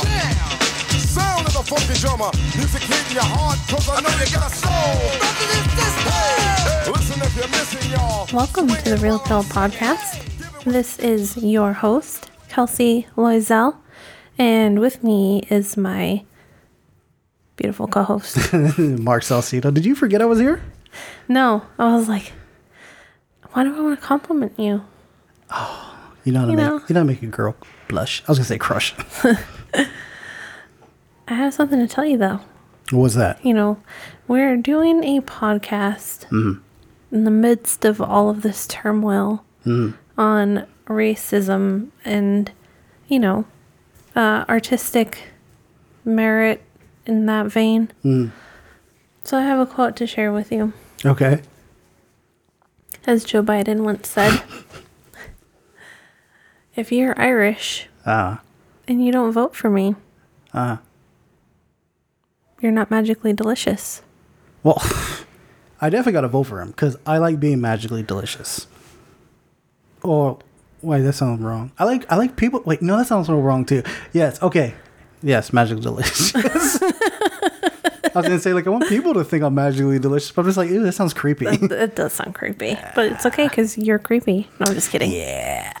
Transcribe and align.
Sound 0.00 1.46
of 1.46 1.52
the 1.52 1.62
funky 1.62 1.94
drummer. 2.00 2.30
Music 2.56 2.80
hitting 2.82 3.12
your 3.14 3.22
heart, 3.24 3.58
cause 3.68 3.86
I 3.90 4.00
know 4.00 4.08
you 4.08 4.32
got 4.32 4.50
a 4.50 4.54
soul. 4.54 4.96
Listen 6.92 7.20
if 7.22 7.36
you're 7.36 7.48
missing, 7.48 7.90
y'all. 7.92 8.26
Welcome 8.32 8.68
to 8.68 8.90
the 8.90 8.96
Reel 8.96 9.16
Appeal 9.16 9.42
Podcast. 9.44 10.24
This 10.64 10.98
is 11.00 11.36
your 11.36 11.74
host, 11.74 12.30
Kelsey 12.48 13.08
Loisel, 13.16 13.76
and 14.38 14.78
with 14.80 15.04
me 15.04 15.42
is 15.50 15.76
my 15.76 16.24
beautiful 17.56 17.86
co 17.86 18.02
host. 18.02 18.52
Mark 18.78 19.22
Salcedo. 19.22 19.70
Did 19.70 19.84
you 19.84 19.94
forget 19.94 20.22
I 20.22 20.24
was 20.24 20.38
here? 20.38 20.62
no, 21.28 21.62
I 21.78 21.94
was 21.94 22.08
like, 22.08 22.32
why 23.52 23.64
do 23.64 23.76
I 23.76 23.80
want 23.82 24.00
to 24.00 24.06
compliment 24.06 24.58
you? 24.58 24.82
Oh, 25.50 25.94
you 26.24 26.32
know 26.32 26.40
how 26.40 26.46
to 26.46 26.50
You 26.52 26.56
make 26.56 26.66
know. 26.66 26.72
you 26.88 26.94
know 26.94 27.00
how 27.00 27.04
to 27.04 27.04
make 27.04 27.22
a 27.22 27.26
girl 27.26 27.54
blush. 27.90 28.22
I 28.26 28.30
was 28.30 28.38
gonna 28.38 28.46
say 28.46 28.58
crush. 28.58 28.94
I 29.74 31.34
have 31.34 31.52
something 31.52 31.78
to 31.78 31.86
tell 31.86 32.04
you 32.04 32.16
though. 32.16 32.40
what 32.90 33.00
was 33.00 33.14
that? 33.16 33.44
You 33.44 33.52
know, 33.54 33.82
we're 34.26 34.56
doing 34.56 35.04
a 35.04 35.20
podcast 35.20 36.26
mm-hmm. 36.28 36.60
in 37.12 37.24
the 37.24 37.30
midst 37.30 37.84
of 37.84 38.00
all 38.00 38.30
of 38.30 38.42
this 38.42 38.66
turmoil 38.66 39.44
mm-hmm. 39.66 39.96
on 40.18 40.66
racism 40.86 41.90
and, 42.04 42.50
you 43.08 43.18
know, 43.18 43.44
uh, 44.16 44.44
artistic 44.48 45.18
merit 46.04 46.62
in 47.06 47.26
that 47.26 47.46
vein. 47.46 47.88
Mm-hmm. 48.04 48.28
So 49.24 49.38
I 49.38 49.42
have 49.42 49.58
a 49.60 49.66
quote 49.66 49.96
to 49.96 50.06
share 50.06 50.32
with 50.32 50.50
you. 50.50 50.72
Okay. 51.04 51.42
As 53.06 53.24
Joe 53.24 53.42
Biden 53.42 53.80
once 53.82 54.08
said, 54.08 54.42
if 56.76 56.90
you're 56.92 57.18
Irish 57.20 57.88
Ah. 58.06 58.40
and 58.88 59.04
you 59.04 59.12
don't 59.12 59.32
vote 59.32 59.54
for 59.54 59.68
me, 59.70 59.94
Ah. 60.54 60.80
you're 62.60 62.72
not 62.72 62.90
magically 62.90 63.32
delicious. 63.32 64.02
Well, 64.62 64.78
I 65.80 65.88
definitely 65.90 66.12
got 66.12 66.20
to 66.22 66.28
vote 66.28 66.44
for 66.44 66.60
him 66.60 66.68
because 66.68 66.96
I 67.06 67.18
like 67.18 67.40
being 67.40 67.60
magically 67.60 68.02
delicious. 68.02 68.66
Or 70.02 70.38
wait, 70.82 71.02
that 71.02 71.14
sounds 71.14 71.40
wrong. 71.40 71.72
I 71.78 71.84
like 71.84 72.10
I 72.10 72.16
like 72.16 72.36
people. 72.36 72.62
Wait, 72.64 72.82
no, 72.82 72.96
that 72.98 73.06
sounds 73.06 73.26
so 73.28 73.38
wrong 73.40 73.64
too. 73.64 73.82
Yes. 74.12 74.42
Okay. 74.42 74.74
Yes, 75.22 75.52
magically 75.52 75.82
delicious. 75.82 76.32
I 78.14 78.18
was 78.18 78.26
gonna 78.26 78.40
say 78.40 78.52
like 78.52 78.66
I 78.66 78.70
want 78.70 78.88
people 78.88 79.14
to 79.14 79.24
think 79.24 79.42
I'm 79.44 79.54
magically 79.54 79.98
delicious, 79.98 80.30
but 80.32 80.42
I'm 80.42 80.48
just 80.48 80.56
like, 80.58 80.70
ew, 80.70 80.82
that 80.82 80.92
sounds 80.92 81.14
creepy. 81.14 81.46
It, 81.46 81.70
it 81.72 81.96
does 81.96 82.12
sound 82.12 82.34
creepy, 82.34 82.76
but 82.94 83.06
it's 83.12 83.26
okay 83.26 83.48
because 83.48 83.76
you're 83.78 83.98
creepy. 83.98 84.48
No, 84.58 84.66
I'm 84.66 84.74
just 84.74 84.90
kidding. 84.90 85.10
Yeah. 85.12 85.72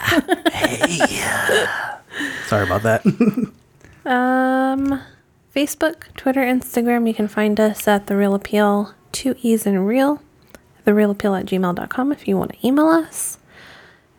hey. 0.52 1.26
Sorry 2.46 2.64
about 2.66 2.82
that. 2.82 3.04
Um, 4.04 5.00
Facebook, 5.54 6.12
Twitter, 6.16 6.40
Instagram, 6.40 7.06
you 7.06 7.14
can 7.14 7.28
find 7.28 7.58
us 7.60 7.86
at 7.86 8.06
The 8.06 8.16
Reel 8.16 8.34
Appeal, 8.34 8.94
two 9.12 9.34
E's 9.42 9.66
and 9.66 9.86
real, 9.86 10.22
The 10.84 10.94
Reel 10.94 11.10
Appeal 11.10 11.34
at 11.34 11.46
gmail.com 11.46 12.12
if 12.12 12.26
you 12.26 12.36
want 12.36 12.52
to 12.52 12.66
email 12.66 12.88
us. 12.88 13.38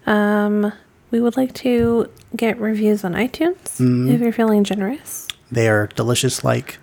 Um, 0.06 0.72
we 1.09 1.20
would 1.20 1.36
like 1.38 1.54
to 1.56 2.09
get 2.36 2.59
reviews 2.59 3.04
on 3.04 3.14
iTunes 3.14 3.80
if 4.14 4.22
you're 4.22 4.32
feeling 4.32 4.64
generous. 4.64 5.28
they 5.52 5.67
are 5.67 5.88
delicious, 5.88 6.44
like 6.44 6.80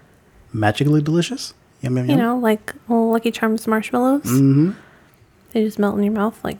magically 0.52 1.02
delicious. 1.02 1.54
Yum 1.82 1.96
yum 1.96 2.06
You 2.06 2.16
yum. 2.16 2.18
know, 2.20 2.36
like 2.38 2.74
Lucky 2.88 3.30
Charms 3.30 3.66
marshmallows. 3.66 4.22
Mm-hmm. 4.24 4.70
They 5.52 5.64
just 5.64 5.78
melt 5.78 5.96
in 5.96 6.04
your 6.04 6.12
mouth 6.12 6.42
like 6.44 6.58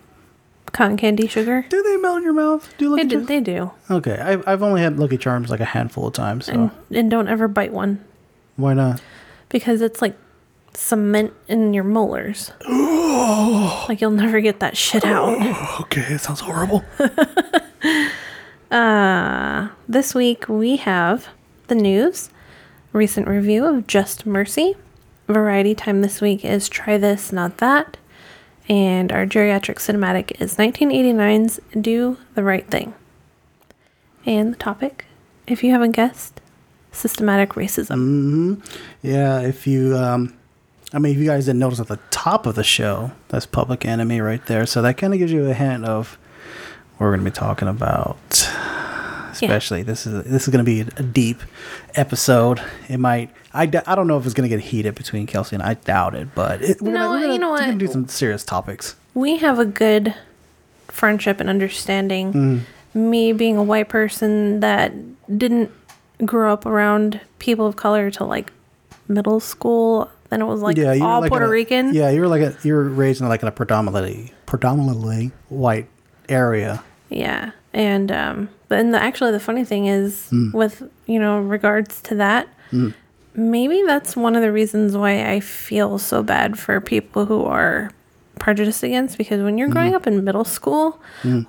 cotton 0.73 0.97
candy 0.97 1.27
sugar. 1.27 1.65
Do 1.69 1.83
they 1.83 1.97
melt 1.97 2.19
in 2.19 2.25
your 2.25 2.33
mouth? 2.35 2.73
Do 2.79 2.87
They 2.97 3.03
Lucky 3.03 3.09
do, 3.09 3.15
Charms? 3.17 3.29
they 3.29 3.41
do. 3.41 3.71
Okay, 3.91 4.19
I've, 4.19 4.47
I've 4.47 4.63
only 4.63 4.81
had 4.83 4.99
Lucky 4.99 5.17
Charms 5.19 5.51
like 5.51 5.61
a 5.61 5.65
handful 5.65 6.07
of 6.07 6.13
times. 6.15 6.47
So 6.47 6.53
And, 6.53 6.71
and 6.97 7.11
don't 7.11 7.29
ever 7.29 7.49
bite 7.49 7.73
one 7.73 8.05
why 8.57 8.75
not? 8.75 9.01
because 9.49 9.81
it's 9.83 10.03
like 10.03 10.17
cement 10.75 11.33
in 11.49 11.73
your 11.75 11.85
molars. 11.85 12.53
like 13.89 14.01
you'll 14.01 14.11
never 14.11 14.41
get 14.41 14.61
that 14.61 14.77
shit 14.77 15.05
out. 15.05 15.81
Okay, 15.83 16.03
it 16.15 16.21
sounds 16.21 16.41
horrible. 16.41 16.85
Uh, 18.71 19.69
this 19.89 20.15
week 20.15 20.47
we 20.47 20.77
have 20.77 21.29
the 21.69 21.75
news, 21.75 22.29
recent 22.99 23.29
review 23.29 23.65
of 23.65 23.87
Just 23.87 24.27
Mercy. 24.27 24.75
Variety 25.29 25.73
time 25.73 26.03
this 26.03 26.21
week 26.21 26.45
is 26.45 26.69
Try 26.69 26.99
This, 26.99 27.33
Not 27.33 27.59
That. 27.59 27.97
And 28.69 29.13
our 29.13 29.25
geriatric 29.25 29.77
cinematic 29.77 30.33
is 30.41 30.57
1989's 30.57 31.61
Do 31.81 32.17
the 32.35 32.43
Right 32.43 32.69
Thing. 32.69 32.95
And 34.27 34.53
the 34.53 34.57
topic, 34.57 35.07
if 35.47 35.63
you 35.63 35.71
haven't 35.71 35.93
guessed, 35.93 36.41
systematic 36.91 37.51
racism. 37.51 38.67
Yeah, 39.01 39.43
if 39.43 39.65
you, 39.65 39.97
um, 39.97 40.37
I 40.93 40.99
mean, 40.99 41.13
if 41.13 41.19
you 41.19 41.27
guys 41.27 41.47
didn't 41.47 41.61
notice 41.61 41.79
at 41.79 41.87
the 41.87 42.01
top 42.11 42.47
of 42.47 42.57
the 42.57 42.65
show, 42.65 43.13
that's 43.29 43.47
Public 43.47 43.85
Enemy 43.85 44.21
right 44.21 44.45
there. 44.47 44.67
So 44.67 44.83
that 44.83 44.97
kind 44.97 45.13
of 45.13 45.21
gives 45.21 45.31
you 45.31 45.49
a 45.49 45.55
hint 45.55 45.85
of 45.85 46.19
what 46.97 47.07
we're 47.07 47.17
going 47.17 47.25
to 47.25 47.31
be 47.31 47.35
talking 47.35 47.69
about. 47.69 48.51
Especially 49.47 49.83
this 49.83 50.07
is 50.07 50.25
this 50.25 50.43
is 50.43 50.49
going 50.49 50.65
to 50.65 50.71
be 50.71 50.81
a 50.81 51.03
deep 51.03 51.41
episode. 51.95 52.61
It 52.89 52.99
might 52.99 53.31
I, 53.55 53.63
I 53.87 53.95
don't 53.95 54.07
know 54.07 54.19
if 54.19 54.25
it's 54.25 54.35
going 54.35 54.49
to 54.49 54.55
get 54.57 54.65
heated 54.65 54.95
between 54.95 55.27
Kelsey 55.27 55.57
and 55.57 55.63
I. 55.63 55.75
Doubt 55.75 56.15
it, 56.15 56.35
but 56.35 56.61
it, 56.63 56.81
we're 56.83 56.93
No, 56.93 57.09
gonna, 57.19 57.33
you 57.33 57.39
know 57.39 57.57
gonna 57.57 57.75
do 57.77 57.87
some 57.87 58.09
serious 58.09 58.45
topics. 58.45 58.97
we 59.15 59.39
have 59.39 59.59
a 59.59 59.65
good 59.65 60.15
friendship 60.89 61.41
and 61.41 61.49
understanding. 61.49 62.65
Me 62.95 63.33
being 63.33 63.57
a 63.57 63.63
white 63.63 63.89
person 63.89 64.61
that 64.61 64.93
didn't 65.39 65.71
grow 66.25 66.53
up 66.53 66.67
around 66.67 67.21
people 67.39 67.67
of 67.67 67.77
color 67.77 68.11
till 68.11 68.27
like 68.27 68.51
middle 69.07 69.41
school, 69.41 70.11
then 70.31 70.43
it 70.43 70.47
was 70.47 70.61
like 70.63 70.77
were 70.77 71.03
all 71.03 71.21
like 71.21 71.31
Puerto 71.31 71.47
a- 71.47 71.51
Rican. 71.51 71.95
Yeah, 71.95 72.11
you 72.11 72.21
were 72.21 72.29
like 72.29 72.43
a, 72.43 72.57
you 72.65 72.75
were 72.75 72.85
raised 72.89 73.21
in 73.21 73.29
like 73.29 73.43
in 73.43 73.49
a 73.49 73.53
predominantly 73.53 74.33
predominantly 74.47 75.31
white 75.49 75.87
area. 76.29 76.83
Yeah. 77.09 77.53
And 77.73 78.11
um 78.11 78.49
but 78.69 78.79
and 78.79 78.93
the 78.95 79.03
actually 79.03 79.33
the 79.33 79.41
funny 79.41 79.65
thing 79.65 79.87
is 79.87 80.29
Hmm. 80.31 80.51
with, 80.53 80.83
you 81.07 81.19
know, 81.19 81.41
regards 81.41 82.01
to 82.03 82.15
that, 82.17 82.49
maybe 83.35 83.83
that's 83.87 84.17
one 84.17 84.37
of 84.37 84.43
the 84.43 84.53
reasons 84.53 84.97
why 84.97 85.31
I 85.31 85.41
feel 85.41 85.99
so 85.99 86.23
bad 86.23 86.59
for 86.59 86.81
people 86.81 87.27
who 87.27 87.45
are 87.45 87.91
prejudiced 88.39 88.83
against 88.83 89.19
because 89.19 89.43
when 89.43 89.59
you're 89.59 89.69
Hmm. 89.69 89.75
growing 89.75 89.95
up 89.95 90.07
in 90.07 90.25
middle 90.25 90.45
school, 90.45 91.01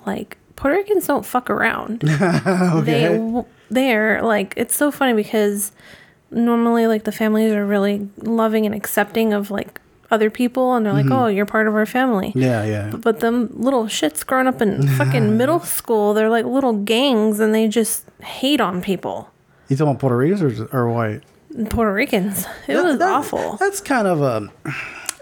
like 0.06 0.36
Puerto 0.56 0.76
Ricans 0.76 1.06
don't 1.06 1.24
fuck 1.24 1.48
around. 1.50 2.02
They 2.84 3.44
they're 3.70 4.20
like 4.22 4.52
it's 4.56 4.74
so 4.76 4.90
funny 4.90 5.12
because 5.14 5.72
normally 6.30 6.86
like 6.86 7.04
the 7.04 7.12
families 7.12 7.52
are 7.52 7.64
really 7.66 8.08
loving 8.18 8.66
and 8.66 8.74
accepting 8.74 9.32
of 9.32 9.50
like 9.50 9.80
other 10.10 10.30
people 10.30 10.74
and 10.74 10.84
they're 10.84 10.92
like, 10.92 11.10
"Oh, 11.10 11.26
you're 11.26 11.46
part 11.46 11.68
of 11.68 11.74
our 11.74 11.86
family." 11.86 12.28
Mm-hmm. 12.30 12.38
Yeah, 12.40 12.64
yeah. 12.64 12.90
But 12.96 13.20
them 13.20 13.48
little 13.52 13.84
shits 13.84 14.24
growing 14.26 14.46
up 14.46 14.60
in 14.60 14.86
fucking 14.98 15.36
middle 15.36 15.60
school, 15.60 16.14
they're 16.14 16.30
like 16.30 16.44
little 16.44 16.72
gangs 16.74 17.40
and 17.40 17.54
they 17.54 17.68
just 17.68 18.04
hate 18.20 18.60
on 18.60 18.82
people. 18.82 19.30
You 19.68 19.76
talking 19.76 19.90
about 19.92 20.00
Puerto 20.00 20.16
Ricans 20.16 20.42
or, 20.60 20.68
or 20.72 20.90
white? 20.90 21.22
Puerto 21.70 21.92
Ricans. 21.92 22.46
It 22.68 22.76
was 22.82 22.98
That- 22.98 23.08
awful. 23.10 23.56
That's 23.56 23.80
kind 23.80 24.06
of 24.06 24.20
a. 24.22 24.48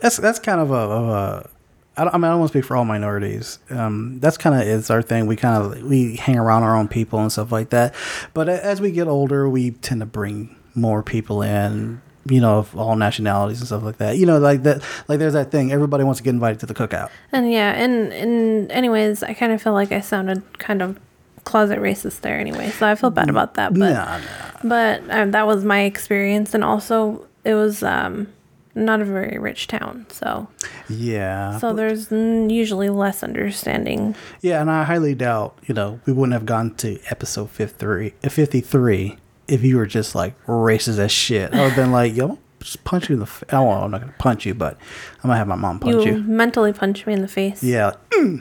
That's 0.01 0.17
that's 0.17 0.39
kind 0.39 0.61
of 0.61 0.71
a. 0.71 0.75
Of 0.75 1.09
a 1.09 1.51
I, 1.97 2.05
don't, 2.05 2.15
mean, 2.15 2.25
I 2.25 2.29
don't 2.29 2.39
want 2.39 2.53
to 2.53 2.59
speak 2.59 2.65
for 2.65 2.77
all 2.77 2.85
minorities. 2.85 3.59
Um, 3.71 4.21
that's 4.21 4.37
kind 4.39 4.55
of 4.55 4.61
it's 4.69 4.89
our 4.89 5.03
thing. 5.03 5.27
We 5.27 5.35
kind 5.35 5.61
of 5.75 5.83
we 5.83 6.15
hang 6.15 6.39
around 6.39 6.63
our 6.63 6.77
own 6.77 6.87
people 6.87 7.19
and 7.19 7.33
stuff 7.33 7.51
like 7.51 7.71
that. 7.71 7.93
But 8.35 8.49
as 8.49 8.81
we 8.81 8.93
get 8.93 9.09
older, 9.09 9.49
we 9.49 9.73
tend 9.73 10.01
to 10.01 10.07
bring 10.07 10.55
more 10.77 11.03
people 11.03 11.43
in. 11.43 12.01
You 12.27 12.41
know, 12.41 12.59
of 12.59 12.77
all 12.77 12.95
nationalities 12.97 13.61
and 13.61 13.67
stuff 13.67 13.83
like 13.83 13.99
that. 13.99 14.19
You 14.19 14.27
know, 14.27 14.39
like 14.39 14.63
that. 14.65 14.83
Like 15.09 15.19
there's 15.19 15.33
that 15.33 15.51
thing. 15.51 15.73
Everybody 15.73 16.05
wants 16.05 16.19
to 16.19 16.25
get 16.25 16.31
invited 16.31 16.61
to 16.61 16.67
the 16.67 16.75
cookout. 16.75 17.11
And 17.33 17.51
yeah, 17.51 17.73
and 17.73 18.13
and 18.13 18.71
anyways, 18.73 19.23
I 19.23 19.33
kind 19.35 19.53
of 19.53 19.63
feel 19.63 19.73
like 19.73 19.93
I 19.93 20.01
sounded 20.01 20.59
kind 20.59 20.83
of 20.83 20.99
closet 21.45 21.79
racist 21.79 22.21
there 22.21 22.39
anyway. 22.39 22.69
So 22.71 22.87
I 22.87 22.95
feel 22.95 23.09
bad 23.11 23.31
about 23.31 23.55
that. 23.55 23.73
But 23.73 23.79
Nah, 23.79 24.19
nah. 24.19 24.23
but 24.65 25.03
um, 25.11 25.31
that 25.31 25.47
was 25.47 25.65
my 25.65 25.81
experience 25.85 26.53
and 26.53 26.63
also 26.63 27.27
it 27.45 27.55
was 27.55 27.83
um 27.83 28.29
not 28.75 29.01
a 29.01 29.05
very 29.07 29.39
rich 29.39 29.67
town. 29.67 30.05
So 30.11 30.47
Yeah. 30.91 31.59
so 31.59 31.73
there's 31.73 32.11
mm, 32.11 32.51
usually 32.53 32.91
less 32.91 33.23
understanding. 33.23 34.15
Yeah, 34.43 34.61
and 34.61 34.71
I 34.71 34.85
highly 34.85 35.15
doubt, 35.15 35.59
you 35.67 35.75
know, 35.75 36.01
we 36.05 36.13
wouldn't 36.13 36.35
have 36.35 36.45
gone 36.47 36.75
to 36.77 36.99
episode 37.11 37.49
53, 37.51 38.13
uh, 38.23 38.29
53 38.29 39.17
if 39.49 39.63
you 39.65 39.77
were 39.77 39.87
just 39.87 40.15
like 40.15 40.35
racist 40.47 40.99
as 40.99 41.11
shit. 41.11 41.53
I 41.55 41.63
would 41.63 41.73
have 41.73 41.77
been 41.77 41.91
like, 41.93 42.15
yo, 42.15 42.39
just 42.61 42.85
punch 42.85 43.09
you 43.09 43.15
in 43.15 43.21
the 43.21 43.27
face. 43.27 43.49
Oh, 43.53 43.65
well, 43.65 43.83
I'm 43.85 43.91
not 43.91 44.01
going 44.01 44.13
to 44.13 44.19
punch 44.19 44.45
you, 44.47 44.55
but 44.55 44.75
I'm 45.23 45.29
going 45.29 45.35
to 45.35 45.39
have 45.39 45.49
my 45.49 45.55
mom 45.57 45.81
punch 45.81 46.05
You 46.05 46.13
you. 46.17 46.23
mentally 46.23 46.73
punch 46.73 47.07
me 47.07 47.15
in 47.15 47.23
the 47.23 47.29
face. 47.29 47.63
Yeah, 47.63 47.93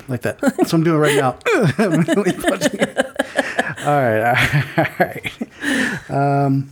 like 0.08 0.22
that. 0.22 0.40
That's 0.40 0.58
what 0.58 0.74
I'm 0.74 0.84
doing 0.84 1.00
right 1.00 1.16
now. 1.16 1.38
Mentally 1.88 2.34
punching 2.34 2.80
you. 2.80 2.88
all 3.86 4.02
right, 4.02 4.68
all 4.78 4.86
right. 5.00 6.10
Um, 6.10 6.72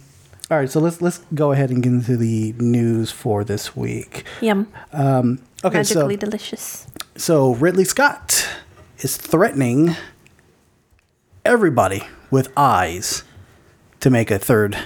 all 0.51 0.57
right, 0.57 0.69
so 0.69 0.79
let's 0.79 1.01
let's 1.01 1.21
go 1.33 1.51
ahead 1.53 1.71
and 1.71 1.81
get 1.81 1.91
into 1.91 2.17
the 2.17 2.53
news 2.59 3.11
for 3.11 3.43
this 3.43 3.75
week. 3.75 4.25
Yum. 4.41 4.71
Um, 4.93 5.39
okay, 5.63 5.83
so 5.83 6.07
delicious. 6.15 6.87
So 7.15 7.53
Ridley 7.55 7.83
Scott 7.85 8.47
is 8.99 9.17
threatening 9.17 9.95
everybody 11.43 12.03
with 12.31 12.51
eyes 12.57 13.23
to 14.05 14.11
make 14.11 14.29
a 14.29 14.37
third 14.37 14.77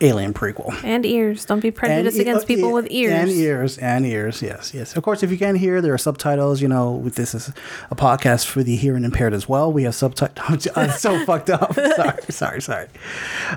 Alien 0.00 0.32
prequel. 0.32 0.72
And 0.82 1.04
ears. 1.04 1.44
Don't 1.44 1.60
be 1.60 1.70
prejudiced 1.70 2.16
e- 2.16 2.22
against 2.22 2.44
uh, 2.44 2.48
people 2.48 2.70
yeah, 2.70 2.74
with 2.74 2.86
ears. 2.90 3.12
And 3.12 3.30
ears, 3.30 3.78
and 3.78 4.06
ears, 4.06 4.40
yes, 4.40 4.72
yes. 4.72 4.96
Of 4.96 5.02
course, 5.02 5.22
if 5.22 5.30
you 5.30 5.36
can't 5.36 5.58
hear, 5.58 5.82
there 5.82 5.92
are 5.92 5.98
subtitles. 5.98 6.62
You 6.62 6.68
know, 6.68 7.02
this 7.04 7.34
is 7.34 7.52
a 7.90 7.94
podcast 7.94 8.46
for 8.46 8.62
the 8.62 8.74
hearing 8.74 9.04
impaired 9.04 9.34
as 9.34 9.46
well. 9.46 9.70
We 9.70 9.82
have 9.82 9.94
subtitles. 9.94 10.66
I'm 10.76 10.90
so 10.90 11.22
fucked 11.26 11.50
up. 11.50 11.74
Sorry, 11.96 12.22
sorry, 12.30 12.62
sorry. 12.62 12.88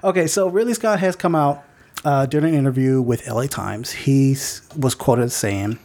Okay, 0.03 0.27
so 0.27 0.49
Ridley 0.49 0.73
Scott 0.73 0.99
has 0.99 1.15
come 1.15 1.33
out 1.33 1.63
uh, 2.03 2.25
during 2.25 2.53
an 2.53 2.59
interview 2.59 3.01
with 3.01 3.25
LA 3.25 3.47
Times. 3.47 3.93
He 3.93 4.31
was 4.77 4.95
quoted 4.95 5.23
as 5.23 5.33
saying, 5.33 5.79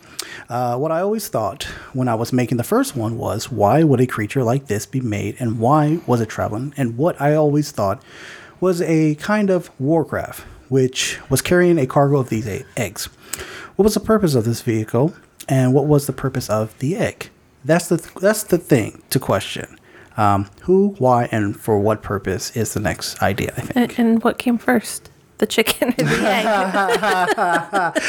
uh, 0.48 0.76
what 0.76 0.90
I 0.90 1.00
always 1.02 1.28
thought 1.28 1.64
when 1.92 2.08
I 2.08 2.16
was 2.16 2.32
making 2.32 2.58
the 2.58 2.64
first 2.64 2.96
one 2.96 3.16
was, 3.16 3.50
why 3.50 3.84
would 3.84 4.00
a 4.00 4.08
creature 4.08 4.42
like 4.42 4.66
this 4.66 4.86
be 4.86 5.00
made, 5.00 5.36
and 5.38 5.60
why 5.60 6.00
was 6.08 6.20
it 6.20 6.28
traveling? 6.28 6.74
And 6.76 6.98
what 6.98 7.20
I 7.20 7.34
always 7.34 7.70
thought 7.70 8.02
was 8.60 8.82
a 8.82 9.14
kind 9.16 9.50
of 9.50 9.70
warcraft, 9.80 10.42
which 10.68 11.18
was 11.28 11.42
carrying 11.42 11.78
a 11.78 11.86
cargo 11.86 12.18
of 12.18 12.28
these 12.28 12.46
eggs. 12.76 13.06
What 13.76 13.84
was 13.84 13.94
the 13.94 14.00
purpose 14.00 14.34
of 14.34 14.44
this 14.44 14.60
vehicle, 14.62 15.14
and 15.48 15.72
what 15.72 15.86
was 15.86 16.06
the 16.06 16.12
purpose 16.12 16.50
of 16.50 16.78
the 16.78 16.96
egg? 16.96 17.30
That's 17.64 17.88
the 17.88 17.96
that's 18.20 18.44
the 18.44 18.58
thing 18.58 19.02
to 19.10 19.18
question. 19.18 19.76
Um, 20.16 20.50
who, 20.62 20.94
why, 20.98 21.28
and 21.32 21.58
for 21.58 21.78
what 21.78 22.02
purpose 22.02 22.54
is 22.56 22.74
the 22.74 22.80
next 22.80 23.22
idea? 23.22 23.54
I 23.56 23.60
think. 23.62 23.98
And, 23.98 24.08
and 24.08 24.22
what 24.22 24.38
came 24.38 24.58
first? 24.58 25.10
The 25.38 25.46
chicken 25.46 25.88
or 25.88 26.04
the 26.04 26.20
egg? 26.22 26.48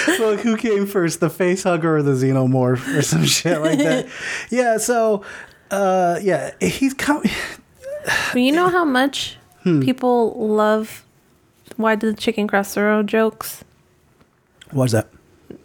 Look, 0.20 0.42
who 0.42 0.58
came 0.58 0.86
first, 0.86 1.22
the 1.22 1.30
face 1.30 1.64
hugger 1.64 1.98
or 1.98 2.04
the 2.04 2.12
xenomorph 2.12 2.98
or 2.98 3.02
some 3.02 3.24
shit 3.24 3.62
like 3.62 3.78
that? 3.80 4.10
Yeah. 4.50 4.78
So, 4.78 5.24
uh, 5.70 6.20
yeah, 6.22 6.52
he's 6.60 6.94
coming. 6.94 7.32
But 8.34 8.42
you 8.42 8.52
know 8.52 8.68
how 8.68 8.84
much 8.84 9.38
Hmm. 9.64 9.82
people 9.82 10.34
love 10.48 11.04
why 11.78 11.96
did 11.96 12.16
the 12.16 12.20
chicken 12.22 12.48
cross 12.48 12.74
the 12.74 12.82
road 12.84 13.08
jokes? 13.08 13.64
What's 14.72 14.94
that? 14.94 15.08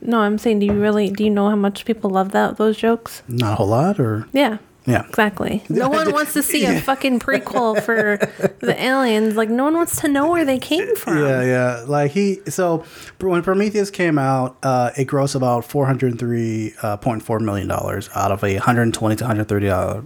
No, 0.01 0.21
I'm 0.21 0.39
saying, 0.39 0.59
do 0.61 0.67
you 0.67 0.73
really 0.73 1.11
do 1.11 1.25
you 1.25 1.31
know 1.31 1.49
how 1.49 1.57
much 1.57 1.85
people 1.85 2.11
love 2.11 2.33
that 2.33 2.57
those 2.57 2.77
jokes? 2.77 3.23
Not 3.29 3.53
a 3.53 3.55
whole 3.57 3.69
lot, 3.69 3.99
or 4.01 4.27
Yeah, 4.33 4.59
yeah. 4.85 5.07
exactly. 5.09 5.63
No 5.69 5.89
one 5.89 6.13
wants 6.13 6.33
to 6.35 6.43
see 6.43 6.65
a 6.65 6.81
fucking 6.89 7.21
prequel 7.21 7.81
for 7.83 8.17
the 8.61 8.81
aliens. 8.83 9.37
Like 9.37 9.49
no 9.49 9.65
one 9.65 9.75
wants 9.75 10.01
to 10.01 10.09
know 10.09 10.29
where 10.31 10.45
they 10.45 10.59
came 10.59 10.95
from. 10.97 11.19
Yeah, 11.19 11.43
yeah. 11.43 11.85
Like 11.87 12.13
he, 12.13 12.41
so 12.49 12.85
when 13.21 13.43
Prometheus 13.43 13.91
came 13.91 14.19
out, 14.19 14.57
uh, 14.63 14.91
it 14.97 15.07
grossed 15.07 15.35
about 15.37 15.65
four 15.65 15.87
hundred 15.87 16.19
three 16.19 16.73
point 17.01 17.23
four 17.23 17.39
million 17.41 17.69
dollars 17.69 18.11
out 18.15 18.33
of 18.33 18.43
a 18.45 18.57
hundred 18.57 18.93
twenty 18.95 19.17
to 19.17 19.27
hundred 19.27 19.49
thirty 19.49 19.67
dollar 19.67 20.05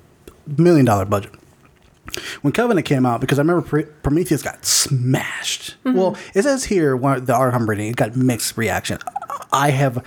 million 0.58 0.84
dollar 0.87 1.04
budget. 1.06 1.32
When 2.42 2.52
Covenant 2.52 2.86
came 2.86 3.06
out, 3.06 3.20
because 3.20 3.38
I 3.38 3.42
remember 3.42 3.62
Pre- 3.62 3.84
Prometheus 3.84 4.42
got 4.42 4.64
smashed. 4.64 5.76
Well, 5.84 6.16
it 6.34 6.42
says 6.42 6.64
here 6.64 6.96
one, 6.96 7.24
the 7.24 7.34
art 7.34 7.54
reading, 7.68 7.88
it 7.88 7.96
got 7.96 8.16
mixed 8.16 8.56
reaction. 8.56 8.98
I 9.52 9.70
have, 9.70 10.04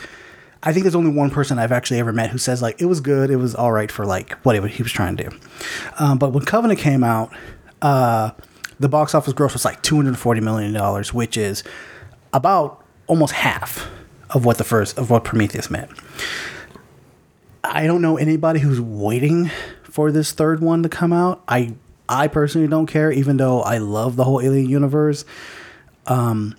I 0.61 0.73
think 0.73 0.83
there's 0.83 0.95
only 0.95 1.11
one 1.11 1.29
person 1.29 1.59
I've 1.59 1.71
actually 1.71 1.99
ever 1.99 2.13
met 2.13 2.29
who 2.29 2.37
says 2.37 2.61
like 2.61 2.81
it 2.81 2.85
was 2.85 2.99
good, 3.01 3.29
it 3.29 3.37
was 3.37 3.55
all 3.55 3.71
right 3.71 3.91
for 3.91 4.05
like 4.05 4.33
whatever 4.45 4.67
he 4.67 4.83
was 4.83 4.91
trying 4.91 5.17
to 5.17 5.29
do. 5.29 5.37
Um, 5.99 6.17
but 6.17 6.29
when 6.33 6.45
Covenant 6.45 6.79
came 6.79 7.03
out, 7.03 7.31
uh, 7.81 8.31
the 8.79 8.89
box 8.89 9.13
office 9.15 9.33
gross 9.33 9.53
was 9.53 9.65
like 9.65 9.81
240 9.81 10.41
million 10.41 10.73
dollars, 10.73 11.13
which 11.13 11.37
is 11.37 11.63
about 12.33 12.83
almost 13.07 13.33
half 13.33 13.89
of 14.31 14.45
what 14.45 14.57
the 14.57 14.63
first 14.63 14.97
of 14.97 15.09
what 15.09 15.23
Prometheus 15.23 15.69
meant. 15.69 15.91
I 17.63 17.87
don't 17.87 18.01
know 18.01 18.17
anybody 18.17 18.59
who's 18.59 18.81
waiting 18.81 19.49
for 19.83 20.11
this 20.11 20.31
third 20.33 20.59
one 20.59 20.83
to 20.83 20.89
come 20.89 21.13
out. 21.13 21.43
I 21.47 21.75
I 22.09 22.27
personally 22.27 22.67
don't 22.67 22.87
care, 22.87 23.11
even 23.11 23.37
though 23.37 23.61
I 23.61 23.77
love 23.77 24.15
the 24.15 24.23
whole 24.23 24.41
Alien 24.41 24.69
universe. 24.69 25.25
Um, 26.05 26.55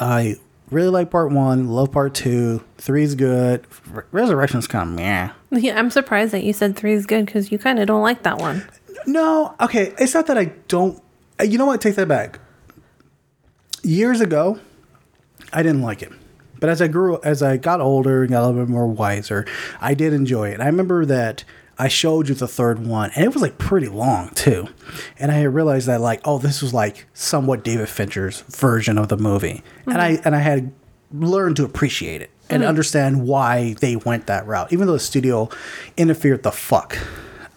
I 0.00 0.36
really 0.70 0.88
like 0.88 1.10
part 1.10 1.32
one, 1.32 1.68
love 1.68 1.90
part 1.92 2.14
two. 2.14 2.62
Three's 2.78 3.14
good. 3.14 3.66
Re- 3.90 4.04
Resurrection's 4.12 4.66
kind 4.66 4.88
of 4.90 4.94
meh. 4.94 5.30
Yeah, 5.50 5.78
I'm 5.78 5.90
surprised 5.90 6.32
that 6.32 6.44
you 6.44 6.52
said 6.52 6.76
three 6.76 6.92
is 6.92 7.06
good 7.06 7.26
because 7.26 7.50
you 7.52 7.58
kind 7.58 7.78
of 7.78 7.86
don't 7.86 8.02
like 8.02 8.22
that 8.22 8.38
one. 8.38 8.66
No, 9.06 9.54
okay. 9.60 9.92
It's 9.98 10.14
not 10.14 10.26
that 10.28 10.38
I 10.38 10.46
don't. 10.68 11.02
uh, 11.40 11.44
You 11.44 11.58
know 11.58 11.66
what? 11.66 11.80
Take 11.80 11.96
that 11.96 12.08
back. 12.08 12.38
Years 13.82 14.20
ago, 14.20 14.58
I 15.52 15.62
didn't 15.62 15.82
like 15.82 16.00
it, 16.00 16.10
but 16.58 16.70
as 16.70 16.80
I 16.80 16.86
grew, 16.88 17.20
as 17.22 17.42
I 17.42 17.58
got 17.58 17.82
older 17.82 18.22
and 18.22 18.30
got 18.30 18.42
a 18.42 18.46
little 18.46 18.64
bit 18.64 18.70
more 18.70 18.86
wiser, 18.86 19.44
I 19.80 19.92
did 19.92 20.14
enjoy 20.14 20.48
it. 20.50 20.60
I 20.60 20.66
remember 20.66 21.04
that 21.04 21.44
I 21.78 21.88
showed 21.88 22.28
you 22.28 22.34
the 22.34 22.48
third 22.48 22.86
one, 22.86 23.10
and 23.14 23.24
it 23.24 23.32
was 23.32 23.42
like 23.42 23.58
pretty 23.58 23.88
long 23.88 24.30
too. 24.30 24.68
And 25.18 25.32
I 25.32 25.42
realized 25.42 25.86
that 25.88 26.00
like, 26.00 26.20
oh, 26.24 26.38
this 26.38 26.62
was 26.62 26.72
like 26.72 27.06
somewhat 27.14 27.64
David 27.64 27.88
Fincher's 27.88 28.42
version 28.42 28.98
of 28.98 29.08
the 29.08 29.16
movie, 29.16 29.62
and 29.86 30.00
I 30.00 30.20
and 30.24 30.34
I 30.34 30.40
had 30.40 30.72
learned 31.12 31.56
to 31.56 31.64
appreciate 31.64 32.22
it 32.22 32.30
and 32.50 32.62
understand 32.62 33.26
why 33.26 33.74
they 33.80 33.96
went 33.96 34.26
that 34.26 34.46
route, 34.46 34.72
even 34.72 34.86
though 34.86 34.92
the 34.92 34.98
studio 35.00 35.48
interfered 35.96 36.42
the 36.42 36.52
fuck 36.52 36.98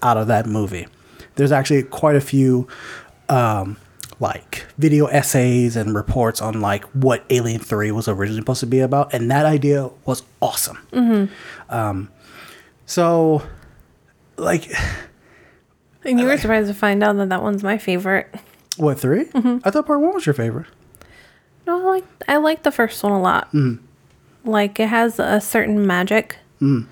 out 0.01 0.17
of 0.17 0.27
that 0.27 0.45
movie. 0.45 0.87
There's 1.35 1.51
actually 1.51 1.83
quite 1.83 2.15
a 2.15 2.21
few 2.21 2.67
um, 3.29 3.77
like 4.19 4.65
video 4.77 5.05
essays 5.07 5.75
and 5.75 5.93
reports 5.93 6.41
on 6.41 6.61
like 6.61 6.83
what 6.85 7.23
Alien 7.29 7.59
Three 7.59 7.91
was 7.91 8.07
originally 8.07 8.41
supposed 8.41 8.61
to 8.61 8.65
be 8.65 8.79
about, 8.79 9.13
and 9.13 9.29
that 9.29 9.45
idea 9.45 9.89
was 10.05 10.23
awesome. 10.41 10.79
Um, 11.69 12.09
so, 12.85 13.43
like, 14.37 14.71
And 16.03 16.19
you 16.19 16.25
were 16.25 16.37
surprised 16.37 16.67
to 16.67 16.73
find 16.73 17.03
out 17.03 17.17
that 17.17 17.29
that 17.29 17.43
one's 17.43 17.63
my 17.63 17.77
favorite. 17.77 18.33
what 18.77 18.99
3 18.99 19.25
mm-hmm. 19.25 19.57
I 19.63 19.71
thought 19.71 19.87
part 19.87 19.99
one 19.99 20.13
was 20.13 20.25
your 20.25 20.33
favorite. 20.33 20.67
No, 21.65 21.81
I 21.81 21.83
like 21.83 22.05
I 22.27 22.37
like 22.37 22.63
the 22.63 22.71
first 22.71 23.03
one 23.03 23.11
a 23.11 23.21
lot. 23.21 23.51
Mm. 23.51 23.79
Like 24.45 24.79
it 24.79 24.87
has 24.87 25.19
a 25.19 25.41
certain 25.41 25.85
magic. 25.85 26.37
Mm. 26.61 26.87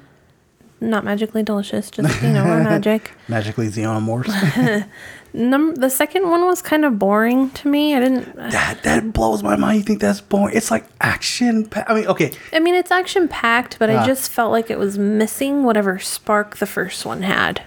Not 0.81 1.05
magically 1.05 1.41
delicious, 1.41 1.89
just 1.89 2.21
you 2.21 2.33
know, 2.33 2.43
magic. 2.63 3.13
Magically 3.29 3.67
xenomorphs. 3.69 4.87
Num- 5.35 5.75
the 5.75 5.89
second 5.89 6.29
one 6.29 6.45
was 6.45 6.61
kind 6.61 6.85
of 6.85 6.97
boring 6.97 7.49
to 7.51 7.67
me. 7.67 7.93
I 7.95 7.99
didn't. 7.99 8.35
that 8.35 8.81
that 8.83 9.13
blows 9.13 9.43
my 9.43 9.55
mind. 9.55 9.77
You 9.79 9.83
think 9.83 9.99
that's 10.01 10.21
boring? 10.21 10.55
It's 10.55 10.71
like 10.71 10.85
action. 11.01 11.65
pa- 11.65 11.83
I 11.87 11.93
mean, 11.93 12.07
okay, 12.07 12.31
I 12.53 12.59
mean, 12.59 12.73
it's 12.75 12.91
action 12.91 13.27
packed, 13.27 13.77
but 13.79 13.89
Ah. 13.89 14.01
I 14.03 14.05
just 14.07 14.31
felt 14.31 14.51
like 14.51 14.69
it 14.71 14.79
was 14.79 14.97
missing 14.97 15.63
whatever 15.63 15.99
spark 15.99 16.57
the 16.57 16.65
first 16.65 17.05
one 17.05 17.21
had. 17.23 17.61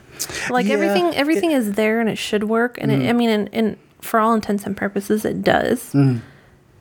Like 0.50 0.66
Yeah, 0.66 0.74
everything, 0.74 1.14
everything 1.14 1.50
is 1.52 1.72
there 1.74 2.00
and 2.00 2.08
it 2.08 2.18
should 2.18 2.44
work. 2.44 2.76
And 2.80 2.90
it, 2.90 3.08
I 3.08 3.12
mean, 3.12 3.28
and, 3.30 3.48
and 3.52 3.76
for 4.00 4.18
all 4.18 4.34
intents 4.34 4.64
and 4.66 4.76
purposes, 4.76 5.24
it 5.24 5.42
does. 5.42 5.94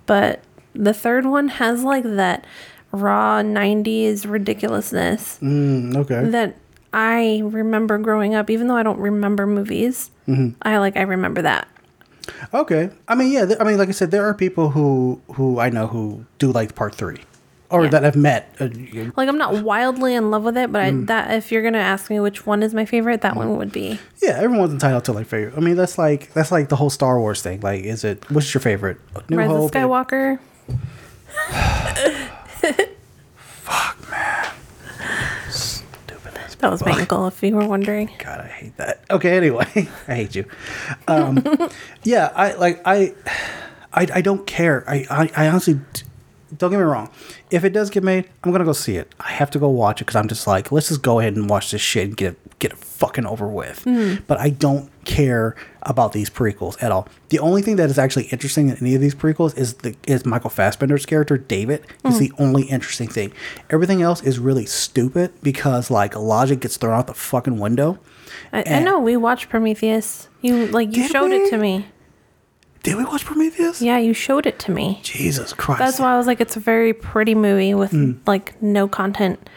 But 0.05 0.41
the 0.73 0.93
third 0.93 1.25
one 1.25 1.47
has 1.49 1.83
like 1.83 2.03
that 2.03 2.45
raw 2.91 3.41
'90s 3.41 4.25
ridiculousness 4.29 5.39
Mm, 5.41 5.95
okay. 5.97 6.29
that 6.29 6.55
I 6.99 7.41
remember 7.45 7.99
growing 7.99 8.33
up. 8.33 8.49
Even 8.49 8.67
though 8.67 8.75
I 8.75 8.81
don't 8.81 8.97
remember 8.99 9.45
movies, 9.45 10.09
I 10.63 10.77
like 10.77 10.97
I 10.97 11.01
remember 11.03 11.43
that. 11.43 11.67
Okay. 12.53 12.89
I 13.07 13.13
mean, 13.15 13.31
yeah. 13.31 13.45
th- 13.45 13.59
I 13.59 13.63
mean, 13.63 13.77
like 13.77 13.87
I 13.87 13.91
said, 13.91 14.09
there 14.09 14.25
are 14.25 14.33
people 14.33 14.71
who 14.71 15.21
who 15.33 15.59
I 15.59 15.69
know 15.69 15.85
who 15.87 16.25
do 16.39 16.51
like 16.51 16.73
part 16.73 16.95
three, 16.95 17.19
or 17.69 17.83
Yeah. 17.83 17.89
that 17.91 18.03
I've 18.03 18.15
met. 18.15 18.53
Uh, 18.59 18.69
Like 19.15 19.29
I'm 19.29 19.37
not 19.37 19.63
wildly 19.63 20.15
in 20.15 20.31
love 20.31 20.43
with 20.43 20.57
it, 20.57 20.71
but 20.71 20.81
Mm. 20.81 21.03
I, 21.03 21.05
that 21.05 21.31
if 21.37 21.51
you're 21.51 21.61
gonna 21.61 21.77
ask 21.77 22.09
me 22.09 22.19
which 22.19 22.45
one 22.47 22.63
is 22.63 22.73
my 22.73 22.83
favorite, 22.85 23.21
that 23.21 23.35
one 23.35 23.57
would 23.57 23.71
be. 23.71 23.99
yeah, 24.21 24.31
everyone's 24.41 24.73
entitled 24.73 25.05
to 25.05 25.13
like 25.13 25.27
favorite. 25.27 25.53
I 25.55 25.59
mean, 25.61 25.75
that's 25.77 25.97
like 25.99 26.33
that's 26.33 26.51
like 26.51 26.69
the 26.69 26.75
whole 26.77 26.89
Star 26.89 27.19
Wars 27.19 27.41
thing. 27.43 27.61
Like, 27.61 27.83
is 27.85 28.03
it 28.03 28.25
what's 28.31 28.51
your 28.53 28.61
favorite? 28.61 28.97
New 29.29 29.37
Rise 29.37 29.51
of 29.51 29.57
Hope, 29.57 29.71
Skywalker. 29.71 30.39
Stupid 31.47 32.89
ass. 34.19 34.53
That 36.59 36.71
was 36.71 36.83
my 36.83 36.91
ankle, 36.99 37.27
if 37.27 37.41
you 37.43 37.55
were 37.55 37.67
wondering. 37.67 38.09
God, 38.17 38.41
I 38.41 38.47
hate 38.47 38.77
that. 38.77 39.03
Okay, 39.09 39.37
anyway, 39.37 39.67
I 40.07 40.15
hate 40.15 40.35
you. 40.35 40.45
Um, 41.07 41.43
yeah, 42.03 42.31
I 42.35 42.53
like 42.53 42.81
I, 42.85 43.13
I, 43.93 44.07
I 44.15 44.21
don't 44.21 44.45
care. 44.47 44.83
I, 44.87 45.05
I, 45.09 45.31
I 45.45 45.47
honestly, 45.49 45.79
don't 46.57 46.71
get 46.71 46.77
me 46.77 46.83
wrong. 46.83 47.09
If 47.51 47.63
it 47.63 47.73
does 47.73 47.89
get 47.89 48.03
made, 48.03 48.27
I'm 48.43 48.51
gonna 48.51 48.65
go 48.65 48.73
see 48.73 48.95
it. 48.97 49.13
I 49.19 49.31
have 49.31 49.51
to 49.51 49.59
go 49.59 49.69
watch 49.69 50.01
it 50.01 50.05
because 50.05 50.15
I'm 50.15 50.27
just 50.27 50.47
like, 50.47 50.71
let's 50.71 50.89
just 50.89 51.01
go 51.03 51.19
ahead 51.19 51.35
and 51.35 51.49
watch 51.49 51.71
this 51.71 51.81
shit 51.81 52.07
and 52.07 52.17
get 52.17 52.33
it, 52.33 52.59
get 52.59 52.71
it 52.71 52.77
fucking 52.77 53.25
over 53.25 53.47
with. 53.47 53.83
But 54.27 54.39
I 54.39 54.49
don't 54.49 54.89
care 55.07 55.55
about 55.83 56.11
these 56.11 56.29
prequels 56.29 56.75
at 56.83 56.91
all. 56.91 57.07
The 57.29 57.39
only 57.39 57.61
thing 57.63 57.77
that 57.77 57.89
is 57.89 57.97
actually 57.97 58.25
interesting 58.25 58.69
in 58.69 58.77
any 58.77 58.93
of 58.93 59.01
these 59.01 59.15
prequels 59.15 59.57
is 59.57 59.73
the 59.75 59.95
is 60.05 60.25
Michael 60.25 60.49
Fassbender's 60.51 61.05
character 61.07 61.37
David. 61.37 61.83
Is 62.05 62.19
the 62.19 62.31
only 62.37 62.63
interesting 62.63 63.07
thing. 63.07 63.31
Everything 63.71 64.01
else 64.03 64.21
is 64.21 64.37
really 64.37 64.65
stupid 64.67 65.31
because 65.41 65.89
like 65.89 66.15
logic 66.15 66.59
gets 66.59 66.77
thrown 66.77 66.99
out 66.99 67.07
the 67.07 67.13
fucking 67.15 67.57
window. 67.57 67.97
I, 68.53 68.63
I 68.67 68.79
know 68.83 68.99
we 68.99 69.17
watched 69.17 69.49
Prometheus. 69.49 70.27
You 70.41 70.67
like 70.67 70.95
you 70.95 71.07
showed 71.07 71.31
we? 71.31 71.37
it 71.37 71.49
to 71.49 71.57
me. 71.57 71.87
Did 72.83 72.95
we 72.95 73.03
watch 73.05 73.25
Prometheus? 73.25 73.81
Yeah, 73.81 73.97
you 73.97 74.13
showed 74.13 74.45
it 74.45 74.59
to 74.59 74.71
me. 74.71 74.99
Jesus 75.03 75.51
Christ. 75.53 75.79
That's 75.79 75.99
why 75.99 76.13
I 76.13 76.17
was 76.17 76.27
like, 76.27 76.39
it's 76.39 76.55
a 76.55 76.59
very 76.59 76.93
pretty 76.93 77.33
movie 77.35 77.73
with 77.73 77.91
Mm. 77.91 78.19
like 78.27 78.61
no 78.61 78.87
content. 78.87 79.49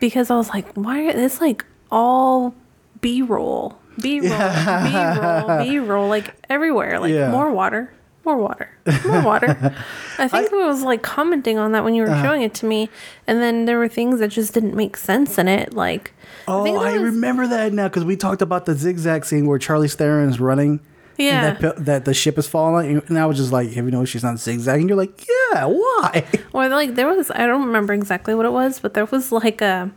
Because 0.00 0.30
I 0.30 0.36
was 0.36 0.48
like, 0.50 0.72
why? 0.74 1.02
It's 1.02 1.40
like 1.40 1.64
all 1.90 2.54
B 3.00 3.22
roll, 3.22 3.78
B 4.00 4.20
roll, 4.20 4.28
B 4.28 5.20
roll, 5.20 5.58
B 5.64 5.78
roll, 5.78 6.08
like 6.08 6.34
everywhere. 6.48 6.98
Like 6.98 7.12
Yeah. 7.12 7.30
more 7.30 7.50
water, 7.52 7.92
more 8.24 8.36
water, 8.36 8.70
more 9.06 9.22
water. 9.22 9.48
I 10.18 10.28
think 10.28 10.52
I, 10.52 10.66
was 10.66 10.82
like 10.82 11.02
commenting 11.02 11.58
on 11.58 11.72
that 11.72 11.84
when 11.84 11.94
you 11.94 12.02
were 12.02 12.10
uh, 12.10 12.22
showing 12.22 12.42
it 12.42 12.54
to 12.54 12.66
me, 12.66 12.90
and 13.26 13.40
then 13.40 13.64
there 13.64 13.78
were 13.78 13.88
things 13.88 14.20
that 14.20 14.28
just 14.28 14.52
didn't 14.54 14.74
make 14.74 14.96
sense 14.96 15.38
in 15.38 15.48
it. 15.48 15.74
Like, 15.74 16.12
oh, 16.46 16.64
I, 16.76 16.90
I 16.90 16.92
was, 16.94 17.02
remember 17.02 17.46
that 17.46 17.72
now 17.72 17.88
because 17.88 18.04
we 18.04 18.16
talked 18.16 18.42
about 18.42 18.66
the 18.66 18.74
zigzag 18.74 19.24
scene 19.24 19.46
where 19.46 19.58
Charlie 19.58 19.88
Theron's 19.88 20.40
running. 20.40 20.80
Yeah, 21.16 21.54
that, 21.54 21.84
that, 21.84 22.04
the 22.04 22.14
ship 22.14 22.38
is 22.38 22.46
falling, 22.46 23.02
and 23.08 23.18
I 23.18 23.26
was 23.26 23.38
just 23.38 23.50
like, 23.50 23.72
"Have 23.72 23.84
you 23.84 23.90
noticed 23.90 24.12
she's 24.12 24.22
not 24.22 24.38
zigzagging?" 24.38 24.88
You're 24.88 24.96
like, 24.96 25.26
"Yeah, 25.52 25.64
why?" 25.64 26.24
Or 26.52 26.68
like 26.68 26.94
there 26.94 27.08
was, 27.08 27.32
I 27.32 27.44
don't 27.44 27.64
remember 27.66 27.92
exactly 27.92 28.36
what 28.36 28.46
it 28.46 28.52
was, 28.52 28.78
but 28.78 28.94
there 28.94 29.04
was 29.04 29.32
like 29.32 29.60
a 29.60 29.90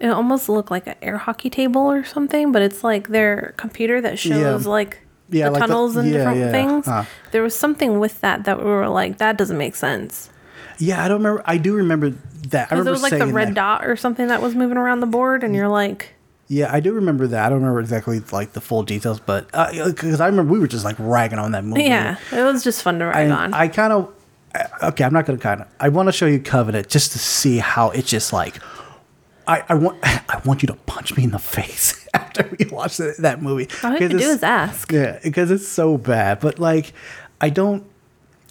it 0.00 0.08
almost 0.08 0.48
looked 0.48 0.70
like 0.70 0.86
an 0.86 0.94
air 1.02 1.18
hockey 1.18 1.50
table 1.50 1.82
or 1.82 2.04
something, 2.04 2.52
but 2.52 2.62
it's 2.62 2.84
like 2.84 3.08
their 3.08 3.54
computer 3.56 4.00
that 4.00 4.18
shows 4.18 4.64
yeah. 4.64 4.70
like 4.70 4.98
yeah, 5.30 5.46
the 5.46 5.50
like 5.52 5.60
tunnels 5.60 5.94
the, 5.94 6.00
and 6.00 6.10
yeah, 6.10 6.18
different 6.18 6.50
things. 6.52 6.86
Huh. 6.86 7.04
There 7.32 7.42
was 7.42 7.58
something 7.58 7.98
with 7.98 8.20
that 8.20 8.44
that 8.44 8.58
we 8.58 8.64
were 8.64 8.88
like, 8.88 9.18
that 9.18 9.36
doesn't 9.36 9.58
make 9.58 9.74
sense. 9.74 10.30
Yeah, 10.78 11.04
I 11.04 11.08
don't 11.08 11.18
remember. 11.18 11.42
I 11.44 11.58
do 11.58 11.74
remember 11.74 12.10
that. 12.10 12.68
I 12.70 12.76
remember 12.76 12.90
it 12.90 12.92
was 12.92 13.02
like 13.02 13.18
the 13.18 13.26
red 13.26 13.48
that. 13.48 13.54
dot 13.54 13.86
or 13.86 13.96
something 13.96 14.28
that 14.28 14.40
was 14.40 14.54
moving 14.54 14.76
around 14.76 15.00
the 15.00 15.06
board, 15.06 15.42
and 15.42 15.54
you're 15.54 15.68
like. 15.68 16.14
Yeah, 16.50 16.72
I 16.72 16.80
do 16.80 16.94
remember 16.94 17.26
that. 17.26 17.44
I 17.44 17.48
don't 17.50 17.58
remember 17.58 17.80
exactly 17.80 18.20
like 18.32 18.52
the 18.52 18.62
full 18.62 18.82
details, 18.82 19.20
but 19.20 19.46
because 19.48 20.20
uh, 20.20 20.24
I 20.24 20.28
remember 20.28 20.50
we 20.50 20.58
were 20.58 20.66
just 20.66 20.84
like 20.84 20.96
ragging 20.98 21.38
on 21.38 21.52
that 21.52 21.62
movie. 21.62 21.82
Yeah, 21.82 22.16
it 22.32 22.42
was 22.42 22.64
just 22.64 22.82
fun 22.82 23.00
to 23.00 23.06
rag 23.06 23.30
on. 23.30 23.52
I 23.52 23.68
kind 23.68 23.92
of 23.92 24.14
okay. 24.82 25.04
I'm 25.04 25.12
not 25.12 25.26
gonna 25.26 25.38
kind 25.38 25.60
of. 25.60 25.68
I 25.78 25.90
want 25.90 26.06
to 26.06 26.12
show 26.12 26.24
you 26.24 26.40
Covenant 26.40 26.88
just 26.88 27.12
to 27.12 27.18
see 27.18 27.58
how 27.58 27.90
it 27.90 28.06
just 28.06 28.32
like 28.32 28.62
I, 29.48 29.64
I 29.70 29.74
want 29.74 29.98
I 30.02 30.40
want 30.44 30.62
you 30.62 30.66
to 30.68 30.74
punch 30.74 31.16
me 31.16 31.24
in 31.24 31.30
the 31.30 31.38
face 31.38 32.06
after 32.14 32.48
we 32.58 32.66
watch 32.66 32.98
the, 32.98 33.14
that 33.18 33.42
movie. 33.42 33.68
All 33.82 33.92
you 33.94 33.98
have 34.00 34.10
to 34.10 34.18
do 34.18 34.24
is 34.24 34.42
ask. 34.42 34.92
Yeah, 34.92 35.18
because 35.22 35.50
it's 35.50 35.66
so 35.66 35.98
bad. 35.98 36.40
But 36.40 36.58
like, 36.58 36.92
I 37.40 37.50
don't. 37.50 37.84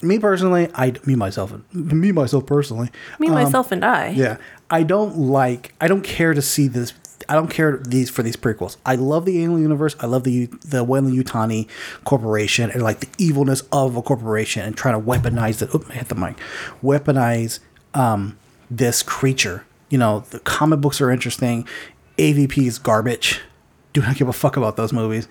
Me 0.00 0.18
personally, 0.18 0.68
I 0.74 0.94
me 1.06 1.14
myself 1.16 1.52
me 1.72 2.12
myself 2.12 2.46
personally. 2.46 2.90
Me 3.18 3.28
um, 3.28 3.34
myself 3.34 3.72
and 3.72 3.84
I. 3.84 4.08
Yeah, 4.10 4.36
I 4.70 4.82
don't 4.82 5.16
like. 5.16 5.74
I 5.80 5.88
don't 5.88 6.02
care 6.02 6.34
to 6.34 6.42
see 6.42 6.68
this. 6.68 6.92
I 7.28 7.34
don't 7.34 7.50
care 7.50 7.78
these 7.78 8.08
for 8.08 8.22
these 8.22 8.36
prequels. 8.36 8.76
I 8.86 8.94
love 8.94 9.24
the 9.24 9.42
alien 9.42 9.60
universe. 9.60 9.96
I 9.98 10.06
love 10.06 10.22
the 10.22 10.46
the 10.64 10.84
Weyland-Yutani 10.84 11.68
corporation 12.04 12.70
and 12.70 12.82
like 12.82 13.00
the 13.00 13.08
evilness 13.18 13.62
of 13.72 13.96
a 13.96 14.02
corporation 14.02 14.62
and 14.62 14.76
trying 14.76 14.94
to 14.94 15.04
weaponize 15.04 15.62
it. 15.62 15.74
Oop, 15.74 15.90
I 15.90 15.94
hit 15.94 16.08
the 16.08 16.14
mic. 16.14 16.36
Weaponize 16.82 17.58
um, 17.92 18.38
this 18.70 19.02
creature 19.02 19.64
you 19.90 19.98
know, 19.98 20.24
the 20.30 20.40
comic 20.40 20.80
books 20.80 21.00
are 21.00 21.10
interesting. 21.10 21.66
AVP 22.18 22.66
is 22.66 22.78
garbage. 22.78 23.40
Do 23.92 24.02
not 24.02 24.16
give 24.16 24.28
a 24.28 24.32
fuck 24.32 24.56
about 24.56 24.76
those 24.76 24.92
movies. 24.92 25.28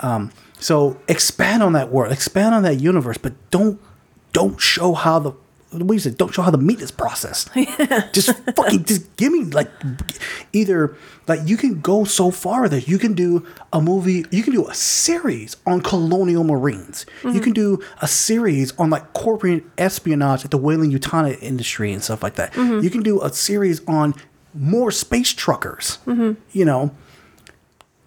Um, 0.00 0.32
so 0.58 1.00
expand 1.08 1.62
on 1.62 1.72
that 1.74 1.90
world, 1.90 2.12
expand 2.12 2.54
on 2.54 2.62
that 2.64 2.80
universe, 2.80 3.18
but 3.18 3.32
don't 3.50 3.80
don't 4.32 4.60
show 4.60 4.94
how 4.94 5.18
the 5.18 5.32
what 5.70 5.86
do 5.86 5.94
you 5.94 6.00
say? 6.00 6.10
Don't 6.10 6.32
show 6.32 6.42
how 6.42 6.50
the 6.50 6.58
meat 6.58 6.80
is 6.80 6.90
processed. 6.90 7.50
Yeah. 7.60 8.08
Just 8.12 8.36
fucking 8.56 8.84
just 8.84 9.16
give 9.16 9.32
me 9.32 9.44
like 9.44 9.70
either 10.52 10.96
like 11.28 11.40
you 11.44 11.56
can 11.56 11.80
go 11.80 12.04
so 12.04 12.30
far 12.30 12.68
that 12.68 12.88
you 12.88 12.98
can 12.98 13.14
do 13.14 13.46
a 13.72 13.80
movie, 13.80 14.24
you 14.30 14.42
can 14.42 14.52
do 14.52 14.66
a 14.66 14.74
series 14.74 15.56
on 15.66 15.80
colonial 15.80 16.42
marines. 16.42 17.06
Mm-hmm. 17.22 17.36
You 17.36 17.40
can 17.40 17.52
do 17.52 17.82
a 18.00 18.08
series 18.08 18.72
on 18.78 18.90
like 18.90 19.12
corporate 19.12 19.64
espionage 19.78 20.44
at 20.44 20.50
the 20.50 20.58
Weyland-Yutani 20.58 21.40
industry 21.40 21.92
and 21.92 22.02
stuff 22.02 22.22
like 22.22 22.34
that. 22.34 22.52
Mm-hmm. 22.54 22.82
You 22.82 22.90
can 22.90 23.02
do 23.02 23.22
a 23.22 23.32
series 23.32 23.82
on 23.86 24.14
more 24.54 24.90
space 24.90 25.32
truckers. 25.32 25.98
Mm-hmm. 26.06 26.40
You 26.52 26.64
know, 26.64 26.90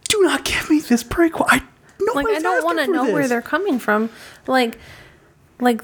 do 0.10 0.22
not 0.22 0.44
give 0.44 0.70
me 0.70 0.80
this 0.80 1.04
prequel. 1.04 1.46
I 1.48 1.64
like 2.14 2.28
I 2.28 2.40
don't 2.40 2.64
want 2.66 2.80
to 2.80 2.88
know 2.88 3.06
this. 3.06 3.14
where 3.14 3.28
they're 3.28 3.42
coming 3.42 3.80
from. 3.80 4.10
Like, 4.48 4.78
like 5.60 5.82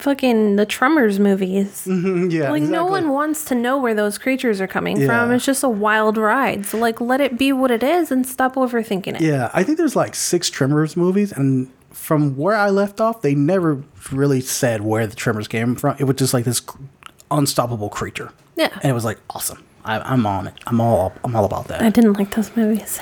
fucking 0.00 0.56
the 0.56 0.66
Tremors 0.66 1.18
movies. 1.18 1.84
Mm-hmm, 1.86 2.30
yeah, 2.30 2.50
like 2.50 2.62
exactly. 2.62 2.70
no 2.70 2.86
one 2.86 3.10
wants 3.10 3.44
to 3.46 3.54
know 3.54 3.78
where 3.78 3.94
those 3.94 4.18
creatures 4.18 4.60
are 4.60 4.66
coming 4.66 5.00
yeah. 5.00 5.06
from. 5.06 5.32
It's 5.32 5.44
just 5.44 5.62
a 5.62 5.68
wild 5.68 6.16
ride. 6.16 6.66
So 6.66 6.78
like, 6.78 7.00
let 7.00 7.20
it 7.20 7.38
be 7.38 7.52
what 7.52 7.70
it 7.70 7.82
is 7.82 8.10
and 8.10 8.26
stop 8.26 8.54
overthinking 8.54 9.16
it. 9.16 9.20
Yeah, 9.20 9.50
I 9.54 9.62
think 9.62 9.78
there's 9.78 9.96
like 9.96 10.14
six 10.14 10.50
Tremors 10.50 10.96
movies, 10.96 11.32
and 11.32 11.70
from 11.90 12.36
where 12.36 12.56
I 12.56 12.70
left 12.70 13.00
off, 13.00 13.22
they 13.22 13.34
never 13.34 13.82
really 14.10 14.40
said 14.40 14.80
where 14.80 15.06
the 15.06 15.16
Tremors 15.16 15.48
came 15.48 15.76
from. 15.76 15.96
It 15.98 16.04
was 16.04 16.16
just 16.16 16.34
like 16.34 16.44
this 16.44 16.62
unstoppable 17.30 17.88
creature. 17.88 18.32
Yeah, 18.56 18.70
and 18.82 18.90
it 18.90 18.94
was 18.94 19.04
like 19.04 19.18
awesome. 19.30 19.64
I, 19.84 20.12
am 20.12 20.26
on 20.26 20.46
it. 20.46 20.54
I'm 20.66 20.80
all. 20.80 21.12
I'm 21.24 21.34
all 21.34 21.44
about 21.44 21.68
that. 21.68 21.82
I 21.82 21.90
didn't 21.90 22.14
like 22.14 22.34
those 22.34 22.54
movies. 22.56 23.00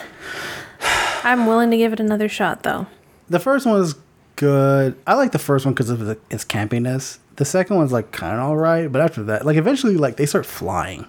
I'm 1.25 1.47
willing 1.47 1.71
to 1.71 1.77
give 1.77 1.93
it 1.93 2.01
another 2.01 2.29
shot, 2.29 2.63
though. 2.63 2.87
The 3.29 3.41
first 3.41 3.67
one 3.67 3.75
was 3.75 3.97
good. 4.39 4.97
I 5.07 5.15
like 5.15 5.33
the 5.33 5.39
first 5.39 5.67
one 5.67 5.75
because 5.75 5.91
of 5.91 5.99
the, 5.99 6.17
its 6.31 6.45
campiness. 6.45 7.19
The 7.37 7.45
second 7.45 7.77
one's 7.77 7.93
like 7.93 8.13
kind 8.13 8.35
of 8.35 8.41
all 8.41 8.57
right, 8.57 8.91
but 8.91 9.03
after 9.03 9.23
that, 9.25 9.45
like 9.45 9.57
eventually, 9.57 9.97
like 9.97 10.17
they 10.17 10.27
start 10.27 10.47
flying. 10.47 11.07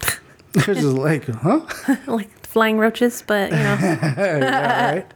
They're 0.52 0.74
just 0.74 0.86
like, 0.86 1.26
huh? 1.26 1.62
like 2.06 2.46
flying 2.46 2.78
roaches, 2.78 3.22
but 3.26 3.50
you 3.50 3.56
know. 3.56 3.62
yeah, 3.80 4.94
right. 4.94 5.06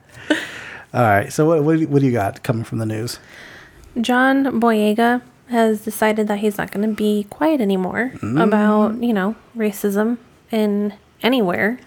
All 0.94 1.02
right. 1.02 1.32
So 1.32 1.46
what 1.46 1.62
what, 1.64 1.80
what 1.82 2.00
do 2.00 2.06
you 2.06 2.12
got 2.12 2.42
coming 2.42 2.64
from 2.64 2.78
the 2.78 2.86
news? 2.86 3.18
John 4.00 4.60
Boyega 4.60 5.22
has 5.48 5.82
decided 5.84 6.28
that 6.28 6.38
he's 6.38 6.58
not 6.58 6.70
going 6.70 6.88
to 6.88 6.94
be 6.94 7.24
quiet 7.24 7.60
anymore 7.60 8.12
mm. 8.16 8.42
about 8.42 9.02
you 9.02 9.12
know 9.12 9.34
racism 9.56 10.18
in 10.50 10.94
anywhere. 11.22 11.78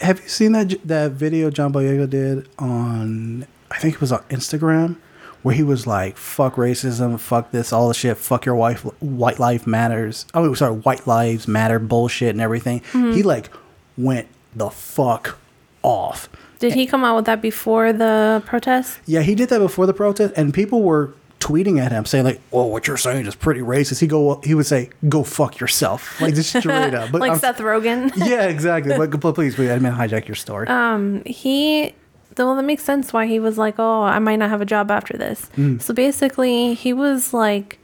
Have 0.00 0.20
you 0.20 0.28
seen 0.28 0.52
that 0.52 0.76
that 0.84 1.12
video 1.12 1.50
John 1.50 1.72
Boyega 1.72 2.08
did 2.08 2.48
on 2.58 3.46
I 3.74 3.78
think 3.78 3.94
it 3.94 4.00
was 4.00 4.12
on 4.12 4.22
Instagram 4.30 4.96
where 5.42 5.54
he 5.54 5.62
was 5.62 5.86
like, 5.86 6.16
"Fuck 6.16 6.54
racism, 6.54 7.18
fuck 7.18 7.50
this, 7.50 7.72
all 7.72 7.88
the 7.88 7.94
shit, 7.94 8.16
fuck 8.16 8.46
your 8.46 8.54
wife, 8.54 8.80
white 9.00 9.38
life 9.38 9.66
matters." 9.66 10.26
Oh, 10.32 10.54
sorry, 10.54 10.74
white 10.76 11.06
lives 11.06 11.48
matter 11.48 11.78
bullshit 11.78 12.30
and 12.30 12.40
everything. 12.40 12.80
Mm-hmm. 12.80 13.12
He 13.12 13.22
like 13.22 13.50
went 13.98 14.28
the 14.54 14.70
fuck 14.70 15.38
off. 15.82 16.28
Did 16.60 16.72
and, 16.72 16.80
he 16.80 16.86
come 16.86 17.04
out 17.04 17.16
with 17.16 17.26
that 17.26 17.42
before 17.42 17.92
the 17.92 18.42
protest? 18.46 19.00
Yeah, 19.06 19.20
he 19.20 19.34
did 19.34 19.48
that 19.50 19.58
before 19.58 19.86
the 19.86 19.92
protest, 19.92 20.32
and 20.36 20.54
people 20.54 20.82
were 20.82 21.12
tweeting 21.40 21.78
at 21.78 21.92
him 21.92 22.06
saying 22.06 22.24
like, 22.24 22.40
"Well, 22.50 22.70
what 22.70 22.86
you're 22.86 22.96
saying 22.96 23.26
is 23.26 23.34
pretty 23.34 23.60
racist." 23.60 24.00
He 24.00 24.06
go, 24.06 24.40
he 24.44 24.54
would 24.54 24.66
say, 24.66 24.88
"Go 25.08 25.24
fuck 25.24 25.60
yourself," 25.60 26.20
like 26.20 26.34
just 26.34 26.56
straight 26.56 26.94
up. 26.94 27.12
But 27.12 27.20
like 27.20 27.32
I'm, 27.32 27.38
Seth 27.38 27.58
Rogen. 27.58 28.12
yeah, 28.16 28.44
exactly. 28.44 28.96
But 28.96 29.34
please, 29.34 29.54
please, 29.56 29.68
I 29.68 29.74
didn't 29.74 29.94
hijack 29.94 30.26
your 30.26 30.36
story. 30.36 30.68
Um, 30.68 31.22
he 31.26 31.94
well, 32.36 32.56
that 32.56 32.64
makes 32.64 32.82
sense 32.82 33.12
why 33.12 33.26
he 33.26 33.38
was 33.38 33.58
like, 33.58 33.76
oh, 33.78 34.02
I 34.02 34.18
might 34.18 34.36
not 34.36 34.50
have 34.50 34.60
a 34.60 34.66
job 34.66 34.90
after 34.90 35.16
this. 35.16 35.50
Mm. 35.56 35.80
So 35.80 35.94
basically, 35.94 36.74
he 36.74 36.92
was 36.92 37.32
like 37.32 37.78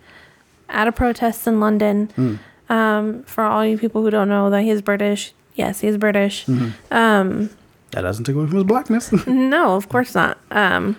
at 0.69 0.89
a 0.89 0.93
protest 0.93 1.47
in 1.47 1.61
London. 1.61 2.11
Mm. 2.17 2.39
Um, 2.69 3.23
for 3.25 3.43
all 3.43 3.67
you 3.67 3.77
people 3.77 4.03
who 4.03 4.11
don't 4.11 4.29
know 4.29 4.49
that 4.51 4.63
he's 4.63 4.81
British, 4.81 5.33
yes, 5.55 5.81
he's 5.81 5.97
British. 5.97 6.47
Mm-hmm. 6.47 6.95
Um, 6.95 7.51
that 7.91 8.03
doesn't 8.03 8.25
take 8.25 8.37
away 8.37 8.47
from 8.47 8.57
his 8.57 8.65
blackness. 8.65 9.13
no, 9.27 9.75
of 9.75 9.89
course 9.89 10.15
not. 10.15 10.39
Um, 10.51 10.97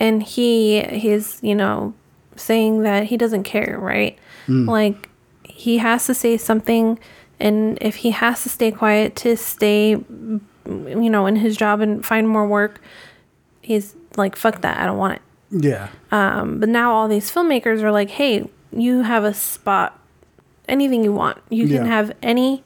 and 0.00 0.22
he 0.22 0.82
he's 0.82 1.38
you 1.42 1.54
know 1.54 1.94
saying 2.36 2.82
that 2.82 3.04
he 3.04 3.16
doesn't 3.16 3.44
care, 3.44 3.78
right? 3.80 4.18
Mm. 4.46 4.68
Like 4.68 5.08
he 5.44 5.78
has 5.78 6.06
to 6.06 6.14
say 6.14 6.36
something, 6.36 6.98
and 7.38 7.78
if 7.80 7.96
he 7.96 8.10
has 8.10 8.42
to 8.42 8.48
stay 8.48 8.72
quiet 8.72 9.14
to 9.16 9.36
stay 9.36 9.94
you 10.68 11.10
know, 11.10 11.26
in 11.26 11.36
his 11.36 11.56
job 11.56 11.80
and 11.80 12.04
find 12.04 12.28
more 12.28 12.46
work, 12.46 12.80
he's 13.62 13.94
like, 14.16 14.36
fuck 14.36 14.60
that, 14.62 14.78
I 14.78 14.86
don't 14.86 14.98
want 14.98 15.14
it. 15.14 15.22
Yeah. 15.50 15.88
Um, 16.10 16.60
but 16.60 16.68
now 16.68 16.92
all 16.92 17.08
these 17.08 17.30
filmmakers 17.30 17.82
are 17.82 17.92
like, 17.92 18.10
hey, 18.10 18.48
you 18.72 19.02
have 19.02 19.24
a 19.24 19.34
spot, 19.34 19.98
anything 20.68 21.04
you 21.04 21.12
want. 21.12 21.38
You 21.48 21.66
can 21.66 21.76
yeah. 21.76 21.86
have 21.86 22.12
any, 22.22 22.62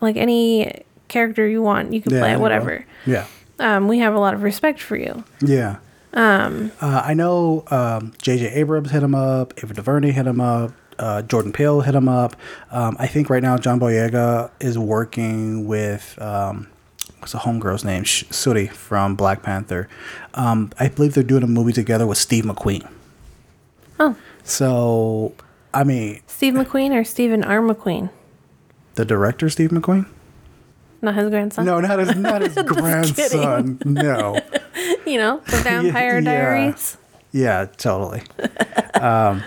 like 0.00 0.16
any 0.16 0.84
character 1.08 1.46
you 1.46 1.62
want. 1.62 1.92
You 1.92 2.00
can 2.00 2.12
yeah, 2.12 2.20
play 2.20 2.32
it, 2.32 2.40
whatever. 2.40 2.86
Yeah. 3.06 3.26
Um, 3.58 3.88
we 3.88 3.98
have 3.98 4.14
a 4.14 4.18
lot 4.18 4.34
of 4.34 4.42
respect 4.42 4.80
for 4.80 4.96
you. 4.96 5.24
Yeah. 5.40 5.78
Um, 6.14 6.72
uh, 6.80 7.02
I 7.04 7.14
know 7.14 7.64
um, 7.70 8.12
J.J. 8.20 8.50
Abrams 8.52 8.90
hit 8.90 9.02
him 9.02 9.14
up. 9.14 9.54
Ava 9.62 9.74
DuVernay 9.74 10.10
hit 10.10 10.26
him 10.26 10.40
up. 10.40 10.72
Uh, 10.98 11.22
Jordan 11.22 11.52
Peele 11.52 11.80
hit 11.80 11.94
him 11.94 12.08
up. 12.08 12.36
Um, 12.70 12.96
I 12.98 13.06
think 13.06 13.30
right 13.30 13.42
now 13.42 13.56
John 13.56 13.80
Boyega 13.80 14.50
is 14.60 14.78
working 14.78 15.66
with 15.66 16.20
um, 16.20 16.68
what's 17.22 17.32
the 17.32 17.38
homegirl's 17.38 17.84
name? 17.84 18.02
Shuri 18.02 18.66
from 18.66 19.14
Black 19.14 19.44
Panther. 19.44 19.88
Um, 20.34 20.72
I 20.80 20.88
believe 20.88 21.14
they're 21.14 21.22
doing 21.22 21.44
a 21.44 21.46
movie 21.46 21.72
together 21.72 22.04
with 22.04 22.18
Steve 22.18 22.42
McQueen. 22.42 22.90
Oh. 24.00 24.16
So, 24.42 25.32
I 25.72 25.84
mean. 25.84 26.20
Steve 26.26 26.54
McQueen 26.54 26.90
or 26.90 27.04
Steven 27.04 27.44
R. 27.44 27.60
McQueen? 27.60 28.10
The 28.96 29.04
director, 29.04 29.48
Steve 29.48 29.70
McQueen? 29.70 30.06
Not 31.00 31.14
his 31.14 31.30
grandson? 31.30 31.64
No, 31.64 31.78
not 31.80 32.00
his, 32.00 32.16
not 32.16 32.42
his 32.42 32.54
grandson. 32.66 33.80
No. 33.84 34.40
you 35.06 35.16
know, 35.16 35.40
the 35.46 35.56
Vampire 35.62 36.18
yeah, 36.18 36.24
Diaries? 36.24 36.96
Yeah, 37.30 37.66
totally. 37.76 38.22
um, 38.94 39.44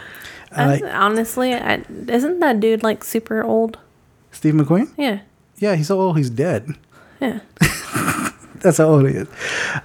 I, 0.54 0.82
honestly, 0.94 1.54
I, 1.54 1.84
isn't 2.08 2.40
that 2.40 2.62
dude 2.62 2.84
like 2.84 3.04
super 3.04 3.44
old? 3.44 3.80
Steve 4.32 4.54
McQueen? 4.54 4.92
Yeah. 4.98 5.20
Yeah, 5.58 5.76
he's 5.76 5.92
old, 5.92 6.18
he's 6.18 6.30
dead. 6.30 6.74
Yeah. 7.20 7.40
That's 8.62 8.78
how 8.78 8.86
old 8.86 9.08
he 9.08 9.16
is. 9.16 9.28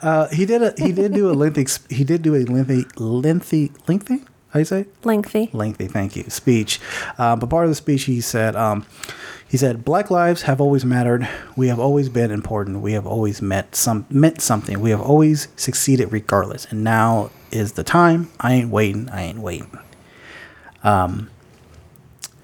Uh, 0.00 0.28
he 0.28 0.46
did 0.46 0.62
a 0.62 0.74
he 0.78 0.92
did 0.92 1.12
do 1.12 1.30
a 1.30 1.34
lengthy 1.34 1.66
he 1.94 2.02
did 2.04 2.22
do 2.22 2.34
a 2.34 2.44
lengthy 2.44 2.86
lengthy 2.96 3.72
lengthy? 3.86 4.24
How 4.50 4.58
you 4.58 4.64
say? 4.64 4.86
Lengthy. 5.04 5.50
lengthy 5.52 5.86
thank 5.86 6.16
you. 6.16 6.24
Speech. 6.28 6.80
Uh, 7.18 7.36
but 7.36 7.50
part 7.50 7.64
of 7.64 7.70
the 7.70 7.74
speech 7.74 8.04
he 8.04 8.20
said 8.20 8.56
um, 8.56 8.86
he 9.46 9.56
said 9.56 9.84
black 9.84 10.10
lives 10.10 10.42
have 10.42 10.60
always 10.60 10.84
mattered. 10.84 11.28
We 11.56 11.68
have 11.68 11.78
always 11.78 12.08
been 12.08 12.30
important. 12.30 12.80
We 12.80 12.92
have 12.92 13.06
always 13.06 13.42
met 13.42 13.76
some 13.76 14.06
meant 14.08 14.40
something. 14.40 14.80
We 14.80 14.90
have 14.90 15.00
always 15.00 15.48
succeeded 15.56 16.10
regardless. 16.12 16.66
And 16.70 16.82
now 16.82 17.30
is 17.50 17.72
the 17.72 17.84
time. 17.84 18.30
I 18.40 18.54
ain't 18.54 18.70
waiting. 18.70 19.08
I 19.10 19.22
ain't 19.22 19.40
waiting. 19.40 19.78
Um 20.82 21.30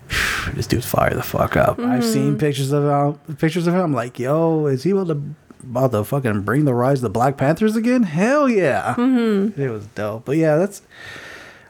this 0.55 0.67
dude's 0.67 0.87
fire 0.87 1.15
the 1.15 1.23
fuck 1.23 1.57
up 1.57 1.79
i've 1.79 2.05
seen 2.05 2.39
pictures 2.39 2.73
of 2.73 2.85
him 2.85 3.37
pictures 3.37 3.67
of 3.67 3.75
him 3.75 3.81
I'm 3.81 3.93
like 3.93 4.19
yo 4.19 4.67
is 4.67 4.83
he 4.85 4.91
about 4.91 5.09
to 5.09 5.23
about 5.63 5.93
to 5.93 6.05
fucking 6.05 6.43
bring 6.43 6.65
the 6.65 6.75
rise 6.75 6.99
of 6.99 7.03
the 7.03 7.11
black 7.11 7.37
panthers 7.37 7.75
again 7.75 8.05
hell 8.05 8.49
yeah 8.49 8.95
mm-hmm. 8.97 9.61
it 9.61 9.69
was 9.69 9.87
dope 9.89 10.25
but 10.25 10.37
yeah 10.37 10.57
that's 10.57 10.83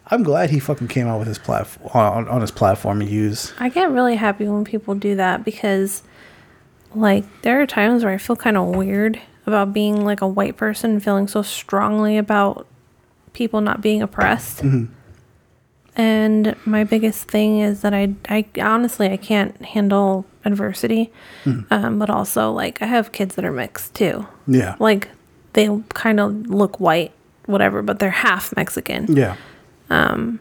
I'm 0.08 0.22
glad 0.22 0.50
he 0.50 0.60
fucking 0.60 0.88
came 0.88 1.08
out 1.08 1.18
with 1.18 1.28
his 1.28 1.38
platform 1.38 1.90
on, 1.92 2.28
on 2.28 2.40
his 2.40 2.52
platform 2.52 3.00
and 3.00 3.10
use. 3.10 3.52
I 3.58 3.68
get 3.68 3.90
really 3.90 4.14
happy 4.14 4.46
when 4.46 4.64
people 4.64 4.94
do 4.94 5.16
that 5.16 5.44
because, 5.44 6.02
like, 6.94 7.24
there 7.42 7.60
are 7.60 7.66
times 7.66 8.04
where 8.04 8.12
I 8.12 8.18
feel 8.18 8.36
kind 8.36 8.56
of 8.56 8.68
weird 8.68 9.20
about 9.46 9.72
being 9.72 10.04
like 10.04 10.20
a 10.20 10.28
white 10.28 10.56
person 10.56 11.00
feeling 11.00 11.26
so 11.26 11.42
strongly 11.42 12.18
about 12.18 12.68
people 13.32 13.60
not 13.60 13.80
being 13.80 14.00
oppressed. 14.00 14.62
And 15.96 16.54
my 16.66 16.84
biggest 16.84 17.26
thing 17.28 17.60
is 17.60 17.80
that 17.80 17.94
I, 17.94 18.14
I 18.28 18.44
honestly 18.60 19.10
I 19.10 19.16
can't 19.16 19.60
handle 19.64 20.26
adversity, 20.44 21.10
um, 21.70 21.98
but 21.98 22.10
also 22.10 22.52
like 22.52 22.82
I 22.82 22.86
have 22.86 23.12
kids 23.12 23.34
that 23.36 23.44
are 23.44 23.52
mixed 23.52 23.94
too. 23.94 24.26
Yeah. 24.46 24.76
Like 24.78 25.08
they 25.54 25.68
kind 25.94 26.20
of 26.20 26.46
look 26.48 26.78
white, 26.80 27.12
whatever, 27.46 27.80
but 27.82 27.98
they're 27.98 28.10
half 28.10 28.54
Mexican 28.56 29.16
Yeah. 29.16 29.36
um, 29.88 30.38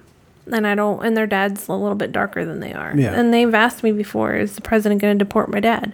and 0.51 0.67
I 0.67 0.75
don't, 0.75 1.03
and 1.05 1.15
their 1.17 1.25
dad's 1.25 1.67
a 1.69 1.74
little 1.74 1.95
bit 1.95 2.12
darker 2.12 2.43
than 2.45 2.59
they 2.59 2.74
are. 2.74 2.93
Yeah. 2.95 3.13
And 3.13 3.33
they've 3.33 3.53
asked 3.55 3.81
me 3.81 3.91
before, 3.93 4.35
is 4.35 4.55
the 4.55 4.62
president 4.62 5.01
going 5.01 5.17
to 5.17 5.24
deport 5.24 5.50
my 5.50 5.59
dad? 5.62 5.93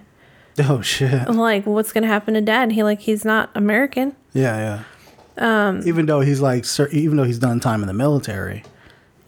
Oh 0.58 0.82
shit. 0.82 1.28
Like, 1.30 1.64
what's 1.66 1.92
going 1.92 2.02
to 2.02 2.08
happen 2.08 2.34
to 2.34 2.40
dad? 2.42 2.72
He 2.72 2.82
like, 2.82 3.00
he's 3.00 3.24
not 3.24 3.48
American. 3.54 4.14
Yeah, 4.34 4.82
yeah. 5.38 5.68
Um, 5.68 5.82
even 5.86 6.04
though 6.06 6.20
he's 6.20 6.40
like, 6.42 6.64
cer- 6.66 6.88
even 6.88 7.16
though 7.16 7.24
he's 7.24 7.38
done 7.38 7.60
time 7.60 7.80
in 7.80 7.86
the 7.86 7.94
military. 7.94 8.64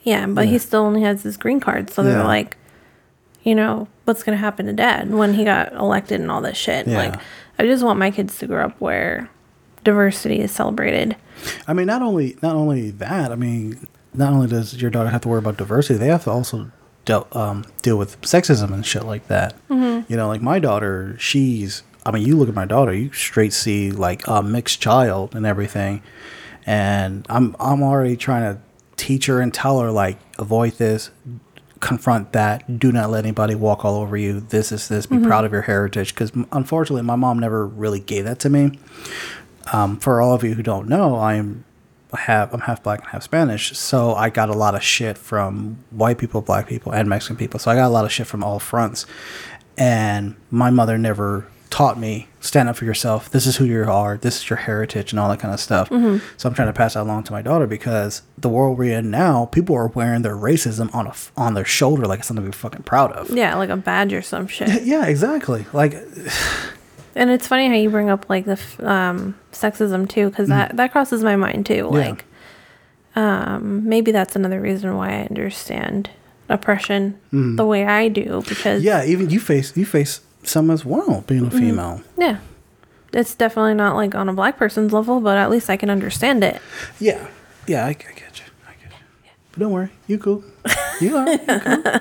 Yeah, 0.05 0.27
but 0.27 0.47
Yeah. 0.47 0.53
he 0.53 0.59
still 0.59 0.83
only 0.83 1.03
has 1.03 1.23
his 1.23 1.37
green 1.37 1.59
card. 1.61 1.91
So 1.91 2.03
they're 2.03 2.19
Yeah. 2.19 2.25
like, 2.27 2.57
you 3.43 3.55
know, 3.55 3.89
what's 4.05 4.23
going 4.23 4.37
to 4.37 4.41
happen 4.41 4.67
to 4.67 4.73
dad 4.73 5.13
when 5.13 5.35
he 5.35 5.45
got 5.45 5.73
elected 5.73 6.21
and 6.21 6.31
all 6.31 6.41
this 6.41 6.57
shit? 6.57 6.87
Yeah. 6.87 6.97
Like, 6.99 7.15
I 7.59 7.65
just 7.65 7.83
want 7.83 7.99
my 7.99 8.11
kids 8.11 8.39
to 8.39 8.47
grow 8.47 8.67
up 8.67 8.77
where 8.81 9.29
diversity 9.83 10.41
is 10.41 10.51
celebrated. 10.53 11.17
I 11.67 11.73
mean, 11.73 11.87
not 11.87 12.01
only 12.03 12.37
not 12.43 12.55
only 12.57 12.91
that. 12.93 13.33
I 13.33 13.35
mean, 13.37 13.87
not 14.15 14.33
only 14.33 14.47
does 14.47 14.81
your 14.81 14.91
daughter 14.91 15.11
have 15.11 15.23
to 15.23 15.29
worry 15.29 15.41
about 15.41 15.57
diversity, 15.57 15.99
they 15.99 16.07
have 16.09 16.25
to 16.25 16.31
also 16.31 16.71
deal 17.05 17.27
um, 17.33 17.65
deal 17.83 17.99
with 17.99 18.21
sexism 18.23 18.73
and 18.73 18.85
shit 18.87 19.05
like 19.05 19.27
that. 19.29 19.55
You 19.71 20.17
know, 20.17 20.29
like 20.29 20.43
my 20.43 20.59
daughter, 20.59 21.17
she's. 21.19 21.83
I 22.07 22.11
mean, 22.11 22.27
you 22.27 22.37
look 22.37 22.49
at 22.51 22.55
my 22.55 22.67
daughter, 22.67 22.93
you 22.93 23.11
straight 23.13 23.53
see 23.55 23.91
like 23.91 24.27
a 24.29 24.43
mixed 24.43 24.81
child 24.81 25.35
and 25.35 25.47
everything, 25.47 26.03
and 26.67 27.27
I'm 27.31 27.57
I'm 27.59 27.83
already 27.83 28.17
trying 28.17 28.55
to 28.55 28.61
teach 28.97 29.27
her 29.27 29.41
and 29.41 29.53
tell 29.53 29.81
her 29.81 29.91
like 29.91 30.19
avoid 30.39 30.75
this, 30.75 31.11
confront 31.81 32.33
that, 32.33 32.79
do 32.79 32.91
not 32.91 33.11
let 33.11 33.25
anybody 33.25 33.55
walk 33.55 33.85
all 33.85 33.97
over 33.97 34.17
you. 34.17 34.41
This 34.41 34.73
is 34.73 34.89
this. 34.89 35.07
Be 35.07 35.19
proud 35.19 35.45
of 35.45 35.53
your 35.53 35.63
heritage, 35.63 36.15
because 36.15 36.33
unfortunately, 36.53 37.03
my 37.03 37.17
mom 37.17 37.39
never 37.39 37.67
really 37.67 38.01
gave 38.01 38.25
that 38.25 38.39
to 38.41 38.51
me 38.51 38.79
um, 39.73 39.99
for 39.99 40.21
all 40.21 40.35
of 40.35 40.45
you 40.45 40.55
who 40.55 40.63
don't 40.63 40.89
know, 40.89 41.19
I'm 41.19 41.65
have 42.13 42.55
I'm 42.55 42.61
half 42.61 42.81
black 42.81 43.01
and 43.01 43.09
half 43.09 43.25
Spanish, 43.25 43.77
so 43.77 44.15
I 44.15 44.31
got 44.31 44.49
a 44.49 44.53
lot 44.53 44.77
of 44.77 44.85
shit 44.85 45.19
from 45.19 45.79
white 45.91 46.17
people, 46.17 46.43
black 46.43 46.69
people, 46.69 46.93
and 46.93 47.09
Mexican 47.09 47.37
people. 47.37 47.59
So 47.59 47.73
I 47.73 47.75
got 47.75 47.89
a 47.89 47.89
lot 47.89 48.05
of 48.05 48.13
shit 48.13 48.29
from 48.29 48.45
all 48.45 48.61
fronts, 48.61 49.05
and 49.77 50.37
my 50.51 50.71
mother 50.71 50.97
never 50.97 51.49
taught 51.75 51.99
me 51.99 52.29
stand 52.39 52.69
up 52.69 52.77
for 52.77 52.85
yourself. 52.85 53.29
This 53.31 53.47
is 53.49 53.57
who 53.57 53.65
you 53.65 53.83
are. 53.83 54.17
This 54.17 54.37
is 54.37 54.49
your 54.49 54.59
heritage, 54.59 55.11
and 55.13 55.19
all 55.19 55.29
that 55.29 55.41
kind 55.41 55.53
of 55.53 55.59
stuff. 55.59 55.89
So 55.89 56.49
I'm 56.49 56.55
trying 56.55 56.69
to 56.69 56.73
pass 56.73 56.95
that 56.95 57.03
along 57.03 57.25
to 57.25 57.33
my 57.33 57.43
daughter 57.43 57.67
because 57.67 58.23
the 58.39 58.49
world 58.49 58.79
we're 58.79 58.97
in 58.97 59.11
now, 59.11 59.47
people 59.47 59.75
are 59.75 59.89
wearing 59.89 60.23
their 60.23 60.37
racism 60.37 60.95
on 60.95 61.07
a 61.07 61.11
f- 61.11 61.33
on 61.37 61.55
their 61.55 61.65
shoulder 61.65 62.07
like 62.07 62.21
it's 62.21 62.29
something 62.29 62.45
to 62.45 62.51
be 62.53 62.57
fucking 62.57 62.85
proud 62.85 63.11
of. 63.13 63.29
Yeah, 63.29 63.57
like 63.57 63.71
a 63.71 63.77
badge 63.77 64.13
or 64.13 64.23
some 64.23 64.47
shit. 64.47 64.85
Yeah, 64.85 65.07
exactly. 65.07 65.67
Like, 65.73 65.95
And 67.17 67.31
it's 67.31 67.49
funny 67.49 67.67
how 67.69 67.75
you 67.75 67.91
bring 67.91 68.09
up 68.09 68.29
like 68.31 68.45
the 68.45 68.53
f- 68.53 68.81
um, 68.81 69.37
sexism 69.51 70.09
too, 70.09 70.31
because 70.31 70.49
that 70.51 70.77
that 70.77 70.93
crosses 70.93 71.25
my 71.25 71.35
mind 71.35 71.67
too. 71.67 71.91
Yeah. 71.93 72.09
Like, 72.11 72.25
um, 73.17 73.89
maybe 73.89 74.13
that's 74.13 74.37
another 74.37 74.61
reason 74.61 74.97
why 74.97 75.11
I 75.11 75.23
understand 75.23 76.11
oppression 76.49 77.19
the 77.33 77.65
way 77.65 77.85
I 77.85 78.07
do 78.09 78.43
because 78.49 78.85
yeah, 78.85 79.05
even 79.05 79.31
you 79.31 79.41
face 79.41 79.77
you 79.77 79.87
face 79.87 80.21
some 80.47 80.71
as 80.71 80.85
well 80.85 81.25
being 81.27 81.47
a 81.47 81.51
female. 81.51 82.03
yeah, 82.17 82.39
it's 83.13 83.35
definitely 83.35 83.75
not 83.75 83.95
like 83.97 84.15
on 84.15 84.29
a 84.29 84.33
black 84.33 84.57
person's 84.57 84.93
level, 84.93 85.21
but 85.21 85.37
at 85.39 85.51
least 85.51 85.69
I 85.71 85.77
can 85.77 85.91
understand 85.91 86.43
it. 86.45 86.61
Yeah, 87.01 87.27
yeah, 87.67 87.85
I, 87.85 87.89
I 87.91 87.93
get 87.93 88.09
you. 88.41 88.45
I 88.69 88.73
get 88.83 88.91
you. 88.93 89.31
But 89.53 89.59
don't 89.61 89.73
worry, 89.73 89.91
you 90.07 90.19
cool. 90.19 90.45
You 91.01 91.17
are. 91.17 91.29
you 91.29 91.39
cool. 91.39 91.83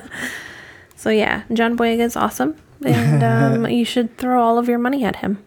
So 0.95 1.09
yeah, 1.09 1.43
John 1.51 1.75
Boyega 1.75 1.99
is 1.99 2.15
awesome, 2.15 2.55
and 2.85 3.21
um, 3.23 3.67
you 3.69 3.83
should 3.83 4.17
throw 4.17 4.41
all 4.41 4.57
of 4.57 4.69
your 4.69 4.79
money 4.79 5.03
at 5.03 5.17
him. 5.17 5.43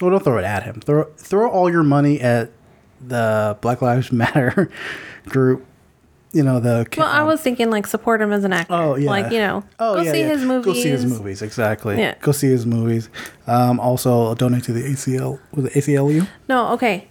Well, 0.00 0.10
don't 0.10 0.24
throw 0.24 0.38
it 0.38 0.44
at 0.44 0.62
him. 0.62 0.80
Throw 0.80 1.04
throw 1.18 1.50
all 1.50 1.70
your 1.70 1.82
money 1.82 2.18
at 2.18 2.50
the 3.06 3.58
Black 3.60 3.82
Lives 3.82 4.10
Matter 4.10 4.70
group. 5.26 5.66
You 6.32 6.42
know 6.44 6.60
the. 6.60 6.86
Well, 6.96 7.08
I 7.08 7.22
was 7.24 7.40
thinking 7.40 7.70
like 7.70 7.86
support 7.86 8.20
him 8.22 8.32
as 8.32 8.44
an 8.44 8.52
actor. 8.52 8.72
Oh 8.74 8.94
yeah. 8.94 9.10
like 9.10 9.32
you 9.32 9.40
know, 9.40 9.64
Oh 9.80 9.96
go 9.96 10.02
yeah. 10.02 10.12
see 10.12 10.20
yeah. 10.20 10.28
his 10.28 10.42
movies. 10.44 10.64
Go 10.66 10.74
see 10.74 10.88
his 10.90 11.04
movies. 11.06 11.42
Exactly. 11.42 11.98
Yeah. 11.98 12.14
Go 12.20 12.30
see 12.32 12.48
his 12.48 12.66
movies. 12.66 13.08
Um, 13.48 13.80
also 13.80 14.34
donate 14.36 14.62
to 14.64 14.72
the 14.72 14.82
ACL. 14.82 15.40
Was 15.52 15.64
it 15.66 15.72
ACLU? 15.72 16.28
No, 16.48 16.68
okay. 16.74 17.08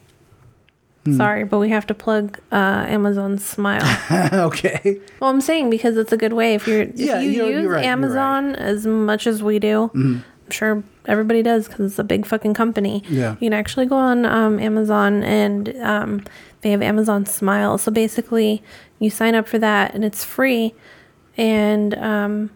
Hmm. 1.05 1.15
Sorry, 1.17 1.43
but 1.45 1.59
we 1.59 1.69
have 1.69 1.85
to 1.87 1.93
plug 1.93 2.39
uh, 2.51 2.55
Amazon 2.87 3.37
Smile. 3.39 3.81
okay. 4.47 4.99
well, 5.19 5.29
I'm 5.29 5.41
saying 5.41 5.69
because 5.69 5.95
it's 5.97 6.11
a 6.11 6.17
good 6.17 6.33
way 6.33 6.55
if 6.55 6.67
you're 6.67 6.81
if 6.83 6.91
Yeah, 6.95 7.19
you 7.19 7.29
you're- 7.29 7.49
use 7.51 7.63
you're 7.63 7.71
right, 7.71 7.83
Mm-hmm. 7.85 8.03
Amazon 8.03 8.55
as 8.55 8.85
much 8.85 9.25
as 9.27 9.41
we 9.41 9.59
do. 9.59 9.89
I'm 9.93 10.23
sure 10.53 10.83
everybody 11.05 11.41
does 11.41 11.67
because 11.67 11.91
it's 11.91 11.99
a 11.99 12.03
big 12.03 12.25
fucking 12.25 12.53
company. 12.53 13.03
Yeah. 13.09 13.31
you 13.39 13.49
can 13.49 13.53
actually 13.53 13.85
go 13.85 13.95
on 13.95 14.25
um, 14.25 14.59
Amazon 14.59 15.23
and 15.23 15.75
um, 15.81 16.23
they 16.61 16.71
have 16.71 16.81
Amazon 16.81 17.25
Smile. 17.25 17.77
So 17.77 17.91
basically, 17.91 18.61
you 18.99 19.09
sign 19.09 19.35
up 19.35 19.47
for 19.47 19.59
that 19.59 19.93
and 19.95 20.03
it's 20.03 20.23
free, 20.23 20.73
and 21.37 21.95
um, 21.97 22.49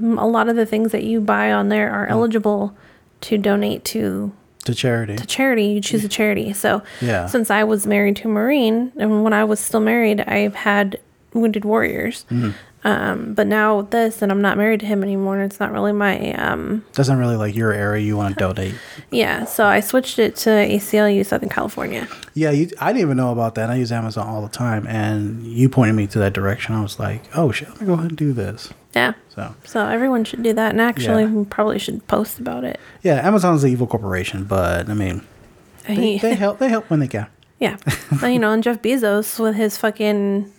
a 0.00 0.26
lot 0.26 0.48
of 0.48 0.56
the 0.56 0.66
things 0.66 0.92
that 0.92 1.04
you 1.04 1.20
buy 1.20 1.52
on 1.52 1.68
there 1.68 1.90
are 1.90 2.06
eligible 2.06 2.76
to 3.22 3.38
donate 3.38 3.84
to 3.86 4.32
To 4.64 4.74
charity. 4.74 5.16
To 5.16 5.26
charity, 5.26 5.66
you 5.66 5.80
choose 5.80 6.04
a 6.04 6.08
charity. 6.08 6.52
So 6.52 6.82
Yeah. 7.00 7.26
since 7.26 7.50
I 7.50 7.64
was 7.64 7.86
married 7.86 8.16
to 8.16 8.28
a 8.28 8.30
Marine, 8.30 8.92
and 8.96 9.22
when 9.24 9.32
I 9.32 9.44
was 9.44 9.60
still 9.60 9.80
married, 9.80 10.20
I've 10.22 10.54
had 10.54 10.98
Wounded 11.32 11.64
Warriors. 11.64 12.24
Mm-hmm. 12.30 12.50
Um, 12.86 13.34
but 13.34 13.48
now 13.48 13.78
with 13.78 13.90
this, 13.90 14.22
and 14.22 14.30
I'm 14.30 14.40
not 14.40 14.56
married 14.56 14.78
to 14.80 14.86
him 14.86 15.02
anymore, 15.02 15.34
and 15.36 15.44
it's 15.50 15.58
not 15.58 15.72
really 15.72 15.90
my 15.92 16.32
um, 16.34 16.84
Doesn't 16.92 17.18
really 17.18 17.34
like 17.34 17.56
your 17.56 17.72
area. 17.72 18.04
You 18.04 18.16
want 18.16 18.34
to 18.34 18.38
donate. 18.38 18.76
yeah. 19.10 19.44
So 19.44 19.66
I 19.66 19.80
switched 19.80 20.20
it 20.20 20.36
to 20.36 20.50
ACLU 20.50 21.26
Southern 21.26 21.48
California. 21.48 22.06
Yeah, 22.34 22.52
you, 22.52 22.70
I 22.80 22.92
didn't 22.92 23.02
even 23.02 23.16
know 23.16 23.32
about 23.32 23.56
that. 23.56 23.70
I 23.70 23.74
use 23.74 23.90
Amazon 23.90 24.28
all 24.28 24.40
the 24.40 24.48
time, 24.48 24.86
and 24.86 25.42
you 25.44 25.68
pointed 25.68 25.96
me 25.96 26.06
to 26.08 26.18
that 26.20 26.32
direction. 26.32 26.76
I 26.76 26.82
was 26.82 27.00
like, 27.00 27.22
"Oh 27.34 27.50
shit, 27.50 27.68
let 27.70 27.80
me 27.80 27.86
go 27.88 27.94
ahead 27.94 28.10
and 28.10 28.16
do 28.16 28.32
this." 28.32 28.72
Yeah. 28.94 29.14
So 29.34 29.54
So 29.64 29.84
everyone 29.88 30.22
should 30.24 30.44
do 30.44 30.52
that, 30.52 30.70
and 30.70 30.80
actually, 30.80 31.24
Yeah. 31.24 31.30
we 31.30 31.44
probably 31.44 31.80
should 31.80 32.06
post 32.06 32.38
about 32.38 32.62
it. 32.62 32.78
yeah, 33.02 33.26
Amazon's 33.26 33.64
an 33.64 33.70
evil 33.70 33.88
corporation, 33.88 34.44
but 34.44 34.88
I 34.88 34.94
mean, 34.94 35.22
they, 35.88 36.18
they 36.18 36.34
help. 36.44 36.60
They 36.60 36.68
help 36.68 36.88
when 36.88 37.00
they 37.00 37.08
can. 37.08 37.26
yeah, 37.58 37.78
you 38.22 38.38
know, 38.38 38.52
and 38.52 38.62
Jeff 38.62 38.80
Bezos 38.80 39.40
with 39.40 39.56
his 39.56 39.76
fucking. 39.76 40.52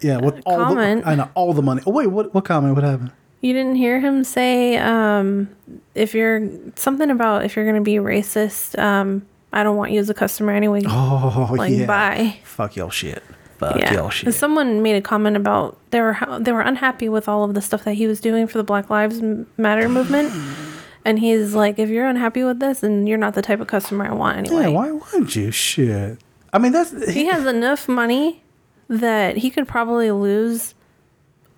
Yeah, 0.00 0.18
with 0.18 0.40
all 0.46 0.58
comment. 0.58 1.04
the 1.04 1.10
I 1.10 1.14
know 1.14 1.30
all 1.34 1.52
the 1.52 1.62
money. 1.62 1.82
Oh 1.86 1.90
wait, 1.92 2.06
what 2.08 2.34
what 2.34 2.44
comment? 2.44 2.74
What 2.74 2.84
happened? 2.84 3.12
You 3.40 3.52
didn't 3.52 3.76
hear 3.76 4.00
him 4.00 4.24
say 4.24 4.76
um, 4.78 5.48
if 5.94 6.12
you're 6.14 6.48
something 6.74 7.08
about 7.10 7.44
if 7.44 7.54
you're 7.56 7.64
going 7.64 7.76
to 7.76 7.82
be 7.82 7.94
racist. 7.96 8.78
Um, 8.78 9.26
I 9.52 9.62
don't 9.62 9.76
want 9.76 9.92
you 9.92 10.00
as 10.00 10.10
a 10.10 10.14
customer 10.14 10.52
anyway. 10.52 10.82
Oh 10.86 11.48
like 11.56 11.72
yeah. 11.72 11.86
bye. 11.86 12.36
Fuck 12.44 12.76
your 12.76 12.90
shit. 12.90 13.22
Fuck 13.58 13.76
yeah. 13.76 13.92
your 13.92 14.04
And 14.04 14.12
shit. 14.12 14.34
someone 14.34 14.82
made 14.82 14.94
a 14.96 15.00
comment 15.00 15.36
about 15.36 15.78
they 15.90 16.00
were 16.00 16.16
they 16.38 16.52
were 16.52 16.60
unhappy 16.60 17.08
with 17.08 17.28
all 17.28 17.44
of 17.44 17.54
the 17.54 17.62
stuff 17.62 17.84
that 17.84 17.94
he 17.94 18.06
was 18.06 18.20
doing 18.20 18.46
for 18.46 18.58
the 18.58 18.64
Black 18.64 18.90
Lives 18.90 19.20
Matter 19.56 19.88
movement, 19.88 20.32
and 21.04 21.18
he's 21.18 21.54
like, 21.54 21.78
if 21.78 21.88
you're 21.88 22.06
unhappy 22.06 22.44
with 22.44 22.60
this, 22.60 22.80
then 22.80 23.06
you're 23.06 23.18
not 23.18 23.34
the 23.34 23.42
type 23.42 23.60
of 23.60 23.66
customer 23.68 24.04
I 24.06 24.12
want 24.12 24.36
anyway. 24.38 24.62
yeah, 24.62 24.68
why 24.68 24.90
wouldn't 24.92 25.34
you? 25.34 25.50
Shit. 25.50 26.18
I 26.52 26.58
mean, 26.58 26.72
that's 26.72 27.10
He 27.12 27.24
has 27.26 27.46
enough 27.46 27.88
money 27.88 28.42
that 28.88 29.38
he 29.38 29.50
could 29.50 29.68
probably 29.68 30.10
lose 30.10 30.74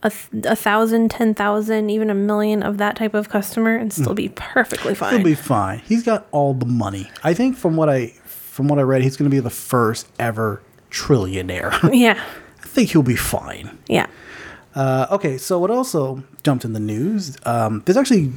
a, 0.02 0.10
th- 0.10 0.44
a 0.46 0.56
thousand, 0.56 1.10
ten 1.10 1.34
thousand, 1.34 1.90
even 1.90 2.10
a 2.10 2.14
million 2.14 2.62
of 2.62 2.78
that 2.78 2.96
type 2.96 3.14
of 3.14 3.28
customer 3.28 3.76
and 3.76 3.92
still 3.92 4.14
be 4.14 4.30
perfectly 4.30 4.94
fine. 4.94 5.14
He'll 5.14 5.24
be 5.24 5.34
fine. 5.34 5.80
He's 5.80 6.02
got 6.02 6.26
all 6.30 6.54
the 6.54 6.66
money. 6.66 7.10
I 7.22 7.34
think 7.34 7.56
from 7.56 7.76
what 7.76 7.88
I 7.88 8.08
from 8.26 8.68
what 8.68 8.78
I 8.78 8.82
read, 8.82 9.02
he's 9.02 9.16
going 9.16 9.30
to 9.30 9.34
be 9.34 9.40
the 9.40 9.50
first 9.50 10.08
ever 10.18 10.62
trillionaire. 10.90 11.90
yeah. 11.98 12.22
I 12.62 12.66
think 12.66 12.90
he'll 12.90 13.02
be 13.02 13.16
fine. 13.16 13.78
Yeah. 13.88 14.06
Uh, 14.74 15.06
okay, 15.10 15.36
so 15.36 15.58
what 15.58 15.70
also 15.70 16.22
jumped 16.42 16.64
in 16.64 16.72
the 16.72 16.80
news? 16.80 17.36
Um, 17.44 17.82
this 17.86 17.96
actually 17.96 18.32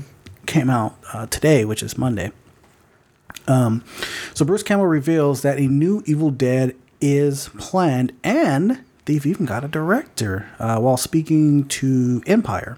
came 0.45 0.69
out 0.69 0.97
uh, 1.13 1.27
today, 1.27 1.65
which 1.65 1.84
is 1.84 1.97
Monday. 1.97 2.32
Um, 3.47 3.84
so 4.34 4.45
Bruce 4.45 4.63
Campbell 4.63 4.88
reveals 4.88 5.41
that 5.41 5.58
a 5.58 5.67
new 5.67 6.01
Evil 6.06 6.32
Dead 6.32 6.75
is 7.03 7.49
planned, 7.57 8.13
and 8.23 8.83
they've 9.05 9.25
even 9.25 9.45
got 9.45 9.63
a 9.63 9.67
director. 9.67 10.49
Uh, 10.57 10.79
while 10.79 10.97
speaking 10.97 11.67
to 11.67 12.23
Empire, 12.25 12.77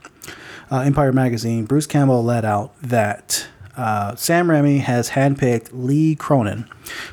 uh, 0.71 0.79
Empire 0.79 1.13
magazine, 1.13 1.65
Bruce 1.65 1.85
Campbell 1.85 2.23
let 2.23 2.43
out 2.43 2.73
that 2.81 3.47
uh, 3.77 4.15
Sam 4.15 4.47
Raimi 4.47 4.79
has 4.79 5.11
handpicked 5.11 5.69
Lee 5.71 6.15
Cronin, 6.15 6.67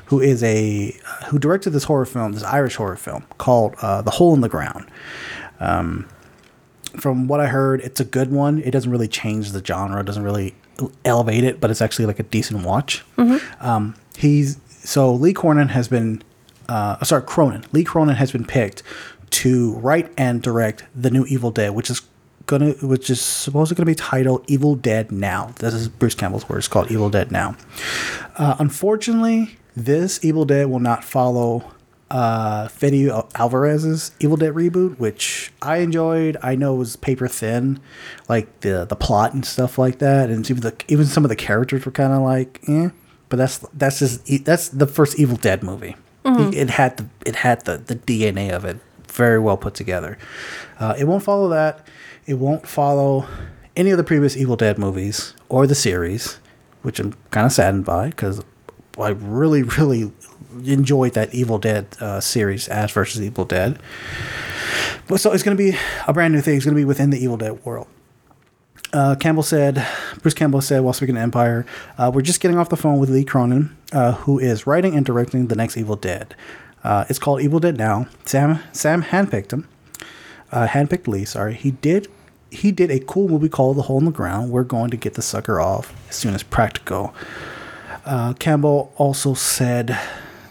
who 0.05 0.19
is 0.19 0.41
a 0.43 0.97
who 1.27 1.37
directed 1.37 1.69
this 1.69 1.83
horror 1.83 2.05
film, 2.05 2.31
this 2.31 2.43
Irish 2.43 2.75
horror 2.75 2.95
film 2.95 3.25
called 3.37 3.75
uh, 3.81 4.01
The 4.01 4.11
Hole 4.11 4.33
in 4.33 4.41
the 4.41 4.49
Ground. 4.49 4.89
Um, 5.59 6.07
from 6.97 7.27
what 7.27 7.39
I 7.39 7.47
heard, 7.47 7.81
it's 7.81 7.99
a 7.99 8.05
good 8.05 8.31
one. 8.31 8.59
It 8.59 8.71
doesn't 8.71 8.89
really 8.91 9.07
change 9.07 9.51
the 9.51 9.63
genre, 9.63 9.99
it 9.99 10.05
doesn't 10.05 10.23
really 10.23 10.55
elevate 11.05 11.43
it, 11.43 11.59
but 11.61 11.69
it's 11.69 11.81
actually 11.81 12.05
like 12.07 12.19
a 12.19 12.23
decent 12.23 12.63
watch. 12.65 13.03
Um, 13.59 13.95
he's 14.17 14.57
so 14.69 15.13
Lee 15.13 15.33
Cronin 15.33 15.69
has 15.69 15.87
been, 15.87 16.21
uh, 16.73 17.03
sorry, 17.03 17.21
Cronin. 17.21 17.63
Lee 17.71 17.83
Cronin 17.83 18.15
has 18.15 18.31
been 18.31 18.45
picked 18.45 18.81
to 19.29 19.73
write 19.75 20.11
and 20.17 20.41
direct 20.41 20.85
the 20.95 21.11
new 21.11 21.25
Evil 21.25 21.51
Dead, 21.51 21.75
which 21.75 21.89
is 21.89 22.01
gonna, 22.45 22.71
which 22.81 23.09
is 23.09 23.21
supposedly 23.21 23.77
gonna 23.77 23.91
be 23.91 23.95
titled 23.95 24.43
Evil 24.47 24.75
Dead 24.75 25.11
Now. 25.11 25.53
This 25.59 25.73
is 25.73 25.87
Bruce 25.87 26.15
Campbell's 26.15 26.49
words, 26.49 26.67
called 26.67 26.91
Evil 26.91 27.09
Dead 27.09 27.31
Now. 27.31 27.55
Uh, 28.37 28.55
unfortunately, 28.57 29.57
this 29.75 30.23
Evil 30.25 30.45
Dead 30.45 30.67
will 30.67 30.79
not 30.79 31.03
follow 31.03 31.71
uh, 32.09 32.67
Fede 32.69 33.11
Alvarez's 33.35 34.11
Evil 34.19 34.37
Dead 34.37 34.53
reboot, 34.53 34.97
which 34.99 35.51
I 35.61 35.77
enjoyed. 35.77 36.37
I 36.41 36.55
know 36.55 36.75
it 36.75 36.79
was 36.79 36.95
paper 36.95 37.27
thin, 37.27 37.79
like 38.29 38.61
the 38.61 38.85
the 38.85 38.95
plot 38.95 39.33
and 39.33 39.45
stuff 39.45 39.77
like 39.77 39.99
that, 39.99 40.29
and 40.29 40.49
even 40.49 40.61
the 40.61 40.75
even 40.87 41.05
some 41.05 41.23
of 41.25 41.29
the 41.29 41.35
characters 41.35 41.85
were 41.85 41.91
kind 41.91 42.13
of 42.13 42.21
like, 42.21 42.61
eh. 42.67 42.89
But 43.29 43.37
that's 43.37 43.57
that's 43.73 43.99
just 43.99 44.45
that's 44.45 44.69
the 44.69 44.87
first 44.87 45.19
Evil 45.19 45.37
Dead 45.37 45.63
movie. 45.63 45.95
It 46.53 46.69
had 46.69 46.97
the 46.97 47.07
it 47.25 47.35
had 47.37 47.65
the 47.65 47.77
the 47.77 47.95
DNA 47.95 48.51
of 48.51 48.65
it 48.65 48.77
very 49.07 49.39
well 49.39 49.57
put 49.57 49.73
together. 49.73 50.17
Uh, 50.79 50.95
it 50.97 51.05
won't 51.05 51.23
follow 51.23 51.49
that. 51.49 51.85
It 52.25 52.35
won't 52.35 52.67
follow 52.67 53.27
any 53.75 53.91
of 53.91 53.97
the 53.97 54.03
previous 54.03 54.37
Evil 54.37 54.55
Dead 54.55 54.77
movies 54.77 55.33
or 55.49 55.67
the 55.67 55.75
series, 55.75 56.39
which 56.81 56.99
I'm 56.99 57.13
kind 57.31 57.45
of 57.45 57.51
saddened 57.51 57.85
by 57.85 58.09
because 58.09 58.43
I 58.97 59.09
really, 59.09 59.63
really 59.63 60.11
enjoyed 60.65 61.13
that 61.13 61.33
Evil 61.33 61.57
Dead 61.57 61.87
uh, 61.99 62.19
series, 62.19 62.69
Ash 62.69 62.93
versus 62.93 63.21
Evil 63.21 63.45
Dead. 63.45 63.79
But 65.07 65.19
so 65.19 65.31
it's 65.31 65.43
going 65.43 65.57
to 65.57 65.63
be 65.71 65.77
a 66.07 66.13
brand 66.13 66.33
new 66.33 66.41
thing. 66.41 66.55
It's 66.55 66.65
going 66.65 66.75
to 66.75 66.79
be 66.79 66.85
within 66.85 67.09
the 67.09 67.21
Evil 67.21 67.37
Dead 67.37 67.63
world. 67.65 67.87
Uh, 68.93 69.15
Campbell 69.15 69.43
said, 69.43 69.85
Bruce 70.21 70.35
Campbell 70.35 70.61
said 70.61 70.81
while 70.81 70.93
speaking 70.93 71.15
to 71.15 71.21
Empire, 71.21 71.65
uh, 71.97 72.11
we're 72.13 72.21
just 72.21 72.39
getting 72.39 72.57
off 72.57 72.69
the 72.69 72.77
phone 72.77 72.99
with 72.99 73.09
Lee 73.09 73.23
Cronin, 73.25 73.75
uh, 73.93 74.13
who 74.13 74.39
is 74.39 74.67
writing 74.67 74.95
and 74.95 75.05
directing 75.05 75.47
the 75.47 75.55
next 75.55 75.77
Evil 75.77 75.95
Dead. 75.95 76.35
Uh, 76.83 77.05
it's 77.09 77.19
called 77.19 77.41
Evil 77.41 77.59
Dead 77.59 77.77
Now. 77.77 78.07
Sam 78.25 78.59
Sam 78.73 79.03
handpicked 79.03 79.53
him, 79.53 79.67
uh, 80.51 80.67
handpicked 80.67 81.07
Lee. 81.07 81.25
Sorry, 81.25 81.53
he 81.53 81.71
did. 81.71 82.07
He 82.51 82.71
did 82.71 82.91
a 82.91 82.99
cool 82.99 83.29
movie 83.29 83.49
called 83.49 83.77
The 83.77 83.83
Hole 83.83 83.99
in 83.99 84.05
the 84.05 84.11
Ground. 84.11 84.51
We're 84.51 84.63
going 84.63 84.91
to 84.91 84.97
get 84.97 85.13
the 85.15 85.21
sucker 85.21 85.59
off 85.59 85.93
as 86.09 86.15
soon 86.15 86.35
as 86.35 86.43
practical. 86.43 87.15
Uh, 88.05 88.33
Campbell 88.33 88.91
also 88.97 89.33
said 89.33 89.97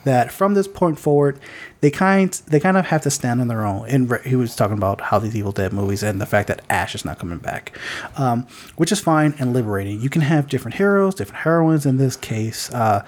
that 0.05 0.33
from 0.33 0.55
this 0.55 0.66
point 0.66 0.98
forward, 0.98 1.38
they 1.81 1.90
kind 1.90 2.33
they 2.46 2.61
kind 2.61 2.76
of 2.76 2.87
have 2.87 3.02
to 3.02 3.11
stand 3.11 3.40
on 3.40 3.48
their 3.48 3.64
own. 3.64 3.88
And 3.88 4.12
he 4.24 4.37
was 4.37 4.57
talking 4.57 4.76
about 4.76 5.00
how 5.00 5.18
these 5.18 5.37
Evil 5.37 5.52
Dead 5.52 5.72
movies 5.72 6.02
and 6.02 6.20
the 6.20 6.26
fact 6.26 6.48
that 6.48 6.62
Ash 6.70 6.94
is 6.94 7.05
not 7.05 7.18
coming 7.18 7.38
back, 7.38 7.76
um, 8.16 8.46
which 8.76 8.92
is 8.92 9.00
fine 9.00 9.35
and 9.38 9.52
liberating. 9.52 10.00
You 10.00 10.11
can 10.11 10.22
have 10.22 10.48
different 10.48 10.76
heroes, 10.76 11.14
different 11.14 11.42
heroines. 11.42 11.87
In 11.87 11.98
this 11.98 12.16
case, 12.16 12.72
uh, 12.72 13.05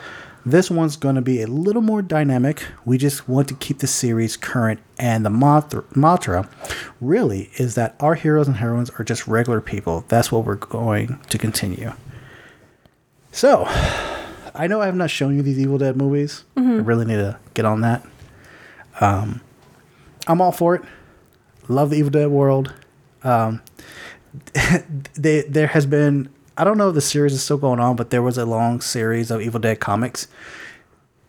this 0.46 0.70
one's 0.70 0.96
going 0.96 1.14
to 1.14 1.22
be 1.22 1.40
a 1.40 1.46
little 1.46 1.82
more 1.82 2.02
dynamic. 2.02 2.64
We 2.84 2.98
just 2.98 3.28
want 3.28 3.48
to 3.48 3.54
keep 3.54 3.78
the 3.78 3.86
series 3.86 4.36
current, 4.36 4.80
and 4.98 5.24
the 5.24 5.30
mantra, 5.94 6.48
really 7.00 7.50
is 7.56 7.74
that 7.76 7.96
our 8.00 8.14
heroes 8.14 8.46
and 8.46 8.58
heroines 8.58 8.90
are 8.98 9.04
just 9.04 9.26
regular 9.26 9.60
people. 9.60 10.04
That's 10.08 10.30
what 10.30 10.44
we're 10.44 10.56
going 10.56 11.18
to 11.28 11.38
continue. 11.38 11.92
So, 13.32 13.64
I 14.54 14.66
know 14.68 14.80
I 14.80 14.86
have 14.86 14.94
not 14.94 15.10
shown 15.10 15.34
you 15.34 15.42
these 15.42 15.58
Evil 15.58 15.78
Dead 15.78 15.96
movies. 15.96 16.44
I 16.56 16.60
really 16.60 17.04
need 17.04 17.16
to 17.16 17.38
get 17.54 17.64
on 17.64 17.80
that. 17.80 18.06
Um, 19.00 19.40
I'm 20.26 20.40
all 20.40 20.52
for 20.52 20.76
it. 20.76 20.82
Love 21.68 21.90
the 21.90 21.96
Evil 21.96 22.10
Dead 22.10 22.28
world. 22.28 22.72
Um, 23.22 23.62
they, 25.14 25.42
there 25.42 25.68
has 25.68 25.86
been, 25.86 26.28
I 26.56 26.64
don't 26.64 26.78
know 26.78 26.88
if 26.88 26.94
the 26.94 27.00
series 27.00 27.32
is 27.32 27.42
still 27.42 27.56
going 27.58 27.80
on, 27.80 27.96
but 27.96 28.10
there 28.10 28.22
was 28.22 28.38
a 28.38 28.46
long 28.46 28.80
series 28.80 29.30
of 29.30 29.40
Evil 29.40 29.60
Dead 29.60 29.80
comics. 29.80 30.28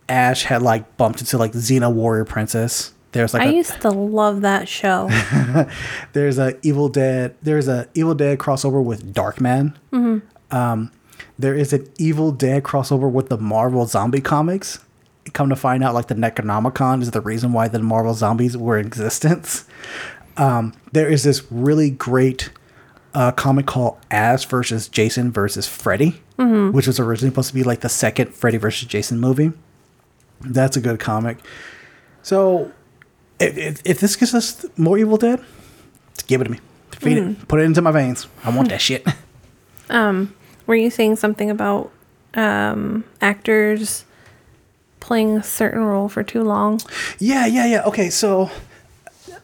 Ash 0.07 0.43
had 0.43 0.61
like 0.61 0.97
bumped 0.97 1.21
into 1.21 1.37
like 1.37 1.53
Xena 1.53 1.91
Warrior 1.91 2.25
Princess. 2.25 2.93
There's 3.11 3.33
like 3.33 3.43
I 3.43 3.45
a, 3.45 3.53
used 3.53 3.81
to 3.81 3.89
love 3.89 4.41
that 4.41 4.67
show. 4.67 5.09
there's 6.13 6.37
a 6.37 6.55
Evil 6.65 6.89
Dead. 6.89 7.35
There's 7.41 7.67
a 7.67 7.87
Evil 7.93 8.13
Dead 8.13 8.37
crossover 8.37 8.83
with 8.83 9.13
Darkman. 9.13 9.73
Um, 10.51 10.91
there 11.39 11.55
is 11.55 11.73
an 11.73 11.89
Evil 11.97 12.31
Dead 12.31 12.63
crossover 12.63 13.09
with 13.09 13.29
the 13.29 13.37
Marvel 13.37 13.85
zombie 13.85 14.21
comics. 14.21 14.79
Come 15.33 15.49
to 15.49 15.55
find 15.55 15.83
out, 15.83 15.93
like 15.93 16.07
the 16.07 16.15
Necronomicon 16.15 17.01
is 17.01 17.11
the 17.11 17.21
reason 17.21 17.51
why 17.51 17.67
the 17.67 17.79
Marvel 17.79 18.13
zombies 18.13 18.55
were 18.55 18.77
in 18.77 18.85
existence. 18.85 19.65
Um, 20.37 20.73
there 20.91 21.09
is 21.09 21.23
this 21.23 21.49
really 21.49 21.89
great 21.89 22.49
uh, 23.15 23.31
comic 23.31 23.65
called 23.65 23.97
Ash 24.11 24.45
versus 24.45 24.87
Jason 24.87 25.31
versus 25.31 25.67
Freddy, 25.67 26.21
which 26.37 26.85
was 26.85 26.99
originally 26.99 27.31
supposed 27.31 27.47
to 27.47 27.55
be 27.55 27.63
like 27.63 27.79
the 27.79 27.89
second 27.89 28.35
Freddy 28.35 28.57
versus 28.57 28.87
Jason 28.87 29.19
movie. 29.19 29.53
That's 30.41 30.75
a 30.77 30.81
good 30.81 30.99
comic. 30.99 31.37
So, 32.21 32.71
if, 33.39 33.57
if, 33.57 33.81
if 33.85 33.99
this 33.99 34.15
gives 34.15 34.33
us 34.33 34.65
more 34.77 34.97
Evil 34.97 35.17
Dead, 35.17 35.41
give 36.27 36.41
it 36.41 36.43
to 36.43 36.51
me. 36.51 36.59
Feed 36.91 37.17
it. 37.17 37.47
Put 37.47 37.59
it 37.61 37.63
into 37.63 37.81
my 37.81 37.91
veins. 37.91 38.27
I 38.43 38.55
want 38.55 38.69
that 38.69 38.81
shit. 38.81 39.05
Um, 39.87 40.33
were 40.65 40.73
you 40.73 40.89
saying 40.89 41.17
something 41.17 41.51
about 41.51 41.91
um, 42.33 43.03
actors 43.21 44.03
playing 44.99 45.37
a 45.37 45.43
certain 45.43 45.81
role 45.83 46.09
for 46.09 46.23
too 46.23 46.41
long? 46.41 46.81
Yeah, 47.19 47.45
yeah, 47.45 47.67
yeah. 47.67 47.83
Okay, 47.83 48.09
so 48.09 48.49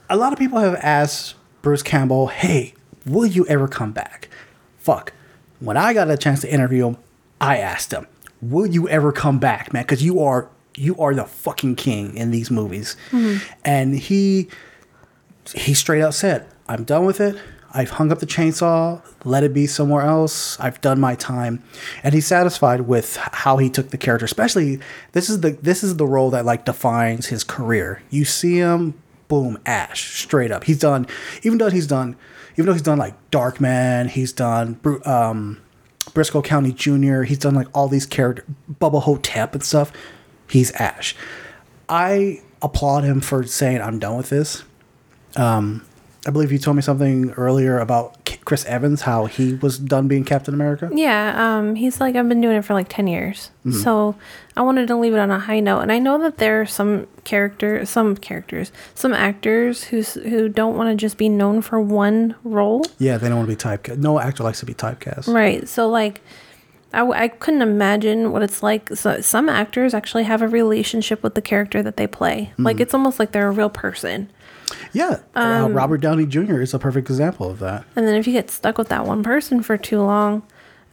a 0.09 0.17
lot 0.17 0.33
of 0.33 0.39
people 0.39 0.57
have 0.57 0.73
asked 0.81 1.35
Bruce 1.61 1.83
Campbell, 1.83 2.25
"Hey, 2.29 2.73
will 3.05 3.25
you 3.25 3.45
ever 3.47 3.67
come 3.67 3.91
back?" 3.91 4.29
Fuck. 4.79 5.13
When 5.59 5.77
I 5.77 5.93
got 5.93 6.09
a 6.09 6.17
chance 6.17 6.41
to 6.41 6.51
interview 6.51 6.87
him, 6.87 6.97
I 7.39 7.57
asked 7.57 7.91
him, 7.91 8.07
"Will 8.41 8.65
you 8.65 8.89
ever 8.89 9.11
come 9.11 9.39
back, 9.39 9.73
man? 9.73 9.83
Because 9.83 10.03
you 10.03 10.19
are 10.19 10.47
you 10.75 10.95
are 10.97 11.13
the 11.13 11.25
fucking 11.25 11.75
king 11.75 12.15
in 12.15 12.31
these 12.31 12.49
movies." 12.49 12.95
Mm-hmm. 13.11 13.37
And 13.63 13.95
he 13.95 14.49
he 15.55 15.73
straight 15.73 16.01
out 16.01 16.13
said, 16.13 16.47
"I'm 16.67 16.83
done 16.83 17.05
with 17.05 17.19
it. 17.19 17.35
I've 17.73 17.91
hung 17.91 18.11
up 18.11 18.19
the 18.19 18.25
chainsaw. 18.25 19.01
Let 19.23 19.43
it 19.43 19.53
be 19.53 19.65
somewhere 19.65 20.01
else. 20.01 20.59
I've 20.59 20.81
done 20.81 20.99
my 20.99 21.15
time." 21.15 21.63
And 22.03 22.13
he's 22.13 22.27
satisfied 22.27 22.81
with 22.81 23.15
how 23.17 23.57
he 23.57 23.69
took 23.69 23.91
the 23.91 23.97
character. 23.97 24.25
Especially 24.25 24.79
this 25.13 25.29
is 25.29 25.41
the 25.41 25.51
this 25.61 25.83
is 25.83 25.97
the 25.97 26.07
role 26.07 26.31
that 26.31 26.45
like 26.45 26.65
defines 26.65 27.27
his 27.27 27.43
career. 27.43 28.01
You 28.09 28.25
see 28.25 28.57
him, 28.57 28.95
boom, 29.31 29.57
Ash, 29.65 30.19
straight 30.19 30.51
up. 30.51 30.65
He's 30.65 30.79
done. 30.79 31.07
Even 31.43 31.57
though 31.57 31.69
he's 31.69 31.87
done, 31.87 32.17
even 32.55 32.65
though 32.65 32.73
he's 32.73 32.81
done 32.81 32.97
like 32.97 33.15
Darkman, 33.31 34.09
he's 34.09 34.33
done 34.33 34.77
um, 35.05 35.61
Brisco 36.07 36.43
County 36.43 36.73
Jr. 36.73 37.21
He's 37.21 37.37
done 37.37 37.55
like 37.55 37.69
all 37.73 37.87
these 37.87 38.05
character, 38.05 38.43
Bubba 38.81 39.01
Ho-Tep 39.01 39.53
and 39.53 39.63
stuff. 39.63 39.93
He's 40.49 40.73
Ash. 40.73 41.15
I 41.87 42.41
applaud 42.61 43.05
him 43.05 43.21
for 43.21 43.45
saying 43.45 43.79
I'm 43.79 43.99
done 43.99 44.17
with 44.17 44.27
this. 44.27 44.63
Um, 45.37 45.85
I 46.27 46.29
believe 46.29 46.51
you 46.51 46.59
told 46.59 46.75
me 46.75 46.83
something 46.83 47.31
earlier 47.31 47.79
about 47.79 48.29
Chris 48.45 48.63
Evans, 48.65 49.01
how 49.01 49.25
he 49.25 49.55
was 49.55 49.79
done 49.79 50.07
being 50.07 50.23
Captain 50.23 50.53
America. 50.53 50.89
Yeah, 50.93 51.33
um, 51.57 51.73
he's 51.75 51.99
like, 51.99 52.15
I've 52.15 52.29
been 52.29 52.41
doing 52.41 52.57
it 52.57 52.61
for 52.63 52.75
like 52.75 52.89
10 52.89 53.07
years. 53.07 53.49
So 53.83 54.15
I 54.55 54.61
wanted 54.61 54.87
to 54.89 54.95
leave 54.95 55.13
it 55.13 55.19
on 55.19 55.31
a 55.31 55.39
high 55.39 55.59
note. 55.59 55.79
And 55.81 55.91
I 55.91 55.97
know 55.99 56.19
that 56.21 56.37
there 56.37 56.61
are 56.61 56.65
some 56.65 57.07
characters, 57.23 57.89
some 57.89 58.15
characters, 58.17 58.71
some 58.93 59.13
actors 59.13 59.85
who's, 59.85 60.13
who 60.13 60.47
don't 60.49 60.75
want 60.77 60.89
to 60.91 60.95
just 60.95 61.17
be 61.17 61.27
known 61.29 61.61
for 61.61 61.79
one 61.81 62.35
role. 62.43 62.83
Yeah, 62.99 63.17
they 63.17 63.27
don't 63.29 63.37
want 63.37 63.49
to 63.49 63.55
be 63.55 63.59
typecast. 63.61 63.97
No 63.97 64.19
actor 64.19 64.43
likes 64.43 64.59
to 64.59 64.65
be 64.65 64.73
typecast. 64.75 65.31
Right. 65.33 65.67
So, 65.67 65.87
like, 65.89 66.21
I, 66.93 66.99
w- 66.99 67.17
I 67.19 67.29
couldn't 67.29 67.61
imagine 67.61 68.31
what 68.31 68.41
it's 68.43 68.61
like. 68.61 68.89
So, 68.95 69.21
some 69.21 69.47
actors 69.49 69.93
actually 69.93 70.23
have 70.25 70.41
a 70.41 70.47
relationship 70.47 71.23
with 71.23 71.35
the 71.35 71.41
character 71.41 71.81
that 71.83 71.97
they 71.97 72.05
play. 72.07 72.53
Like, 72.57 72.79
it's 72.79 72.93
almost 72.93 73.17
like 73.19 73.31
they're 73.31 73.47
a 73.47 73.51
real 73.51 73.69
person. 73.69 74.29
Yeah, 74.93 75.19
uh, 75.35 75.67
Robert 75.71 75.97
Downey 76.01 76.25
Jr. 76.25 76.61
is 76.61 76.73
a 76.73 76.79
perfect 76.79 77.09
example 77.09 77.49
of 77.49 77.59
that. 77.59 77.85
And 77.95 78.07
then 78.07 78.15
if 78.15 78.27
you 78.27 78.33
get 78.33 78.49
stuck 78.51 78.77
with 78.77 78.89
that 78.89 79.05
one 79.05 79.23
person 79.23 79.61
for 79.63 79.77
too 79.77 80.01
long, 80.01 80.43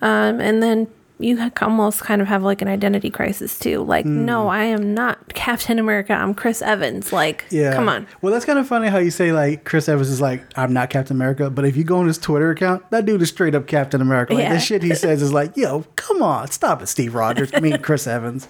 um, 0.01 0.41
and 0.41 0.63
then 0.63 0.87
you 1.21 1.51
almost 1.61 2.01
kind 2.03 2.23
of 2.23 2.29
have 2.29 2.45
like 2.45 2.63
an 2.63 2.69
identity 2.69 3.11
crisis 3.11 3.59
too. 3.59 3.83
Like, 3.83 4.05
Hmm. 4.05 4.25
no, 4.25 4.47
I 4.47 4.63
am 4.67 4.95
not 4.95 5.35
Captain 5.35 5.81
America. 5.81 6.13
I'm 6.13 6.33
Chris 6.33 6.63
Evans. 6.63 7.13
Like, 7.13 7.45
Yeah. 7.51 7.75
come 7.75 7.89
on. 7.89 8.07
Well, 8.23 8.33
that's 8.33 8.45
kind 8.45 8.57
of 8.57 8.69
funny 8.69 8.87
how 8.87 8.99
you 8.99 9.11
say 9.11 9.33
like 9.33 9.65
Chris 9.65 9.89
Evans 9.89 10.11
is 10.11 10.21
like 10.21 10.45
I'm 10.57 10.73
not 10.73 10.91
Captain 10.91 11.17
America, 11.17 11.51
but 11.51 11.65
if 11.65 11.77
you 11.77 11.83
go 11.83 11.97
on 11.99 12.07
his 12.07 12.19
Twitter 12.19 12.53
account, 12.53 12.89
that 12.93 13.05
dude 13.05 13.21
is 13.21 13.31
straight 13.31 13.57
up 13.57 13.67
Captain 13.67 14.01
America. 14.01 14.33
Like 14.35 14.45
Yeah. 14.45 14.53
the 14.53 14.61
shit 14.61 14.85
he 14.85 14.95
says 14.95 15.21
is 15.21 15.33
like, 15.33 15.57
yo, 15.57 15.85
come 15.97 16.23
on, 16.23 16.53
stop 16.53 16.83
it, 16.83 16.87
Steve 16.87 17.17
Rogers. 17.17 17.51
I 17.53 17.59
mean 17.59 17.79
Chris 17.83 18.07
Evans. 18.07 18.47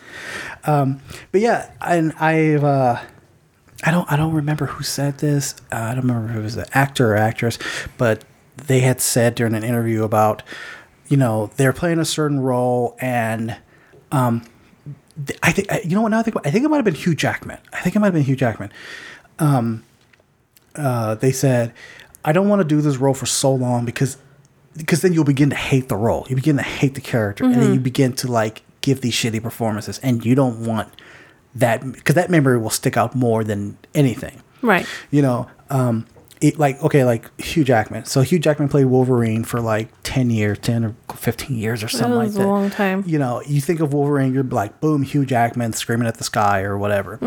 Um, 0.65 1.01
but 1.33 1.41
yeah, 1.41 1.71
and 1.81 2.13
I've 2.21 2.65
uh, 2.65 2.99
I 3.85 3.91
don't 3.91 4.11
I 4.11 4.17
don't 4.17 4.33
remember 4.33 4.67
who 4.67 4.83
said 4.83 5.19
this. 5.19 5.55
Uh, 5.73 5.77
I 5.77 5.95
don't 5.95 6.07
remember 6.07 6.31
if 6.33 6.37
it 6.37 6.43
was 6.43 6.57
an 6.57 6.67
actor 6.73 7.13
or 7.13 7.17
actress, 7.17 7.59
but 7.97 8.25
they 8.57 8.81
had 8.81 9.01
said 9.01 9.35
during 9.35 9.55
an 9.55 9.63
interview 9.63 10.03
about 10.03 10.43
you 11.09 11.17
know 11.17 11.51
they're 11.57 11.73
playing 11.73 11.99
a 11.99 12.05
certain 12.05 12.41
role 12.41 12.97
and 13.01 13.57
um, 14.11 14.45
I 15.43 15.53
think 15.53 15.69
you 15.85 15.95
know 15.95 16.03
what 16.03 16.09
now 16.11 16.19
I 16.19 16.23
think 16.23 16.37
I 16.45 16.51
think 16.51 16.65
it 16.65 16.69
might 16.69 16.77
have 16.77 16.85
been 16.85 16.95
Hugh 16.95 17.15
Jackman. 17.15 17.59
I 17.73 17.81
think 17.81 17.97
it 17.97 17.99
might 18.01 18.07
have 18.07 18.15
been 18.15 18.25
Hugh 18.25 18.37
Jackman. 18.37 18.73
Um, 19.39 19.85
uh, 20.75 21.15
they 21.17 21.33
said, 21.33 21.73
"I 22.25 22.33
don't 22.33 22.49
want 22.49 22.61
to 22.61 22.65
do 22.65 22.81
this 22.81 22.97
role 22.97 23.15
for 23.15 23.27
so 23.27 23.55
long 23.55 23.85
because 23.85 24.17
because 24.77 25.03
then 25.03 25.13
you'll 25.13 25.25
begin 25.25 25.51
to 25.51 25.57
hate 25.57 25.89
the 25.89 25.97
role. 25.97 26.27
You 26.29 26.37
begin 26.37 26.57
to 26.57 26.63
hate 26.63 26.95
the 26.95 27.01
character, 27.01 27.45
and 27.45 27.55
then 27.63 27.75
you 27.75 27.81
begin 27.81 28.13
to 28.15 28.31
like 28.31 28.63
give 28.81 29.01
these 29.01 29.15
shitty 29.15 29.43
performances, 29.43 29.99
and 30.01 30.25
you 30.25 30.35
don't 30.35 30.65
want 30.67 30.89
that 31.55 31.81
because 31.93 32.15
that 32.15 32.31
memory 32.31 32.59
will 32.59 32.71
stick 32.71 32.97
out 32.97 33.15
more 33.15 33.45
than 33.45 33.77
anything." 33.95 34.43
Right. 34.61 34.87
you 35.13 35.23
know, 35.23 35.47
um, 35.71 36.05
it, 36.41 36.59
like 36.59 36.83
okay, 36.83 37.05
like 37.05 37.31
Hugh 37.41 37.65
Jackman. 37.65 38.05
So 38.05 38.23
Hugh 38.23 38.39
Jackman 38.39 38.69
played 38.69 38.87
Wolverine 38.87 39.45
for 39.45 39.61
like 39.61 39.89
ten 40.03 40.31
years, 40.31 40.59
ten 40.59 40.85
or 40.85 40.95
fifteen 41.15 41.57
years, 41.57 41.83
or 41.83 41.89
something 41.89 42.19
was 42.19 42.35
like 42.37 42.45
a 42.45 42.45
that. 42.45 42.49
long 42.49 42.71
time. 42.71 43.05
You 43.07 43.19
know, 43.19 43.43
you 43.43 43.61
think 43.61 43.81
of 43.81 43.93
Wolverine, 43.93 44.33
you're 44.35 44.45
like, 44.45 44.81
boom, 44.81 45.03
Hugh 45.03 45.25
Jackman 45.27 45.73
screaming 45.73 46.07
at 46.09 46.17
the 46.17 46.25
sky 46.25 46.63
or 46.63 46.77
whatever, 46.79 47.19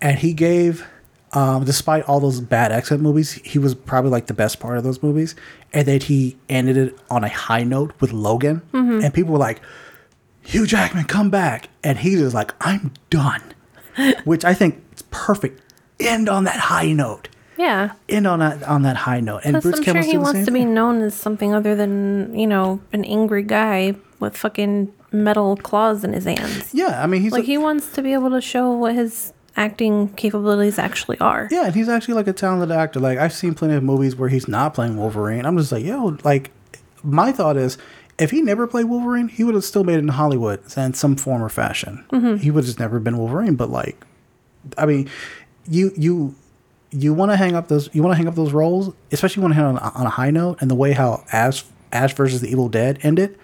and 0.00 0.18
he 0.18 0.32
gave. 0.32 0.86
Um, 1.32 1.64
despite 1.64 2.02
all 2.08 2.18
those 2.18 2.40
bad 2.40 2.72
X 2.72 2.90
Men 2.90 3.02
movies, 3.02 3.34
he 3.34 3.60
was 3.60 3.72
probably 3.72 4.10
like 4.10 4.26
the 4.26 4.34
best 4.34 4.58
part 4.58 4.78
of 4.78 4.82
those 4.82 5.00
movies, 5.00 5.36
and 5.72 5.86
then 5.86 6.00
he 6.00 6.36
ended 6.48 6.76
it 6.76 6.98
on 7.08 7.22
a 7.22 7.28
high 7.28 7.62
note 7.62 7.92
with 8.00 8.12
Logan, 8.12 8.62
and 8.72 9.14
people 9.14 9.32
were 9.34 9.38
like, 9.38 9.60
"Hugh 10.42 10.66
Jackman, 10.66 11.04
come 11.04 11.30
back!" 11.30 11.68
And 11.84 11.98
he 11.98 12.16
was 12.16 12.34
like, 12.34 12.52
"I'm 12.60 12.92
done," 13.10 13.42
which 14.24 14.44
I 14.44 14.54
think 14.54 14.82
is 14.94 15.02
perfect. 15.10 15.60
End 15.98 16.28
on 16.28 16.44
that 16.44 16.58
high 16.58 16.92
note. 16.92 17.28
Yeah. 17.58 17.92
End 18.08 18.26
on 18.26 18.38
that 18.38 18.62
on 18.62 18.82
that 18.82 18.96
high 18.96 19.20
note. 19.20 19.42
And 19.44 19.60
Bruce 19.60 19.78
I'm 19.78 19.84
sure 19.84 20.02
he 20.02 20.16
wants 20.16 20.46
to 20.46 20.50
be 20.50 20.60
thing. 20.60 20.72
known 20.74 21.02
as 21.02 21.14
something 21.14 21.52
other 21.52 21.74
than, 21.76 22.34
you 22.38 22.46
know, 22.46 22.80
an 22.92 23.04
angry 23.04 23.42
guy 23.42 23.94
with 24.18 24.36
fucking 24.36 24.92
metal 25.12 25.56
claws 25.56 26.02
in 26.04 26.12
his 26.14 26.24
hands. 26.24 26.72
Yeah, 26.72 27.02
I 27.02 27.06
mean 27.06 27.20
he's 27.20 27.32
Like, 27.32 27.42
a- 27.42 27.46
he 27.46 27.58
wants 27.58 27.92
to 27.92 28.02
be 28.02 28.12
able 28.14 28.30
to 28.30 28.40
show 28.40 28.72
what 28.72 28.94
his 28.94 29.32
acting 29.56 30.08
capabilities 30.10 30.78
actually 30.78 31.18
are. 31.18 31.48
Yeah, 31.50 31.66
and 31.66 31.74
he's 31.74 31.88
actually 31.88 32.14
like 32.14 32.28
a 32.28 32.32
talented 32.32 32.70
actor. 32.70 32.98
Like 33.00 33.18
I've 33.18 33.32
seen 33.34 33.54
plenty 33.54 33.74
of 33.74 33.82
movies 33.82 34.16
where 34.16 34.28
he's 34.30 34.48
not 34.48 34.72
playing 34.72 34.96
Wolverine. 34.96 35.44
I'm 35.44 35.58
just 35.58 35.70
like, 35.72 35.84
yo, 35.84 36.16
like 36.24 36.50
my 37.02 37.30
thought 37.32 37.56
is 37.58 37.76
if 38.20 38.30
he 38.30 38.42
never 38.42 38.66
played 38.66 38.84
Wolverine, 38.84 39.28
he 39.28 39.42
would 39.42 39.54
have 39.54 39.64
still 39.64 39.82
made 39.82 39.94
it 39.94 40.00
in 40.00 40.08
Hollywood 40.08 40.60
in 40.76 40.92
some 40.92 41.16
form 41.16 41.42
or 41.42 41.48
fashion. 41.48 42.04
Mm-hmm. 42.12 42.36
He 42.36 42.50
would 42.50 42.60
have 42.60 42.66
just 42.66 42.78
never 42.78 43.00
been 43.00 43.16
Wolverine. 43.16 43.56
But 43.56 43.70
like, 43.70 44.04
I 44.76 44.86
mean, 44.86 45.08
you 45.66 45.92
you 45.96 46.34
you 46.90 47.14
want 47.14 47.32
to 47.32 47.36
hang 47.36 47.56
up 47.56 47.68
those 47.68 47.88
you 47.94 48.02
want 48.02 48.12
to 48.12 48.16
hang 48.16 48.28
up 48.28 48.34
those 48.34 48.52
roles, 48.52 48.94
especially 49.10 49.42
when 49.42 49.52
hang 49.52 49.64
on 49.64 49.78
on 49.78 50.06
a 50.06 50.10
high 50.10 50.30
note. 50.30 50.58
And 50.60 50.70
the 50.70 50.74
way 50.74 50.92
how 50.92 51.24
Ash 51.32 51.64
Ash 51.92 52.14
versus 52.14 52.42
the 52.42 52.48
Evil 52.48 52.68
Dead 52.68 52.98
ended, 53.02 53.38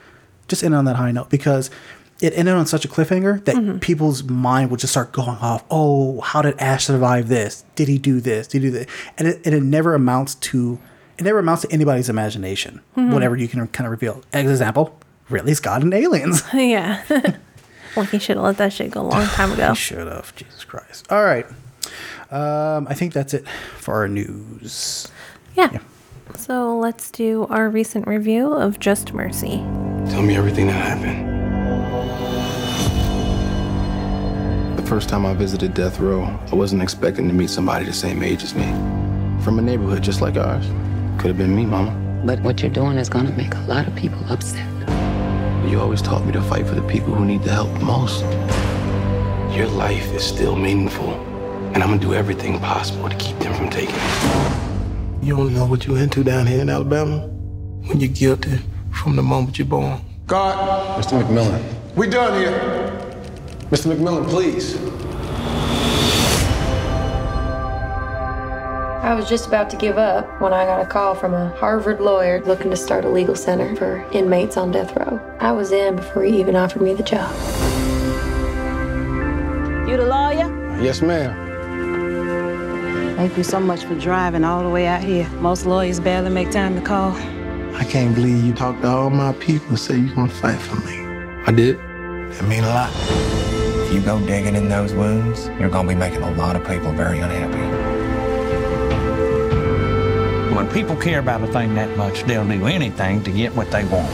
just 0.47 0.63
end 0.63 0.75
on 0.75 0.85
that 0.85 0.97
high 0.97 1.11
note 1.11 1.31
because. 1.31 1.71
It 2.19 2.33
ended 2.33 2.55
on 2.55 2.65
such 2.65 2.87
a 2.87 2.89
cliffhanger 2.89 3.45
that 3.45 3.57
mm-hmm. 3.57 3.79
people's 3.81 4.25
mind 4.25 4.71
would 4.71 4.81
just 4.81 4.95
start 4.95 5.13
going 5.13 5.37
off. 5.37 5.65
Oh, 5.71 6.23
how 6.23 6.41
did 6.41 6.59
Ash 6.59 6.87
survive 6.87 7.29
this? 7.29 7.63
Did 7.75 7.89
he 7.89 7.99
do 7.99 8.23
this? 8.23 8.47
Did 8.47 8.63
he 8.63 8.71
do 8.71 8.79
that? 8.79 8.89
And 9.19 9.29
it, 9.29 9.45
and 9.45 9.55
it 9.55 9.63
never 9.63 9.95
amounts 9.95 10.37
to 10.37 10.79
it 11.19 11.23
never 11.23 11.39
amounts 11.39 11.63
to 11.63 11.73
anybody's 11.73 12.09
imagination. 12.09 12.81
Whatever 12.95 13.37
you 13.37 13.49
can 13.49 13.67
kind 13.69 13.87
of 13.87 13.91
reveal. 13.91 14.23
As 14.33 14.51
example, 14.51 14.99
Ridley 15.31 15.55
Scott 15.55 15.83
and 15.83 15.93
Aliens. 15.95 16.43
yeah. 16.53 17.03
like, 17.97 18.11
he 18.11 18.19
should 18.19 18.37
have 18.37 18.45
let 18.45 18.57
that 18.59 18.73
shit 18.73 18.91
go 18.91 19.01
a 19.01 19.03
long 19.03 19.27
time 19.27 19.53
ago. 19.55 19.71
He 19.71 19.75
should 19.77 20.07
have. 20.07 20.35
Jesus 20.37 20.65
Christ. 20.65 21.11
All 21.11 21.25
right. 21.25 21.47
Um, 22.31 22.87
I 22.89 22.95
think 22.95 23.13
that's 23.13 23.35
it 23.35 23.49
for 23.79 23.95
our 23.95 24.09
news. 24.09 25.11
Yeah. 25.55 25.79
So 26.37 26.77
let's 26.77 27.11
do 27.11 27.47
our 27.49 27.69
recent 27.69 28.07
review 28.07 28.53
of 28.53 28.79
Just 28.81 29.13
Mercy. 29.13 29.59
Tell 30.11 30.23
me 30.23 30.37
everything 30.37 30.67
that 30.67 30.73
happened. 30.99 31.35
The 34.79 34.87
first 34.87 35.09
time 35.09 35.25
I 35.25 35.35
visited 35.35 35.73
Death 35.73 35.99
Row, 35.99 36.25
I 36.25 36.55
wasn't 36.55 36.83
expecting 36.83 37.27
to 37.29 37.35
meet 37.35 37.51
somebody 37.51 37.87
the 37.87 37.93
same 37.93 38.23
age 38.23 38.43
as 38.43 38.55
me. 38.55 38.67
From 39.43 39.59
a 39.59 39.63
neighborhood 39.63 40.03
just 40.03 40.21
like 40.21 40.37
ours. 40.37 40.67
Could 41.19 41.29
have 41.29 41.39
been 41.39 41.57
me, 41.57 41.65
Mama. 41.65 41.93
But 42.25 42.41
what 42.41 42.61
you're 42.61 42.71
doing 42.71 42.99
is 42.99 43.09
gonna 43.09 43.33
make 43.33 43.55
a 43.55 43.61
lot 43.63 43.87
of 43.87 43.95
people 43.97 44.19
upset. 44.29 44.67
You 45.67 45.81
always 45.81 46.03
taught 46.03 46.25
me 46.27 46.33
to 46.33 46.43
fight 46.43 46.67
for 46.67 46.75
the 46.75 46.83
people 46.83 47.15
who 47.15 47.25
need 47.25 47.43
the 47.43 47.51
help 47.53 47.71
most. 47.81 48.23
Your 49.57 49.67
life 49.69 50.13
is 50.13 50.23
still 50.23 50.55
meaningful, 50.55 51.11
and 51.73 51.83
I'm 51.83 51.89
gonna 51.89 51.99
do 52.01 52.15
everything 52.15 52.59
possible 52.61 53.09
to 53.09 53.17
keep 53.17 53.39
them 53.39 53.55
from 53.55 53.71
taking 53.71 53.95
it. 53.95 55.25
You 55.25 55.37
don't 55.37 55.55
know 55.55 55.65
what 55.67 55.87
you're 55.87 55.99
into 55.99 56.23
down 56.23 56.47
here 56.47 56.61
in 56.61 56.69
Alabama 56.69 57.27
when 57.87 57.99
you're 57.99 58.13
guilty 58.13 58.59
from 58.93 59.17
the 59.17 59.23
moment 59.23 59.59
you're 59.59 59.67
born. 59.67 60.01
God, 60.27 61.03
Mr. 61.03 61.21
McMillian. 61.23 61.63
we 61.97 62.09
done 62.09 62.39
here. 62.41 62.53
Mr. 63.71 63.93
McMillian, 63.93 64.29
please. 64.29 64.75
I 69.07 69.15
was 69.15 69.29
just 69.29 69.47
about 69.47 69.71
to 69.71 69.77
give 69.77 69.99
up 69.99 70.41
when 70.41 70.53
I 70.53 70.65
got 70.67 70.81
a 70.83 70.85
call 70.85 71.15
from 71.15 71.33
a 71.33 71.51
Harvard 71.61 72.01
lawyer 72.01 72.43
looking 72.43 72.73
to 72.73 72.77
start 72.77 73.05
a 73.05 73.09
legal 73.09 73.37
center 73.37 73.77
for 73.77 74.05
inmates 74.11 74.57
on 74.57 74.73
death 74.73 74.97
row. 74.97 75.21
I 75.39 75.53
was 75.53 75.71
in 75.71 75.95
before 75.95 76.25
he 76.25 76.41
even 76.41 76.57
offered 76.57 76.83
me 76.83 76.93
the 76.93 77.05
job. 77.05 77.33
You 79.89 79.97
the 79.97 80.07
lawyer? 80.07 80.83
Yes, 80.83 81.03
ma'am. 81.03 81.37
Thank 83.17 83.37
you 83.39 83.45
so 83.45 83.61
much 83.61 83.85
for 83.85 83.95
driving 83.95 84.43
all 84.43 84.65
the 84.65 84.71
way 84.71 84.89
out 84.89 85.05
here. 85.05 85.29
Most 85.39 85.67
lawyers 85.67 86.01
barely 86.01 86.31
make 86.31 86.51
time 86.51 86.75
to 86.75 86.81
call. 86.81 87.13
I 87.77 87.85
can't 87.85 88.13
believe 88.13 88.43
you 88.43 88.55
talked 88.55 88.83
to 88.83 88.89
all 88.89 89.11
my 89.11 89.35
people 89.35 89.69
and 89.69 89.79
said 89.79 90.01
you're 90.01 90.17
gonna 90.17 90.33
fight 90.33 90.59
for 90.59 90.81
me. 90.85 90.99
I 91.47 91.53
did. 91.53 91.79
That 91.79 92.45
mean 92.49 92.65
a 92.65 92.71
lot. 92.71 92.91
If 93.87 93.95
you 93.95 94.01
go 94.01 94.19
digging 94.27 94.57
in 94.57 94.69
those 94.69 94.93
wounds, 94.95 95.47
you're 95.61 95.69
gonna 95.69 95.87
be 95.87 95.95
making 95.95 96.23
a 96.23 96.33
lot 96.33 96.57
of 96.57 96.67
people 96.67 96.91
very 96.91 97.21
unhappy. 97.21 97.96
When 100.57 100.71
people 100.71 100.97
care 100.97 101.19
about 101.19 101.43
a 101.43 101.47
thing 101.49 101.75
that 101.75 101.99
much, 101.99 102.23
they'll 102.23 102.49
do 102.49 102.67
anything 102.67 103.23
to 103.25 103.31
get 103.31 103.55
what 103.55 103.71
they 103.71 103.85
want. 103.85 104.11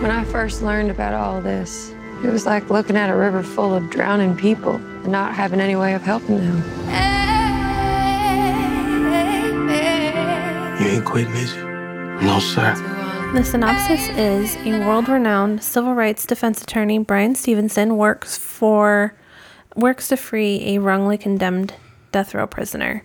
When 0.00 0.10
I 0.10 0.24
first 0.24 0.62
learned 0.62 0.90
about 0.90 1.12
all 1.12 1.42
this, 1.42 1.94
it 2.24 2.30
was 2.30 2.46
like 2.46 2.70
looking 2.70 2.96
at 2.96 3.10
a 3.10 3.14
river 3.14 3.42
full 3.42 3.74
of 3.74 3.90
drowning 3.90 4.34
people 4.34 4.76
and 4.76 5.12
not 5.12 5.34
having 5.34 5.60
any 5.60 5.76
way 5.76 5.92
of 5.92 6.00
helping 6.00 6.38
them. 6.38 6.56
You 10.80 10.86
ain't 10.86 11.04
quitting, 11.04 11.34
is 11.34 11.54
you? 11.56 11.62
No, 12.22 12.38
sir. 12.38 12.74
The 13.34 13.44
synopsis 13.44 14.08
is 14.16 14.56
a 14.64 14.78
world 14.86 15.10
renowned 15.10 15.62
civil 15.62 15.92
rights 15.92 16.24
defense 16.24 16.62
attorney, 16.62 16.98
Bryan 17.00 17.34
Stevenson, 17.34 17.98
works 17.98 18.38
for 18.38 19.14
works 19.76 20.08
to 20.08 20.16
free 20.16 20.74
a 20.74 20.78
wrongly 20.78 21.18
condemned 21.18 21.74
death 22.12 22.34
row 22.34 22.46
prisoner. 22.46 23.04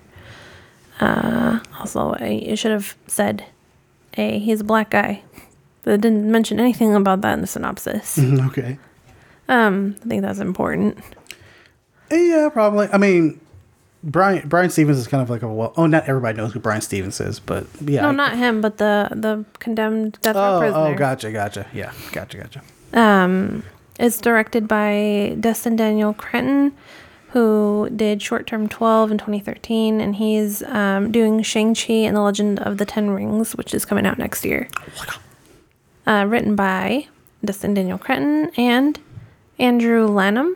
Uh, 1.00 1.60
also, 1.80 2.14
I, 2.20 2.48
I 2.52 2.56
should 2.56 2.72
have 2.72 2.96
said 3.08 3.46
hey, 4.14 4.40
he's 4.40 4.62
a 4.62 4.64
black 4.64 4.90
guy. 4.90 5.22
But 5.84 5.94
it 5.94 6.02
didn't 6.02 6.30
mention 6.32 6.60
anything 6.60 6.96
about 6.96 7.22
that 7.22 7.34
in 7.34 7.42
the 7.42 7.48
synopsis. 7.48 8.18
okay. 8.48 8.78
Um, 9.48 9.96
I 10.04 10.08
think 10.08 10.22
that's 10.24 10.40
important. 10.40 10.98
Yeah, 12.12 12.50
probably. 12.52 12.88
I 12.92 12.98
mean, 12.98 13.40
Brian 14.04 14.48
Brian 14.50 14.70
Stevens 14.70 14.98
is 14.98 15.08
kind 15.08 15.22
of 15.22 15.30
like 15.30 15.44
a 15.44 15.48
well. 15.48 15.74
Oh, 15.78 15.86
not 15.86 16.08
everybody 16.10 16.38
knows 16.38 16.54
who 16.54 16.60
Brian 16.60 16.82
Stevens 16.82 17.22
is, 17.22 17.40
but 17.40 17.68
yeah. 17.82 18.02
No, 18.02 18.10
I- 18.10 18.12
not 18.14 18.38
him, 18.38 18.60
but 18.62 18.78
the 18.78 19.10
the 19.12 19.46
condemned 19.60 20.18
death 20.22 20.36
row 20.36 20.56
Oh, 20.56 20.60
prisoner. 20.60 20.80
oh, 20.80 20.96
gotcha, 20.96 21.32
gotcha. 21.32 21.68
Yeah, 21.74 21.92
gotcha, 22.12 22.38
gotcha. 22.38 22.62
Um, 22.94 23.64
it's 24.00 24.20
directed 24.20 24.68
by 24.68 25.36
Destin 25.40 25.76
Daniel 25.76 26.14
Cretton, 26.14 26.74
who 27.38 27.88
did 27.96 28.20
Short 28.20 28.48
Term 28.48 28.68
12 28.68 29.12
in 29.12 29.18
2013, 29.20 30.02
and 30.02 30.16
he's 30.16 30.64
um, 30.64 31.12
doing 31.12 31.44
Shang-Chi 31.44 31.94
and 31.94 32.18
the 32.18 32.22
Legend 32.22 32.60
of 32.62 32.80
the 32.80 32.86
Ten 32.86 33.12
Rings, 33.12 33.56
which 33.56 33.76
is 33.76 33.86
coming 33.86 34.08
out 34.08 34.18
next 34.18 34.44
year. 34.44 34.68
Uh, 36.08 36.26
written 36.28 36.56
by 36.56 37.08
Destin 37.46 37.76
Daniel 37.76 38.00
Cretton 38.00 38.50
and 38.58 39.00
Andrew 39.60 40.08
Lanham. 40.08 40.56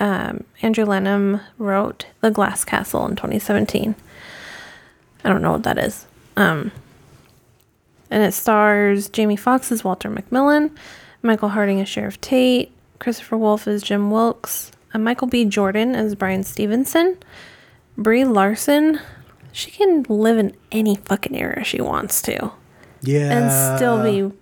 Um, 0.00 0.44
Andrew 0.62 0.86
Lanham 0.86 1.42
wrote 1.58 2.06
The 2.22 2.30
Glass 2.30 2.64
Castle 2.64 3.04
in 3.04 3.14
2017. 3.14 3.94
I 5.24 5.28
don't 5.28 5.42
know 5.42 5.52
what 5.52 5.64
that 5.64 5.76
is. 5.76 6.06
Um, 6.38 6.72
and 8.10 8.22
it 8.22 8.32
stars 8.32 9.10
Jamie 9.10 9.36
Foxx 9.36 9.70
as 9.70 9.84
Walter 9.84 10.08
McMillian, 10.08 10.74
Michael 11.20 11.50
Harding 11.50 11.82
as 11.82 11.90
Sheriff 11.90 12.18
Tate, 12.22 12.72
Christopher 13.00 13.36
Wolf 13.36 13.68
as 13.68 13.82
Jim 13.82 14.10
Wilkes, 14.10 14.72
Michael 14.98 15.26
B. 15.28 15.44
Jordan 15.44 15.94
as 15.94 16.14
Bryan 16.14 16.42
Stevenson. 16.42 17.16
Brie 17.96 18.24
Larson, 18.24 19.00
she 19.52 19.70
can 19.70 20.04
live 20.08 20.38
in 20.38 20.56
any 20.70 20.96
fucking 20.96 21.36
era 21.36 21.62
she 21.64 21.80
wants 21.80 22.22
to 22.22 22.52
Yeah. 23.02 23.30
and 23.30 23.76
still 23.78 24.02
be 24.02 24.34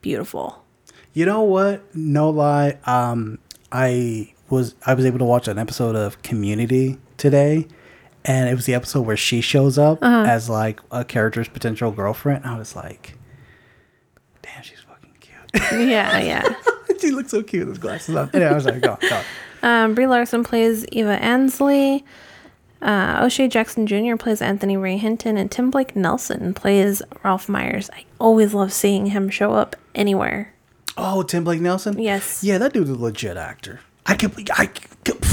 beautiful. 0.00 0.64
You 1.12 1.26
know 1.26 1.42
what? 1.42 1.94
No 1.94 2.30
lie. 2.30 2.78
Um, 2.86 3.38
I 3.72 4.32
was 4.48 4.74
I 4.86 4.94
was 4.94 5.04
able 5.04 5.18
to 5.18 5.24
watch 5.24 5.46
an 5.48 5.58
episode 5.58 5.94
of 5.96 6.22
Community 6.22 6.98
today, 7.16 7.66
and 8.24 8.48
it 8.48 8.54
was 8.54 8.64
the 8.66 8.74
episode 8.74 9.02
where 9.02 9.16
she 9.16 9.40
shows 9.40 9.76
up 9.78 9.98
Uh-huh. 10.02 10.24
as 10.28 10.48
like 10.48 10.80
a 10.90 11.04
character's 11.04 11.48
potential 11.48 11.90
girlfriend. 11.90 12.44
I 12.46 12.58
was 12.58 12.74
like, 12.74 13.16
damn, 14.42 14.62
she's 14.62 14.80
fucking 14.80 15.12
cute. 15.20 15.88
Yeah, 15.88 16.18
yeah. 16.18 16.54
she 17.00 17.10
looks 17.10 17.30
so 17.30 17.42
cute 17.42 17.68
with 17.68 17.80
glasses 17.80 18.14
on. 18.16 18.30
Anyway, 18.32 18.50
I 18.50 18.54
was 18.54 18.64
like, 18.64 18.80
go, 18.80 18.96
go. 19.08 19.20
Um, 19.62 19.94
Brie 19.94 20.06
Larson 20.06 20.44
plays 20.44 20.86
Eva 20.92 21.22
Ansley. 21.22 22.04
Uh, 22.82 23.20
O'Shea 23.22 23.46
Jackson 23.46 23.86
Jr. 23.86 24.16
plays 24.16 24.40
Anthony 24.40 24.76
Ray 24.76 24.96
Hinton, 24.96 25.36
and 25.36 25.50
Tim 25.50 25.70
Blake 25.70 25.94
Nelson 25.94 26.54
plays 26.54 27.02
Ralph 27.22 27.48
Myers. 27.48 27.90
I 27.92 28.04
always 28.18 28.54
love 28.54 28.72
seeing 28.72 29.06
him 29.06 29.28
show 29.28 29.52
up 29.52 29.76
anywhere. 29.94 30.54
Oh, 30.96 31.22
Tim 31.22 31.44
Blake 31.44 31.60
Nelson. 31.60 31.98
Yes. 31.98 32.42
Yeah, 32.42 32.58
that 32.58 32.72
dude's 32.72 32.90
a 32.90 32.94
legit 32.94 33.36
actor. 33.36 33.80
I 34.06 34.14
could. 34.14 34.50
I. 34.52 34.66
Could, 34.66 35.18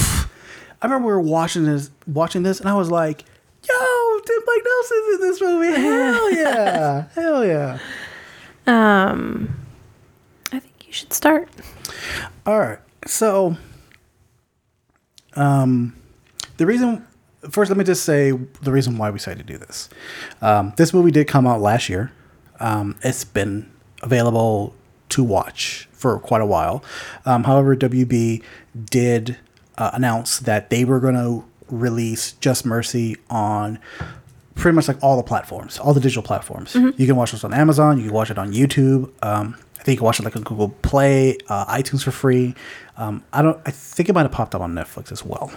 I 0.81 0.85
remember 0.85 1.07
we 1.07 1.13
were 1.13 1.21
watching 1.21 1.63
this, 1.63 1.89
watching 2.05 2.43
this, 2.43 2.59
and 2.59 2.69
I 2.69 2.73
was 2.75 2.91
like, 2.91 3.23
"Yo, 3.67 4.19
Tim 4.25 4.41
Blake 4.45 4.63
Nelson's 4.65 5.15
in 5.15 5.21
this 5.21 5.41
movie! 5.41 5.81
Hell 5.81 6.31
yeah! 6.33 7.07
Hell 7.15 7.45
yeah!" 7.45 7.79
Um, 8.67 9.55
I 10.51 10.59
think 10.59 10.85
you 10.85 10.93
should 10.93 11.13
start. 11.13 11.49
All 12.45 12.59
right. 12.59 12.79
So, 13.07 13.57
um, 15.37 15.95
the 16.57 16.65
reason 16.65 17.05
first, 17.49 17.69
let 17.69 17.77
me 17.77 17.83
just 17.83 18.03
say 18.03 18.31
the 18.31 18.71
reason 18.71 18.97
why 18.97 19.09
we 19.09 19.17
decided 19.17 19.45
to 19.45 19.53
do 19.53 19.57
this. 19.57 19.89
Um, 20.41 20.73
this 20.77 20.93
movie 20.93 21.11
did 21.11 21.27
come 21.27 21.47
out 21.47 21.61
last 21.61 21.89
year. 21.89 22.11
Um, 22.59 22.95
it's 23.03 23.23
been 23.23 23.71
available 24.01 24.73
to 25.09 25.23
watch 25.23 25.87
for 25.91 26.19
quite 26.19 26.41
a 26.41 26.45
while. 26.45 26.83
Um, 27.25 27.43
however, 27.43 27.75
WB 27.75 28.43
did 28.89 29.37
uh, 29.77 29.91
announce 29.93 30.39
that 30.39 30.69
they 30.69 30.83
were 30.85 30.99
going 30.99 31.15
to 31.15 31.45
release 31.69 32.33
Just 32.33 32.65
Mercy 32.65 33.15
on 33.29 33.79
pretty 34.55 34.75
much 34.75 34.87
like 34.87 35.01
all 35.03 35.17
the 35.17 35.23
platforms, 35.23 35.77
all 35.77 35.93
the 35.93 35.99
digital 35.99 36.23
platforms. 36.23 36.73
You 36.75 37.05
can 37.05 37.15
watch 37.15 37.31
this 37.31 37.43
on 37.43 37.53
Amazon. 37.53 37.97
You 37.97 38.05
can 38.05 38.13
watch 38.13 38.31
it 38.31 38.37
on 38.39 38.51
YouTube. 38.53 39.11
Um, 39.21 39.55
I 39.79 39.83
think 39.83 39.95
you 39.95 39.97
can 39.97 40.05
watch 40.05 40.19
it 40.19 40.23
like 40.23 40.35
on 40.35 40.41
Google 40.43 40.69
Play, 40.69 41.37
uh, 41.47 41.65
iTunes 41.67 42.03
for 42.03 42.11
free. 42.11 42.55
Um, 42.97 43.23
I 43.31 43.41
don't. 43.41 43.59
I 43.65 43.71
think 43.71 44.09
it 44.09 44.13
might 44.15 44.23
have 44.23 44.31
popped 44.31 44.55
up 44.55 44.61
on 44.61 44.73
Netflix 44.73 45.11
as 45.11 45.23
well. 45.23 45.51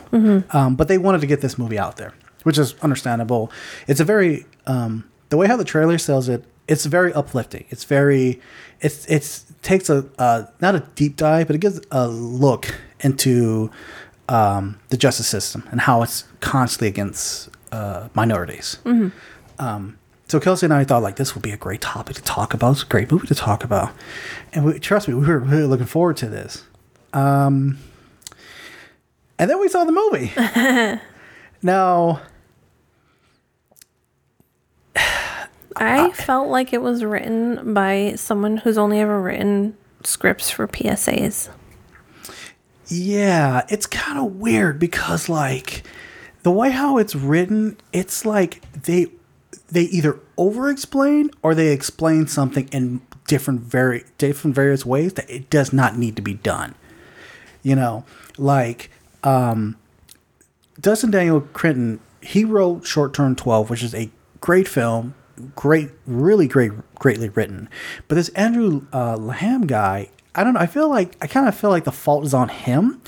Um, 0.51 0.77
but 0.77 0.89
they 0.89 0.99
wanted 0.99 1.21
to 1.23 1.27
get 1.27 1.41
this 1.41 1.57
movie 1.59 1.79
out 1.79 1.97
there, 1.97 2.13
which 2.43 2.59
is 2.59 2.75
understandable. 2.83 3.51
It's 3.87 4.01
a 4.01 4.05
very 4.05 4.47
um, 4.67 5.09
the 5.31 5.37
way 5.37 5.47
how 5.47 5.57
the 5.57 5.65
trailer 5.65 5.99
sells 5.99 6.29
it. 6.29 6.45
It's 6.69 6.85
very 6.87 7.13
uplifting. 7.13 7.65
It's 7.71 7.85
very. 7.85 8.41
It's 8.81 9.07
it's 9.07 9.47
takes 9.63 9.89
a 9.91 10.07
uh, 10.19 10.45
not 10.61 10.75
a 10.75 10.81
deep 10.95 11.17
dive, 11.17 11.47
but 11.47 11.57
it 11.57 11.61
gives 11.61 11.81
a 11.91 12.07
look 12.09 12.75
into 13.01 13.71
um, 14.29 14.79
the 14.91 14.97
justice 14.97 15.27
system 15.27 15.67
and 15.71 15.81
how 15.81 16.03
it's 16.03 16.25
constantly 16.41 16.89
against 16.89 17.49
uh, 17.73 18.09
minorities. 18.15 18.79
Um, 19.59 19.99
so 20.29 20.39
Kelsey 20.39 20.67
and 20.67 20.73
I 20.73 20.85
thought 20.85 21.03
like 21.03 21.17
this 21.17 21.35
would 21.35 21.43
be 21.43 21.51
a 21.51 21.57
great 21.57 21.81
topic 21.81 22.15
to 22.17 22.23
talk 22.23 22.55
about. 22.55 22.73
It's 22.73 22.83
a 22.83 22.87
great 22.87 23.11
movie 23.11 23.27
to 23.27 23.35
talk 23.35 23.65
about, 23.65 23.91
and 24.53 24.65
we, 24.65 24.79
trust 24.79 25.09
me, 25.09 25.15
we 25.15 25.27
were 25.27 25.39
really 25.41 25.65
looking 25.65 25.87
forward 25.87 26.17
to 26.19 26.29
this. 26.29 26.65
Um, 27.13 27.79
and 29.39 29.51
then 29.51 29.61
we 29.61 29.69
saw 29.69 29.85
the 29.85 29.93
movie. 29.93 30.33
now, 31.63 32.21
I 35.77 36.11
felt 36.11 36.49
like 36.49 36.73
it 36.73 36.83
was 36.83 37.05
written 37.05 37.73
by 37.73 38.15
someone 38.17 38.59
who's 38.59 38.77
only 38.77 39.01
ever 39.01 39.21
written 39.21 39.77
scripts 40.05 40.51
for 40.51 40.67
PSAs. 40.69 41.49
yeah, 42.89 43.65
it's 43.69 43.87
kind 43.87 44.19
of 44.19 44.37
weird 44.37 44.79
because 44.79 45.29
like 45.29 45.85
the 46.43 46.51
way 46.51 46.71
how 46.71 46.99
it's 46.99 47.15
written, 47.15 47.77
it's 47.93 48.25
like 48.27 48.61
they 48.73 49.07
they 49.69 49.83
either 49.83 50.19
over 50.37 50.69
explain 50.71 51.31
or 51.43 51.55
they 51.55 51.73
explain 51.73 52.27
something 52.27 52.69
in 52.73 53.01
different 53.27 53.61
very 53.61 54.05
different 54.19 54.55
various 54.55 54.85
ways 54.85 55.15
that 55.15 55.31
it 55.31 55.49
does 55.51 55.73
not 55.73 55.97
need 55.97 56.17
to 56.17 56.23
be 56.23 56.35
done. 56.35 56.75
You 57.63 57.77
know, 57.77 58.05
like 58.39 58.91
um 59.23 59.77
Destin 60.81 61.11
Daniel 61.11 61.41
Cretton, 61.41 62.01
he 62.23 62.45
wrote 62.45 62.87
Short 62.87 63.13
Term 63.13 63.37
12, 63.37 63.69
which 63.71 63.83
is 63.83 63.95
a 63.95 64.11
great 64.41 64.67
film, 64.67 65.15
great, 65.55 65.91
really 66.07 66.49
great, 66.49 66.73
greatly 66.95 67.29
written. 67.29 67.69
But 68.09 68.15
this 68.15 68.31
Andrew 68.31 68.87
uh, 68.93 69.17
Lanham 69.17 69.67
guy, 69.67 70.09
I 70.35 70.45
don't 70.45 70.55
know. 70.55 70.61
I 70.61 70.67
feel 70.67 70.89
like 70.89 71.17
I 71.21 71.27
kind 71.27 71.49
of 71.49 71.55
feel 71.55 71.71
like 71.71 71.85
the 71.85 71.93
fault 71.93 72.25
is 72.25 72.33
on 72.33 72.49
him. 72.49 73.03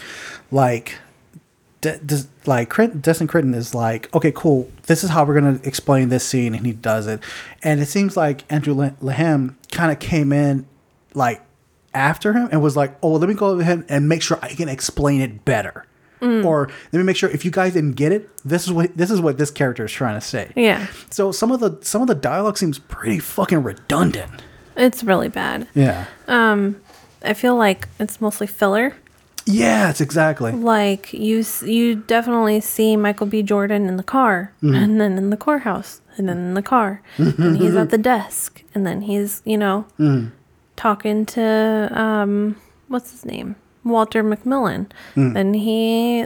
Like, 0.51 0.99
D- 1.81 1.95
does 2.05 2.29
like 2.47 2.69
Crit- 2.69 3.01
Destin 3.01 3.27
Cretton 3.27 3.55
is 3.55 3.75
like, 3.75 4.15
okay, 4.15 4.33
cool. 4.33 4.71
This 4.87 5.03
is 5.03 5.11
how 5.11 5.25
we're 5.25 5.35
gonna 5.35 5.61
explain 5.65 6.11
this 6.11 6.27
scene, 6.27 6.55
and 6.55 6.67
he 6.67 6.73
does 6.73 7.07
it. 7.07 7.21
And 7.63 7.81
it 7.81 7.87
seems 7.87 8.17
like 8.17 8.45
Andrew 8.53 8.75
Lah- 8.75 8.91
Lanham 9.01 9.57
kind 9.71 9.91
of 9.91 9.99
came 9.99 10.33
in 10.33 10.67
like 11.15 11.41
after 11.95 12.33
him 12.33 12.49
and 12.51 12.63
was 12.63 12.77
like, 12.77 12.97
oh, 13.03 13.13
let 13.13 13.29
me 13.29 13.35
go 13.35 13.59
ahead 13.59 13.85
and 13.89 14.09
make 14.09 14.23
sure 14.23 14.39
I 14.43 14.49
can 14.49 14.69
explain 14.69 15.21
it 15.21 15.45
better. 15.45 15.87
Mm. 16.21 16.45
Or 16.45 16.69
let 16.93 16.99
me 16.99 17.05
make 17.05 17.17
sure 17.17 17.29
if 17.31 17.45
you 17.45 17.51
guys 17.51 17.73
didn't 17.73 17.95
get 17.97 18.13
it, 18.13 18.31
this 18.45 18.65
is 18.65 18.73
what 18.73 18.97
this 18.97 19.11
is 19.11 19.21
what 19.21 19.39
this 19.39 19.51
character 19.51 19.85
is 19.85 19.93
trying 19.93 20.15
to 20.15 20.25
say. 20.25 20.53
Yeah, 20.55 20.87
So 21.11 21.33
some 21.33 21.51
of 21.51 21.59
the 21.59 21.79
some 21.83 22.01
of 22.01 22.09
the 22.09 22.15
dialogue 22.15 22.57
seems 22.57 22.79
pretty 22.79 23.19
fucking 23.19 23.63
redundant. 23.65 24.31
it's 24.77 25.03
really 25.03 25.29
bad. 25.29 25.67
Yeah. 25.75 26.07
Um, 26.29 26.81
I 27.25 27.35
feel 27.35 27.57
like 27.57 27.89
it's 27.99 28.21
mostly 28.21 28.47
filler. 28.47 28.95
Yeah, 29.47 29.91
it's 29.91 30.01
exactly. 30.01 30.53
Like 30.53 31.13
you, 31.13 31.45
you 31.65 31.97
definitely 31.97 32.61
see 32.61 32.97
Michael 32.97 33.27
B. 33.27 33.43
Jordan 33.43 33.89
in 33.89 33.97
the 33.97 34.03
car, 34.05 34.53
mm-hmm. 34.63 34.75
and 34.75 35.01
then 35.01 35.19
in 35.19 35.31
the 35.31 35.37
courthouse, 35.37 36.01
and 36.17 36.29
then 36.29 36.39
in 36.39 36.55
the 36.55 36.63
car, 36.63 37.03
and 37.17 37.57
he's 37.57 37.75
at 37.75 37.91
the 37.91 37.99
desk, 38.15 38.63
and 38.75 38.87
then 38.87 39.03
he's 39.03 39.43
you 39.45 39.59
know 39.59 39.87
mm. 39.99 40.31
Talking 40.77 41.27
to 41.27 41.89
um, 41.93 42.57
what's 42.89 43.11
his 43.13 43.25
name, 43.25 43.57
Walter 43.85 44.25
McMillian. 44.25 44.87
and 45.17 45.55
he, 45.55 46.21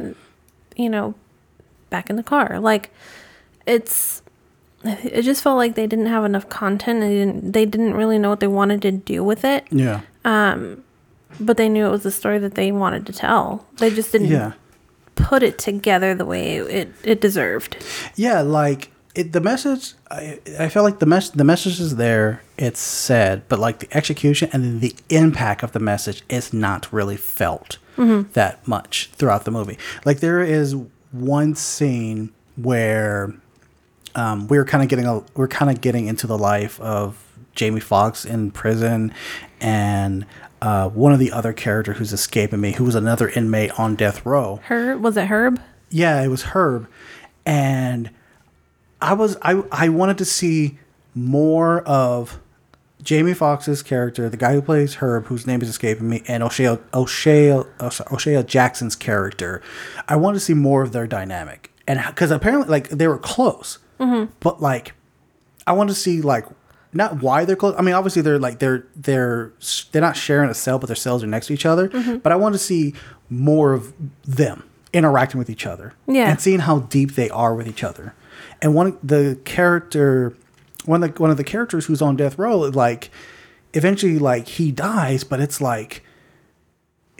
you 0.77 0.89
know, 0.89 1.15
back 1.91 2.09
in 2.11 2.17
the 2.17 2.23
car. 2.23 2.59
Like 2.61 2.91
it's, 3.67 4.23
it 4.85 5.23
just 5.23 5.43
felt 5.43 5.57
like 5.57 5.75
they 5.75 5.87
didn't 5.87 6.07
have 6.07 6.25
enough 6.25 6.49
content. 6.49 7.03
And 7.03 7.11
they 7.11 7.15
didn't, 7.19 7.53
they 7.53 7.67
didn't 7.67 7.95
really 7.95 8.19
know 8.19 8.31
what 8.31 8.41
they 8.41 8.47
wanted 8.47 8.83
to 8.83 8.93
do 8.93 9.23
with 9.25 9.45
it 9.45 9.65
Yeah. 9.71 10.03
Um, 10.25 10.83
but 11.41 11.57
they 11.57 11.69
knew 11.69 11.87
it 11.87 11.91
was 11.91 12.05
the 12.05 12.11
story 12.11 12.39
that 12.39 12.55
they 12.55 12.73
wanted 12.73 13.05
to 13.07 13.13
tell. 13.13 13.67
They 13.79 13.91
just 13.91 14.13
didn't 14.13 14.29
Yeah. 14.29 14.53
put 15.17 15.43
it 15.43 15.59
together 15.59 16.15
the 16.15 16.25
way 16.25 16.57
it, 16.59 16.93
it 17.05 17.21
deserved. 17.21 17.77
Yeah, 18.15 18.41
like 18.43 18.91
it, 19.17 19.33
the 19.33 19.41
message. 19.41 19.95
I, 20.11 20.39
I 20.59 20.69
feel 20.69 20.83
like 20.83 21.01
the 21.01 21.07
mess 21.07 21.31
the 21.31 21.45
message 21.45 21.81
is 21.81 21.97
there. 21.97 22.43
It's 22.57 22.79
said, 22.81 23.43
but 23.49 23.59
like 23.59 23.81
the 23.81 23.89
execution 23.97 24.51
and 24.53 24.63
then 24.63 24.81
the 24.81 24.95
impact 25.09 25.63
of 25.63 25.73
the 25.73 25.81
message 25.81 26.23
is 26.29 26.53
not 26.53 26.93
really 26.93 27.17
felt 27.17 27.79
that 28.35 28.69
much 28.69 29.11
throughout 29.15 29.47
the 29.47 29.51
movie. 29.51 29.79
Like 30.05 30.21
there 30.21 30.43
is 30.43 30.77
one 31.13 31.55
scene 31.55 32.31
where 32.57 33.35
um, 34.15 34.49
we're 34.49 34.67
kind 34.67 34.83
of 34.83 34.91
getting 34.91 35.07
a 35.07 35.23
we're 35.35 35.49
kind 35.49 35.71
of 35.71 35.81
getting 35.81 36.07
into 36.07 36.27
the 36.27 36.37
life 36.37 36.79
of 36.81 37.17
Jamie 37.55 37.81
Foxx 37.81 38.27
in 38.27 38.51
prison, 38.51 39.15
and 39.63 40.27
uh, 40.61 40.91
one 40.91 41.15
of 41.15 41.19
the 41.19 41.33
other 41.33 41.55
character 41.55 41.95
who's 41.95 42.13
escaping 42.13 42.61
me, 42.61 42.73
who 42.73 42.85
was 42.85 42.95
another 42.95 43.31
inmate 43.31 43.79
on 43.81 43.95
death 43.95 44.27
row. 44.27 44.61
Herb 44.65 45.01
was 45.01 45.17
it 45.17 45.29
Herb? 45.29 45.59
Yeah, 45.89 46.23
it 46.23 46.29
was 46.29 46.43
Herb, 46.43 46.87
and 47.47 48.11
I 49.01 49.13
was 49.15 49.37
I 49.43 49.63
I 49.73 49.89
wanted 49.89 50.19
to 50.19 50.25
see 50.25 50.79
more 51.15 51.81
of 51.83 52.41
Jamie 53.03 53.35
Foxx's 53.35 53.83
character, 53.83 54.29
the 54.29 54.37
guy 54.37 54.55
who 54.55 54.63
plays 54.63 54.95
Herb, 54.97 55.27
whose 55.27 55.47
name 55.47 55.63
is 55.63 55.69
escaping 55.69 56.09
me, 56.09 56.23
and 56.27 56.43
O'Shea 56.43 56.79
O'Shea 56.95 57.53
O'Shea 57.81 58.43
Jackson's 58.43 58.97
character. 58.97 59.63
I 60.09 60.17
wanted 60.17 60.39
to 60.39 60.45
see 60.45 60.55
more 60.55 60.83
of 60.83 60.93
their 60.93 61.07
dynamic, 61.07 61.71
and 61.87 62.03
because 62.07 62.31
apparently 62.31 62.69
like 62.69 62.89
they 62.89 63.07
were 63.07 63.19
close, 63.19 63.79
mm-hmm. 64.01 64.33
but 64.41 64.61
like 64.61 64.95
I 65.67 65.73
want 65.73 65.91
to 65.91 65.95
see 65.95 66.21
like 66.23 66.47
not 66.93 67.23
why 67.23 67.45
they're 67.45 67.57
close. 67.57 67.75
I 67.79 67.83
mean, 67.83 67.95
obviously 67.95 68.23
they're 68.23 68.39
like 68.39 68.59
they're 68.59 68.87
they're 68.97 69.53
they're 69.93 70.03
not 70.03 70.17
sharing 70.17 70.49
a 70.51 70.55
cell, 70.55 70.79
but 70.79 70.87
their 70.87 70.97
cells 70.97 71.23
are 71.23 71.27
next 71.27 71.49
to 71.49 71.53
each 71.53 71.67
other. 71.67 71.89
Mm-hmm. 71.89 72.19
But 72.19 72.33
I 72.33 72.37
want 72.37 72.55
to 72.55 72.59
see 72.59 72.95
more 73.29 73.73
of 73.73 73.93
them 74.25 74.65
interacting 74.93 75.39
with 75.39 75.51
each 75.51 75.67
other, 75.67 75.93
Yeah. 76.07 76.31
and 76.31 76.41
seeing 76.41 76.61
how 76.61 76.79
deep 76.81 77.13
they 77.17 77.29
are 77.29 77.55
with 77.55 77.69
each 77.69 77.85
other, 77.85 78.15
and 78.63 78.75
one 78.75 78.99
the 79.03 79.39
character, 79.45 80.37
one 80.85 81.03
of 81.03 81.15
the 81.15 81.21
one 81.21 81.31
of 81.31 81.37
the 81.37 81.45
characters 81.45 81.87
who's 81.87 82.03
on 82.03 82.17
death 82.17 82.39
row, 82.39 82.59
like 82.59 83.11
eventually 83.75 84.19
like 84.19 84.49
he 84.49 84.73
dies, 84.73 85.25
but 85.25 85.41
it's 85.41 85.61
like 85.61 86.03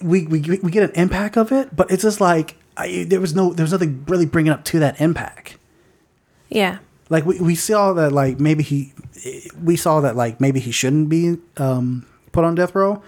we 0.03 0.27
we 0.27 0.41
we 0.41 0.71
get 0.71 0.83
an 0.83 0.95
impact 0.95 1.37
of 1.37 1.53
it, 1.53 1.75
but 1.75 1.91
it's 1.91 2.03
just 2.03 2.21
like 2.21 2.57
I, 2.77 3.07
there 3.09 3.21
was 3.21 3.35
no 3.35 3.53
there 3.53 3.65
was 3.65 3.73
nothing 3.73 4.05
really 4.07 4.27
bringing 4.27 4.53
up 4.53 4.65
to 4.67 4.79
that 4.79 5.01
impact. 5.01 5.57
Yeah. 6.49 6.79
Like 7.09 7.25
we, 7.25 7.41
we 7.41 7.55
saw 7.55 7.93
that 7.95 8.13
like 8.13 8.41
maybe 8.41 8.63
he 8.63 8.93
we 9.63 9.77
saw 9.77 10.01
that 10.01 10.17
like 10.17 10.41
maybe 10.41 10.61
he 10.61 10.71
shouldn't 10.73 11.09
be 11.09 11.37
um, 11.57 12.07
put 12.33 12.45
on 12.45 12.55
death 12.55 12.75
row, 12.75 13.03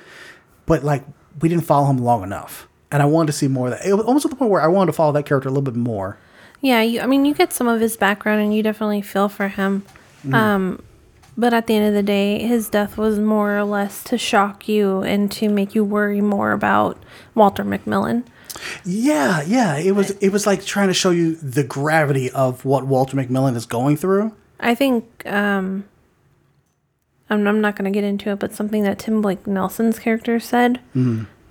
but 0.67 0.85
like 0.85 1.05
we 1.41 1.49
didn't 1.49 1.65
follow 1.65 1.87
him 1.89 1.99
long 1.99 2.23
enough, 2.23 2.69
and 2.91 3.03
I 3.03 3.07
wanted 3.07 3.29
to 3.29 3.33
see 3.33 3.49
more 3.49 3.67
of 3.67 3.73
that. 3.73 3.87
It 3.87 3.95
was 3.95 4.07
almost 4.07 4.23
to 4.23 4.29
the 4.29 4.37
point 4.37 4.51
where 4.51 4.63
I 4.63 4.69
wanted 4.69 4.93
to 4.93 4.93
follow 4.93 5.13
that 5.13 5.27
character 5.27 5.49
a 5.49 5.53
little 5.53 5.63
bit 5.63 5.77
more. 5.77 6.17
Yeah, 6.61 6.83
you, 6.83 7.01
I 7.01 7.07
mean, 7.07 7.25
you 7.25 7.35
get 7.35 7.53
some 7.53 7.69
of 7.69 7.81
his 7.81 7.97
background 7.97 8.41
and 8.41 8.55
you 8.55 8.63
definitely 8.63 9.03
feel 9.03 9.29
for 9.29 9.49
him. 9.49 9.85
Um, 10.33 10.83
but 11.37 11.55
at 11.55 11.69
the 11.69 11.77
end 11.77 11.87
of 11.87 11.95
the 11.95 12.03
day, 12.03 12.41
his 12.41 12.69
death 12.69 12.99
was 12.99 13.21
more 13.21 13.57
or 13.57 13.63
less 13.63 14.03
to 14.05 14.19
shock 14.19 14.69
you 14.69 15.03
and 15.03 15.31
to 15.33 15.49
make 15.49 15.75
you 15.75 15.85
worry 15.85 16.21
more 16.21 16.51
about 16.51 17.03
Walter 17.37 17.65
McMillian. 17.65 18.25
Yeah, 18.85 19.43
yeah. 19.43 19.77
It 19.77 19.93
was 19.93 20.11
it 20.11 20.31
was 20.31 20.47
like 20.47 20.65
trying 20.65 20.89
to 20.89 20.95
show 20.95 21.11
you 21.11 21.37
the 21.37 21.63
gravity 21.63 22.29
of 22.33 22.65
what 22.65 22.87
Walter 22.87 23.17
McMillian 23.17 23.55
is 23.55 23.67
going 23.67 23.97
through. 23.97 24.35
I 24.59 24.75
think 24.75 25.25
um, 25.27 25.85
I'm, 27.31 27.47
I'm 27.47 27.61
not 27.61 27.77
going 27.77 27.91
to 27.91 27.97
get 27.97 28.03
into 28.03 28.31
it, 28.31 28.41
but 28.41 28.53
something 28.53 28.83
that 28.83 28.99
Tim 28.99 29.23
Blake 29.23 29.47
Nelson's 29.47 30.01
character 30.01 30.41
said 30.41 30.81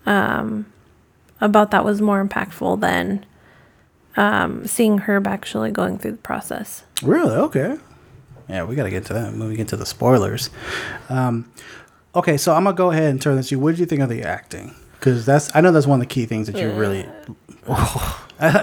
um, 0.05 0.65
about 1.39 1.71
that 1.71 1.85
was 1.85 2.01
more 2.01 2.25
impactful 2.25 2.81
than 2.81 3.25
um, 4.17 4.65
seeing 4.67 4.97
her 4.99 5.21
actually 5.25 5.71
going 5.71 5.97
through 5.97 6.11
the 6.13 6.17
process. 6.17 6.83
Really? 7.01 7.35
Okay. 7.35 7.77
Yeah, 8.49 8.63
we 8.63 8.75
got 8.75 8.83
to 8.83 8.89
get 8.89 9.05
to 9.05 9.13
that 9.13 9.31
when 9.33 9.47
we 9.47 9.55
get 9.55 9.67
to 9.69 9.77
the 9.77 9.85
spoilers. 9.85 10.49
Um, 11.09 11.51
okay, 12.15 12.37
so 12.37 12.53
I'm 12.53 12.63
gonna 12.63 12.75
go 12.75 12.91
ahead 12.91 13.09
and 13.09 13.21
turn 13.21 13.35
this 13.35 13.49
to 13.49 13.55
you. 13.55 13.59
What 13.59 13.71
did 13.71 13.79
you 13.79 13.85
think 13.85 14.01
of 14.01 14.09
the 14.09 14.23
acting? 14.23 14.73
Because 14.93 15.25
that's 15.25 15.55
I 15.55 15.61
know 15.61 15.71
that's 15.71 15.85
one 15.87 16.01
of 16.01 16.07
the 16.07 16.13
key 16.13 16.25
things 16.25 16.47
that 16.47 16.57
you 16.57 16.71
really. 16.71 17.05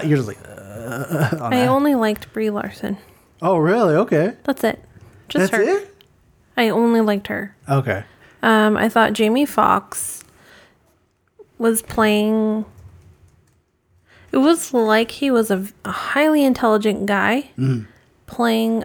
you're 0.05 0.17
just 0.17 0.27
like. 0.27 0.39
uh, 0.47 1.37
on 1.39 1.53
I 1.53 1.57
that. 1.61 1.69
only 1.69 1.95
liked 1.95 2.31
Brie 2.33 2.49
Larson. 2.49 2.97
Oh, 3.41 3.57
really? 3.57 3.95
Okay. 3.95 4.33
That's 4.43 4.63
it. 4.63 4.83
Just 5.29 5.51
That's 5.51 5.63
her. 5.63 5.77
it. 5.79 5.95
I 6.57 6.69
only 6.69 7.01
liked 7.01 7.27
her. 7.27 7.55
Okay. 7.69 8.03
Um, 8.41 8.77
I 8.77 8.89
thought 8.89 9.13
Jamie 9.13 9.45
Foxx 9.45 10.23
was 11.57 11.81
playing. 11.81 12.65
It 14.35 14.39
was 14.39 14.73
like 14.73 15.11
he 15.11 15.31
was 15.31 15.49
a, 15.49 15.65
a 15.85 15.91
highly 15.91 16.43
intelligent 16.43 17.05
guy 17.05 17.51
mm-hmm. 17.57 17.83
playing 18.27 18.83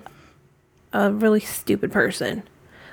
a 0.93 1.13
really 1.13 1.41
stupid 1.41 1.91
person. 1.91 2.45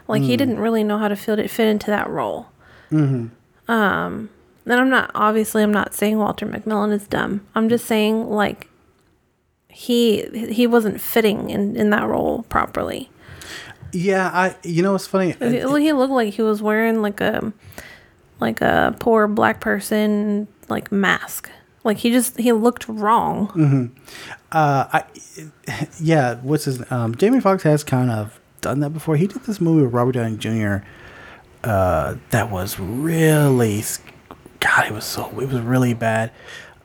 Like 0.07 0.23
he 0.23 0.33
mm. 0.33 0.39
didn't 0.39 0.59
really 0.59 0.83
know 0.83 0.97
how 0.97 1.07
to 1.07 1.15
fit 1.15 1.37
it 1.37 1.51
fit 1.51 1.67
into 1.67 1.91
that 1.91 2.09
role. 2.09 2.47
Mm-hmm. 2.89 3.71
Um, 3.71 4.29
and 4.65 4.73
I'm 4.73 4.89
not 4.89 5.11
obviously 5.13 5.61
I'm 5.61 5.71
not 5.71 5.93
saying 5.93 6.17
Walter 6.17 6.47
McMillian 6.47 6.93
is 6.93 7.07
dumb. 7.07 7.45
I'm 7.53 7.69
just 7.69 7.85
saying 7.85 8.27
like 8.27 8.67
he 9.69 10.25
he 10.49 10.65
wasn't 10.65 10.99
fitting 10.99 11.51
in 11.51 11.75
in 11.75 11.91
that 11.91 12.07
role 12.07 12.41
properly. 12.49 13.11
Yeah, 13.93 14.31
I. 14.33 14.55
You 14.63 14.81
know 14.81 14.93
what's 14.93 15.05
funny? 15.05 15.35
He 15.39 15.59
he 15.59 15.93
looked 15.93 16.11
like 16.11 16.33
he 16.33 16.41
was 16.41 16.59
wearing 16.63 17.03
like 17.03 17.21
a 17.21 17.53
like 18.39 18.61
a 18.61 18.95
poor 18.99 19.27
black 19.27 19.59
person 19.59 20.47
like 20.69 20.91
mask. 20.91 21.51
Like 21.87 21.99
he 21.99 22.11
just 22.11 22.37
he 22.37 22.51
looked 22.51 22.87
wrong. 22.89 23.95
Uh, 24.51 24.85
I, 24.91 25.87
yeah, 26.01 26.35
what's 26.35 26.65
his 26.65 26.91
um, 26.91 27.15
Jamie 27.15 27.39
Foxx 27.39 27.63
has 27.63 27.83
kind 27.83 28.11
of 28.11 28.39
done 28.59 28.81
that 28.81 28.89
before. 28.89 29.15
He 29.15 29.25
did 29.25 29.43
this 29.43 29.61
movie 29.61 29.83
with 29.83 29.93
Robert 29.93 30.11
Downey 30.11 30.35
Jr. 30.35 30.85
Uh, 31.63 32.15
that 32.31 32.51
was 32.51 32.77
really, 32.77 33.83
God, 34.59 34.87
it 34.87 34.91
was 34.93 35.05
so 35.05 35.27
it 35.39 35.47
was 35.47 35.61
really 35.61 35.93
bad. 35.93 36.31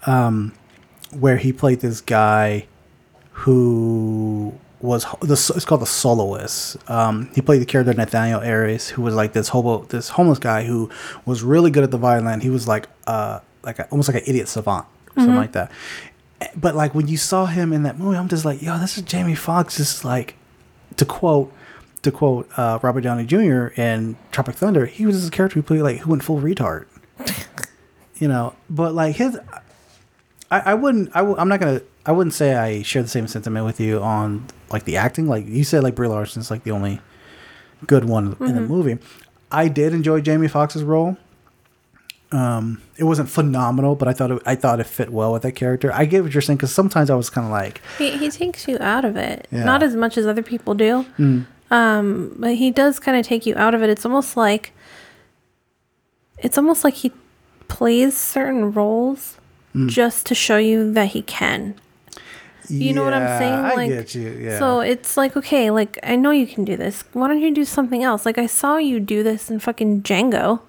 Um, 0.07 0.53
where 1.11 1.37
he 1.37 1.53
played 1.53 1.81
this 1.81 2.01
guy 2.01 2.67
who 3.33 4.55
was 4.81 5.05
the 5.21 5.33
it's 5.33 5.65
called 5.65 5.83
the 5.83 5.87
soloist. 5.87 6.77
Um, 6.89 7.29
he 7.35 7.41
played 7.41 7.61
the 7.61 7.67
character 7.67 7.93
Nathaniel 7.93 8.41
Ayers, 8.41 8.91
who 8.91 9.03
was 9.03 9.17
like 9.17 9.33
this 9.33 9.49
hobo, 9.49 9.83
this 9.85 10.11
homeless 10.11 10.39
guy 10.39 10.63
who 10.63 10.91
was 11.27 11.43
really 11.43 11.73
good 11.73 11.83
at 11.83 11.91
the 11.91 11.99
violin. 11.99 12.41
He 12.41 12.51
was 12.51 12.69
like 12.69 12.89
uh 13.09 13.41
like 13.63 13.79
a, 13.79 13.89
almost 13.89 14.09
like 14.09 14.23
an 14.23 14.29
idiot 14.29 14.49
savant, 14.49 14.87
something 15.09 15.31
mm-hmm. 15.31 15.37
like 15.37 15.53
that. 15.53 15.71
Eh, 16.41 16.49
but 16.57 16.75
like 16.75 16.95
when 16.95 17.09
you 17.09 17.17
saw 17.17 17.47
him 17.47 17.73
in 17.73 17.83
that 17.85 17.99
movie, 17.99 18.17
I'm 18.17 18.29
just 18.29 18.45
like, 18.45 18.63
yo, 18.63 18.79
this 18.79 18.97
is 18.97 19.05
Jamie 19.05 19.35
Foxx. 19.35 19.79
This 19.79 19.97
is 19.97 20.05
like, 20.05 20.37
to 20.97 21.05
quote, 21.05 21.53
to 22.03 22.11
quote 22.11 22.49
uh, 22.59 22.79
Robert 22.83 23.03
Downey 23.03 23.25
Jr. 23.25 23.69
in 23.81 24.17
Tropic 24.31 24.57
Thunder, 24.57 24.87
he 24.87 25.07
was 25.07 25.21
this 25.21 25.31
character 25.31 25.55
who 25.55 25.63
played 25.63 25.83
like 25.83 25.99
who 25.99 26.11
went 26.11 26.25
full 26.25 26.41
retard. 26.41 26.87
you 28.17 28.29
know, 28.29 28.55
but 28.69 28.95
like 28.95 29.17
his, 29.17 29.39
I, 30.51 30.61
I 30.61 30.75
wouldn't, 30.75 31.11
I 31.15 31.21
w- 31.21 31.37
I'm 31.39 31.49
not 31.49 31.61
gonna, 31.61 31.83
I 32.05 32.13
wouldn't 32.13 32.35
say 32.35 32.55
I 32.55 32.83
share 32.83 33.03
the 33.03 33.09
same 33.09 33.29
sentiment 33.29 33.65
with 33.65 33.81
you 33.81 34.01
on 34.01 34.47
like 34.71 34.85
the 34.85 34.97
acting. 34.97 35.29
Like 35.29 35.47
you 35.47 35.65
said, 35.65 35.83
like 35.83 35.95
Brie 35.95 36.09
Larson's 36.09 36.51
like 36.51 36.65
the 36.65 36.73
only 36.73 37.01
good 37.87 38.05
one 38.05 38.37
in 38.41 38.55
the 38.55 38.61
mm-hmm. 38.61 38.67
movie. 38.67 38.99
I 39.51 39.69
did 39.69 39.93
enjoy 39.93 40.21
Jamie 40.21 40.49
Foxx's 40.49 40.83
role. 40.83 41.17
Um, 42.33 42.81
it 42.97 43.05
wasn't 43.05 43.29
phenomenal, 43.29 43.95
but 43.95 44.09
I 44.09 44.13
thought 44.15 44.31
it, 44.31 44.43
I 44.47 44.55
thought 44.55 44.81
it 44.81 44.87
fit 44.87 45.11
well 45.11 45.33
with 45.33 45.43
that 45.43 45.53
character. 45.53 45.93
I 45.93 46.07
get 46.07 46.23
what 46.23 46.33
you're 46.33 46.41
saying 46.41 46.57
because 46.57 46.73
sometimes 46.73 47.11
I 47.11 47.15
was 47.15 47.29
kind 47.31 47.45
of 47.47 47.51
like, 47.51 47.81
He 47.99 48.17
he 48.17 48.31
takes 48.31 48.67
you 48.67 48.79
out 48.81 49.05
of 49.05 49.17
it. 49.17 49.47
Yeah. 49.51 49.65
Not 49.65 49.83
as 49.83 49.95
much 49.95 50.17
as 50.17 50.27
other 50.27 50.43
people 50.43 50.75
do. 50.75 51.05
Um, 51.71 52.35
but 52.39 52.55
he 52.57 52.71
does 52.71 52.99
kind 52.99 53.17
of 53.19 53.27
take 53.27 53.45
you 53.47 53.55
out 53.57 53.75
of 53.75 53.83
it. 53.83 53.91
It's 53.91 54.05
almost 54.07 54.37
like 54.37 54.73
it's 56.39 56.59
almost 56.59 56.85
like 56.85 56.95
he 56.95 57.13
plays 57.69 58.17
certain 58.17 58.73
roles 58.73 59.37
just 59.87 60.27
to 60.27 60.35
show 60.35 60.59
you 60.59 60.93
that 60.93 61.09
he 61.09 61.23
can. 61.23 61.75
You 62.69 62.93
know 62.93 63.05
what 63.05 63.13
I'm 63.15 63.23
Yeah, 63.23 63.39
saying? 63.39 63.55
I 63.81 63.89
get 63.89 64.15
you. 64.15 64.29
Yeah. 64.31 64.59
So 64.59 64.81
it's 64.81 65.17
like, 65.17 65.37
okay, 65.37 65.71
like 65.71 65.99
I 66.03 66.17
know 66.17 66.31
you 66.31 66.47
can 66.47 66.65
do 66.65 66.77
this. 66.77 67.05
Why 67.13 67.29
don't 67.29 67.41
you 67.41 67.53
do 67.55 67.65
something 67.65 68.03
else? 68.03 68.25
Like 68.27 68.39
I 68.39 68.47
saw 68.47 68.77
you 68.77 69.01
do 69.01 69.23
this 69.23 69.51
in 69.51 69.59
fucking 69.61 70.03
Django. 70.03 70.61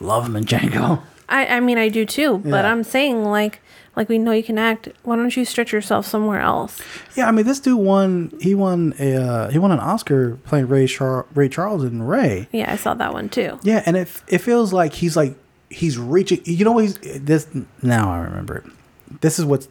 Love 0.00 0.26
him 0.26 0.36
in 0.36 0.44
Django. 0.44 1.02
I 1.28 1.46
I 1.46 1.60
mean 1.60 1.78
I 1.78 1.88
do 1.88 2.04
too, 2.06 2.38
but 2.38 2.64
Yeah. 2.64 2.70
I'm 2.72 2.84
saying 2.84 3.24
like 3.24 3.60
like 3.96 4.08
we 4.08 4.18
know 4.18 4.30
you 4.30 4.44
can 4.44 4.58
act. 4.58 4.88
Why 5.02 5.16
don't 5.16 5.36
you 5.36 5.44
stretch 5.44 5.72
yourself 5.72 6.06
somewhere 6.06 6.40
else? 6.40 6.80
Yeah, 7.16 7.26
I 7.26 7.32
mean, 7.32 7.46
this 7.46 7.58
dude 7.58 7.80
won. 7.80 8.32
He 8.40 8.54
won 8.54 8.94
a 9.00 9.16
uh, 9.16 9.50
he 9.50 9.58
won 9.58 9.72
an 9.72 9.80
Oscar 9.80 10.36
playing 10.44 10.68
Ray 10.68 10.86
Char- 10.86 11.26
Ray 11.34 11.48
Charles 11.48 11.82
in 11.82 12.02
Ray. 12.04 12.46
Yeah, 12.52 12.72
I 12.72 12.76
saw 12.76 12.94
that 12.94 13.12
one 13.12 13.28
too. 13.28 13.58
Yeah, 13.64 13.82
and 13.86 13.96
it 13.96 14.08
it 14.28 14.38
feels 14.38 14.72
like 14.72 14.94
he's 14.94 15.16
like 15.16 15.36
he's 15.68 15.98
reaching. 15.98 16.40
You 16.44 16.64
know? 16.64 16.78
He's 16.78 16.96
this 16.98 17.48
now. 17.82 18.12
I 18.12 18.18
remember 18.20 18.58
it. 18.58 19.20
This 19.20 19.38
is 19.40 19.44
what's 19.44 19.68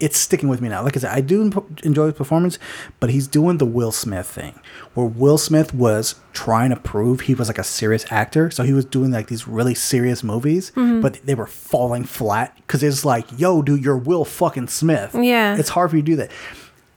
it's 0.00 0.18
sticking 0.18 0.48
with 0.48 0.60
me 0.60 0.68
now. 0.68 0.82
Like 0.82 0.96
I 0.96 1.00
said, 1.00 1.12
I 1.12 1.20
do 1.20 1.42
enjoy 1.82 2.06
his 2.06 2.14
performance, 2.14 2.58
but 3.00 3.10
he's 3.10 3.26
doing 3.26 3.58
the 3.58 3.66
Will 3.66 3.92
Smith 3.92 4.26
thing, 4.26 4.60
where 4.94 5.06
Will 5.06 5.38
Smith 5.38 5.72
was 5.72 6.16
trying 6.32 6.70
to 6.70 6.76
prove 6.76 7.22
he 7.22 7.34
was 7.34 7.48
like 7.48 7.58
a 7.58 7.64
serious 7.64 8.04
actor. 8.10 8.50
So 8.50 8.64
he 8.64 8.72
was 8.72 8.84
doing 8.84 9.10
like 9.10 9.28
these 9.28 9.46
really 9.46 9.74
serious 9.74 10.22
movies, 10.22 10.72
mm-hmm. 10.72 11.00
but 11.00 11.14
they 11.24 11.34
were 11.34 11.46
falling 11.46 12.04
flat 12.04 12.56
because 12.56 12.82
it's 12.82 13.04
like, 13.04 13.26
yo, 13.38 13.62
dude, 13.62 13.84
you're 13.84 13.96
Will 13.96 14.24
fucking 14.24 14.68
Smith. 14.68 15.14
Yeah. 15.14 15.56
it's 15.56 15.70
hard 15.70 15.90
for 15.90 15.96
you 15.96 16.02
to 16.02 16.06
do 16.06 16.16
that. 16.16 16.30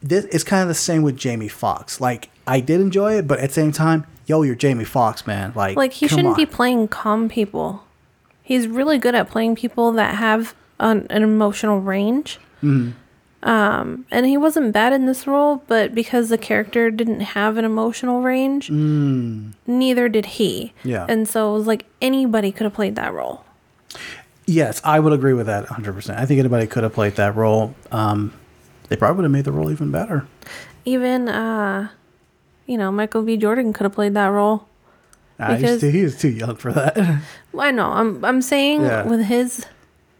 This 0.02 0.26
it's 0.26 0.43
kind 0.43 0.62
of 0.62 0.68
the 0.68 0.76
same 0.76 1.02
with 1.02 1.18
Jamie 1.18 1.48
Foxx. 1.48 2.00
Like 2.00 2.30
I 2.45 2.60
did 2.60 2.82
enjoy 2.82 3.18
it, 3.18 3.28
but 3.28 3.39
at 3.39 3.50
the 3.50 3.54
same 3.54 3.72
time, 3.72 4.06
yo, 4.26 4.41
you're 4.41 4.56
Jamie 4.56 4.84
Foxx, 4.84 5.26
man. 5.26 5.54
Like, 5.56 5.76
Like 5.76 5.93
he 5.93 6.08
shouldn't 6.08 6.38
be 6.38 6.45
playing 6.45 6.89
calm 6.89 7.30
people. 7.30 7.84
He's 8.43 8.68
really 8.68 8.98
good 8.98 9.16
at 9.16 9.30
playing 9.30 9.56
people 9.56 9.91
that 9.93 10.16
have 10.16 10.56
an, 10.80 11.08
an 11.10 11.24
emotional 11.24 11.80
range. 11.80 12.39
Mm-hmm. 12.64 12.91
Um, 13.47 14.05
and 14.12 14.26
he 14.26 14.36
wasn't 14.36 14.74
bad 14.74 14.93
in 14.93 15.05
this 15.05 15.28
role, 15.28 15.64
but 15.68 15.93
because 15.93 16.30
the 16.30 16.38
character 16.39 16.89
didn't 16.89 17.20
have 17.22 17.58
an 17.58 17.66
emotional 17.66 18.22
range, 18.22 18.70
neither 18.72 20.10
did 20.10 20.26
he. 20.26 20.74
Mm. 20.84 20.89
Yeah. 20.89 21.05
And 21.08 21.28
so 21.28 21.51
it 21.51 21.58
was 21.60 21.68
like 21.68 21.86
anybody 22.01 22.51
could 22.51 22.64
have 22.66 22.74
played 22.74 22.95
that 22.95 23.14
role. 23.14 23.45
Yes, 24.45 24.82
I 24.84 24.99
would 24.99 25.14
agree 25.14 25.34
with 25.34 25.45
that 25.45 25.66
100%. 25.68 26.18
I 26.18 26.26
think 26.26 26.39
anybody 26.39 26.68
could 26.68 26.84
have 26.84 26.93
played 26.93 27.16
that 27.18 27.36
role. 27.36 27.76
Um, 27.91 28.34
they 28.89 28.95
probably 28.95 29.18
would 29.18 29.24
have 29.26 29.32
made 29.32 29.45
the 29.45 29.51
role 29.51 29.72
even 29.72 29.91
better. 29.91 30.26
Even, 30.86 31.28
uh, 31.30 31.89
you 32.66 32.78
know, 32.78 32.91
Michael 32.91 33.22
B. 33.22 33.38
Jordan 33.38 33.72
could 33.72 33.84
have 33.84 33.93
played 33.93 34.14
that 34.16 34.28
role. 34.28 34.68
Nah, 35.38 35.51
he's 35.51 35.62
Because- 35.62 35.82
too, 35.82 35.89
he 35.89 36.03
was 36.03 36.18
too 36.18 36.30
young 36.30 36.55
for 36.55 36.72
that. 36.74 36.97
I 37.60 37.72
know. 37.72 37.91
I'm 37.91 38.26
I'm 38.26 38.41
saying 38.41 38.82
Yeah. 38.82 39.03
with 39.03 39.22
his 39.26 39.66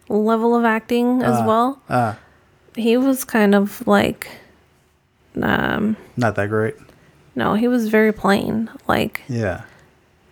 level 0.10 0.56
of 0.56 0.64
acting 0.66 1.22
as 1.24 1.42
well, 1.46 1.82
uh, 1.90 2.14
he 2.78 2.98
was 2.98 3.24
kind 3.24 3.54
of 3.56 3.86
like 3.88 4.30
um 5.42 5.96
not 6.16 6.36
that 6.36 6.50
great. 6.50 6.76
no, 7.36 7.54
he 7.54 7.68
was 7.68 7.90
very 7.90 8.12
plain. 8.12 8.70
Like 8.88 9.22
Yeah. 9.28 9.64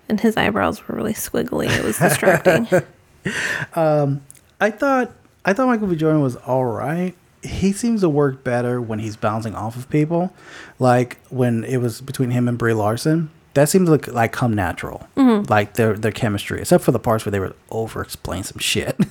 and 0.10 0.20
his 0.20 0.38
eyebrows 0.38 0.88
were 0.88 0.96
really 0.96 1.14
squiggly. 1.14 1.68
It 1.70 1.84
was 1.84 1.98
distracting. 1.98 2.68
um 3.76 4.22
I 4.62 4.72
thought 4.72 5.12
I 5.44 5.54
thought 5.54 5.68
Michael 5.68 5.88
B. 5.88 5.96
Jordan 5.96 6.22
was 6.22 6.36
all 6.38 6.66
right. 6.66 7.14
he 7.44 7.72
seems 7.72 8.02
to 8.02 8.10
work 8.10 8.44
better 8.44 8.82
when 8.82 8.98
he's 8.98 9.16
bouncing 9.16 9.54
off 9.54 9.76
of 9.78 9.88
people, 9.92 10.34
like 10.80 11.20
when 11.30 11.64
it 11.64 11.78
was 11.78 12.02
between 12.02 12.32
him 12.32 12.48
and 12.48 12.58
Brie 12.58 12.74
Larson. 12.74 13.30
That 13.54 13.70
seems 13.70 13.88
like 13.88 14.08
like 14.08 14.32
come 14.32 14.54
natural, 14.54 15.08
Mhm. 15.16 15.48
like 15.50 15.76
their 15.76 15.94
their 15.96 16.12
chemistry, 16.12 16.60
except 16.62 16.84
for 16.84 16.92
the 16.92 17.00
parts 17.00 17.24
where 17.26 17.32
they 17.32 17.40
would 17.40 17.54
over 17.70 18.02
explain 18.02 18.44
some 18.44 18.58
shit. 18.60 18.98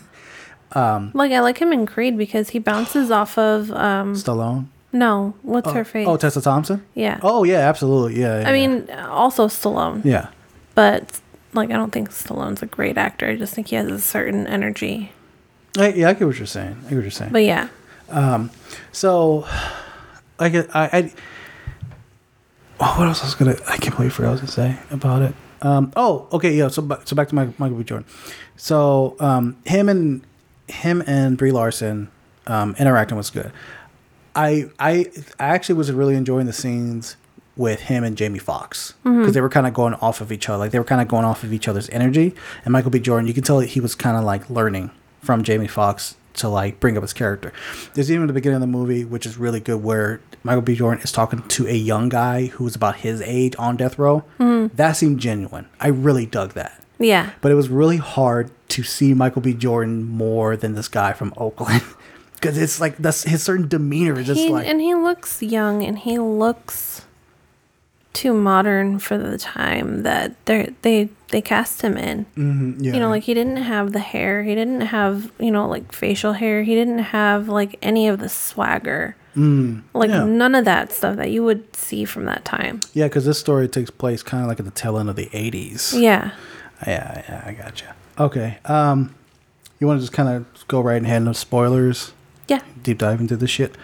um, 0.75 1.11
Like 1.15 1.33
I 1.33 1.41
like 1.41 1.59
him 1.59 1.73
in 1.73 1.87
Creed 1.87 2.17
because 2.17 2.51
he 2.51 2.59
bounces 2.59 3.11
off 3.11 3.39
of 3.39 3.71
um 3.73 4.15
Stallone. 4.15 4.67
no, 4.93 5.35
what's 5.43 5.69
oh, 5.69 5.73
her 5.73 5.85
face? 5.85 6.07
Oh, 6.07 6.17
Tessa 6.17 6.41
Thompson. 6.41 6.85
Yeah. 6.95 7.21
Oh 7.23 7.45
yeah, 7.45 7.69
absolutely. 7.69 8.21
Yeah. 8.21 8.41
yeah 8.41 8.49
I 8.49 8.53
mean, 8.53 8.91
also 8.91 9.49
Stallone. 9.49 10.05
Yeah. 10.05 10.29
But 10.75 11.21
like 11.53 11.71
I 11.71 11.75
don't 11.75 11.93
think 11.93 12.11
Stallone's 12.11 12.63
a 12.63 12.67
great 12.67 12.99
actor. 12.99 13.29
I 13.29 13.37
just 13.37 13.55
think 13.55 13.69
he 13.69 13.77
has 13.77 13.89
a 13.89 14.01
certain 14.01 14.47
energy. 14.47 15.13
I, 15.79 15.89
yeah, 15.89 16.09
I 16.09 16.15
get 16.15 16.27
what 16.27 16.39
you're 16.39 16.47
saying. 16.47 16.77
I 16.87 16.89
get 16.89 16.95
what 16.97 17.03
you're 17.03 17.11
saying. 17.11 17.33
But 17.33 17.45
yeah. 17.45 17.69
Um, 18.11 18.51
so 18.93 19.47
I 20.39 20.49
get 20.49 20.75
I, 20.75 20.85
I 20.93 21.13
oh, 22.81 22.99
what 22.99 23.09
else 23.09 23.23
I 23.23 23.27
was 23.27 23.35
gonna 23.35 23.57
I 23.69 23.77
can't 23.77 23.97
believe 23.97 24.19
what 24.19 24.29
I 24.29 24.31
was 24.31 24.41
gonna 24.41 24.53
say 24.53 24.77
about 24.91 25.23
it. 25.23 25.35
Um, 25.63 25.93
oh, 25.97 26.29
okay, 26.33 26.53
yeah. 26.55 26.69
So 26.69 26.87
so 27.05 27.17
back 27.17 27.29
to 27.29 27.35
Michael, 27.35 27.55
Michael 27.59 27.79
B. 27.79 27.85
Jordan. 27.85 28.07
So 28.57 29.17
um, 29.21 29.57
him 29.65 29.89
and 29.89 30.23
him 30.69 31.03
and 31.07 31.37
Brie 31.37 31.53
Larson 31.53 32.09
um, 32.47 32.75
interacting 32.79 33.17
was 33.17 33.31
good. 33.31 33.53
I 34.35 34.71
I 34.79 35.07
I 35.39 35.47
actually 35.49 35.77
was 35.77 35.91
really 35.93 36.15
enjoying 36.17 36.47
the 36.47 36.53
scenes 36.53 37.17
with 37.57 37.83
him 37.83 38.03
and 38.03 38.17
Jamie 38.17 38.41
Foxx 38.41 38.95
because 39.05 39.29
Mhm. 39.29 39.33
they 39.33 39.41
were 39.41 39.49
kind 39.49 39.67
of 39.67 39.73
going 39.75 39.95
off 39.95 40.21
of 40.21 40.33
each 40.33 40.49
other. 40.49 40.59
Like 40.59 40.73
they 40.73 40.79
were 40.79 40.85
kind 40.85 41.01
of 41.01 41.07
going 41.07 41.25
off 41.25 41.45
of 41.45 41.53
each 41.53 41.69
other's 41.69 41.89
energy. 41.91 42.35
And 42.65 42.73
Michael 42.73 42.91
B. 42.91 42.99
Jordan, 42.99 43.29
you 43.29 43.35
can 43.35 43.45
tell 43.45 43.59
that 43.61 43.67
he 43.71 43.81
was 43.81 43.95
kind 43.95 44.17
of 44.17 44.25
like 44.25 44.51
learning 44.51 44.91
from 45.23 45.45
Jamie 45.45 45.69
Foxx 45.69 46.17
to 46.35 46.49
like 46.49 46.81
bring 46.81 46.97
up 46.97 47.03
his 47.03 47.13
character. 47.13 47.53
There's 47.95 48.11
even 48.11 48.27
the 48.27 48.33
beginning 48.33 48.57
of 48.57 48.61
the 48.61 48.67
movie, 48.67 49.05
which 49.05 49.25
is 49.25 49.39
really 49.39 49.61
good, 49.61 49.85
where 49.85 50.21
Michael 50.43 50.63
B. 50.63 50.75
Jordan 50.75 51.01
is 51.05 51.13
talking 51.13 51.43
to 51.43 51.69
a 51.69 51.75
young 51.77 52.09
guy 52.09 52.47
who's 52.47 52.75
about 52.75 52.97
his 52.97 53.23
age 53.23 53.55
on 53.57 53.77
death 53.77 54.01
row. 54.01 54.25
Mhm. 54.41 54.73
That 54.75 54.97
seemed 54.97 55.21
genuine. 55.21 55.67
I 55.81 55.89
really 55.89 56.27
dug 56.27 56.55
that. 56.55 56.83
Yeah. 56.99 57.31
But 57.41 57.51
it 57.53 57.55
was 57.57 57.69
really 57.69 57.97
hard 57.99 58.51
to 58.69 58.83
see 58.83 59.15
Michael 59.15 59.43
B. 59.43 59.53
Jordan 59.55 60.05
more 60.05 60.57
than 60.57 60.75
this 60.75 60.89
guy 60.89 61.13
from 61.13 61.33
Oakland. 61.37 61.83
Because 62.35 62.59
it's 62.59 62.79
like 62.79 62.99
that's 62.99 63.23
his 63.23 63.43
certain 63.43 63.69
demeanor 63.69 64.21
is 64.21 64.27
just 64.27 64.39
He, 64.39 64.51
like 64.51 64.67
and 64.67 64.79
he 64.79 64.95
looks 64.95 65.43
young 65.43 65.83
and 65.83 65.99
he 65.99 66.19
looks 66.19 67.07
too 68.13 68.35
modern 68.35 68.99
for 68.99 69.17
the 69.17 69.39
time 69.39 70.03
that 70.03 70.33
they 70.45 70.75
they 70.83 71.09
they 71.31 71.41
cast 71.41 71.81
him 71.81 71.97
in. 71.97 72.27
Mhm, 72.37 72.77
yeah. 72.81 72.93
You 72.93 73.01
know, 73.01 73.09
like 73.09 73.23
he 73.23 73.33
didn't 73.33 73.57
have 73.57 73.93
the 73.93 73.99
hair, 73.99 74.43
he 74.43 74.55
didn't 74.55 74.83
have 74.83 75.33
you 75.39 75.51
know 75.51 75.67
like 75.67 75.91
facial 75.93 76.35
hair, 76.35 76.63
he 76.65 76.75
didn't 76.75 76.99
have 76.99 77.49
like 77.49 77.79
any 77.81 78.09
of 78.09 78.21
the 78.21 78.29
swagger, 78.29 79.17
Mm, 79.35 79.83
like 79.95 80.11
yeah. 80.11 80.25
none 80.25 80.55
of 80.55 80.65
that 80.67 80.93
stuff 80.93 81.17
that 81.17 81.31
you 81.31 81.43
would 81.43 81.75
see 81.75 82.05
from 82.05 82.27
that 82.27 82.45
time. 82.45 82.81
Yeah, 82.93 83.07
because 83.07 83.25
this 83.25 83.39
story 83.39 83.69
takes 83.69 83.91
place 83.91 84.23
kind 84.23 84.43
of 84.43 84.49
like 84.49 84.59
at 84.61 84.67
the 84.67 84.71
tail 84.71 84.99
end 84.99 85.09
of 85.09 85.17
the 85.17 85.27
80s. 85.33 85.99
Yeah. 85.99 86.33
Yeah, 86.87 87.23
yeah, 87.29 87.43
I 87.47 87.53
gotcha. 87.53 87.95
Okay. 88.19 88.59
Um, 88.65 89.15
you 89.81 89.87
want 89.87 89.99
to 89.99 90.03
just 90.03 90.13
kind 90.13 90.29
of 90.29 90.69
go 90.69 90.81
right 90.81 91.03
ahead 91.03 91.19
and 91.19 91.27
no 91.27 91.33
spoilers? 91.33 92.13
Yeah. 92.49 92.61
Deep 92.83 92.99
dive 92.99 93.21
into 93.21 93.37
this 93.37 93.51
shit. 93.51 93.77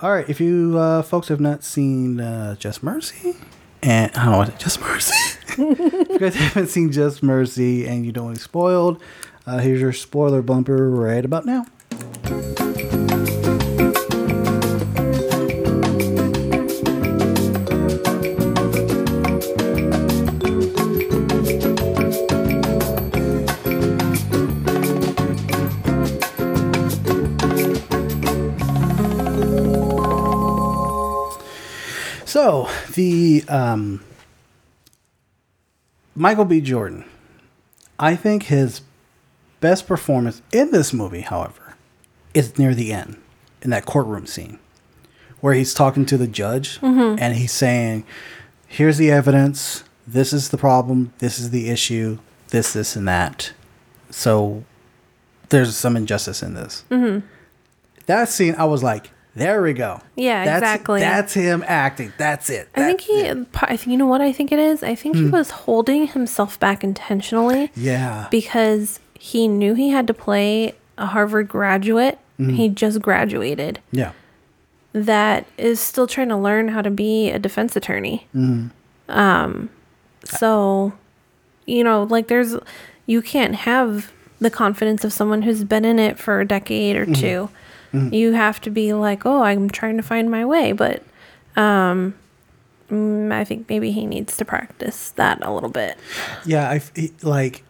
All 0.00 0.10
right. 0.10 0.28
If 0.28 0.40
you 0.40 0.78
uh, 0.78 1.02
folks 1.02 1.28
have 1.28 1.40
not 1.40 1.62
seen 1.62 2.20
uh, 2.20 2.54
Just 2.56 2.82
Mercy, 2.82 3.36
and 3.82 4.10
I 4.14 4.24
don't 4.24 4.32
know 4.32 4.38
what 4.38 4.58
Just 4.58 4.80
Mercy. 4.80 5.38
if 5.48 6.08
you 6.10 6.18
guys 6.18 6.34
haven't 6.34 6.68
seen 6.68 6.90
Just 6.90 7.22
Mercy 7.22 7.86
and 7.86 8.06
you 8.06 8.12
don't 8.12 8.26
want 8.26 8.36
to 8.36 8.40
be 8.40 8.44
spoiled, 8.44 9.02
uh, 9.46 9.58
here's 9.58 9.80
your 9.80 9.92
spoiler 9.92 10.42
bumper 10.42 10.90
right 10.90 11.24
about 11.24 11.44
now. 11.44 11.66
So 32.38 32.68
the 32.94 33.42
um, 33.48 34.00
Michael 36.14 36.44
B. 36.44 36.60
Jordan, 36.60 37.04
I 37.98 38.14
think 38.14 38.44
his 38.44 38.82
best 39.58 39.88
performance 39.88 40.40
in 40.52 40.70
this 40.70 40.92
movie, 40.92 41.22
however, 41.22 41.74
is 42.34 42.56
near 42.56 42.76
the 42.76 42.92
end 42.92 43.16
in 43.60 43.70
that 43.70 43.86
courtroom 43.86 44.24
scene 44.24 44.60
where 45.40 45.52
he's 45.54 45.74
talking 45.74 46.06
to 46.06 46.16
the 46.16 46.28
judge 46.28 46.78
Mhm. 46.80 47.18
and 47.20 47.34
he's 47.34 47.50
saying, 47.50 48.04
"Here's 48.68 48.98
the 48.98 49.10
evidence. 49.10 49.82
This 50.06 50.32
is 50.32 50.50
the 50.50 50.58
problem. 50.58 51.12
This 51.18 51.40
is 51.40 51.50
the 51.50 51.68
issue. 51.68 52.18
This, 52.50 52.72
this, 52.72 52.94
and 52.94 53.08
that." 53.08 53.50
So 54.10 54.62
there's 55.48 55.76
some 55.76 55.96
injustice 55.96 56.40
in 56.44 56.54
this. 56.54 56.84
Mhm. 56.88 57.24
That 58.06 58.28
scene, 58.28 58.54
I 58.56 58.64
was 58.64 58.84
like, 58.84 59.10
"There 59.38 59.62
we 59.62 59.72
go." 59.72 60.00
Yeah, 60.16 60.44
That's- 60.44 60.62
exactly. 60.62 61.00
That's 61.00 61.34
him 61.34 61.64
acting. 61.66 62.12
That's 62.18 62.50
it. 62.50 62.68
I 62.74 62.80
think 62.84 63.00
he. 63.02 63.28
I 63.62 63.76
think 63.76 63.86
you 63.86 63.96
know 63.96 64.06
what 64.06 64.20
I 64.20 64.32
think 64.32 64.52
it 64.52 64.58
is. 64.58 64.82
I 64.82 64.94
think 64.94 65.16
he 65.16 65.22
Hmm. 65.24 65.30
was 65.30 65.50
holding 65.50 66.06
himself 66.08 66.58
back 66.60 66.82
intentionally. 66.84 67.70
Yeah. 67.74 68.26
Because 68.30 69.00
he 69.18 69.48
knew 69.48 69.74
he 69.74 69.90
had 69.90 70.06
to 70.08 70.14
play 70.14 70.74
a 70.96 71.06
Harvard 71.06 71.48
graduate. 71.48 72.18
Mhm. 72.40 72.54
He 72.56 72.68
just 72.68 73.00
graduated. 73.02 73.80
Yeah. 73.92 74.12
That 74.92 75.44
is 75.56 75.80
still 75.80 76.06
trying 76.06 76.28
to 76.30 76.36
learn 76.36 76.68
how 76.68 76.82
to 76.82 76.90
be 76.90 77.30
a 77.30 77.38
defense 77.38 77.76
attorney. 77.76 78.26
Mhm. 78.34 78.70
Um. 79.08 79.70
So, 80.24 80.92
you 81.66 81.84
know, 81.84 82.02
like 82.04 82.28
there's, 82.28 82.56
you 83.06 83.22
can't 83.22 83.54
have 83.54 84.12
the 84.40 84.50
confidence 84.50 85.04
of 85.04 85.12
someone 85.12 85.42
who's 85.42 85.64
been 85.64 85.84
in 85.84 85.98
it 85.98 86.18
for 86.18 86.40
a 86.40 86.46
decade 86.46 86.96
or 86.96 87.06
Mhm. 87.06 87.16
2 87.20 87.48
Mhm. 87.92 88.12
You 88.12 88.32
have 88.32 88.60
to 88.62 88.70
be 88.70 88.92
like, 88.92 89.24
oh, 89.24 89.42
I'm 89.42 89.70
trying 89.70 89.96
to 89.96 90.02
find 90.02 90.30
my 90.30 90.44
way, 90.44 90.72
but. 90.72 91.02
Um, 91.56 92.14
mm, 92.90 93.32
I 93.32 93.42
think 93.44 93.68
maybe 93.68 93.90
he 93.90 94.06
needs 94.06 94.36
to 94.36 94.44
practice 94.44 95.10
that 95.12 95.38
a 95.42 95.52
little 95.52 95.70
bit. 95.70 95.98
Yeah, 96.44 96.70
I 96.70 96.80
he, 96.94 97.12
like 97.22 97.64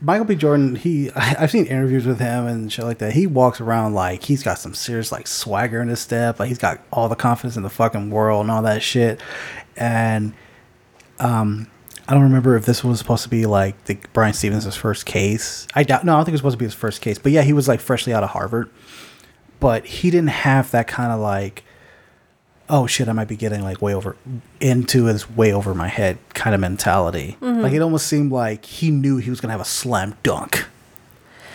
Michael 0.00 0.24
B. 0.24 0.34
Jordan. 0.34 0.76
He 0.76 1.10
I've 1.14 1.50
seen 1.50 1.66
interviews 1.66 2.06
with 2.06 2.18
him 2.20 2.46
and 2.46 2.72
shit 2.72 2.84
like 2.84 2.98
that. 2.98 3.12
He 3.12 3.26
walks 3.26 3.60
around 3.60 3.94
like 3.94 4.24
he's 4.24 4.42
got 4.42 4.58
some 4.58 4.74
serious 4.74 5.12
like 5.12 5.26
swagger 5.26 5.80
in 5.80 5.88
his 5.88 6.00
step. 6.00 6.38
Like 6.40 6.48
he's 6.48 6.58
got 6.58 6.80
all 6.92 7.08
the 7.08 7.16
confidence 7.16 7.56
in 7.56 7.62
the 7.62 7.70
fucking 7.70 8.10
world 8.10 8.42
and 8.42 8.50
all 8.50 8.62
that 8.62 8.82
shit. 8.82 9.20
And 9.76 10.32
um, 11.18 11.68
I 12.08 12.14
don't 12.14 12.22
remember 12.22 12.56
if 12.56 12.64
this 12.64 12.82
was 12.82 12.98
supposed 12.98 13.22
to 13.24 13.28
be 13.28 13.46
like 13.46 13.84
the 13.84 13.98
Brian 14.12 14.32
Stevens' 14.32 14.74
first 14.74 15.06
case. 15.06 15.66
I 15.74 15.82
doubt. 15.82 16.04
No, 16.04 16.14
I 16.14 16.16
don't 16.16 16.24
think 16.24 16.32
it 16.32 16.34
was 16.34 16.40
supposed 16.40 16.54
to 16.54 16.58
be 16.58 16.64
his 16.64 16.74
first 16.74 17.02
case. 17.02 17.18
But 17.18 17.32
yeah, 17.32 17.42
he 17.42 17.52
was 17.52 17.68
like 17.68 17.80
freshly 17.80 18.12
out 18.14 18.24
of 18.24 18.30
Harvard. 18.30 18.70
But 19.60 19.84
he 19.86 20.10
didn't 20.10 20.30
have 20.30 20.70
that 20.72 20.88
kind 20.88 21.12
of 21.12 21.20
like 21.20 21.64
oh 22.72 22.86
shit, 22.86 23.08
I 23.08 23.12
might 23.12 23.26
be 23.26 23.34
getting 23.34 23.62
like 23.64 23.82
way 23.82 23.92
over 23.96 24.14
into 24.60 25.06
his 25.06 25.28
way 25.28 25.52
over 25.52 25.74
my 25.74 25.88
head 25.88 26.18
kind 26.34 26.54
of 26.54 26.60
mentality. 26.60 27.36
Mhm. 27.40 27.62
Like 27.62 27.72
it 27.72 27.82
almost 27.82 28.06
seemed 28.06 28.30
like 28.30 28.64
he 28.64 28.92
knew 28.92 29.16
he 29.16 29.28
was 29.28 29.40
gonna 29.40 29.50
have 29.52 29.60
a 29.60 29.64
slam 29.64 30.14
dunk 30.22 30.66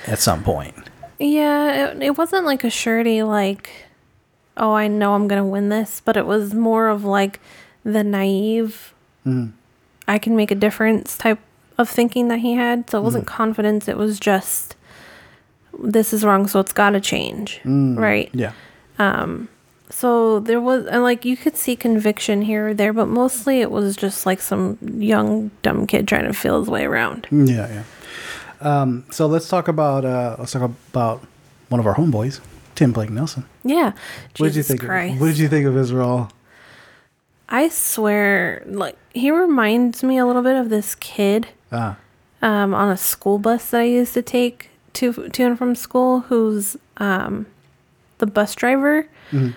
at 0.08 0.20
some 0.20 0.44
point. 0.44 0.76
Yeah, 1.18 1.92
it, 1.92 2.04
it 2.04 2.18
wasn't 2.18 2.46
like 2.46 2.66
a 2.66 2.70
surety, 2.70 3.24
like, 3.24 3.70
oh, 4.58 4.74
I 4.74 4.90
know 4.90 5.14
I'm 5.16 5.30
going 5.30 5.42
to 5.42 5.46
win 5.50 5.70
this, 5.70 6.02
but 6.04 6.18
it 6.18 6.26
was 6.26 6.54
more 6.54 6.90
of 6.90 7.06
like 7.06 7.40
the 7.86 8.04
naive, 8.04 8.94
Mhm. 9.26 9.54
I 10.10 10.18
can 10.20 10.36
make 10.36 10.52
a 10.52 10.56
difference 10.56 11.18
type 11.18 11.40
of 11.78 11.88
thinking 11.90 12.28
that 12.28 12.40
he 12.40 12.56
had. 12.56 12.90
So 12.90 12.98
it 13.00 13.02
wasn't 13.04 13.24
Mhm. 13.24 13.28
confidence, 13.28 13.88
it 13.88 13.96
was 13.98 14.20
just, 14.20 14.75
this 15.80 16.14
is 16.14 16.24
wrong, 16.24 16.48
so 16.48 16.60
it's 16.60 16.74
got 16.74 16.92
to 16.92 17.02
change. 17.02 17.60
Mm, 17.64 17.98
Right? 17.98 18.30
Yeah. 18.34 18.52
Um, 19.00 19.50
so 19.90 20.40
there 20.40 20.60
was, 20.60 20.86
and 20.88 21.04
like 21.04 21.26
you 21.26 21.38
could 21.38 21.56
see 21.58 21.76
conviction 21.76 22.42
here 22.42 22.70
or 22.70 22.74
there, 22.74 22.92
but 22.94 23.08
mostly 23.08 23.62
it 23.62 23.70
was 23.72 23.96
just 23.96 24.26
like 24.26 24.42
some 24.42 24.78
young, 24.82 25.52
dumb 25.62 25.86
kid 25.86 26.08
trying 26.08 26.26
to 26.26 26.34
feel 26.34 26.60
his 26.60 26.70
way 26.70 26.86
around. 26.86 27.28
Yeah, 27.32 27.68
yeah. 27.70 27.84
Um, 28.62 29.06
so 29.12 29.28
let's 29.28 29.48
talk 29.48 29.68
about 29.68 30.06
uh, 30.06 30.38
let's 30.40 30.54
talk 30.54 30.64
about 30.64 31.22
one 31.70 31.80
of 31.80 31.86
our 31.86 31.96
homeboys, 31.96 32.40
Tim 32.74 32.94
Blake 32.94 33.10
Nelson. 33.10 33.46
Yeah. 33.64 33.92
What 34.38 34.38
did 34.38 34.44
you 34.46 34.50
Jesus 34.64 34.68
think? 34.70 34.82
Christ. 34.82 35.16
Of, 35.16 35.22
what 35.22 35.28
did 35.28 35.38
you 35.40 35.50
think 35.50 35.68
of 35.68 35.76
his 35.76 35.94
role? 35.94 36.30
I 37.48 37.70
swear, 37.70 38.64
like 38.66 38.98
he 39.14 39.30
reminds 39.30 40.04
me 40.04 40.18
a 40.18 40.26
little 40.26 40.42
bit 40.42 40.56
of 40.56 40.70
this 40.70 40.96
kid 40.96 41.50
Ah, 41.72 41.98
um, 42.42 42.74
on 42.74 42.90
a 42.90 42.98
school 42.98 43.38
bus 43.38 43.70
that 43.70 43.82
I 43.82 43.84
used 43.84 44.14
to 44.16 44.22
take 44.24 44.70
to 44.96 45.30
to 45.30 45.44
and 45.46 45.58
from 45.58 45.76
school. 45.76 46.22
Who's 46.22 46.76
um, 46.98 47.46
the 48.18 48.26
bus 48.28 48.56
driver? 48.56 49.08
Mhm. 49.32 49.54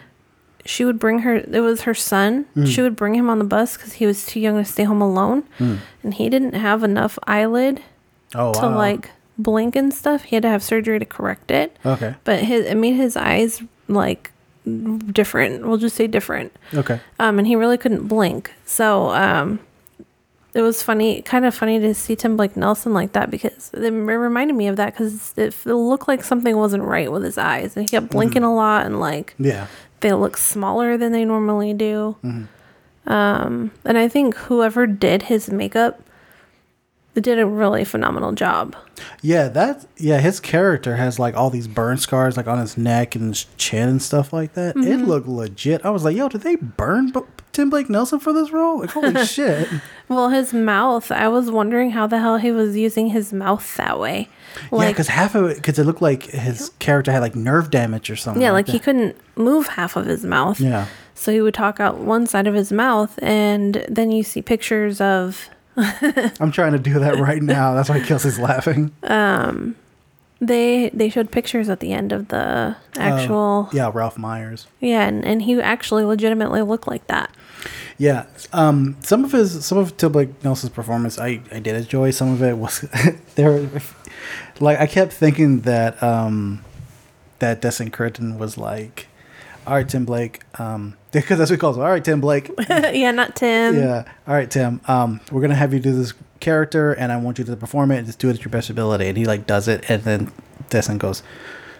She 0.65 0.85
would 0.85 0.99
bring 0.99 1.21
her. 1.21 1.37
It 1.37 1.61
was 1.61 1.83
her 1.83 1.95
son. 1.95 2.45
Mhm. 2.57 2.67
She 2.67 2.83
would 2.83 2.97
bring 2.97 3.15
him 3.15 3.31
on 3.31 3.39
the 3.39 3.45
bus 3.45 3.77
because 3.77 3.95
he 3.95 4.07
was 4.07 4.27
too 4.27 4.41
young 4.41 4.57
to 4.57 4.65
stay 4.65 4.85
home 4.85 5.01
alone, 5.01 5.45
Mm. 5.59 5.79
and 6.03 6.15
he 6.15 6.29
didn't 6.29 6.55
have 6.55 6.83
enough 6.85 7.19
eyelid 7.27 7.81
Oh, 8.35 8.53
to 8.55 8.61
wow. 8.67 8.77
like 8.77 9.11
blink 9.39 9.75
and 9.77 9.95
stuff. 9.95 10.25
He 10.25 10.37
had 10.37 10.43
to 10.43 10.49
have 10.49 10.63
surgery 10.63 10.99
to 10.99 11.05
correct 11.07 11.51
it. 11.51 11.77
Okay. 11.87 12.15
But 12.25 12.41
his 12.41 12.67
it 12.67 12.77
made 12.77 12.95
his 12.97 13.17
eyes 13.17 13.63
like 13.87 14.31
different. 15.13 15.67
We'll 15.67 15.79
just 15.79 15.97
say 15.97 16.07
different. 16.07 16.53
Okay. 16.75 17.01
Um, 17.19 17.39
and 17.39 17.47
he 17.47 17.57
really 17.57 17.79
couldn't 17.79 18.07
blink. 18.09 18.53
So 18.67 19.11
um, 19.11 19.61
it 20.55 20.63
was 20.63 20.83
funny, 20.83 21.23
kind 21.23 21.45
of 21.45 21.55
funny 21.55 21.79
to 21.81 21.95
see 21.95 22.17
Tim 22.17 22.37
Blake 22.37 22.57
Nelson 22.57 22.93
like 22.95 23.13
that 23.13 23.31
because 23.31 23.71
it 23.75 23.81
reminded 23.93 24.57
me 24.57 24.67
of 24.69 24.77
that 24.77 24.93
because 24.95 25.33
it, 25.37 25.55
it 25.67 25.73
looked 25.75 26.09
like 26.09 26.25
something 26.25 26.57
wasn't 26.57 26.83
right 26.85 27.11
with 27.13 27.23
his 27.23 27.39
eyes, 27.39 27.77
and 27.77 27.85
he 27.85 27.89
kept 27.89 28.11
blinking 28.11 28.43
a 28.45 28.55
lot, 28.55 28.87
and 28.87 28.99
like 29.01 29.35
Yeah. 29.39 29.67
they 30.01 30.13
look 30.13 30.37
smaller 30.37 30.97
than 30.97 31.13
they 31.13 31.25
normally 31.25 31.75
do. 31.75 32.17
Mm-hmm. 32.25 33.13
Um, 33.13 33.71
and 33.85 33.97
I 33.99 34.09
think 34.09 34.35
whoever 34.37 34.87
did 34.87 35.25
his 35.25 35.51
makeup 35.51 36.01
did 37.15 37.39
a 37.41 37.47
really 37.47 37.85
phenomenal 37.85 38.33
job. 38.33 38.77
Yeah, 39.23 39.49
that 39.49 39.87
yeah, 39.97 40.19
his 40.21 40.39
character 40.41 40.97
has 40.97 41.19
like 41.19 41.35
all 41.37 41.51
these 41.51 41.67
burn 41.69 41.99
scars 41.99 42.37
like 42.37 42.47
on 42.47 42.59
his 42.59 42.77
neck 42.79 43.15
and 43.17 43.31
his 43.31 43.47
chin 43.57 43.89
and 43.89 44.03
stuff 44.03 44.33
like 44.33 44.55
that. 44.55 44.77
It 44.77 44.83
Mm-hmm. 44.85 45.05
looked 45.05 45.27
legit. 45.29 45.85
I 45.85 45.91
was 45.91 46.05
like, 46.05 46.17
yo, 46.17 46.29
did 46.29 46.43
they 46.43 46.55
burn 46.57 47.11
B- 47.11 47.21
Tim 47.53 47.71
Blake 47.71 47.91
Nelson 47.91 48.21
for 48.21 48.33
this 48.33 48.53
role? 48.53 48.81
Like, 48.81 48.91
holy 48.91 49.25
shit. 49.27 49.69
Well, 50.09 50.31
his 50.31 50.53
mouth, 50.55 51.11
I 51.11 51.27
was 51.29 51.51
wondering 51.51 51.91
how 51.91 52.07
the 52.07 52.21
hell 52.21 52.37
he 52.37 52.53
was 52.53 52.77
using 52.77 53.09
his 53.09 53.33
mouth 53.33 53.77
that 53.77 53.99
way. 53.99 54.29
yeah, 54.73 54.89
because 54.89 55.09
half 55.09 55.35
of 55.35 55.51
it, 55.51 55.57
because 55.57 55.79
it 55.79 55.85
looked 55.85 56.03
like 56.03 56.23
his 56.25 56.71
character 56.79 57.11
had 57.11 57.21
like 57.21 57.35
nerve 57.35 57.71
damage 57.71 58.11
or 58.11 58.17
something. 58.17 58.43
yeah, 58.43 58.53
like 58.53 58.69
he 58.69 58.79
couldn't 58.79 59.17
move 59.35 59.67
half 59.69 59.97
of 59.97 60.07
his 60.07 60.25
mouth. 60.25 60.61
Yeah. 60.61 60.87
So 61.15 61.33
he 61.33 61.41
would 61.41 61.55
talk 61.55 61.81
out 61.81 61.99
one 61.99 62.27
side 62.29 62.47
of 62.47 62.55
his 62.55 62.71
mouth, 62.73 63.19
and 63.23 63.85
then 63.89 64.13
you 64.13 64.23
see 64.23 64.41
pictures 64.41 65.01
of 65.01 65.49
I'm 66.41 66.51
trying 66.53 66.73
to 66.73 66.79
do 66.79 66.99
that 66.99 67.19
right 67.19 67.43
now. 67.43 67.75
That's 67.75 67.89
why 67.89 68.01
Kelsey's 68.01 68.39
laughing. 68.39 68.93
Um, 69.05 69.77
they 70.41 70.91
they 70.91 71.09
showed 71.09 71.31
pictures 71.33 71.69
at 71.69 71.81
the 71.81 71.93
end 71.93 72.13
of 72.13 72.29
the 72.29 72.77
actual 72.97 73.69
Yeah, 73.73 73.91
Ralph 73.93 74.19
Myers. 74.19 74.67
yeah, 74.81 75.07
and, 75.09 75.25
and 75.25 75.43
he 75.43 75.61
actually 75.61 76.05
legitimately 76.05 76.63
looked 76.63 76.87
like 76.87 77.07
that. 77.09 77.31
Yeah, 77.97 78.27
um, 78.53 78.97
some 79.01 79.25
of 79.25 79.33
his, 79.33 79.65
some 79.67 79.79
of 79.79 79.97
Tim 79.97 80.13
Blake 80.13 80.45
Nelson's 80.45 80.71
performance, 80.73 81.19
I, 81.19 81.41
I 81.51 81.59
did 81.59 81.75
enjoy. 81.75 82.13
Some 82.13 82.33
of 82.33 82.43
it 82.43 82.57
was 82.57 82.81
there, 83.35 83.69
like 84.61 84.79
I 84.79 84.87
kept 84.87 85.13
thinking 85.13 85.63
that 85.63 86.01
um, 86.03 86.65
that 87.41 87.61
Destin 87.61 87.91
Cretton 87.91 88.39
was 88.39 88.57
like, 88.57 89.09
all 89.67 89.75
right, 89.75 89.89
Tim 89.89 90.05
Blake, 90.05 90.43
um, 90.61 90.97
because 91.13 91.39
that's 91.39 91.51
what 91.51 91.57
he 91.57 91.61
calls 91.61 91.77
him. 91.77 91.83
All 91.83 91.91
right, 91.91 92.05
Tim 92.05 92.21
Blake, 92.21 92.51
yeah, 92.69 93.11
not 93.11 93.37
Tim. 93.37 93.77
yeah, 93.77 94.05
all 94.27 94.35
right, 94.35 94.51
Tim, 94.51 94.81
um, 94.87 95.21
we're 95.31 95.41
gonna 95.41 95.55
have 95.55 95.73
you 95.73 95.81
do 95.81 95.93
this 95.93 96.15
character, 96.41 96.93
and 96.93 97.11
I 97.13 97.17
want 97.17 97.39
you 97.39 97.45
to 97.45 97.57
perform 97.57 97.91
it 97.91 97.99
and 97.99 98.07
just 98.07 98.19
do 98.19 98.29
it 98.29 98.35
at 98.35 98.45
your 98.45 98.51
best 98.51 98.71
ability. 98.71 99.07
And 99.09 99.17
he 99.17 99.25
like 99.25 99.47
does 99.47 99.69
it, 99.69 99.85
and 99.89 100.03
then 100.05 100.33
Destin 100.69 100.99
goes, 100.99 101.23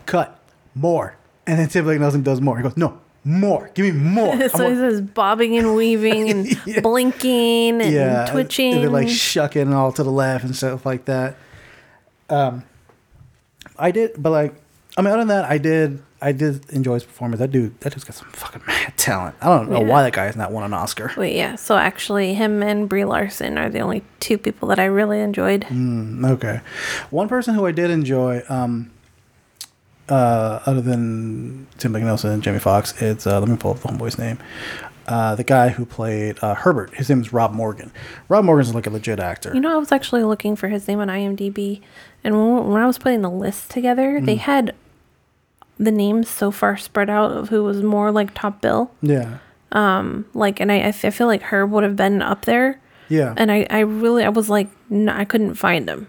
cut 0.07 0.39
more, 0.75 1.17
and 1.47 1.59
then 1.59 1.69
Tim 1.69 1.85
Blake 1.85 2.01
Nelson 2.01 2.23
does 2.23 2.41
more. 2.41 2.57
He 2.57 2.63
goes, 2.63 2.77
no. 2.77 3.01
More, 3.25 3.71
give 3.75 3.85
me 3.85 3.93
more. 3.93 4.35
So 4.49 4.71
he 4.71 4.77
says 4.77 5.03
bobbing 5.03 5.59
and 5.59 5.75
weaving 5.75 6.31
and 6.31 6.83
blinking 6.83 7.83
and 7.83 7.93
yeah, 7.93 8.27
twitching. 8.27 8.75
And 8.75 8.83
they're 8.85 8.91
like 8.91 9.09
shucking 9.09 9.71
all 9.75 9.93
to 9.93 10.03
the 10.03 10.11
left 10.11 10.45
and 10.45 10.57
stuff 10.57 10.87
like 10.87 11.05
that. 11.07 11.37
Um, 12.31 12.65
I 13.77 13.91
did, 13.91 14.13
but 14.23 14.31
like, 14.31 14.55
I 14.97 15.03
mean, 15.03 15.09
other 15.09 15.19
than 15.19 15.29
that, 15.29 15.45
I 15.45 15.59
did, 15.59 16.03
I 16.21 16.33
did 16.33 16.69
enjoy 16.71 16.95
his 16.95 17.05
performance. 17.05 17.39
That 17.39 17.53
dude, 17.53 17.79
that 17.81 17.93
dude's 17.93 18.03
got 18.05 18.15
some 18.17 18.29
fucking 18.31 18.63
mad 18.67 18.95
talent. 18.97 19.37
I 19.41 19.47
don't 19.47 19.71
know 19.71 19.81
Yeah. 19.83 19.87
why 19.87 20.03
that 20.03 20.13
guy 20.13 20.25
has 20.25 20.35
not 20.37 20.51
won 20.51 20.65
an 20.65 20.75
Oscar. 20.75 21.13
Wait, 21.17 21.37
yeah. 21.37 21.55
So 21.55 21.77
actually, 21.77 22.35
him 22.35 22.61
and 22.63 22.89
Brie 22.89 23.05
Larson 23.05 23.57
are 23.57 23.69
the 23.71 23.79
only 23.81 24.03
two 24.19 24.37
people 24.37 24.67
that 24.69 24.79
I 24.81 24.87
really 24.87 25.21
enjoyed. 25.21 25.63
Mm. 25.69 26.29
Okay, 26.29 26.61
one 27.11 27.29
person 27.29 27.55
who 27.55 27.67
I 27.67 27.73
did 27.73 27.91
enjoy, 27.91 28.43
um, 28.49 28.91
uh, 30.09 30.61
other 30.67 30.81
than 30.81 31.67
Tim 31.79 31.93
Blake 31.93 32.05
Nelson 32.05 32.31
and 32.33 32.43
Jamie 32.43 32.59
Foxx, 32.59 33.01
it's 33.03 33.27
uh, 33.27 33.39
let 33.39 33.49
me 33.49 33.57
pull 33.57 33.73
up 33.73 33.81
the 33.81 33.89
homeboy's 33.89 34.19
name. 34.19 34.39
Uh, 35.07 35.35
the 35.35 35.45
guy 35.45 35.69
who 35.71 35.87
played 35.87 36.37
uh, 36.43 36.55
Herbert, 36.55 36.95
his 36.95 37.09
name 37.09 37.21
is 37.21 37.33
Rob 37.33 37.53
Morgan. 37.53 37.91
Rob 38.29 38.45
Morgan's 38.45 38.75
like 38.75 38.87
a 38.87 38.91
legit 38.91 39.19
actor. 39.21 39.53
You 39.55 39.61
know, 39.61 39.73
I 39.73 39.77
was 39.79 39.91
actually 39.93 40.23
looking 40.25 40.55
for 40.57 40.69
his 40.69 40.87
name 40.89 40.99
on 41.01 41.09
IMDb, 41.09 41.81
and 42.25 42.35
when, 42.35 42.69
when 42.73 42.83
I 42.83 42.87
was 42.87 42.99
putting 42.99 43.23
the 43.23 43.31
list 43.31 43.71
together, 43.71 44.21
they 44.21 44.37
Mm. 44.37 44.41
had 44.41 44.75
the 45.79 45.91
names 45.93 46.29
so 46.29 46.51
far 46.51 46.77
spread 46.77 47.09
out 47.11 47.31
of 47.33 47.49
who 47.51 47.63
was 47.65 47.83
more 47.83 48.11
like 48.11 48.35
top 48.35 48.61
bill. 48.61 48.91
yeah, 49.03 49.39
Um, 49.73 50.25
Like, 50.35 50.61
and 50.61 50.73
I, 50.73 50.89
I 50.89 50.93
feel 50.93 51.27
like 51.27 51.43
Herb 51.43 51.71
would 51.71 51.85
have 51.85 51.97
been 51.97 52.21
up 52.23 52.45
there. 52.45 52.81
yeah. 53.09 53.35
And 53.37 53.51
I, 53.53 53.67
I 53.71 53.81
really, 53.81 54.25
I 54.25 54.29
was 54.29 54.49
like, 54.51 54.69
no, 54.91 55.13
I 55.13 55.25
couldn't 55.25 55.55
find 55.55 55.89
him. 55.89 56.09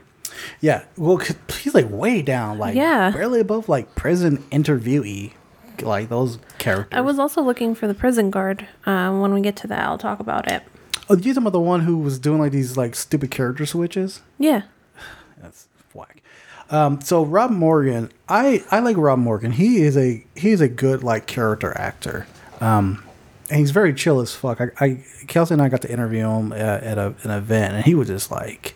Yeah, 0.62 0.84
well, 0.98 1.18
'cause 1.18 1.36
he's 1.60 1.74
like 1.76 1.90
way 1.90 2.22
down, 2.22 2.58
like 2.58 2.76
Yeah. 2.76 3.12
barely 3.12 3.40
above 3.42 3.68
like 3.68 3.94
prison 3.96 4.38
interviewee, 4.52 5.34
like 5.82 6.08
those 6.10 6.40
characters. 6.60 6.98
I 6.98 7.02
was 7.02 7.20
also 7.20 7.42
looking 7.42 7.76
for 7.76 7.88
the 7.88 7.94
prison 7.94 8.30
guard. 8.32 8.66
Um, 8.86 9.20
when 9.22 9.34
we 9.34 9.42
get 9.42 9.56
to 9.58 9.68
that, 9.68 9.84
I'll 9.84 9.98
talk 9.98 10.20
about 10.22 10.50
it. 10.50 10.64
Oh, 11.10 11.16
you 11.16 11.22
talking 11.34 11.38
about 11.44 11.54
the 11.54 11.60
one 11.60 11.82
who 11.82 11.98
was 11.98 12.20
doing 12.20 12.40
like 12.40 12.52
these 12.54 12.78
like 12.78 12.96
stupid 12.96 13.32
character 13.32 13.66
switches? 13.66 14.22
Yeah. 14.38 14.62
Um, 16.70 17.02
so 17.02 17.24
Rob 17.26 17.52
Morgan, 17.52 18.12
I 18.28 18.64
I 18.72 18.80
like 18.80 18.98
Rob 18.98 19.20
Morgan. 19.20 19.52
He 19.52 19.82
is 19.82 19.98
a 19.98 20.24
he's 20.36 20.62
a 20.62 20.68
good 20.68 21.04
like 21.04 21.26
character 21.26 21.76
actor. 21.78 22.28
Um, 22.62 23.04
and 23.50 23.60
he's 23.60 23.72
very 23.72 23.94
chill 23.94 24.20
as 24.20 24.36
fuck. 24.36 24.62
I, 24.62 24.68
I 24.80 25.04
Kelsey 25.28 25.54
and 25.54 25.62
I 25.62 25.70
got 25.70 25.82
to 25.82 25.92
interview 25.92 26.28
him 26.28 26.54
at, 26.54 26.84
at 26.84 26.98
a, 26.98 27.16
an 27.24 27.32
event, 27.32 27.74
and 27.74 27.86
he 27.86 27.96
was 27.96 28.08
just 28.08 28.30
like, 28.30 28.76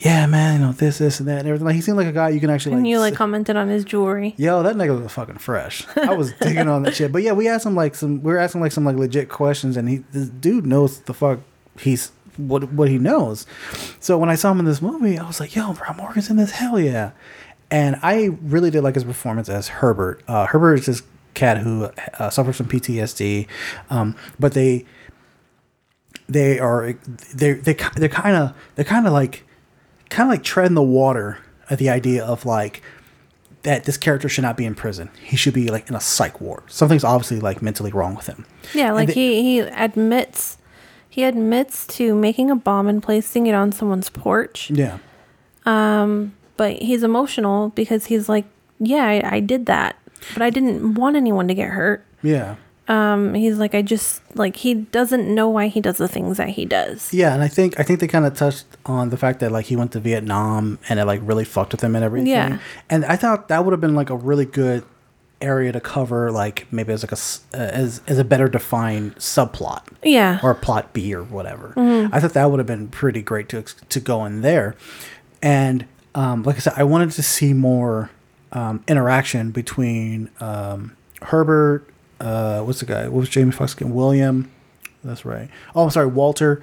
"Yeah, 0.00 0.26
man, 0.26 0.60
you 0.60 0.66
know 0.66 0.72
this, 0.72 0.98
this, 0.98 1.20
and 1.20 1.28
that, 1.28 1.38
and 1.38 1.46
everything." 1.46 1.66
Like 1.66 1.76
he 1.76 1.80
seemed 1.82 1.96
like 1.98 2.08
a 2.08 2.12
guy 2.12 2.30
you 2.30 2.40
can 2.40 2.50
actually 2.50 2.72
And 2.72 2.82
like 2.82 2.90
you 2.90 2.98
like 2.98 3.12
sit- 3.12 3.18
commented 3.18 3.54
on 3.56 3.68
his 3.68 3.84
jewelry. 3.84 4.34
Yo, 4.36 4.62
that 4.64 4.74
nigga 4.74 5.00
was 5.00 5.12
fucking 5.12 5.38
fresh. 5.38 5.86
I 5.96 6.14
was 6.14 6.32
digging 6.40 6.66
on 6.68 6.82
that 6.82 6.96
shit. 6.96 7.12
But 7.12 7.22
yeah, 7.22 7.32
we 7.32 7.46
asked 7.48 7.64
him 7.64 7.76
like 7.76 7.94
some 7.94 8.22
we 8.22 8.32
were 8.32 8.38
asking 8.38 8.60
like 8.60 8.72
some 8.72 8.84
like 8.84 8.96
legit 8.96 9.28
questions 9.28 9.76
and 9.76 9.88
he 9.88 9.98
this 10.10 10.28
dude 10.28 10.66
knows 10.66 11.00
the 11.02 11.14
fuck 11.14 11.38
he's 11.78 12.10
what 12.36 12.72
what 12.72 12.88
he 12.88 12.98
knows. 12.98 13.46
So 14.00 14.18
when 14.18 14.28
I 14.30 14.34
saw 14.34 14.50
him 14.52 14.58
in 14.60 14.64
this 14.64 14.80
movie, 14.82 15.18
I 15.18 15.26
was 15.26 15.40
like, 15.40 15.54
yo, 15.54 15.72
Rob 15.74 15.96
Morgan's 15.96 16.30
in 16.30 16.36
this, 16.36 16.52
hell 16.52 16.78
yeah. 16.80 17.12
And 17.70 17.96
I 18.02 18.30
really 18.42 18.70
did 18.70 18.82
like 18.82 18.94
his 18.94 19.04
performance 19.04 19.48
as 19.48 19.68
Herbert. 19.68 20.22
Uh, 20.28 20.46
Herbert 20.46 20.74
is 20.80 20.86
this 20.86 21.02
cat 21.34 21.58
who 21.58 21.88
uh, 22.18 22.28
suffers 22.30 22.56
from 22.56 22.66
PTSD, 22.68 23.46
um, 23.90 24.14
but 24.38 24.52
they 24.52 24.84
they 26.28 26.58
are 26.58 26.92
they 27.34 27.54
they 27.54 27.74
they're 27.96 28.08
kind 28.08 28.36
of 28.36 28.54
they're 28.74 28.84
kind 28.84 29.06
of 29.06 29.12
like 29.12 29.44
kind 30.10 30.28
of 30.28 30.30
like 30.34 30.42
treading 30.44 30.74
the 30.74 30.82
water 30.82 31.38
at 31.70 31.78
the 31.78 31.88
idea 31.88 32.24
of 32.24 32.44
like 32.44 32.82
that 33.62 33.84
this 33.84 33.96
character 33.96 34.28
should 34.28 34.42
not 34.42 34.56
be 34.56 34.64
in 34.64 34.74
prison. 34.74 35.08
He 35.22 35.36
should 35.36 35.54
be 35.54 35.68
like 35.68 35.88
in 35.88 35.94
a 35.94 36.00
psych 36.00 36.40
ward. 36.40 36.64
Something's 36.66 37.04
obviously 37.04 37.40
like 37.40 37.62
mentally 37.62 37.92
wrong 37.92 38.14
with 38.14 38.26
him. 38.26 38.44
Yeah, 38.74 38.92
like 38.92 39.08
they- 39.08 39.14
he 39.14 39.42
he 39.42 39.58
admits 39.60 40.58
he 41.12 41.24
admits 41.24 41.86
to 41.88 42.14
making 42.14 42.50
a 42.50 42.56
bomb 42.56 42.88
and 42.88 43.02
placing 43.02 43.46
it 43.46 43.52
on 43.52 43.70
someone's 43.70 44.08
porch. 44.08 44.70
Yeah. 44.70 44.96
But 46.56 46.80
he's 46.80 47.02
emotional 47.02 47.68
because 47.70 48.06
he's 48.06 48.30
like, 48.30 48.46
yeah, 48.80 49.04
I, 49.04 49.36
I 49.36 49.40
did 49.40 49.66
that, 49.66 49.96
but 50.32 50.40
I 50.40 50.48
didn't 50.48 50.94
want 50.94 51.16
anyone 51.16 51.48
to 51.48 51.54
get 51.54 51.68
hurt. 51.68 52.02
Yeah. 52.22 52.56
Um, 52.88 53.34
he's 53.34 53.58
like, 53.58 53.74
I 53.74 53.82
just 53.82 54.22
like 54.36 54.56
he 54.56 54.72
doesn't 54.72 55.32
know 55.34 55.50
why 55.50 55.68
he 55.68 55.82
does 55.82 55.98
the 55.98 56.08
things 56.08 56.38
that 56.38 56.48
he 56.48 56.64
does. 56.64 57.12
Yeah, 57.12 57.34
and 57.34 57.42
I 57.42 57.48
think 57.48 57.78
I 57.78 57.82
think 57.82 58.00
they 58.00 58.08
kind 58.08 58.24
of 58.24 58.34
touched 58.34 58.64
on 58.86 59.10
the 59.10 59.18
fact 59.18 59.40
that 59.40 59.52
like 59.52 59.66
he 59.66 59.76
went 59.76 59.92
to 59.92 60.00
Vietnam 60.00 60.78
and 60.88 60.98
it 60.98 61.04
like 61.04 61.20
really 61.22 61.44
fucked 61.44 61.72
with 61.72 61.82
him 61.82 61.94
and 61.94 62.04
everything. 62.04 62.30
Yeah. 62.30 62.58
And 62.88 63.04
I 63.04 63.16
thought 63.16 63.48
that 63.48 63.64
would 63.64 63.72
have 63.72 63.80
been 63.80 63.94
like 63.94 64.08
a 64.08 64.16
really 64.16 64.46
good 64.46 64.84
area 65.42 65.72
to 65.72 65.80
cover 65.80 66.30
like 66.30 66.66
maybe 66.72 66.92
as 66.92 67.02
like 67.02 67.12
a 67.12 67.58
uh, 67.58 67.70
as 67.70 68.00
as 68.06 68.18
a 68.18 68.24
better 68.24 68.48
defined 68.48 69.16
subplot. 69.16 69.82
Yeah. 70.02 70.38
or 70.42 70.54
plot 70.54 70.92
B 70.92 71.14
or 71.14 71.22
whatever. 71.22 71.74
I 72.12 72.20
thought 72.20 72.32
that 72.34 72.50
would 72.50 72.58
have 72.58 72.66
been 72.66 72.88
pretty 72.88 73.22
great 73.22 73.48
to 73.50 73.62
to 73.62 74.00
go 74.00 74.24
in 74.24 74.40
there. 74.42 74.76
And 75.42 75.86
um, 76.14 76.42
like 76.42 76.56
I 76.56 76.58
said, 76.60 76.74
I 76.76 76.84
wanted 76.84 77.10
to 77.12 77.22
see 77.22 77.52
more 77.52 78.10
um, 78.52 78.84
interaction 78.86 79.50
between 79.50 80.30
um, 80.40 80.96
Herbert. 81.22 81.86
Uh, 82.20 82.60
what's 82.62 82.80
the 82.80 82.86
guy? 82.86 83.04
What 83.08 83.20
was 83.20 83.28
Jamie 83.28 83.50
Foxx 83.52 83.74
again? 83.74 83.92
William. 83.92 84.50
That's 85.02 85.24
right. 85.24 85.48
Oh, 85.74 85.84
I'm 85.84 85.90
sorry, 85.90 86.06
Walter. 86.06 86.62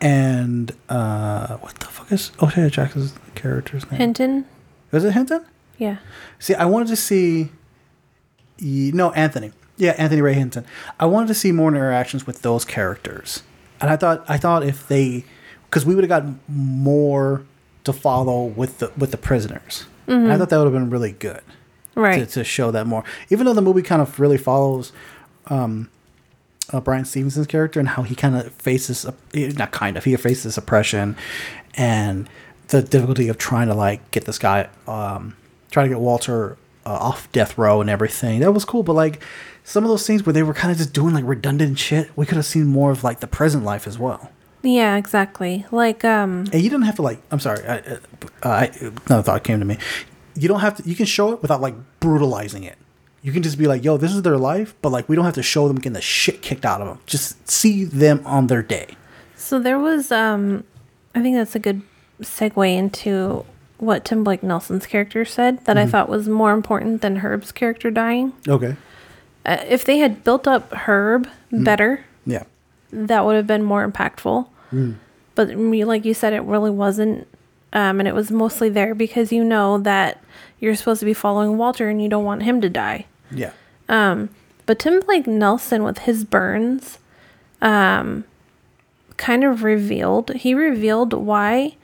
And 0.00 0.72
uh, 0.88 1.56
what 1.58 1.74
the 1.76 1.86
fuck 1.86 2.10
is 2.12 2.32
O'Shea 2.42 2.68
Jackson's 2.68 3.14
character's 3.34 3.88
name? 3.90 4.00
Hinton. 4.00 4.44
Was 4.90 5.04
it 5.04 5.12
Hinton? 5.12 5.44
Yeah. 5.78 5.98
See, 6.38 6.54
I 6.54 6.64
wanted 6.64 6.88
to 6.88 6.96
see. 6.96 7.50
No, 8.60 9.12
Anthony. 9.12 9.52
Yeah, 9.76 9.92
Anthony 9.98 10.22
Ray 10.22 10.34
Hinton. 10.34 10.64
I 10.98 11.06
wanted 11.06 11.28
to 11.28 11.34
see 11.34 11.52
more 11.52 11.68
interactions 11.68 12.26
with 12.26 12.42
those 12.42 12.64
characters, 12.64 13.42
and 13.80 13.90
I 13.90 13.96
thought 13.96 14.24
I 14.28 14.38
thought 14.38 14.62
if 14.64 14.88
they, 14.88 15.24
because 15.68 15.84
we 15.84 15.94
would 15.94 16.02
have 16.04 16.08
got 16.08 16.24
more 16.48 17.42
to 17.84 17.92
follow 17.92 18.44
with 18.44 18.78
the 18.78 18.90
with 18.96 19.10
the 19.10 19.18
prisoners. 19.18 19.84
And 20.08 20.32
I 20.32 20.38
thought 20.38 20.50
that 20.50 20.56
would 20.58 20.64
have 20.64 20.72
been 20.72 20.88
really 20.88 21.10
good 21.12 21.40
Right. 21.96 22.20
to, 22.20 22.26
to 22.34 22.44
show 22.44 22.70
that 22.70 22.86
more. 22.86 23.02
Even 23.28 23.44
though 23.44 23.52
the 23.54 23.60
movie 23.62 23.82
kind 23.82 24.00
of 24.00 24.20
really 24.20 24.38
follows 24.38 24.92
um, 25.48 25.90
uh, 26.72 26.80
Bryan 26.80 27.04
Stevenson's 27.04 27.48
character 27.48 27.80
and 27.80 27.88
how 27.88 28.02
he 28.04 28.14
kind 28.14 28.36
of 28.36 28.52
faces, 28.52 29.04
eh, 29.34 29.52
not 29.56 29.72
kind 29.72 29.96
of, 29.96 30.04
he 30.04 30.14
faces 30.16 30.56
oppression 30.56 31.16
and 31.74 32.28
the 32.68 32.82
difficulty 32.82 33.26
of 33.28 33.36
trying 33.36 33.66
to 33.66 33.74
like 33.74 34.08
get 34.12 34.26
this 34.26 34.38
guy, 34.38 34.68
um, 34.86 35.36
try 35.72 35.82
to 35.82 35.88
get 35.88 35.98
Walter 35.98 36.56
uh, 36.86 36.90
off 36.90 37.30
death 37.32 37.58
row 37.58 37.80
and 37.80 37.90
everything. 37.90 38.40
That 38.40 38.52
was 38.52 38.64
cool, 38.64 38.82
but 38.82 38.94
like 38.94 39.20
some 39.64 39.84
of 39.84 39.90
those 39.90 40.04
scenes 40.04 40.24
where 40.24 40.32
they 40.32 40.42
were 40.44 40.54
kind 40.54 40.70
of 40.70 40.78
just 40.78 40.92
doing 40.92 41.12
like 41.12 41.24
redundant 41.26 41.78
shit, 41.78 42.10
we 42.16 42.24
could 42.24 42.36
have 42.36 42.46
seen 42.46 42.66
more 42.66 42.90
of 42.92 43.02
like 43.04 43.20
the 43.20 43.26
present 43.26 43.64
life 43.64 43.86
as 43.86 43.98
well. 43.98 44.30
Yeah, 44.62 44.96
exactly. 44.96 45.66
Like, 45.70 46.04
um, 46.04 46.46
And 46.52 46.62
you 46.62 46.70
didn't 46.70 46.86
have 46.86 46.96
to 46.96 47.02
like. 47.02 47.20
I'm 47.30 47.40
sorry. 47.40 47.64
I, 47.66 47.78
uh, 47.78 47.98
I 48.42 48.70
another 49.06 49.22
thought 49.22 49.44
came 49.44 49.58
to 49.58 49.64
me. 49.64 49.78
You 50.34 50.48
don't 50.48 50.60
have 50.60 50.76
to. 50.76 50.88
You 50.88 50.94
can 50.94 51.06
show 51.06 51.32
it 51.32 51.42
without 51.42 51.60
like 51.60 51.74
brutalizing 52.00 52.64
it. 52.64 52.76
You 53.22 53.32
can 53.32 53.42
just 53.42 53.58
be 53.58 53.66
like, 53.66 53.82
"Yo, 53.84 53.96
this 53.96 54.12
is 54.12 54.22
their 54.22 54.38
life," 54.38 54.74
but 54.82 54.90
like 54.90 55.08
we 55.08 55.16
don't 55.16 55.24
have 55.24 55.34
to 55.34 55.42
show 55.42 55.66
them 55.68 55.76
getting 55.76 55.92
the 55.94 56.00
shit 56.00 56.42
kicked 56.42 56.64
out 56.64 56.80
of 56.80 56.86
them. 56.88 56.98
Just 57.06 57.48
see 57.48 57.84
them 57.84 58.22
on 58.24 58.46
their 58.46 58.62
day. 58.62 58.96
so 59.36 59.58
there 59.58 59.78
was, 59.78 60.10
um, 60.12 60.64
I 61.14 61.22
think 61.22 61.36
that's 61.36 61.54
a 61.54 61.58
good 61.60 61.82
segue 62.22 62.76
into 62.76 63.44
what 63.78 64.04
Tim 64.04 64.24
Blake 64.24 64.42
Nelson's 64.42 64.86
character 64.86 65.24
said 65.24 65.64
that 65.66 65.76
I 65.76 65.86
thought 65.86 66.08
was 66.08 66.28
more 66.28 66.52
important 66.52 67.02
than 67.02 67.16
Herb's 67.16 67.52
character 67.52 67.90
dying. 67.90 68.32
Okay. 68.48 68.76
Uh, 69.44 69.58
if 69.68 69.84
they 69.84 69.98
had 69.98 70.24
built 70.24 70.48
up 70.48 70.72
Herb 70.72 71.28
better, 71.52 72.04
Yeah. 72.24 72.44
that 72.90 73.24
would 73.24 73.36
have 73.36 73.46
been 73.46 73.62
more 73.62 73.86
impactful. 73.88 74.46
But 75.34 75.54
like 75.56 76.04
you 76.04 76.14
said, 76.14 76.32
it 76.32 76.40
really 76.42 76.70
wasn't. 76.70 77.28
Um, 77.72 77.98
and 78.00 78.08
it 78.08 78.14
was 78.14 78.30
mostly 78.30 78.70
there 78.70 78.94
because 78.94 79.30
you 79.32 79.44
know 79.44 79.76
that 79.78 80.22
you're 80.60 80.74
supposed 80.74 81.00
to 81.00 81.04
be 81.06 81.12
following 81.12 81.58
Walter 81.58 81.88
and 81.90 82.00
you 82.02 82.08
don't 82.08 82.24
want 82.24 82.42
him 82.44 82.60
to 82.62 82.70
die. 82.70 83.04
Yeah. 83.30 83.50
But 83.88 84.78
Tim 84.78 85.00
Blake 85.00 85.26
Nelson 85.26 85.82
with 85.84 85.98
his 85.98 86.24
burns 86.24 86.98
um, 87.62 88.24
kind 89.16 89.44
of 89.44 89.62
revealed, 89.62 90.30
he 90.34 90.54
revealed 90.54 91.12
why 91.12 91.76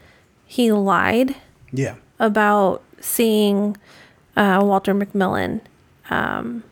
he 0.46 0.72
lied 0.72 1.36
Yeah. 1.72 1.94
about 2.18 2.82
seeing 3.00 3.76
uh, 4.36 4.60
Walter 4.62 4.94
McMillian. 4.94 5.60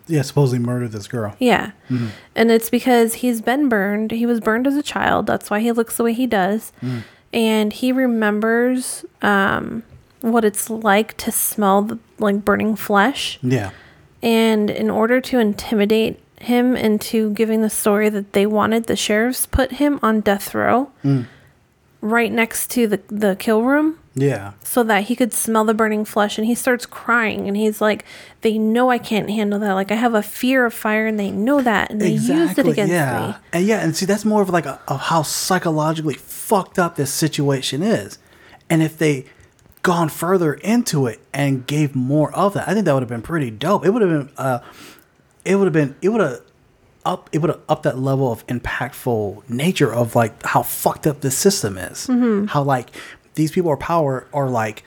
Yeah. 0.06 0.22
Supposedly 0.22 0.58
murdered 0.58 0.92
this 0.92 1.08
girl. 1.08 1.34
Yeah. 1.38 1.70
And 2.36 2.50
it's 2.50 2.68
because 2.68 3.14
he's 3.14 3.40
been 3.40 3.68
burned. 3.68 4.10
He 4.10 4.26
was 4.26 4.40
burned 4.40 4.66
as 4.66 4.76
a 4.76 4.82
child. 4.82 5.26
That's 5.26 5.48
why 5.50 5.60
he 5.60 5.72
looks 5.72 5.96
the 5.96 6.04
way 6.04 6.12
he 6.12 6.26
does. 6.26 6.72
And 7.32 7.72
he 7.72 7.92
remembers 7.92 9.04
um, 9.22 9.82
what 10.20 10.44
it's 10.44 10.68
like 10.68 11.16
to 11.18 11.32
smell 11.32 11.82
the, 11.82 11.98
like 12.18 12.44
burning 12.44 12.76
flesh. 12.76 13.38
Yeah. 13.42 13.70
And 14.22 14.68
in 14.68 14.90
order 14.90 15.20
to 15.22 15.38
intimidate 15.38 16.20
him 16.40 16.76
into 16.76 17.32
giving 17.32 17.62
the 17.62 17.70
story 17.70 18.08
that 18.10 18.32
they 18.34 18.44
wanted, 18.46 18.84
the 18.84 18.96
sheriffs 18.96 19.46
put 19.46 19.72
him 19.72 19.98
on 20.02 20.20
death 20.20 20.54
row 20.54 20.90
right 22.02 22.32
next 22.32 22.70
to 22.72 22.86
the, 22.86 23.00
the 23.08 23.36
kill 23.36 23.62
room 23.62 23.98
Yeah. 24.14 24.52
so 24.64 24.82
that 24.82 25.04
he 25.04 25.14
could 25.14 25.32
smell 25.32 25.64
the 25.64 25.74
burning 25.74 26.04
flesh. 26.04 26.36
And 26.36 26.46
he 26.46 26.54
starts 26.54 26.84
crying 26.84 27.46
and 27.46 27.56
he's 27.56 27.80
like, 27.80 28.04
They 28.40 28.58
know 28.58 28.90
I 28.90 28.98
can't 28.98 29.30
handle 29.30 29.58
that. 29.60 29.72
Like, 29.74 29.92
I 29.92 29.94
have 29.94 30.14
a 30.14 30.22
fear 30.22 30.66
of 30.66 30.74
fire 30.74 31.06
and 31.06 31.18
they 31.18 31.30
know 31.30 31.60
that. 31.62 31.90
And 31.90 32.00
they 32.00 32.10
used 32.10 32.58
it 32.58 32.66
against 32.66 32.92
yeah. 32.92 33.28
me. 33.28 33.34
And 33.52 33.66
yeah, 33.66 33.80
and 33.80 33.94
see, 33.94 34.06
that's 34.06 34.24
more 34.24 34.42
of 34.42 34.50
like 34.50 34.66
a, 34.66 34.80
of 34.88 35.00
how 35.00 35.22
psychologically 35.22 36.14
fucked 36.14 36.78
up 36.78 36.96
this 36.96 37.12
situation 37.12 37.82
is. 37.82 38.18
And 38.68 38.82
if 38.82 38.98
they 38.98 39.26
gone 39.82 40.08
further 40.08 40.54
into 40.54 41.06
it 41.06 41.20
and 41.32 41.66
gave 41.66 41.94
more 41.94 42.32
of 42.34 42.54
that, 42.54 42.68
I 42.68 42.74
think 42.74 42.86
that 42.86 42.92
would 42.92 43.02
have 43.02 43.08
been 43.08 43.22
pretty 43.22 43.50
dope. 43.50 43.84
It 43.84 43.90
would 43.90 44.02
have 44.02 44.10
been, 44.10 44.34
uh, 44.36 44.60
it 45.44 45.56
would 45.56 45.64
have 45.64 45.72
been, 45.72 45.96
it 46.02 46.08
would 46.10 46.20
have 46.20 46.40
up, 47.04 47.30
it 47.32 47.38
would 47.38 47.50
have 47.50 47.60
upped 47.68 47.84
that 47.84 47.98
level 47.98 48.30
of 48.30 48.46
impactful 48.46 49.48
nature 49.48 49.92
of 49.92 50.14
like 50.14 50.42
how 50.44 50.62
fucked 50.62 51.06
up 51.06 51.20
this 51.22 51.36
system 51.36 51.78
is. 51.78 52.06
How 52.46 52.62
like 52.62 52.90
these 53.40 53.50
people 53.50 53.70
are 53.70 53.76
power 53.76 54.26
are 54.32 54.48
like 54.48 54.84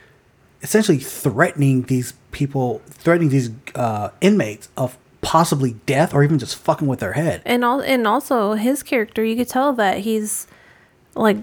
essentially 0.62 0.98
threatening 0.98 1.82
these 1.82 2.14
people, 2.30 2.80
threatening 2.86 3.28
these 3.28 3.50
uh, 3.74 4.08
inmates 4.20 4.68
of 4.76 4.96
possibly 5.20 5.72
death 5.86 6.14
or 6.14 6.22
even 6.22 6.38
just 6.38 6.56
fucking 6.56 6.88
with 6.88 7.00
their 7.00 7.12
head. 7.12 7.42
And, 7.44 7.64
all, 7.64 7.80
and 7.80 8.06
also, 8.06 8.52
his 8.54 8.82
character, 8.82 9.24
you 9.24 9.36
could 9.36 9.48
tell 9.48 9.72
that 9.74 9.98
he's 9.98 10.46
like, 11.14 11.36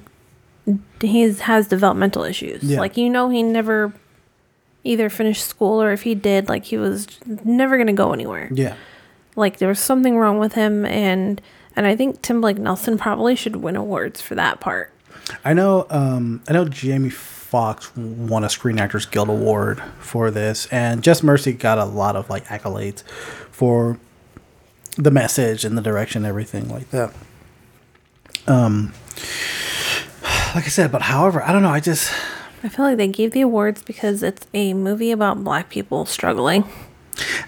he 1.01 1.31
has 1.33 1.67
developmental 1.67 2.23
issues. 2.23 2.63
Yeah. 2.63 2.79
Like, 2.79 2.97
you 2.97 3.09
know, 3.09 3.29
he 3.29 3.43
never 3.43 3.93
either 4.83 5.09
finished 5.09 5.45
school 5.45 5.81
or 5.81 5.91
if 5.91 6.03
he 6.03 6.15
did, 6.15 6.47
like, 6.49 6.65
he 6.65 6.77
was 6.77 7.07
never 7.43 7.77
going 7.77 7.87
to 7.87 7.93
go 7.93 8.13
anywhere. 8.13 8.49
Yeah. 8.51 8.75
like 9.35 9.57
there 9.57 9.69
was 9.69 9.79
something 9.79 10.17
wrong 10.17 10.39
with 10.39 10.53
him 10.53 10.85
and 10.85 11.41
and 11.75 11.85
I 11.87 11.95
think 11.95 12.21
Tim 12.21 12.41
Blake 12.41 12.57
Nelson 12.57 12.97
probably 12.97 13.35
should 13.35 13.55
win 13.55 13.75
awards 13.77 14.19
for 14.21 14.35
that 14.35 14.59
part. 14.59 14.91
I 15.43 15.53
know. 15.53 15.85
Um, 15.89 16.41
I 16.47 16.53
know 16.53 16.65
Jamie 16.65 17.09
Foxx 17.09 17.95
won 17.95 18.43
a 18.43 18.49
Screen 18.49 18.79
Actors 18.79 19.05
Guild 19.05 19.29
award 19.29 19.81
for 19.99 20.31
this, 20.31 20.67
and 20.67 21.03
Just 21.03 21.23
Mercy 21.23 21.53
got 21.53 21.77
a 21.77 21.85
lot 21.85 22.15
of 22.15 22.29
like 22.29 22.45
accolades 22.45 23.03
for 23.51 23.99
the 24.97 25.11
message 25.11 25.65
and 25.65 25.77
the 25.77 25.81
direction, 25.81 26.23
and 26.23 26.29
everything 26.29 26.69
like 26.69 26.89
that. 26.91 27.13
Um, 28.47 28.93
like 30.55 30.65
I 30.65 30.69
said, 30.69 30.91
but 30.91 31.03
however, 31.03 31.41
I 31.43 31.51
don't 31.51 31.61
know. 31.61 31.69
I 31.69 31.79
just 31.79 32.11
I 32.63 32.69
feel 32.69 32.85
like 32.85 32.97
they 32.97 33.07
gave 33.07 33.31
the 33.31 33.41
awards 33.41 33.81
because 33.81 34.23
it's 34.23 34.45
a 34.53 34.73
movie 34.73 35.11
about 35.11 35.43
black 35.43 35.69
people 35.69 36.05
struggling. 36.05 36.65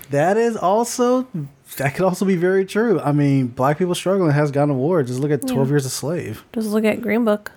that 0.10 0.38
is 0.38 0.56
also 0.58 1.28
that 1.78 1.96
could 1.96 2.06
also 2.06 2.26
be 2.26 2.36
very 2.36 2.66
true. 2.66 3.00
I 3.00 3.12
mean, 3.12 3.48
Black 3.48 3.78
people 3.80 3.96
struggling 3.96 4.32
has 4.32 4.52
gotten 4.52 4.70
awards. 4.72 5.10
Just 5.10 5.20
look 5.22 5.32
at 5.32 5.48
Twelve 5.48 5.70
Years 5.70 5.86
a 5.86 5.90
Slave. 5.90 6.44
Just 6.54 6.68
look 6.70 6.86
at 6.86 7.02
Green 7.02 7.26
Book. 7.26 7.52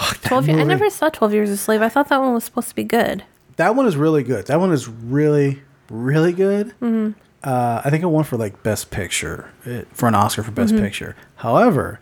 Fuck 0.00 0.20
that 0.20 0.28
Twelve. 0.28 0.48
Ye- 0.48 0.54
I 0.54 0.64
never 0.64 0.88
saw 0.90 1.08
Twelve 1.08 1.32
Years 1.32 1.50
a 1.50 1.56
Slave. 1.56 1.82
I 1.82 1.88
thought 1.88 2.08
that 2.08 2.20
one 2.20 2.34
was 2.34 2.44
supposed 2.44 2.68
to 2.70 2.74
be 2.74 2.84
good. 2.84 3.24
That 3.56 3.76
one 3.76 3.86
is 3.86 3.96
really 3.96 4.22
good. 4.22 4.46
That 4.46 4.58
one 4.60 4.72
is 4.72 4.88
really, 4.88 5.62
really 5.90 6.32
good. 6.32 6.68
Mm-hmm. 6.80 7.10
Uh, 7.42 7.82
I 7.84 7.90
think 7.90 8.02
it 8.02 8.06
won 8.06 8.24
for 8.24 8.36
like 8.36 8.62
Best 8.62 8.90
Picture 8.90 9.50
for 9.92 10.08
an 10.08 10.14
Oscar 10.14 10.42
for 10.42 10.50
Best 10.50 10.74
Picture. 10.74 11.16
However, 11.36 12.00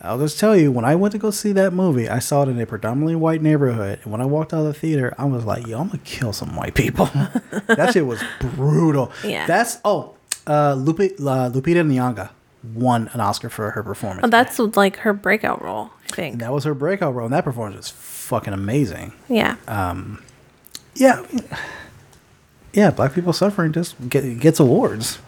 I'll 0.00 0.18
just 0.18 0.38
tell 0.38 0.56
you, 0.56 0.70
when 0.70 0.84
I 0.84 0.94
went 0.94 1.12
to 1.12 1.18
go 1.18 1.30
see 1.30 1.52
that 1.52 1.72
movie, 1.72 2.08
I 2.08 2.20
saw 2.20 2.42
it 2.42 2.48
in 2.48 2.60
a 2.60 2.66
predominantly 2.66 3.16
white 3.16 3.42
neighborhood, 3.42 4.00
and 4.02 4.12
when 4.12 4.20
I 4.20 4.26
walked 4.26 4.54
out 4.54 4.60
of 4.60 4.66
the 4.66 4.74
theater, 4.74 5.14
I 5.18 5.24
was 5.24 5.44
like, 5.44 5.66
"Yo, 5.66 5.80
I'm 5.80 5.88
gonna 5.88 5.98
kill 6.04 6.32
some 6.32 6.54
white 6.56 6.74
people." 6.74 7.06
that 7.66 7.90
shit 7.92 8.06
was 8.06 8.22
brutal. 8.40 9.10
Yeah. 9.24 9.46
That's 9.46 9.78
oh, 9.84 10.14
uh, 10.46 10.74
Lupe, 10.74 11.00
uh, 11.00 11.50
Lupita 11.50 11.84
Nyong'o 11.84 12.30
won 12.74 13.08
an 13.12 13.20
Oscar 13.20 13.48
for 13.48 13.70
her 13.70 13.82
performance. 13.82 14.22
Oh, 14.24 14.28
that's 14.28 14.58
like 14.58 14.96
her 14.98 15.12
breakout 15.12 15.62
role. 15.62 15.90
I 16.10 16.14
think. 16.14 16.32
and 16.34 16.40
that 16.42 16.52
was 16.52 16.64
her 16.64 16.74
breakout 16.74 17.14
role, 17.14 17.26
and 17.26 17.34
that 17.34 17.44
performance 17.44 17.76
was 17.76 17.90
fucking 17.90 18.52
amazing. 18.52 19.12
Yeah. 19.28 19.56
Um, 19.66 20.22
Yeah, 20.94 21.24
yeah. 22.72 22.90
Black 22.90 23.14
people 23.14 23.32
suffering 23.32 23.72
just 23.72 23.94
get, 24.08 24.38
gets 24.40 24.58
awards. 24.60 25.18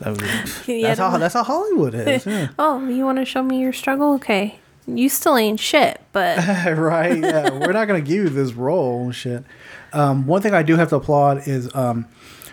That 0.00 0.10
was- 0.20 0.68
Yeah, 0.68 0.88
that's 0.88 1.00
how 1.00 1.16
that's 1.18 1.34
how 1.34 1.42
Hollywood 1.44 1.94
is. 1.94 2.24
Yeah. 2.26 2.48
oh, 2.58 2.86
you 2.88 3.04
want 3.04 3.18
to 3.18 3.24
show 3.24 3.42
me 3.42 3.60
your 3.60 3.72
struggle? 3.72 4.14
Okay. 4.14 4.58
You 4.86 5.08
still 5.10 5.36
ain't 5.36 5.60
shit, 5.60 6.00
but 6.12 6.38
right. 6.78 7.18
Yeah, 7.18 7.50
we're 7.50 7.72
not 7.72 7.86
gonna 7.88 8.00
give 8.00 8.14
you 8.24 8.28
this 8.30 8.52
role. 8.54 9.10
Shit. 9.12 9.44
Um, 9.92 10.26
one 10.26 10.40
thing 10.42 10.54
I 10.54 10.62
do 10.62 10.76
have 10.76 10.88
to 10.90 10.96
applaud 10.96 11.46
is 11.48 11.74
um, 11.74 12.06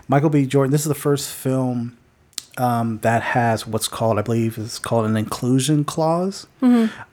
Michael 0.07 0.29
B. 0.29 0.45
Jordan. 0.45 0.71
This 0.71 0.81
is 0.81 0.87
the 0.87 0.95
first 0.95 1.29
film 1.31 1.97
um, 2.57 2.99
that 2.99 3.21
has 3.21 3.67
what's 3.67 3.87
called, 3.87 4.17
I 4.17 4.21
believe, 4.21 4.57
is 4.57 4.79
called 4.79 5.05
an 5.05 5.17
inclusion 5.17 5.83
clause. 5.83 6.47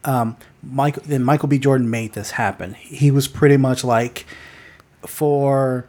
Um, 0.05 0.37
Michael 0.63 1.03
then 1.07 1.25
Michael 1.25 1.49
B. 1.49 1.59
Jordan 1.59 1.91
made 1.91 2.13
this 2.13 2.33
happen. 2.33 2.75
He 2.75 3.11
was 3.11 3.27
pretty 3.29 3.57
much 3.57 3.83
like 3.85 4.27
for 5.07 5.87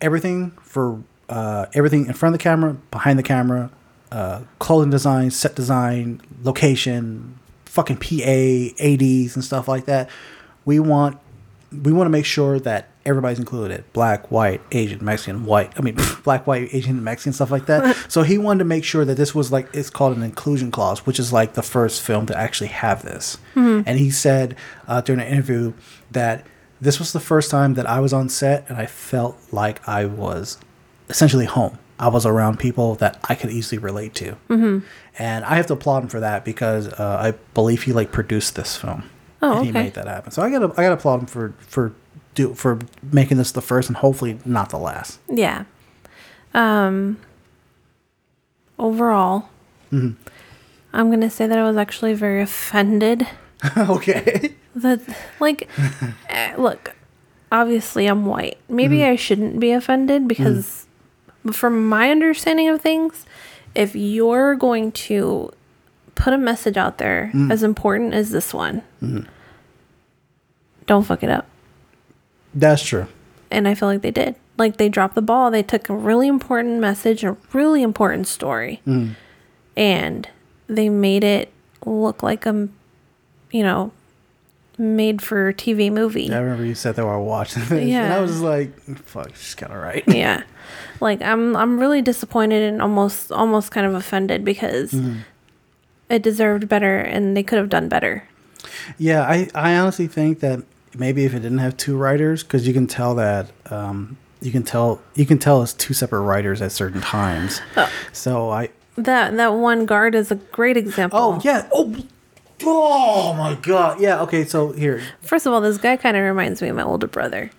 everything 0.00 0.52
for 0.62 1.02
uh, 1.28 1.66
everything 1.74 2.06
in 2.06 2.12
front 2.12 2.34
of 2.34 2.38
the 2.38 2.42
camera, 2.42 2.74
behind 2.90 3.18
the 3.18 3.22
camera, 3.22 3.70
uh, 4.12 4.42
clothing 4.58 4.90
design, 4.90 5.30
set 5.30 5.54
design, 5.54 6.20
location, 6.42 7.38
fucking 7.64 7.96
PA, 7.96 8.82
ADs, 8.82 9.34
and 9.36 9.44
stuff 9.44 9.68
like 9.68 9.86
that. 9.86 10.08
We 10.64 10.78
want 10.80 11.18
we 11.72 11.92
want 11.92 12.06
to 12.06 12.10
make 12.10 12.24
sure 12.24 12.58
that 12.60 12.88
everybody's 13.10 13.38
included. 13.38 13.84
Black 13.92 14.30
white 14.30 14.62
asian 14.72 15.04
mexican 15.04 15.44
white. 15.44 15.72
I 15.76 15.82
mean 15.82 15.96
black 16.24 16.46
white 16.46 16.72
asian 16.72 17.02
mexican 17.04 17.32
stuff 17.32 17.50
like 17.50 17.66
that. 17.66 17.96
So 18.08 18.22
he 18.22 18.38
wanted 18.38 18.60
to 18.60 18.64
make 18.64 18.84
sure 18.84 19.04
that 19.04 19.16
this 19.16 19.34
was 19.34 19.52
like 19.52 19.68
it's 19.74 19.90
called 19.90 20.16
an 20.16 20.22
inclusion 20.22 20.70
clause 20.70 21.04
which 21.06 21.18
is 21.18 21.32
like 21.32 21.54
the 21.54 21.62
first 21.62 22.00
film 22.02 22.26
to 22.26 22.36
actually 22.36 22.68
have 22.68 23.02
this. 23.02 23.38
And 23.86 23.98
he 23.98 24.10
said 24.10 24.56
uh, 24.88 25.00
during 25.00 25.20
an 25.20 25.26
interview 25.26 25.74
that 26.10 26.46
this 26.80 26.98
was 26.98 27.12
the 27.12 27.20
first 27.20 27.50
time 27.50 27.74
that 27.74 27.86
i 27.86 28.00
was 28.00 28.12
on 28.12 28.28
set 28.28 28.68
and 28.68 28.78
i 28.78 28.86
felt 28.86 29.38
like 29.52 29.86
i 29.88 30.04
was 30.04 30.58
essentially 31.08 31.44
home. 31.46 31.78
I 31.98 32.08
was 32.08 32.24
around 32.24 32.58
people 32.58 32.94
that 32.96 33.18
i 33.28 33.34
could 33.34 33.50
easily 33.50 33.78
relate 33.78 34.14
to. 34.14 34.36
And 35.18 35.44
i 35.44 35.56
have 35.56 35.66
to 35.66 35.74
applaud 35.74 36.04
him 36.04 36.08
for 36.08 36.20
that 36.20 36.44
because 36.44 36.88
uh, 36.88 37.18
i 37.20 37.32
believe 37.54 37.82
he 37.82 37.92
like 37.92 38.12
produced 38.12 38.54
this 38.56 38.76
film. 38.76 39.02
Oh, 39.42 39.56
and 39.56 39.64
he 39.64 39.70
okay. 39.70 39.84
made 39.84 39.94
that 39.94 40.06
happen. 40.06 40.30
So 40.32 40.42
I 40.42 40.50
gotta 40.50 40.66
I 40.72 40.82
gotta 40.82 40.94
applaud 40.94 41.20
him 41.20 41.26
for 41.26 41.54
for 41.58 41.94
do 42.34 42.54
for 42.54 42.78
making 43.12 43.36
this 43.38 43.52
the 43.52 43.60
first 43.62 43.88
and 43.88 43.96
hopefully 43.98 44.38
not 44.44 44.70
the 44.70 44.78
last. 44.78 45.18
yeah. 45.28 45.64
Um. 46.54 47.18
Overall, 48.78 49.48
Mm-hmm. 49.92 50.12
I'm 50.92 51.10
gonna 51.10 51.28
say 51.30 51.46
that 51.46 51.58
I 51.58 51.64
was 51.64 51.76
actually 51.76 52.14
very 52.14 52.40
offended 52.42 53.26
okay. 53.76 54.54
that, 54.74 55.00
like, 55.38 55.68
eh, 56.28 56.54
look, 56.56 56.94
obviously 57.52 58.06
I'm 58.06 58.24
white. 58.24 58.56
Maybe 58.68 59.04
I 59.04 59.16
shouldn't 59.16 59.60
be 59.60 59.72
offended 59.72 60.26
because, 60.26 60.86
from 61.52 61.88
my 61.88 62.10
understanding 62.10 62.68
of 62.68 62.80
things, 62.80 63.26
if 63.74 63.94
you're 63.94 64.54
going 64.54 64.92
to 64.92 65.52
put 66.14 66.32
a 66.32 66.38
message 66.38 66.76
out 66.78 66.96
there 66.98 67.30
as 67.50 67.62
important 67.62 68.14
as 68.14 68.30
this 68.30 68.54
one, 68.54 68.82
don't 70.86 71.04
fuck 71.04 71.22
it 71.22 71.28
up. 71.30 71.46
That's 72.54 72.82
true. 72.82 73.06
And 73.50 73.66
I 73.66 73.74
feel 73.74 73.88
like 73.88 74.02
they 74.02 74.10
did. 74.10 74.36
Like 74.56 74.76
they 74.76 74.88
dropped 74.88 75.14
the 75.14 75.22
ball. 75.22 75.50
They 75.50 75.62
took 75.62 75.88
a 75.88 75.94
really 75.94 76.28
important 76.28 76.80
message, 76.80 77.24
a 77.24 77.36
really 77.52 77.82
important 77.82 78.26
story, 78.26 78.82
mm. 78.86 79.14
and 79.76 80.28
they 80.66 80.88
made 80.88 81.24
it 81.24 81.52
look 81.84 82.22
like 82.22 82.44
a, 82.44 82.68
you 83.50 83.62
know, 83.62 83.92
made 84.76 85.22
for 85.22 85.52
TV 85.54 85.90
movie. 85.90 86.30
I 86.30 86.38
remember 86.38 86.64
you 86.64 86.74
said 86.74 86.96
that 86.96 87.06
while 87.06 87.24
watching 87.24 87.62
this, 87.62 87.70
and 87.70 87.88
Yeah. 87.88 88.14
I 88.14 88.20
was 88.20 88.40
like, 88.40 88.78
"Fuck, 89.04 89.34
she's 89.34 89.54
kind 89.54 89.72
of 89.72 89.78
right." 89.78 90.04
yeah 90.06 90.42
like 91.00 91.20
i'm 91.22 91.56
i'm 91.56 91.78
really 91.78 92.02
disappointed 92.02 92.62
and 92.62 92.80
almost 92.82 93.32
almost 93.32 93.70
kind 93.70 93.86
of 93.86 93.94
offended 93.94 94.44
because 94.44 94.92
mm-hmm. 94.92 95.20
it 96.08 96.22
deserved 96.22 96.68
better 96.68 96.98
and 96.98 97.36
they 97.36 97.42
could 97.42 97.58
have 97.58 97.68
done 97.68 97.88
better 97.88 98.24
Yeah, 98.98 99.22
I, 99.22 99.48
I 99.54 99.76
honestly 99.76 100.06
think 100.06 100.40
that 100.40 100.62
maybe 100.96 101.24
if 101.24 101.34
it 101.34 101.40
didn't 101.40 101.58
have 101.58 101.76
two 101.76 101.96
writers, 101.96 102.42
because 102.42 102.66
you 102.66 102.72
can 102.72 102.86
tell 102.86 103.14
that 103.16 103.50
um, 103.70 104.16
you 104.40 104.50
can 104.50 104.62
tell 104.62 105.00
you 105.14 105.26
can 105.26 105.38
tell 105.38 105.62
it's 105.62 105.72
two 105.72 105.94
separate 105.94 106.22
writers 106.22 106.62
at 106.62 106.72
certain 106.72 107.00
times. 107.00 107.60
So 108.12 108.50
I 108.50 108.70
that 108.96 109.36
that 109.36 109.54
one 109.54 109.86
guard 109.86 110.14
is 110.14 110.30
a 110.30 110.34
great 110.34 110.76
example 110.76 111.18
oh 111.18 111.40
yeah 111.42 111.68
oh 111.72 111.96
oh 112.64 113.32
my 113.34 113.54
god 113.54 114.00
yeah 114.00 114.20
okay 114.20 114.44
so 114.44 114.72
here 114.72 115.02
first 115.22 115.46
of 115.46 115.52
all 115.52 115.60
this 115.60 115.78
guy 115.78 115.96
kind 115.96 116.16
of 116.16 116.22
reminds 116.22 116.60
me 116.60 116.68
of 116.68 116.76
my 116.76 116.82
older 116.82 117.06
brother 117.06 117.50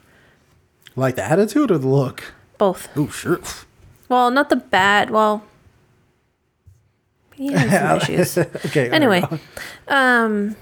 like 0.96 1.16
the 1.16 1.24
attitude 1.24 1.72
or 1.72 1.78
the 1.78 1.88
look. 1.88 2.34
both 2.58 2.90
Oh 2.96 3.08
sure. 3.08 3.40
well 4.10 4.30
not 4.30 4.50
the 4.50 4.58
bad 4.58 5.10
well 5.10 5.44
he 7.36 7.52
has 7.54 8.02
some 8.02 8.12
issues 8.20 8.38
okay. 8.66 8.90
anyway 8.90 9.24
um 9.88 10.56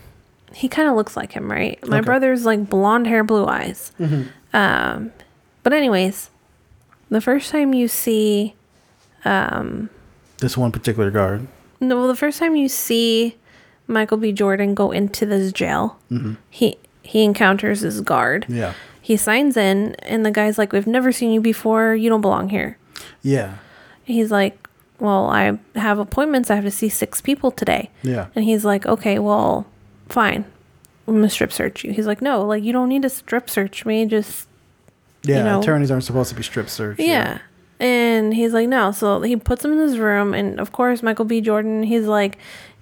he 0.54 0.68
kind 0.68 0.88
of 0.90 0.96
looks 0.96 1.16
like 1.16 1.32
him 1.32 1.50
right 1.52 1.80
my 1.88 1.98
Okay. 1.98 2.06
brother's 2.06 2.46
like 2.46 2.70
blonde 2.70 3.08
hair 3.08 3.24
blue 3.24 3.46
eyes 3.46 3.92
mm-hmm. 4.00 4.24
um 4.56 5.12
but 5.64 5.74
anyways 5.74 6.30
the 7.10 7.22
first 7.22 7.52
time 7.52 7.74
you 7.74 7.88
see 7.88 8.56
um, 9.26 9.90
this 10.38 10.58
one 10.58 10.72
particular 10.72 11.12
guard. 11.12 11.48
No, 11.80 11.98
well, 11.98 12.08
the 12.08 12.16
first 12.16 12.40
time 12.40 12.56
you 12.56 12.70
see 12.70 13.36
Michael 13.88 14.18
B. 14.18 14.32
Jordan 14.32 14.74
go 14.74 14.92
into 14.92 15.26
this 15.26 15.52
jail, 15.52 15.98
mm-hmm. 16.12 16.34
he 16.50 16.78
he 17.02 17.24
encounters 17.24 17.82
this 17.82 18.00
guard. 18.02 18.46
Yeah. 18.48 18.74
He 19.02 19.18
signs 19.18 19.58
in, 19.58 19.96
and 20.04 20.26
the 20.26 20.32
guy's 20.32 20.58
like, 20.58 20.72
"We've 20.72 20.88
never 20.88 21.12
seen 21.12 21.32
you 21.32 21.42
before. 21.42 21.96
You 21.96 22.10
don't 22.10 22.22
belong 22.22 22.50
here." 22.50 22.78
Yeah. 23.24 23.56
He's 24.04 24.32
like, 24.32 24.68
"Well, 25.00 25.30
I 25.30 25.58
have 25.76 26.00
appointments. 26.00 26.52
I 26.52 26.56
have 26.56 26.64
to 26.66 26.72
see 26.72 26.90
six 26.90 27.22
people 27.22 27.50
today." 27.52 27.90
Yeah. 28.04 28.28
And 28.36 28.46
he's 28.46 28.64
like, 28.64 28.86
"Okay, 28.86 29.18
well, 29.20 29.66
fine. 30.10 30.46
I'm 31.08 31.16
gonna 31.16 31.30
strip 31.30 31.52
search 31.52 31.84
you." 31.84 31.92
He's 31.94 32.06
like, 32.08 32.22
"No, 32.22 32.46
like 32.46 32.64
you 32.64 32.74
don't 32.74 32.90
need 32.90 33.02
to 33.04 33.10
strip 33.10 33.50
search 33.50 33.86
me. 33.86 34.06
Just 34.06 34.48
Yeah. 35.24 35.44
know- 35.44 35.60
attorneys 35.62 35.92
aren't 35.92 36.04
supposed 36.04 36.30
to 36.30 36.36
be 36.36 36.44
strip 36.44 36.70
searched. 36.70 37.00
yeah. 37.00 37.40
And 37.82 38.34
he's 38.34 38.52
like, 38.54 38.68
no. 38.68 38.92
So 38.92 39.22
he 39.22 39.38
puts 39.38 39.64
him 39.64 39.72
in 39.72 39.80
his 39.80 39.98
room. 39.98 40.34
And 40.34 40.60
of 40.60 40.74
course, 40.74 41.02
Michael 41.02 41.24
B. 41.24 41.40
Jordan, 41.40 41.84
he's 41.84 42.06
like, 42.08 42.38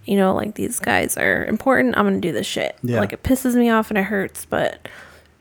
you 0.05 0.17
know, 0.17 0.33
like 0.33 0.55
these 0.55 0.79
guys 0.79 1.15
are 1.17 1.45
important. 1.45 1.95
I'm 1.95 2.05
going 2.07 2.19
to 2.19 2.27
do 2.27 2.31
this 2.33 2.47
shit. 2.47 2.75
Yeah. 2.81 2.99
Like 2.99 3.13
it 3.13 3.21
pisses 3.21 3.53
me 3.53 3.69
off 3.69 3.91
and 3.91 3.97
it 3.99 4.05
hurts. 4.05 4.45
But 4.45 4.87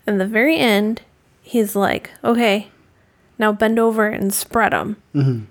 in 0.07 0.18
the 0.18 0.26
very 0.26 0.59
end, 0.59 1.01
he's 1.41 1.74
like, 1.74 2.11
okay, 2.22 2.68
now 3.39 3.51
bend 3.51 3.78
over 3.78 4.07
and 4.09 4.32
spread 4.34 4.72
them. 4.72 4.97
Mm-hmm. 5.14 5.45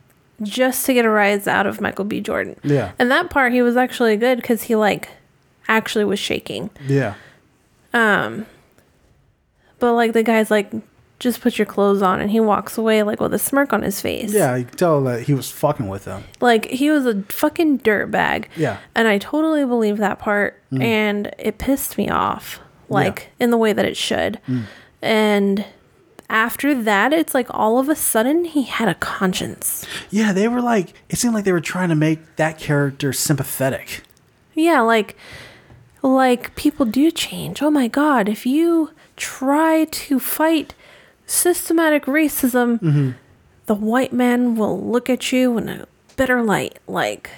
Just 0.43 0.85
to 0.85 0.93
get 0.93 1.05
a 1.05 1.09
rise 1.09 1.47
out 1.47 1.65
of 1.65 1.81
Michael 1.81 2.05
B. 2.05 2.21
Jordan. 2.21 2.57
Yeah. 2.63 2.91
And 2.99 3.09
that 3.09 3.31
part, 3.31 3.53
he 3.53 3.63
was 3.63 3.75
actually 3.75 4.17
good 4.17 4.35
because 4.37 4.63
he 4.63 4.75
like 4.75 5.09
actually 5.67 6.05
was 6.05 6.19
shaking. 6.19 6.69
Yeah. 6.87 7.15
Um 7.93 8.45
but 9.79 9.93
like 9.93 10.13
the 10.13 10.23
guy's 10.23 10.49
like, 10.49 10.71
just 11.19 11.41
put 11.41 11.57
your 11.57 11.65
clothes 11.65 12.01
on. 12.01 12.19
And 12.19 12.31
he 12.31 12.39
walks 12.39 12.77
away 12.77 13.03
like 13.03 13.19
with 13.19 13.33
a 13.33 13.39
smirk 13.39 13.73
on 13.73 13.81
his 13.83 14.01
face. 14.01 14.33
Yeah. 14.33 14.55
You 14.55 14.65
can 14.65 14.77
tell 14.77 15.03
that 15.03 15.23
he 15.23 15.33
was 15.33 15.49
fucking 15.51 15.87
with 15.87 16.05
them. 16.05 16.23
Like 16.41 16.65
he 16.65 16.89
was 16.89 17.05
a 17.05 17.21
fucking 17.23 17.79
dirtbag. 17.79 18.45
Yeah. 18.55 18.79
And 18.95 19.07
I 19.07 19.17
totally 19.17 19.65
believe 19.65 19.97
that 19.97 20.19
part. 20.19 20.61
And 20.71 21.33
it 21.37 21.57
pissed 21.57 21.97
me 21.97 22.09
off. 22.09 22.59
Like 22.89 23.31
in 23.39 23.49
the 23.49 23.57
way 23.57 23.73
that 23.73 23.85
it 23.85 23.97
should. 23.97 24.39
And 25.01 25.65
after 26.29 26.81
that, 26.83 27.13
it's 27.13 27.33
like 27.33 27.47
all 27.49 27.79
of 27.79 27.87
a 27.89 27.95
sudden 27.95 28.45
he 28.45 28.63
had 28.63 28.87
a 28.87 28.95
conscience. 28.95 29.85
Yeah. 30.09 30.33
They 30.33 30.47
were 30.47 30.61
like. 30.61 30.93
It 31.09 31.17
seemed 31.17 31.33
like 31.33 31.45
they 31.45 31.51
were 31.51 31.61
trying 31.61 31.89
to 31.89 31.95
make 31.95 32.37
that 32.37 32.57
character 32.57 33.13
sympathetic. 33.13 34.03
Yeah, 34.53 34.81
like 34.81 35.17
like 36.01 36.55
people 36.55 36.85
do 36.85 37.11
change. 37.11 37.61
Oh 37.61 37.71
my 37.71 37.87
god, 37.87 38.29
if 38.29 38.45
you 38.45 38.91
try 39.15 39.85
to 39.85 40.19
fight 40.19 40.75
systematic 41.25 42.05
racism, 42.05 42.79
mm-hmm. 42.79 43.11
the 43.65 43.75
white 43.75 44.13
man 44.13 44.55
will 44.55 44.79
look 44.79 45.09
at 45.09 45.31
you 45.31 45.57
in 45.57 45.69
a 45.69 45.87
better 46.15 46.43
light. 46.43 46.79
Like 46.87 47.31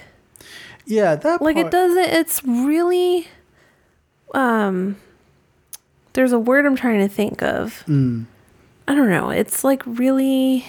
Yeah. 0.84 1.16
That 1.16 1.40
like 1.42 1.56
it 1.56 1.70
doesn't 1.70 2.10
it's 2.10 2.44
really 2.44 3.28
um 4.34 4.96
there's 6.12 6.32
a 6.32 6.38
word 6.38 6.66
i'm 6.66 6.76
trying 6.76 6.98
to 6.98 7.08
think 7.08 7.42
of 7.42 7.82
mm. 7.86 8.26
i 8.86 8.94
don't 8.94 9.08
know 9.08 9.30
it's 9.30 9.64
like 9.64 9.82
really 9.86 10.66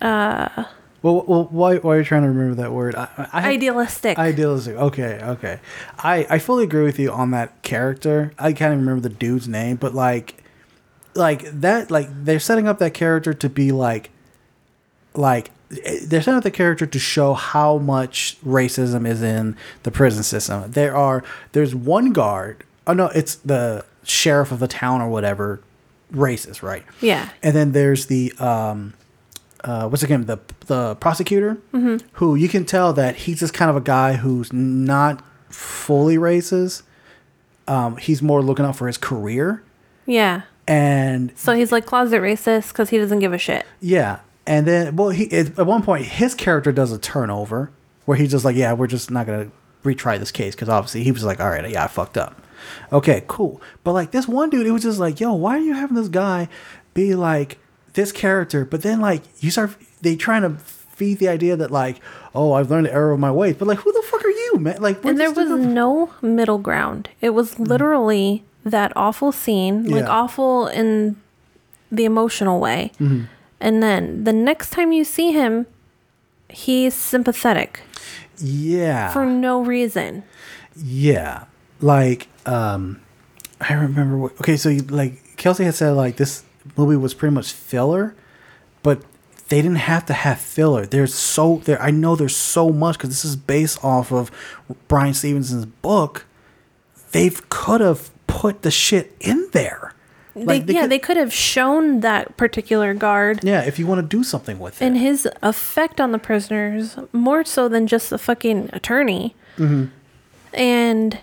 uh, 0.00 0.64
Well, 1.02 1.24
well, 1.26 1.44
why, 1.50 1.76
why 1.76 1.94
are 1.94 1.98
you 1.98 2.04
trying 2.04 2.22
to 2.22 2.28
remember 2.28 2.60
that 2.62 2.72
word? 2.72 2.94
I, 2.94 3.08
I, 3.32 3.48
idealistic 3.52 4.18
Idealistic. 4.18 4.76
Okay, 4.76 5.20
okay. 5.22 5.60
I, 5.98 6.26
I 6.28 6.38
fully 6.38 6.64
agree 6.64 6.84
with 6.84 6.98
you 6.98 7.10
on 7.10 7.30
that 7.30 7.62
character. 7.62 8.32
I 8.38 8.52
can't 8.52 8.72
even 8.72 8.80
remember 8.84 9.08
the 9.08 9.14
dude's 9.14 9.48
name, 9.48 9.76
but 9.76 9.94
like, 9.94 10.42
like 11.14 11.44
that, 11.60 11.90
like 11.90 12.08
they're 12.24 12.38
setting 12.40 12.68
up 12.68 12.78
that 12.78 12.92
character 12.94 13.32
to 13.32 13.48
be 13.48 13.72
like, 13.72 14.10
like 15.14 15.50
they're 15.70 16.20
setting 16.20 16.38
up 16.38 16.42
the 16.42 16.50
character 16.50 16.84
to 16.86 16.98
show 16.98 17.34
how 17.34 17.78
much 17.78 18.36
racism 18.44 19.06
is 19.06 19.22
in 19.22 19.56
the 19.84 19.90
prison 19.90 20.22
system. 20.22 20.70
There 20.70 20.96
are 20.96 21.24
there's 21.52 21.74
one 21.74 22.12
guard. 22.12 22.64
Oh 22.86 22.92
no, 22.92 23.06
it's 23.06 23.36
the 23.36 23.84
sheriff 24.02 24.52
of 24.52 24.58
the 24.58 24.68
town 24.68 25.00
or 25.00 25.08
whatever, 25.08 25.60
racist, 26.12 26.62
right? 26.62 26.84
yeah 27.00 27.30
And 27.42 27.54
then 27.54 27.72
there's 27.72 28.06
the 28.06 28.32
um, 28.38 28.94
uh, 29.64 29.88
what's 29.88 30.02
again 30.02 30.26
the 30.26 30.38
the 30.66 30.94
prosecutor? 30.96 31.58
Who 32.14 32.34
you 32.34 32.48
can 32.48 32.64
tell 32.64 32.92
that 32.94 33.16
he's 33.16 33.40
just 33.40 33.54
kind 33.54 33.70
of 33.70 33.76
a 33.76 33.80
guy 33.80 34.14
who's 34.14 34.52
not 34.52 35.22
fully 35.48 36.16
racist. 36.16 36.82
Um, 37.66 37.96
he's 37.98 38.22
more 38.22 38.42
looking 38.42 38.64
out 38.64 38.76
for 38.76 38.86
his 38.86 38.98
career, 38.98 39.62
yeah. 40.06 40.42
And 40.66 41.32
so 41.36 41.52
he's 41.54 41.72
like 41.72 41.86
closet 41.86 42.20
racist 42.20 42.68
because 42.68 42.90
he 42.90 42.98
doesn't 42.98 43.18
give 43.18 43.32
a 43.32 43.38
shit. 43.38 43.64
Yeah, 43.80 44.20
and 44.46 44.66
then 44.66 44.96
well, 44.96 45.10
he 45.10 45.30
at 45.32 45.58
at 45.58 45.66
one 45.66 45.82
point 45.82 46.06
his 46.06 46.34
character 46.34 46.72
does 46.72 46.92
a 46.92 46.98
turnover 46.98 47.70
where 48.06 48.16
he's 48.16 48.30
just 48.30 48.44
like, 48.44 48.56
yeah, 48.56 48.72
we're 48.72 48.86
just 48.86 49.10
not 49.10 49.26
gonna 49.26 49.50
retry 49.84 50.18
this 50.18 50.32
case 50.32 50.54
because 50.54 50.68
obviously 50.68 51.02
he 51.02 51.12
was 51.12 51.24
like, 51.24 51.40
all 51.40 51.48
right, 51.50 51.68
yeah, 51.70 51.84
I 51.84 51.86
fucked 51.86 52.16
up. 52.16 52.40
Okay, 52.92 53.24
cool. 53.26 53.60
But 53.84 53.92
like 53.92 54.10
this 54.10 54.28
one 54.28 54.50
dude, 54.50 54.66
it 54.66 54.72
was 54.72 54.82
just 54.82 54.98
like, 54.98 55.20
yo, 55.20 55.34
why 55.34 55.56
are 55.56 55.60
you 55.60 55.74
having 55.74 55.96
this 55.96 56.08
guy 56.08 56.48
be 56.94 57.14
like 57.14 57.58
this 57.94 58.12
character? 58.12 58.64
But 58.64 58.82
then 58.82 59.00
like 59.00 59.22
you 59.42 59.50
start, 59.50 59.76
they 60.02 60.16
trying 60.16 60.42
to 60.42 60.50
feed 60.58 61.18
the 61.18 61.28
idea 61.28 61.56
that 61.56 61.70
like, 61.70 62.00
oh, 62.34 62.52
I've 62.52 62.70
learned 62.70 62.86
the 62.86 62.92
error 62.92 63.12
of 63.12 63.20
my 63.20 63.30
ways. 63.30 63.56
But 63.56 63.68
like, 63.68 63.78
who 63.78 63.92
the 63.92 64.02
fuck 64.02 64.24
are 64.24 64.28
you, 64.28 64.58
man? 64.58 64.80
Like, 64.82 65.04
and 65.04 65.18
there 65.18 65.32
was 65.32 65.48
no 65.50 66.10
middle 66.22 66.58
ground 66.58 67.08
it 67.20 67.30
was 67.30 67.58
literally 67.58 68.44
that 68.64 68.92
awful 68.96 69.32
scene 69.32 69.84
like 69.84 70.02
Yeah. 70.04 70.10
awful 70.10 70.66
in 70.66 71.16
the 71.90 72.04
emotional 72.04 72.60
way 72.60 72.92
and 72.98 73.82
then 73.82 74.24
the 74.24 74.32
next 74.34 74.70
time 74.70 74.92
you 74.92 75.02
see 75.04 75.32
him 75.32 75.66
he's 76.50 76.92
sympathetic 76.94 77.80
yeah, 78.38 79.10
for 79.12 79.24
no 79.26 79.62
reason 79.62 80.22
Yeah, 80.76 81.44
like 81.80 82.28
um, 82.46 83.00
I 83.60 83.74
remember. 83.74 84.16
What, 84.16 84.32
okay, 84.40 84.56
so 84.56 84.68
you, 84.68 84.82
like 84.82 85.36
Kelsey 85.36 85.64
had 85.64 85.74
said, 85.74 85.90
like 85.90 86.16
this 86.16 86.42
movie 86.76 86.96
was 86.96 87.14
pretty 87.14 87.34
much 87.34 87.52
filler, 87.52 88.14
but 88.82 89.02
they 89.48 89.60
didn't 89.62 89.78
have 89.78 90.06
to 90.06 90.12
have 90.12 90.40
filler. 90.40 90.86
There's 90.86 91.14
so 91.14 91.60
there. 91.64 91.80
I 91.82 91.90
know 91.90 92.16
there's 92.16 92.36
so 92.36 92.70
much 92.70 92.96
because 92.96 93.10
this 93.10 93.24
is 93.24 93.36
based 93.36 93.84
off 93.84 94.12
of 94.12 94.30
Bryan 94.88 95.14
Stevenson's 95.14 95.66
book. 95.66 96.26
They 97.12 97.30
could 97.48 97.80
have 97.80 98.10
put 98.26 98.62
the 98.62 98.70
shit 98.70 99.14
in 99.20 99.48
there. 99.52 99.94
Like, 100.36 100.66
they, 100.66 100.74
yeah, 100.74 100.82
could- 100.82 100.90
they 100.92 100.98
could 101.00 101.16
have 101.16 101.32
shown 101.32 102.00
that 102.00 102.36
particular 102.36 102.94
guard 102.94 103.40
yeah. 103.42 103.62
If 103.62 103.78
you 103.80 103.86
want 103.86 104.00
to 104.00 104.06
do 104.16 104.22
something 104.22 104.60
with 104.60 104.80
it, 104.80 104.84
and 104.84 104.96
his 104.96 105.28
effect 105.42 106.00
on 106.00 106.12
the 106.12 106.18
prisoners 106.18 106.96
more 107.12 107.44
so 107.44 107.68
than 107.68 107.88
just 107.88 108.10
the 108.10 108.18
fucking 108.18 108.70
attorney. 108.72 109.34
Mm-hmm. 109.56 109.86
And 110.54 111.18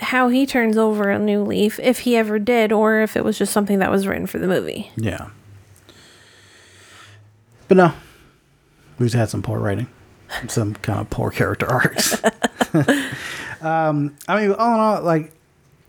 how 0.00 0.28
he 0.28 0.46
turns 0.46 0.76
over 0.76 1.10
a 1.10 1.18
new 1.18 1.42
leaf, 1.42 1.78
if 1.80 2.00
he 2.00 2.16
ever 2.16 2.38
did, 2.38 2.72
or 2.72 3.00
if 3.00 3.16
it 3.16 3.24
was 3.24 3.38
just 3.38 3.52
something 3.52 3.78
that 3.80 3.90
was 3.90 4.06
written 4.06 4.26
for 4.26 4.38
the 4.38 4.46
movie. 4.48 4.90
Yeah. 4.96 5.28
But 7.68 7.76
no, 7.76 7.92
we've 8.98 9.12
had 9.12 9.28
some 9.28 9.42
poor 9.42 9.58
writing, 9.58 9.86
some 10.48 10.74
kind 10.74 11.00
of 11.00 11.10
poor 11.10 11.30
character 11.30 11.66
arcs. 11.70 12.14
um, 13.62 14.16
I 14.28 14.40
mean, 14.40 14.52
all 14.52 14.74
in 14.74 14.80
all, 14.80 15.02
like, 15.02 15.32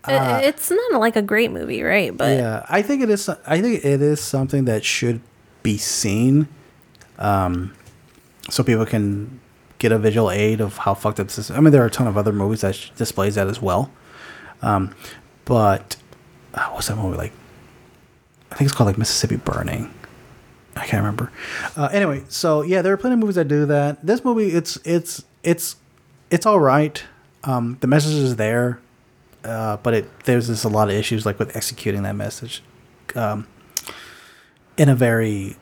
It- 0.08 0.44
it's 0.44 0.70
not 0.70 1.00
like 1.00 1.16
a 1.16 1.22
great 1.22 1.50
movie, 1.50 1.82
right? 1.82 2.16
But 2.16 2.36
yeah, 2.36 2.66
I 2.68 2.82
think 2.82 3.02
it 3.02 3.10
is. 3.10 3.28
I 3.28 3.60
think 3.60 3.84
it 3.84 4.02
is 4.02 4.20
something 4.20 4.64
that 4.66 4.84
should 4.84 5.20
be 5.62 5.78
seen, 5.78 6.48
um, 7.18 7.72
so 8.50 8.62
people 8.64 8.84
can 8.86 9.40
get 9.78 9.90
a 9.92 9.98
visual 9.98 10.30
aid 10.30 10.60
of 10.60 10.76
how 10.78 10.94
fucked 10.94 11.18
up 11.20 11.26
this 11.28 11.38
is. 11.38 11.50
I 11.50 11.60
mean, 11.60 11.72
there 11.72 11.82
are 11.82 11.86
a 11.86 11.90
ton 11.90 12.06
of 12.06 12.16
other 12.16 12.32
movies 12.32 12.60
that 12.62 12.74
sh- 12.74 12.90
displays 12.96 13.34
that 13.36 13.46
as 13.48 13.60
well. 13.62 13.90
Um, 14.62 14.94
but 15.44 15.96
uh, 16.54 16.68
what's 16.70 16.88
that 16.88 16.96
movie 16.96 17.16
like? 17.16 17.32
I 18.50 18.54
think 18.54 18.68
it's 18.68 18.76
called 18.76 18.86
like 18.86 18.98
Mississippi 18.98 19.36
Burning. 19.36 19.92
I 20.76 20.86
can't 20.86 21.02
remember. 21.02 21.30
Uh, 21.76 21.88
anyway, 21.92 22.22
so 22.28 22.62
yeah, 22.62 22.80
there 22.82 22.92
are 22.92 22.96
plenty 22.96 23.14
of 23.14 23.20
movies 23.20 23.34
that 23.36 23.48
do 23.48 23.66
that. 23.66 24.04
This 24.04 24.24
movie, 24.24 24.48
it's 24.48 24.78
it's 24.84 25.24
it's 25.42 25.76
it's 26.30 26.46
all 26.46 26.60
right. 26.60 27.02
Um, 27.44 27.76
the 27.80 27.86
message 27.86 28.14
is 28.14 28.36
there, 28.36 28.80
uh, 29.44 29.76
but 29.78 29.94
it 29.94 30.24
there's 30.24 30.46
just 30.46 30.64
a 30.64 30.68
lot 30.68 30.88
of 30.88 30.94
issues 30.94 31.26
like 31.26 31.38
with 31.38 31.56
executing 31.56 32.04
that 32.04 32.16
message, 32.16 32.62
um, 33.14 33.46
in 34.78 34.88
a 34.88 34.94
very 34.94 35.56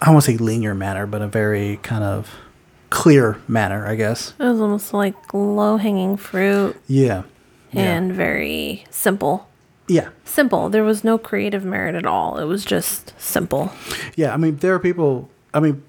I 0.00 0.12
to 0.12 0.20
say 0.20 0.36
linear 0.36 0.74
manner, 0.74 1.06
but 1.06 1.22
a 1.22 1.28
very 1.28 1.78
kind 1.82 2.04
of 2.04 2.30
clear 2.90 3.40
manner, 3.48 3.86
I 3.86 3.94
guess. 3.94 4.34
it 4.38 4.44
was 4.44 4.60
almost 4.60 4.92
like 4.92 5.14
low 5.34 5.76
hanging 5.76 6.16
fruit 6.16 6.76
Yeah. 6.86 7.22
And 7.72 8.12
very 8.12 8.84
simple. 8.90 9.48
Yeah. 9.88 10.08
Simple. 10.24 10.68
There 10.68 10.82
was 10.84 11.04
no 11.04 11.16
creative 11.18 11.64
merit 11.64 11.94
at 11.94 12.06
all. 12.06 12.38
It 12.38 12.44
was 12.44 12.64
just 12.64 13.12
simple. 13.20 13.72
Yeah, 14.16 14.34
I 14.34 14.36
mean, 14.36 14.56
there 14.56 14.74
are 14.74 14.78
people. 14.80 15.28
I 15.54 15.60
mean, 15.60 15.82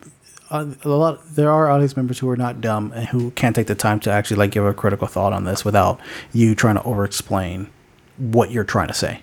uh, 0.52 0.66
a 0.84 0.90
lot. 0.90 1.20
There 1.36 1.52
are 1.52 1.70
audience 1.70 1.98
members 1.98 2.20
who 2.20 2.30
are 2.30 2.38
not 2.38 2.62
dumb 2.62 2.92
and 2.96 3.08
who 3.08 3.32
can't 3.32 3.56
take 3.56 3.68
the 3.68 3.76
time 3.76 4.00
to 4.02 4.12
actually 4.12 4.38
like 4.38 4.52
give 4.52 4.64
a 4.66 4.74
critical 4.74 5.08
thought 5.08 5.34
on 5.34 5.46
this 5.46 5.66
without 5.66 6.00
you 6.32 6.54
trying 6.56 6.76
to 6.76 6.84
over-explain 6.84 7.70
what 8.18 8.52
you're 8.52 8.64
trying 8.64 8.88
to 8.88 8.94
say, 8.94 9.20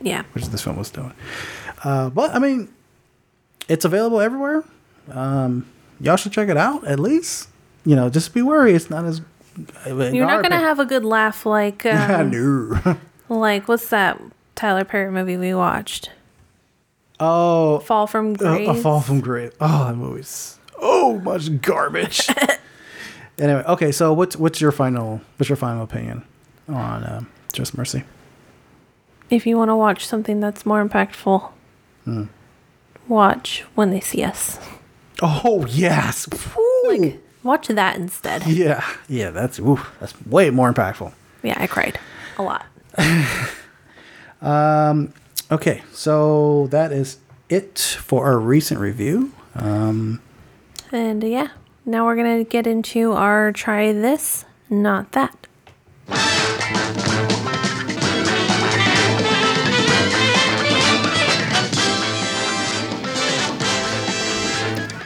Yeah. 0.00 0.22
which 0.32 0.46
this 0.48 0.62
film 0.62 0.76
was 0.76 0.90
doing. 0.90 1.12
Uh, 1.82 2.10
but 2.10 2.34
I 2.34 2.38
mean, 2.38 2.68
it's 3.68 3.84
available 3.84 4.20
everywhere. 4.20 4.64
Um, 5.10 5.66
y'all 6.00 6.16
should 6.16 6.32
check 6.32 6.48
it 6.48 6.56
out 6.56 6.84
at 6.86 6.98
least. 6.98 7.48
You 7.84 7.94
know, 7.96 8.08
just 8.10 8.34
be 8.34 8.42
wary. 8.42 8.72
It's 8.74 8.90
not 8.90 9.04
as. 9.04 9.20
You're 9.86 10.26
not 10.26 10.42
gonna 10.42 10.58
have 10.58 10.78
a 10.80 10.84
good 10.84 11.04
laugh 11.04 11.46
like 11.46 11.84
um, 11.86 12.30
no. 12.30 12.96
like 13.28 13.68
what's 13.68 13.88
that 13.88 14.20
Tyler 14.54 14.84
Perry 14.84 15.10
movie 15.10 15.36
we 15.36 15.54
watched? 15.54 16.10
Oh, 17.20 17.78
Fall 17.80 18.06
from 18.06 18.32
a, 18.34 18.36
Grace. 18.38 18.68
a 18.68 18.74
fall 18.74 19.00
from 19.00 19.20
grace. 19.20 19.52
Oh, 19.60 19.84
that 19.86 19.94
movie's 19.94 20.58
oh 20.80 21.20
much 21.20 21.60
garbage. 21.60 22.28
anyway, 23.38 23.62
okay. 23.68 23.92
So 23.92 24.12
what's 24.12 24.36
what's 24.36 24.60
your 24.60 24.72
final 24.72 25.20
what's 25.36 25.48
your 25.48 25.56
final 25.56 25.84
opinion 25.84 26.24
on 26.68 27.04
um, 27.04 27.30
Just 27.52 27.76
Mercy? 27.76 28.02
If 29.30 29.46
you 29.46 29.56
want 29.56 29.70
to 29.70 29.76
watch 29.76 30.06
something 30.06 30.40
that's 30.40 30.66
more 30.66 30.86
impactful, 30.86 31.50
Hmm. 32.04 32.24
watch 33.08 33.64
When 33.74 33.90
They 33.90 34.00
See 34.00 34.22
Us. 34.22 34.58
Oh 35.22 35.64
yes, 35.66 36.28
Like 36.88 37.20
watch 37.44 37.68
that 37.68 37.96
instead. 37.96 38.44
yeah, 38.46 38.84
yeah. 39.08 39.30
That's 39.30 39.58
ooh, 39.60 39.80
that's 40.00 40.14
way 40.26 40.50
more 40.50 40.72
impactful. 40.72 41.12
Yeah, 41.42 41.54
I 41.56 41.66
cried 41.66 42.00
a 42.38 42.42
lot. 42.42 42.66
Okay, 45.50 45.82
so 45.92 46.66
that 46.70 46.90
is 46.90 47.18
it 47.48 47.78
for 47.78 48.24
our 48.24 48.38
recent 48.38 48.80
review. 48.80 49.32
Um, 49.54 50.20
And 50.90 51.22
yeah, 51.22 51.48
now 51.84 52.06
we're 52.06 52.16
gonna 52.16 52.44
get 52.44 52.66
into 52.66 53.12
our 53.12 53.52
try 53.52 53.92
this, 53.92 54.44
not 54.70 55.12
that. 55.12 55.46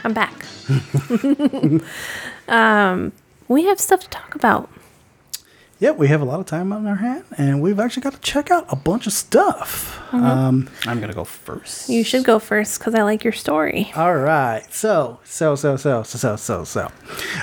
I'm 0.03 0.13
back. 0.13 0.33
um, 2.49 3.11
we 3.47 3.65
have 3.65 3.79
stuff 3.79 4.01
to 4.01 4.09
talk 4.09 4.35
about. 4.35 4.69
yeah, 5.79 5.91
we 5.91 6.07
have 6.09 6.21
a 6.21 6.25
lot 6.25 6.39
of 6.39 6.45
time 6.45 6.73
on 6.73 6.85
our 6.85 6.95
hand, 6.95 7.23
and 7.37 7.61
we've 7.61 7.79
actually 7.79 8.03
got 8.03 8.13
to 8.13 8.19
check 8.19 8.51
out 8.51 8.65
a 8.69 8.75
bunch 8.75 9.07
of 9.07 9.13
stuff. 9.13 9.97
Um, 10.13 10.69
I'm 10.85 10.99
gonna 10.99 11.13
go 11.13 11.23
first. 11.23 11.87
You 11.89 12.03
should 12.03 12.25
go 12.25 12.37
first 12.39 12.79
because 12.79 12.93
I 12.95 13.03
like 13.03 13.23
your 13.23 13.33
story. 13.33 13.91
All 13.95 14.15
right. 14.15 14.63
So, 14.73 15.19
so, 15.23 15.55
so, 15.55 15.77
so, 15.77 16.03
so, 16.03 16.17
so, 16.17 16.35
so, 16.35 16.63
so. 16.65 16.91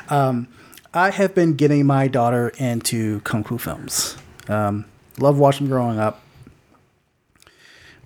Um, 0.08 0.48
I 0.92 1.10
have 1.10 1.34
been 1.34 1.54
getting 1.54 1.86
my 1.86 2.08
daughter 2.08 2.50
into 2.58 3.20
kung 3.20 3.44
fu 3.44 3.56
films. 3.58 4.16
Um, 4.48 4.84
love 5.18 5.38
watching 5.38 5.66
growing 5.68 5.98
up. 5.98 6.22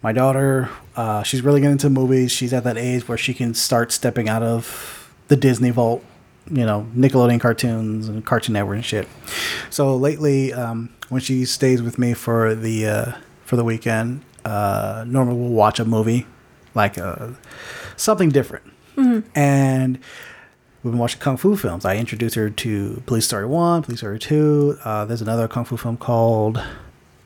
My 0.02 0.12
daughter, 0.12 0.70
uh, 0.96 1.22
she's 1.22 1.42
really 1.42 1.60
getting 1.60 1.72
into 1.72 1.90
movies. 1.90 2.32
She's 2.32 2.52
at 2.52 2.64
that 2.64 2.78
age 2.78 3.06
where 3.06 3.18
she 3.18 3.34
can 3.34 3.52
start 3.54 3.92
stepping 3.92 4.28
out 4.28 4.42
of 4.42 5.12
the 5.28 5.36
Disney 5.36 5.70
vault, 5.70 6.02
you 6.50 6.64
know, 6.64 6.86
Nickelodeon 6.94 7.40
cartoons 7.40 8.08
and 8.08 8.24
Cartoon 8.24 8.54
Network 8.54 8.76
and 8.76 8.84
shit. 8.84 9.08
So 9.70 9.96
lately, 9.96 10.52
um, 10.52 10.90
when 11.08 11.20
she 11.20 11.44
stays 11.44 11.82
with 11.82 11.98
me 11.98 12.14
for 12.14 12.54
the 12.54 12.86
uh, 12.86 13.12
for 13.44 13.56
the 13.56 13.64
weekend, 13.64 14.22
uh, 14.44 15.04
normally 15.06 15.38
we'll 15.38 15.50
watch 15.50 15.78
a 15.80 15.84
movie, 15.84 16.26
like 16.74 16.98
uh, 16.98 17.28
something 17.96 18.30
different. 18.30 18.64
And 19.34 19.98
we've 20.82 20.92
been 20.92 20.98
watching 20.98 21.20
kung 21.20 21.38
fu 21.38 21.56
films. 21.56 21.86
I 21.86 21.96
introduced 21.96 22.34
her 22.34 22.50
to 22.50 23.02
Police 23.06 23.24
Story 23.24 23.46
One, 23.46 23.82
Police 23.82 24.00
Story 24.00 24.18
Two. 24.18 24.78
Uh, 24.84 25.06
there's 25.06 25.22
another 25.22 25.48
kung 25.48 25.64
fu 25.64 25.76
film 25.78 25.96
called 25.96 26.62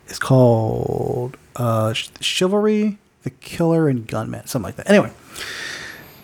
it's 0.06 0.18
called 0.18 1.36
uh, 1.56 1.92
Chivalry, 1.92 2.98
The 3.22 3.30
Killer, 3.30 3.88
and 3.88 4.06
Gunman, 4.06 4.46
something 4.46 4.66
like 4.66 4.76
that. 4.76 4.88
Anyway, 4.88 5.10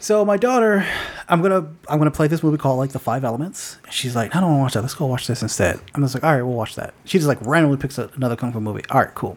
so 0.00 0.24
my 0.24 0.36
daughter, 0.36 0.86
I'm 1.28 1.42
gonna 1.42 1.68
I'm 1.88 1.98
gonna 1.98 2.10
play 2.10 2.26
this 2.26 2.42
movie 2.42 2.56
called 2.56 2.78
like 2.78 2.90
The 2.90 2.98
Five 2.98 3.22
Elements. 3.22 3.76
She's 3.90 4.16
like, 4.16 4.34
I 4.34 4.40
don't 4.40 4.48
want 4.50 4.58
to 4.58 4.62
watch 4.62 4.74
that. 4.74 4.80
Let's 4.82 4.94
go 4.94 5.06
watch 5.06 5.26
this 5.26 5.42
instead. 5.42 5.78
I'm 5.94 6.02
just 6.02 6.14
like, 6.14 6.24
all 6.24 6.34
right, 6.34 6.42
we'll 6.42 6.56
watch 6.56 6.74
that. 6.76 6.94
She 7.04 7.18
just 7.18 7.28
like 7.28 7.38
randomly 7.42 7.76
picks 7.76 7.98
up 7.98 8.16
another 8.16 8.34
kung 8.34 8.52
fu 8.52 8.60
movie. 8.60 8.82
All 8.90 9.00
right, 9.00 9.14
cool. 9.14 9.36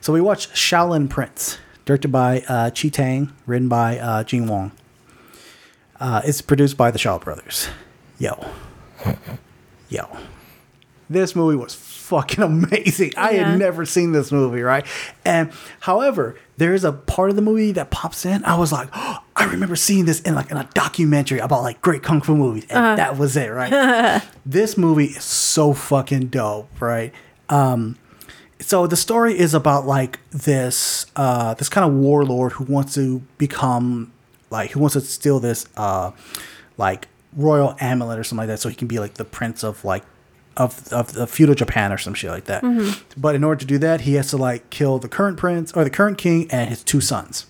So 0.00 0.12
we 0.12 0.20
watch 0.20 0.48
Shaolin 0.48 1.08
Prince, 1.08 1.58
directed 1.84 2.08
by 2.08 2.40
uh, 2.48 2.70
Chi 2.70 2.88
Tang, 2.88 3.32
written 3.46 3.68
by 3.68 3.98
uh, 3.98 4.24
Jing 4.24 4.46
Wong. 4.46 4.72
Uh, 6.00 6.22
it's 6.24 6.40
produced 6.40 6.76
by 6.76 6.90
the 6.90 6.98
Shaw 6.98 7.18
Brothers. 7.18 7.68
Yo. 8.18 8.44
Yo. 9.88 10.08
This 11.08 11.36
movie 11.36 11.56
was 11.56 11.74
fucking 11.74 12.42
amazing. 12.42 13.12
I 13.16 13.34
had 13.34 13.58
never 13.58 13.84
seen 13.84 14.12
this 14.12 14.32
movie, 14.32 14.62
right? 14.62 14.86
And 15.24 15.52
however, 15.80 16.36
there 16.56 16.74
is 16.74 16.84
a 16.84 16.92
part 16.92 17.30
of 17.30 17.36
the 17.36 17.42
movie 17.42 17.72
that 17.72 17.90
pops 17.90 18.24
in. 18.24 18.44
I 18.44 18.56
was 18.56 18.72
like, 18.72 18.88
oh, 18.92 19.18
I 19.36 19.46
remember 19.46 19.76
seeing 19.76 20.04
this 20.04 20.20
in 20.20 20.34
like 20.34 20.50
in 20.50 20.56
a 20.56 20.68
documentary 20.74 21.40
about 21.40 21.62
like 21.62 21.82
great 21.82 22.02
kung 22.02 22.20
fu 22.20 22.36
movies, 22.36 22.66
and 22.70 22.98
that 22.98 23.18
was 23.18 23.36
it, 23.36 23.48
right? 23.48 24.22
this 24.46 24.78
movie 24.78 25.06
is 25.06 25.24
so 25.24 25.72
fucking 25.72 26.28
dope, 26.28 26.80
right? 26.80 27.12
Um, 27.48 27.98
so 28.60 28.86
the 28.86 28.96
story 28.96 29.38
is 29.38 29.54
about 29.54 29.86
like 29.86 30.20
this 30.30 31.06
uh 31.16 31.54
this 31.54 31.68
kind 31.68 31.84
of 31.84 31.92
warlord 31.94 32.52
who 32.52 32.64
wants 32.64 32.94
to 32.94 33.20
become 33.38 34.12
like 34.50 34.70
who 34.70 34.80
wants 34.80 34.94
to 34.94 35.00
steal 35.00 35.40
this 35.40 35.66
uh 35.76 36.12
like 36.78 37.08
royal 37.36 37.76
amulet 37.80 38.18
or 38.18 38.24
something 38.24 38.46
like 38.46 38.48
that 38.48 38.60
so 38.60 38.68
he 38.68 38.74
can 38.74 38.88
be 38.88 38.98
like 38.98 39.14
the 39.14 39.24
prince 39.24 39.64
of 39.64 39.84
like 39.84 40.04
of 40.56 40.92
of 40.92 41.12
the 41.12 41.26
feudal 41.26 41.54
Japan 41.54 41.92
or 41.92 41.98
some 41.98 42.14
shit 42.14 42.30
like 42.30 42.44
that. 42.44 42.62
But 43.16 43.34
in 43.34 43.44
order 43.44 43.60
to 43.60 43.66
do 43.66 43.78
that, 43.78 44.02
he 44.02 44.14
has 44.14 44.30
to 44.30 44.36
like 44.36 44.70
kill 44.70 44.98
the 44.98 45.08
current 45.08 45.36
prince 45.36 45.72
or 45.72 45.84
the 45.84 45.90
current 45.90 46.18
king 46.18 46.50
and 46.50 46.68
his 46.68 46.82
two 46.82 47.00
sons. 47.00 47.46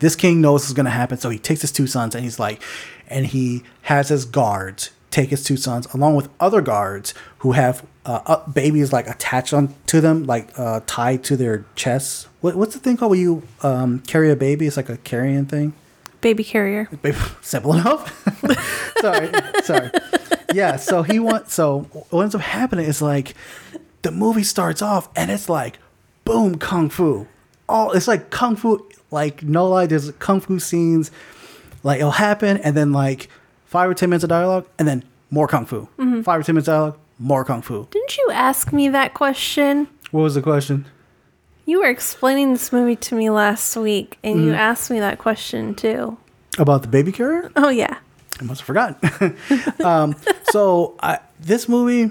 This 0.00 0.14
king 0.14 0.40
knows 0.40 0.62
this 0.62 0.68
is 0.70 0.74
going 0.74 0.86
to 0.86 0.90
happen, 0.90 1.18
so 1.18 1.28
he 1.28 1.38
takes 1.38 1.62
his 1.62 1.72
two 1.72 1.88
sons 1.88 2.14
and 2.14 2.22
he's 2.22 2.38
like, 2.38 2.62
and 3.08 3.26
he 3.26 3.64
has 3.82 4.10
his 4.10 4.24
guards 4.24 4.90
take 5.10 5.30
his 5.30 5.42
two 5.42 5.56
sons 5.56 5.86
along 5.94 6.14
with 6.14 6.28
other 6.38 6.60
guards 6.60 7.14
who 7.38 7.52
have 7.52 7.84
uh, 8.04 8.20
uh, 8.26 8.48
babies 8.48 8.92
like 8.92 9.08
attached 9.08 9.52
on 9.52 9.74
to 9.86 10.00
them, 10.00 10.24
like 10.24 10.56
uh, 10.58 10.80
tied 10.86 11.24
to 11.24 11.36
their 11.36 11.64
chests. 11.74 12.28
What, 12.40 12.56
what's 12.56 12.74
the 12.74 12.80
thing 12.80 12.96
called 12.96 13.12
when 13.12 13.20
you 13.20 13.42
um, 13.62 14.00
carry 14.00 14.30
a 14.30 14.36
baby? 14.36 14.66
It's 14.66 14.76
like 14.76 14.88
a 14.88 14.96
carrying 14.98 15.46
thing. 15.46 15.72
Baby 16.20 16.44
carrier. 16.44 16.88
Simple 17.42 17.74
enough. 17.74 18.12
sorry, 19.00 19.30
sorry. 19.62 19.90
Yeah, 20.52 20.76
so 20.76 21.02
he 21.02 21.18
wants. 21.18 21.54
So 21.54 21.80
what 22.10 22.22
ends 22.22 22.34
up 22.34 22.40
happening 22.40 22.86
is 22.86 23.00
like 23.00 23.34
the 24.02 24.10
movie 24.10 24.42
starts 24.42 24.82
off 24.82 25.08
and 25.16 25.30
it's 25.30 25.48
like 25.48 25.78
boom 26.24 26.58
kung 26.58 26.88
fu. 26.88 27.26
All 27.68 27.92
it's 27.92 28.08
like 28.08 28.30
kung 28.30 28.56
fu. 28.56 28.86
Like 29.10 29.42
no 29.42 29.68
lie, 29.68 29.86
there's 29.86 30.10
kung 30.12 30.40
fu 30.40 30.58
scenes. 30.58 31.10
Like 31.82 32.00
it'll 32.00 32.10
happen 32.12 32.56
and 32.58 32.76
then 32.76 32.92
like 32.92 33.28
five 33.66 33.88
or 33.88 33.94
ten 33.94 34.10
minutes 34.10 34.24
of 34.24 34.30
dialogue 34.30 34.66
and 34.78 34.88
then 34.88 35.04
more 35.30 35.46
kung 35.46 35.66
fu. 35.66 35.88
Mm-hmm. 35.98 36.22
Five 36.22 36.40
or 36.40 36.42
ten 36.42 36.54
minutes 36.54 36.68
of 36.68 36.72
dialogue, 36.72 36.98
more 37.18 37.44
kung 37.44 37.62
fu. 37.62 37.86
Didn't 37.90 38.16
you 38.16 38.30
ask 38.32 38.72
me 38.72 38.88
that 38.88 39.14
question? 39.14 39.88
What 40.10 40.22
was 40.22 40.34
the 40.34 40.42
question? 40.42 40.86
You 41.68 41.80
were 41.80 41.86
explaining 41.90 42.52
this 42.54 42.72
movie 42.72 42.96
to 42.96 43.14
me 43.14 43.28
last 43.28 43.76
week, 43.76 44.16
and 44.24 44.42
you 44.42 44.52
Mhm. 44.52 44.56
asked 44.56 44.90
me 44.90 45.00
that 45.00 45.18
question 45.18 45.74
too. 45.74 46.16
About 46.56 46.80
the 46.80 46.88
baby 46.88 47.12
carrier? 47.12 47.50
Oh 47.56 47.68
yeah. 47.68 47.96
I 48.40 48.44
must 48.44 48.62
have 48.62 48.66
forgotten. 48.66 49.36
um, 49.84 50.16
so 50.50 50.94
I, 51.02 51.18
this 51.38 51.68
movie, 51.68 52.10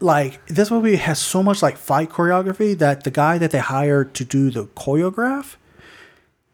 like 0.00 0.40
this 0.46 0.70
movie 0.70 0.96
has 0.96 1.18
so 1.18 1.42
much 1.42 1.60
like 1.60 1.76
fight 1.76 2.08
choreography 2.08 2.76
that 2.78 3.04
the 3.04 3.10
guy 3.10 3.36
that 3.36 3.50
they 3.50 3.58
hired 3.58 4.14
to 4.14 4.24
do 4.24 4.50
the 4.50 4.64
choreograph, 4.64 5.56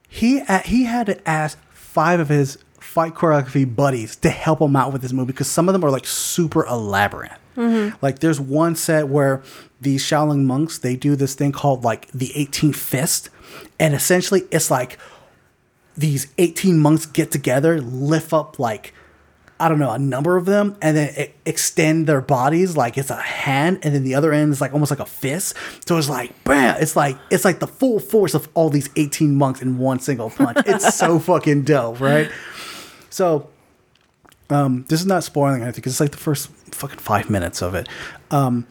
he 0.09 0.43
he 0.65 0.83
had 0.83 1.07
to 1.07 1.29
ask 1.31 1.59
five 1.71 2.19
of 2.19 2.29
his 2.29 2.59
fight 2.81 3.15
choreography 3.15 3.65
buddies 3.73 4.17
to 4.17 4.31
help 4.31 4.61
him 4.61 4.75
out 4.75 4.93
with 4.93 5.03
this 5.03 5.13
movie 5.13 5.29
because 5.33 5.47
some 5.47 5.69
of 5.69 5.75
them 5.75 5.85
are 5.85 5.93
like 5.93 6.07
super 6.07 6.67
elaborate. 6.67 7.39
Mhm. 7.59 7.95
Like 8.01 8.21
there's 8.21 8.41
one 8.41 8.77
set 8.77 9.09
where 9.09 9.43
these 9.81 10.03
Shaolin 10.05 10.45
monks 10.45 10.79
they 10.79 10.97
do 10.97 11.17
this 11.17 11.35
thing 11.35 11.53
called 11.53 11.85
like 11.85 12.09
the 12.13 12.31
18 12.37 12.73
fist, 12.73 13.31
and 13.81 13.95
essentially 13.95 14.45
it's 14.51 14.71
like 14.71 14.99
these 15.97 16.29
18 16.39 16.79
monks 16.79 17.05
get 17.07 17.31
together, 17.33 17.81
lift 17.81 18.33
up 18.33 18.59
like 18.59 18.95
I 19.61 19.69
don't 19.69 19.81
know 19.81 19.91
a 19.91 19.99
number 19.99 20.37
of 20.37 20.45
them, 20.45 20.77
and 20.81 20.97
then 20.97 21.29
extend 21.45 22.07
their 22.07 22.21
bodies 22.21 22.77
like 22.77 22.97
it's 22.97 23.11
a 23.11 23.17
hand, 23.17 23.81
and 23.83 23.93
then 23.93 24.05
the 24.05 24.15
other 24.15 24.33
end 24.33 24.53
is 24.53 24.61
like 24.61 24.73
almost 24.73 24.93
like 24.93 25.01
a 25.01 25.05
fist. 25.07 25.57
So 25.85 25.99
it's 25.99 26.09
like 26.09 26.33
bam! 26.45 26.81
It's 26.81 26.95
like 26.95 27.19
it's 27.29 27.45
like 27.45 27.59
the 27.59 27.67
full 27.67 27.99
force 27.99 28.35
of 28.35 28.49
all 28.55 28.71
these 28.71 28.89
18 28.95 29.35
monks 29.35 29.61
in 29.61 29.79
one 29.79 29.99
single 29.99 30.31
punch. 30.31 30.59
It's 30.65 30.95
so 30.95 31.19
fucking 31.29 31.63
dope, 31.63 31.99
right? 32.01 32.31
So 33.11 33.49
um, 34.51 34.85
this 34.89 35.01
is 35.01 35.07
not 35.07 35.25
spoiling 35.25 35.63
anything 35.63 35.81
because 35.81 35.95
it's 35.95 36.01
like 36.01 36.13
the 36.13 36.17
first 36.17 36.49
fucking 36.75 36.99
five 36.99 37.29
minutes 37.31 37.63
of 37.63 37.75
it. 37.75 37.89
Um, 38.31 38.67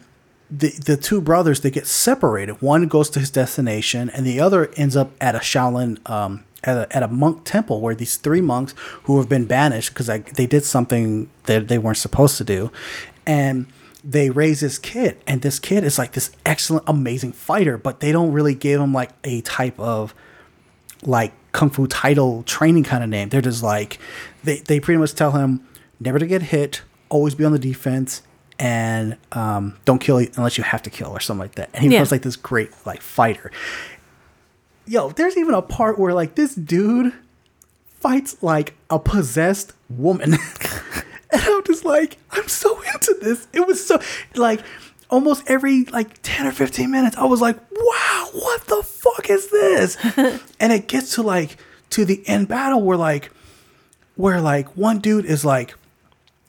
the 0.50 0.70
the 0.70 0.96
two 0.96 1.20
brothers 1.20 1.60
they 1.60 1.70
get 1.70 1.86
separated. 1.86 2.62
One 2.62 2.88
goes 2.88 3.10
to 3.10 3.20
his 3.20 3.30
destination, 3.30 4.10
and 4.10 4.26
the 4.26 4.40
other 4.40 4.70
ends 4.76 4.96
up 4.96 5.12
at 5.20 5.34
a 5.34 5.38
Shaolin 5.38 6.08
um, 6.08 6.44
at 6.64 6.76
a, 6.76 6.96
at 6.96 7.02
a 7.02 7.08
monk 7.08 7.44
temple 7.44 7.80
where 7.80 7.94
these 7.94 8.16
three 8.16 8.40
monks 8.40 8.74
who 9.04 9.18
have 9.18 9.28
been 9.28 9.44
banished 9.44 9.92
because 9.92 10.06
they 10.06 10.46
did 10.46 10.64
something 10.64 11.30
that 11.44 11.68
they 11.68 11.78
weren't 11.78 11.98
supposed 11.98 12.38
to 12.38 12.44
do, 12.44 12.72
and 13.26 13.66
they 14.02 14.30
raise 14.30 14.60
this 14.60 14.78
kid, 14.78 15.18
and 15.26 15.42
this 15.42 15.58
kid 15.58 15.84
is 15.84 15.98
like 15.98 16.12
this 16.12 16.30
excellent, 16.46 16.84
amazing 16.86 17.32
fighter, 17.32 17.76
but 17.76 18.00
they 18.00 18.10
don't 18.10 18.32
really 18.32 18.54
give 18.54 18.80
him 18.80 18.92
like 18.92 19.10
a 19.24 19.42
type 19.42 19.78
of 19.78 20.14
like 21.02 21.32
kung 21.52 21.70
fu 21.70 21.86
title 21.86 22.42
training 22.44 22.84
kind 22.84 23.04
of 23.04 23.10
name. 23.10 23.28
They're 23.28 23.40
just 23.42 23.62
like 23.62 23.98
they 24.44 24.58
they 24.60 24.80
pretty 24.80 24.98
much 24.98 25.14
tell 25.14 25.32
him 25.32 25.66
never 26.00 26.18
to 26.18 26.26
get 26.26 26.42
hit, 26.42 26.82
always 27.08 27.34
be 27.34 27.44
on 27.44 27.52
the 27.52 27.58
defense, 27.58 28.22
and 28.58 29.16
um, 29.32 29.76
don't 29.84 30.00
kill 30.00 30.18
unless 30.18 30.58
you 30.58 30.64
have 30.64 30.82
to 30.82 30.90
kill 30.90 31.08
or 31.10 31.20
something 31.20 31.40
like 31.40 31.54
that. 31.56 31.70
And 31.74 31.82
he 31.82 31.88
Yeah. 31.90 31.98
becomes 31.98 32.12
like 32.12 32.22
this 32.22 32.36
great 32.36 32.70
like 32.86 33.00
fighter. 33.02 33.50
Yo, 34.86 35.10
there's 35.10 35.36
even 35.36 35.54
a 35.54 35.62
part 35.62 35.98
where 35.98 36.14
like 36.14 36.34
this 36.34 36.54
dude 36.54 37.12
fights 38.00 38.42
like 38.42 38.74
a 38.90 38.98
possessed 38.98 39.72
woman. 39.90 40.32
and 41.32 41.42
I'm 41.42 41.64
just 41.64 41.84
like, 41.84 42.16
I'm 42.30 42.48
so 42.48 42.80
into 42.94 43.16
this. 43.20 43.46
It 43.52 43.66
was 43.66 43.84
so 43.86 44.00
like 44.34 44.60
almost 45.10 45.42
every 45.46 45.84
like 45.86 46.18
10 46.22 46.46
or 46.46 46.52
15 46.52 46.90
minutes, 46.90 47.16
I 47.16 47.24
was 47.24 47.40
like, 47.40 47.58
wow, 47.72 48.28
what 48.32 48.64
the 48.66 48.82
fuck 48.82 49.28
is 49.28 49.50
this? 49.50 49.96
and 50.60 50.72
it 50.72 50.86
gets 50.88 51.14
to 51.16 51.22
like 51.22 51.56
to 51.90 52.04
the 52.04 52.26
end 52.26 52.48
battle 52.48 52.82
where 52.82 52.96
like 52.96 53.30
where 54.18 54.40
like 54.42 54.66
one 54.76 54.98
dude 54.98 55.24
is 55.24 55.44
like 55.44 55.74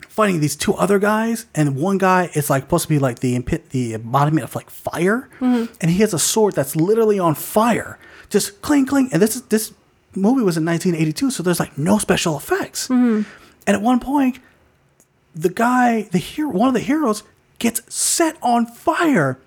fighting 0.08 0.40
these 0.42 0.56
two 0.56 0.74
other 0.74 0.98
guys, 1.00 1.46
and 1.56 1.76
one 1.78 1.98
guy 2.00 2.30
is 2.34 2.50
like 2.50 2.64
supposed 2.64 2.84
to 2.84 2.90
be 2.90 3.00
like 3.00 3.20
the 3.20 3.36
impi- 3.36 3.64
the 3.70 3.94
embodiment 3.94 4.44
of 4.44 4.56
like 4.56 4.70
fire, 4.70 5.30
Mhm. 5.40 5.70
and 5.80 5.92
he 5.92 6.00
has 6.00 6.14
a 6.14 6.20
sword 6.20 6.56
that's 6.56 6.76
literally 6.76 7.20
on 7.20 7.36
fire, 7.36 7.98
just 8.30 8.62
cling 8.62 8.86
cling. 8.86 9.10
And 9.14 9.22
this 9.22 9.36
is 9.36 9.44
this 9.44 9.72
movie 10.16 10.42
was 10.44 10.58
in 10.58 10.66
1982, 10.66 11.30
so 11.32 11.44
there's 11.44 11.60
like 11.60 11.78
no 11.78 11.98
special 12.00 12.36
effects. 12.36 12.88
Mhm. 12.90 13.26
And 13.68 13.76
at 13.78 13.82
one 13.84 14.00
point, 14.00 14.40
the 15.36 15.50
guy, 15.50 16.10
the 16.12 16.18
hero, 16.18 16.50
one 16.50 16.68
of 16.70 16.74
the 16.74 16.80
heroes, 16.80 17.22
gets 17.60 17.82
set 17.94 18.36
on 18.42 18.66
fire 18.66 19.38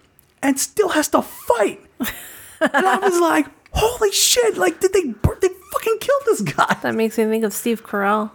and 0.41 0.59
still 0.61 0.91
has 0.91 1.09
to 1.09 1.23
fight. 1.23 1.81
and 2.61 2.87
I 2.87 2.99
was 2.99 3.19
like, 3.21 3.47
"Holy 3.73 4.13
shit! 4.13 4.57
Like, 4.57 4.81
did 4.81 4.93
they 4.93 5.03
they 5.41 5.49
fucking 5.73 5.99
kill 6.01 6.19
this 6.27 6.41
guy?" 6.43 6.77
That 6.83 6.95
makes 6.95 7.19
me 7.19 7.25
think 7.25 7.45
of 7.45 7.53
Steve 7.53 7.85
Carell, 7.85 8.31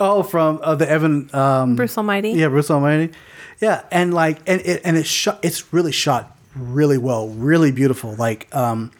Oh, 0.00 0.22
from 0.22 0.58
uh, 0.62 0.74
the 0.74 0.88
Evan 0.88 1.30
um, 1.34 1.76
Bruce 1.76 1.96
Almighty. 1.96 2.30
Yeah, 2.30 2.48
Bruce 2.48 2.70
Almighty. 2.70 3.12
Yeah, 3.60 3.84
and 3.92 4.12
like, 4.12 4.38
and 4.46 4.60
it 4.62 4.80
and 4.84 4.96
it's 4.96 5.08
shot. 5.08 5.38
It's 5.42 5.72
really 5.72 5.92
shot 5.92 6.36
really 6.56 6.98
well, 6.98 7.28
really 7.28 7.72
beautiful. 7.72 8.14
Like, 8.16 8.52
um, 8.54 8.90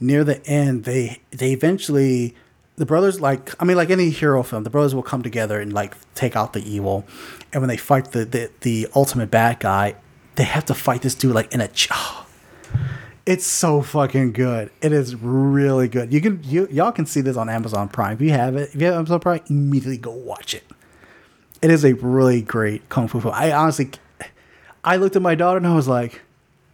near 0.00 0.24
the 0.24 0.44
end, 0.46 0.84
they 0.84 1.20
they 1.30 1.52
eventually 1.52 2.34
the 2.76 2.86
brothers 2.86 3.20
like 3.20 3.54
I 3.62 3.64
mean, 3.64 3.76
like 3.76 3.90
any 3.90 4.10
hero 4.10 4.42
film, 4.42 4.64
the 4.64 4.70
brothers 4.70 4.94
will 4.94 5.02
come 5.02 5.22
together 5.22 5.60
and 5.60 5.72
like 5.72 5.94
take 6.14 6.34
out 6.34 6.52
the 6.52 6.68
evil. 6.68 7.04
And 7.52 7.62
when 7.62 7.68
they 7.68 7.76
fight 7.76 8.10
the 8.12 8.24
the, 8.24 8.50
the 8.62 8.88
ultimate 8.96 9.30
bad 9.30 9.60
guy, 9.60 9.94
they 10.34 10.44
have 10.44 10.64
to 10.66 10.74
fight 10.74 11.02
this 11.02 11.14
dude 11.14 11.34
like 11.34 11.52
in 11.54 11.60
a. 11.60 11.68
Ch- 11.68 11.88
it's 13.26 13.46
so 13.46 13.82
fucking 13.82 14.32
good. 14.32 14.70
It 14.80 14.92
is 14.92 15.14
really 15.14 15.88
good. 15.88 16.12
You 16.12 16.20
can 16.20 16.40
you 16.44 16.66
y'all 16.70 16.92
can 16.92 17.06
see 17.06 17.20
this 17.20 17.36
on 17.36 17.48
Amazon 17.48 17.88
Prime. 17.88 18.14
If 18.14 18.20
you 18.20 18.30
have 18.30 18.56
it, 18.56 18.70
if 18.74 18.80
you 18.80 18.86
have 18.86 18.96
Amazon 18.96 19.20
Prime, 19.20 19.40
immediately 19.48 19.98
go 19.98 20.10
watch 20.12 20.54
it. 20.54 20.64
It 21.60 21.70
is 21.70 21.84
a 21.84 21.92
really 21.94 22.42
great 22.42 22.88
kung 22.88 23.06
fu 23.08 23.20
film. 23.20 23.34
I 23.36 23.52
honestly, 23.52 23.90
I 24.84 24.96
looked 24.96 25.14
at 25.16 25.22
my 25.22 25.34
daughter 25.36 25.58
and 25.58 25.66
I 25.66 25.74
was 25.76 25.86
like, 25.86 26.20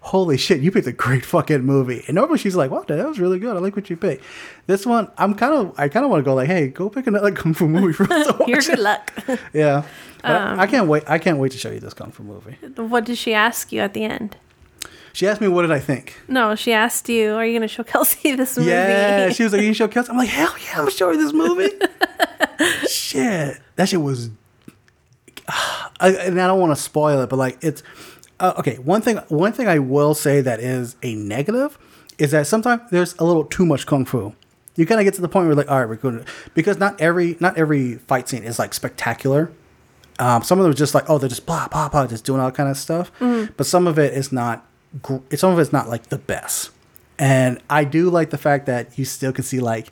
"Holy 0.01 0.39
shit, 0.39 0.61
you 0.63 0.71
picked 0.71 0.87
a 0.87 0.93
great 0.93 1.27
fucking 1.27 1.63
movie." 1.63 2.03
And 2.07 2.15
normally 2.15 2.39
she's 2.39 2.57
like, 2.57 2.71
"Wow, 2.71 2.85
that 2.89 3.07
was 3.07 3.21
really 3.21 3.39
good. 3.39 3.55
I 3.55 3.59
like 3.61 3.77
what 3.77 3.91
you 3.91 3.97
picked." 3.99 4.25
This 4.67 4.87
one, 4.87 5.09
I'm 5.19 5.35
kind 5.35 5.53
of, 5.53 5.75
I 5.79 5.89
kind 5.91 6.05
of 6.05 6.11
want 6.11 6.21
to 6.21 6.25
go 6.25 6.35
like, 6.35 6.49
"Hey, 6.49 6.69
go 6.69 6.89
pick 6.89 7.07
another 7.07 7.31
kung 7.41 7.53
fu 7.53 7.69
movie 7.69 7.93
for 7.93 8.11
us 8.11 8.27
to 8.29 8.33
watch." 8.39 8.49
Your 8.49 8.61
good 8.63 8.79
luck. 8.79 9.13
Yeah, 9.53 9.83
Um, 10.25 10.59
I 10.59 10.67
can't 10.67 10.89
wait. 10.89 11.03
I 11.07 11.19
can't 11.19 11.37
wait 11.39 11.53
to 11.53 11.59
show 11.59 11.71
you 11.71 11.81
this 11.81 11.93
kung 11.93 12.11
fu 12.11 12.23
movie. 12.23 12.57
What 12.81 13.05
did 13.05 13.19
she 13.19 13.35
ask 13.35 13.71
you 13.73 13.81
at 13.83 13.93
the 13.93 14.05
end? 14.05 14.39
She 15.19 15.27
asked 15.27 15.41
me, 15.41 15.49
"What 15.49 15.63
did 15.63 15.73
I 15.73 15.81
think?" 15.81 16.15
No, 16.29 16.55
she 16.55 16.73
asked 16.73 17.09
you, 17.09 17.35
"Are 17.35 17.45
you 17.45 17.51
going 17.51 17.63
to 17.63 17.67
show 17.67 17.83
Kelsey 17.83 18.37
this 18.37 18.57
movie?" 18.57 18.71
Yeah, 18.71 19.31
she 19.31 19.43
was 19.43 19.53
like, 19.53 19.63
"You 19.63 19.75
show 19.75 19.89
Kelsey." 19.89 20.13
I'm 20.13 20.17
like, 20.17 20.29
"Hell 20.29 20.55
yeah, 20.65 20.81
I'm 20.81 20.85
her 20.89 21.17
this 21.17 21.33
movie." 21.33 21.71
shit, 22.89 23.59
that 23.75 23.89
shit 23.89 24.01
was. 24.01 24.31
I, 25.49 26.11
and 26.11 26.41
I 26.41 26.47
don't 26.47 26.61
want 26.61 26.71
to 26.77 26.81
spoil 26.81 27.21
it, 27.21 27.29
but 27.31 27.35
like 27.35 27.59
it's 27.65 27.83
uh, 28.39 28.53
okay. 28.61 28.77
One 28.77 29.01
thing, 29.01 29.17
one 29.27 29.53
thing 29.53 29.67
I 29.67 29.81
will 29.81 30.15
say 30.15 30.41
that 30.41 30.61
is 30.61 30.95
a 31.03 31.17
negative 31.17 31.77
is 32.17 32.31
that 32.31 32.47
sometimes 32.47 32.83
there's 32.93 33.17
a 33.19 33.25
little 33.25 33.45
too 33.45 33.67
much 33.67 33.87
kung 33.87 34.05
fu. 34.05 34.37
You 34.77 34.87
kind 34.87 35.01
of 35.01 35.05
get 35.05 35.15
to 35.15 35.21
the 35.21 35.29
point 35.29 35.49
where 35.49 35.57
like, 35.57 35.69
all 35.69 35.81
right, 35.81 35.89
we're 35.89 35.97
going 35.97 36.21
to 36.21 36.25
because 36.55 36.79
not 36.79 37.01
every 37.01 37.37
not 37.41 37.59
every 37.59 37.95
fight 37.95 38.29
scene 38.29 38.45
is 38.45 38.61
like 38.61 38.73
spectacular. 38.73 39.51
Um, 40.21 40.45
some 40.45 40.61
of 40.61 40.63
them 40.63 40.71
are 40.71 40.77
just 40.77 40.95
like, 40.95 41.11
oh, 41.11 41.19
they're 41.19 41.29
just 41.29 41.45
blah 41.45 41.67
blah 41.67 41.89
blah, 41.89 42.07
just 42.07 42.25
doing 42.25 42.41
all 42.41 42.53
kind 42.53 42.69
of 42.71 42.77
stuff. 42.77 43.11
Mhm. 43.19 43.53
But 43.57 43.67
some 43.67 43.89
of 43.89 43.99
it 43.99 44.15
is 44.15 44.31
not. 44.31 44.65
Gr- 45.03 45.17
Some 45.37 45.53
of 45.53 45.59
it's 45.59 45.73
not 45.73 45.89
like 45.89 46.09
the 46.09 46.19
best. 46.19 46.71
And 47.19 47.61
I 47.69 47.85
do 47.85 48.11
like 48.11 48.31
the 48.31 48.39
fact 48.39 48.67
that 48.67 48.99
you 48.99 49.05
still 49.05 49.33
can 49.33 49.43
see 49.45 49.59
like 49.61 49.89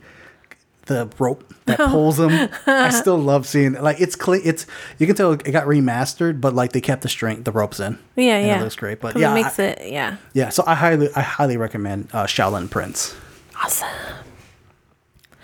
the 0.87 1.11
rope 1.19 1.53
that 1.65 1.79
pulls 1.79 2.17
them. 2.19 2.49
I 2.67 2.91
still 3.01 3.19
love 3.19 3.45
seeing 3.47 3.73
like 3.73 4.01
it's 4.01 4.15
clean. 4.15 4.43
It's 4.45 4.67
you 4.99 5.07
can 5.09 5.17
tell 5.17 5.33
it 5.33 5.43
got 5.51 5.65
remastered, 5.67 6.41
but 6.41 6.55
like 6.55 6.71
they 6.73 6.81
kept 6.81 7.03
the 7.03 7.09
string, 7.09 7.43
the 7.43 7.51
ropes 7.51 7.81
in. 7.81 7.99
Yeah, 8.15 8.39
yeah. 8.39 8.59
It 8.59 8.63
looks 8.63 8.77
great, 8.77 9.01
But 9.01 9.17
yeah, 9.17 9.33
it 9.33 9.35
makes 9.35 9.59
I- 9.59 9.65
it. 9.65 9.93
Yeah, 9.93 10.17
yeah. 10.35 10.51
So 10.51 10.63
I 10.67 10.77
highly, 10.77 11.09
I 11.17 11.21
highly 11.23 11.57
recommend 11.57 12.09
uh, 12.13 12.25
Shaolin 12.27 12.71
Prince. 12.71 13.17
awesome. 13.63 13.89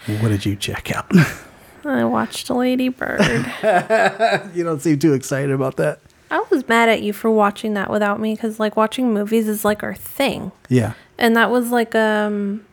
What 0.07 0.29
did 0.29 0.45
you 0.47 0.55
check 0.57 0.93
out? 0.95 1.11
I 1.85 2.05
watched 2.05 2.49
Lady 2.51 2.89
Bird. 2.89 3.21
you 4.55 4.63
don't 4.63 4.81
seem 4.81 4.99
too 5.01 5.15
excited 5.15 5.51
about 5.51 5.77
that. 5.79 5.99
I 6.33 6.45
was 6.51 6.67
mad 6.69 6.89
at 6.89 7.03
you 7.03 7.13
for 7.13 7.31
watching 7.31 7.75
that 7.75 7.91
without 7.91 8.19
me 8.19 8.35
because 8.35 8.59
like 8.59 8.77
watching 8.77 9.13
movies 9.15 9.47
is 9.47 9.65
like 9.65 9.83
our 9.83 9.95
thing, 9.95 10.51
Yeah. 10.69 10.95
and 11.19 11.37
that 11.37 11.51
was 11.51 11.71
like 11.71 11.95
um 11.95 12.65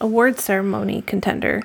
award 0.00 0.38
ceremony 0.40 1.02
contender, 1.02 1.62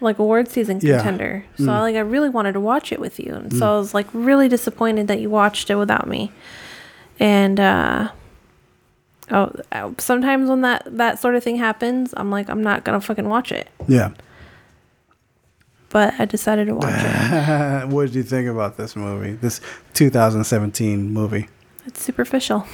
like 0.00 0.18
award 0.18 0.48
season 0.48 0.80
Yeah. 0.82 0.96
contender. 0.96 1.44
So 1.56 1.64
Mm. 1.64 1.68
I, 1.70 1.80
like 1.80 1.96
I 1.96 2.00
really 2.00 2.28
wanted 2.28 2.52
to 2.54 2.60
watch 2.60 2.90
it 2.92 2.98
with 3.00 3.18
you, 3.20 3.32
and 3.34 3.52
so 3.52 3.64
Mm. 3.64 3.68
I 3.74 3.78
was 3.78 3.94
like 3.94 4.06
really 4.12 4.48
disappointed 4.48 5.06
that 5.08 5.20
you 5.20 5.30
watched 5.30 5.70
it 5.70 5.76
without 5.76 6.06
me. 6.08 6.32
And 7.20 7.58
uh 7.60 8.08
oh, 9.30 9.52
uh, 9.72 9.90
sometimes 9.98 10.48
when 10.48 10.62
that 10.62 10.82
that 10.86 11.18
sort 11.20 11.34
of 11.36 11.44
thing 11.44 11.56
happens, 11.56 12.12
I'm 12.16 12.30
like 12.30 12.48
I'm 12.48 12.62
not 12.62 12.84
gonna 12.84 13.00
fucking 13.00 13.28
watch 13.28 13.52
it. 13.52 13.68
Yeah. 13.86 14.10
But 15.90 16.14
I 16.18 16.24
decided 16.26 16.66
to 16.66 16.74
watch 16.74 16.92
it. 16.92 17.88
what 17.92 18.06
did 18.06 18.14
you 18.14 18.22
think 18.22 18.48
about 18.48 18.76
this 18.76 18.94
movie? 18.94 19.32
This 19.32 19.60
2017 19.94 21.10
movie? 21.10 21.48
It's 21.86 22.02
superficial. 22.02 22.66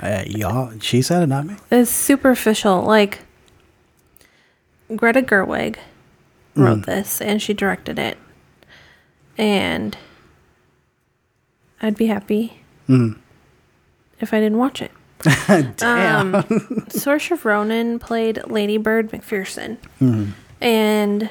Uh, 0.00 0.22
y'all, 0.26 0.72
she 0.80 1.02
said 1.02 1.22
it, 1.22 1.26
not 1.26 1.44
me. 1.46 1.56
It's 1.70 1.90
superficial. 1.90 2.82
Like 2.82 3.20
Greta 4.94 5.20
Gerwig 5.22 5.76
wrote 6.54 6.78
Mm. 6.82 6.86
this 6.86 7.20
and 7.20 7.42
she 7.42 7.52
directed 7.52 7.98
it. 7.98 8.16
And 9.36 9.96
I'd 11.82 11.96
be 11.96 12.06
happy 12.06 12.62
Mm. 12.88 13.16
if 14.20 14.32
I 14.32 14.40
didn't 14.40 14.58
watch 14.58 14.80
it. 14.80 14.90
Damn. 15.76 16.34
Um, 16.34 16.42
Saoirse 16.88 17.44
Ronan 17.44 17.98
played 17.98 18.40
Lady 18.46 18.76
Bird 18.78 19.10
McPherson, 19.10 19.76
Mhm. 20.00 20.28
and 20.60 21.28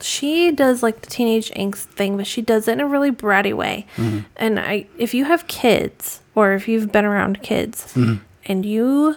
she 0.00 0.50
does 0.52 0.82
like 0.82 1.00
the 1.02 1.06
teenage 1.08 1.50
angst 1.52 1.84
thing, 1.86 2.16
but 2.16 2.26
she 2.26 2.42
does 2.42 2.68
it 2.68 2.72
in 2.72 2.80
a 2.80 2.86
really 2.86 3.10
bratty 3.10 3.54
way. 3.54 3.86
Mhm. 3.96 4.24
And 4.36 4.58
I, 4.60 4.86
if 4.98 5.14
you 5.14 5.24
have 5.24 5.46
kids, 5.46 6.20
or 6.34 6.52
if 6.54 6.68
you've 6.68 6.92
been 6.92 7.04
around 7.04 7.42
kids, 7.42 7.92
Mhm. 7.94 8.20
and 8.46 8.64
you 8.66 9.16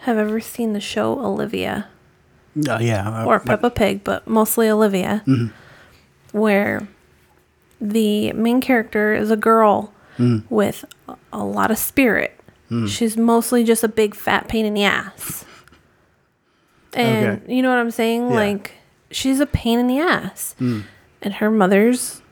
have 0.00 0.18
ever 0.18 0.40
seen 0.40 0.72
the 0.72 0.80
show 0.80 1.18
Olivia 1.18 1.86
Uh, 2.68 2.78
yeah. 2.80 3.24
or 3.24 3.40
Peppa 3.40 3.70
Pig, 3.70 4.04
but 4.04 4.26
mostly 4.26 4.68
Olivia, 4.68 5.22
Mhm. 5.26 5.50
where 6.32 6.86
the 7.80 8.32
main 8.32 8.60
character 8.60 9.14
is 9.14 9.30
a 9.30 9.36
girl 9.36 9.92
Mm. 10.18 10.42
with 10.50 10.84
a- 11.32 11.44
lot 11.44 11.70
of 11.70 11.78
spirit. 11.78 12.38
Mm. 12.70 12.88
She's 12.88 13.16
mostly 13.16 13.64
just 13.64 13.82
a 13.82 13.88
big 13.88 14.14
fat 14.14 14.46
pain 14.48 14.64
in 14.66 14.74
the 14.74 14.84
ass. 14.84 15.44
And 16.94 17.26
Okay. 17.42 17.54
you 17.54 17.62
know 17.62 17.70
what 17.70 17.78
I'm 17.78 17.90
saying? 17.90 18.28
Yeah. 18.30 18.36
Like, 18.36 18.72
she's 19.14 19.40
a 19.40 19.46
pain 19.46 19.78
in 19.78 19.86
the 19.86 19.98
ass. 19.98 20.54
Mm. 20.60 20.84
And 21.20 21.34
her 21.34 21.50
mother's 21.50 22.22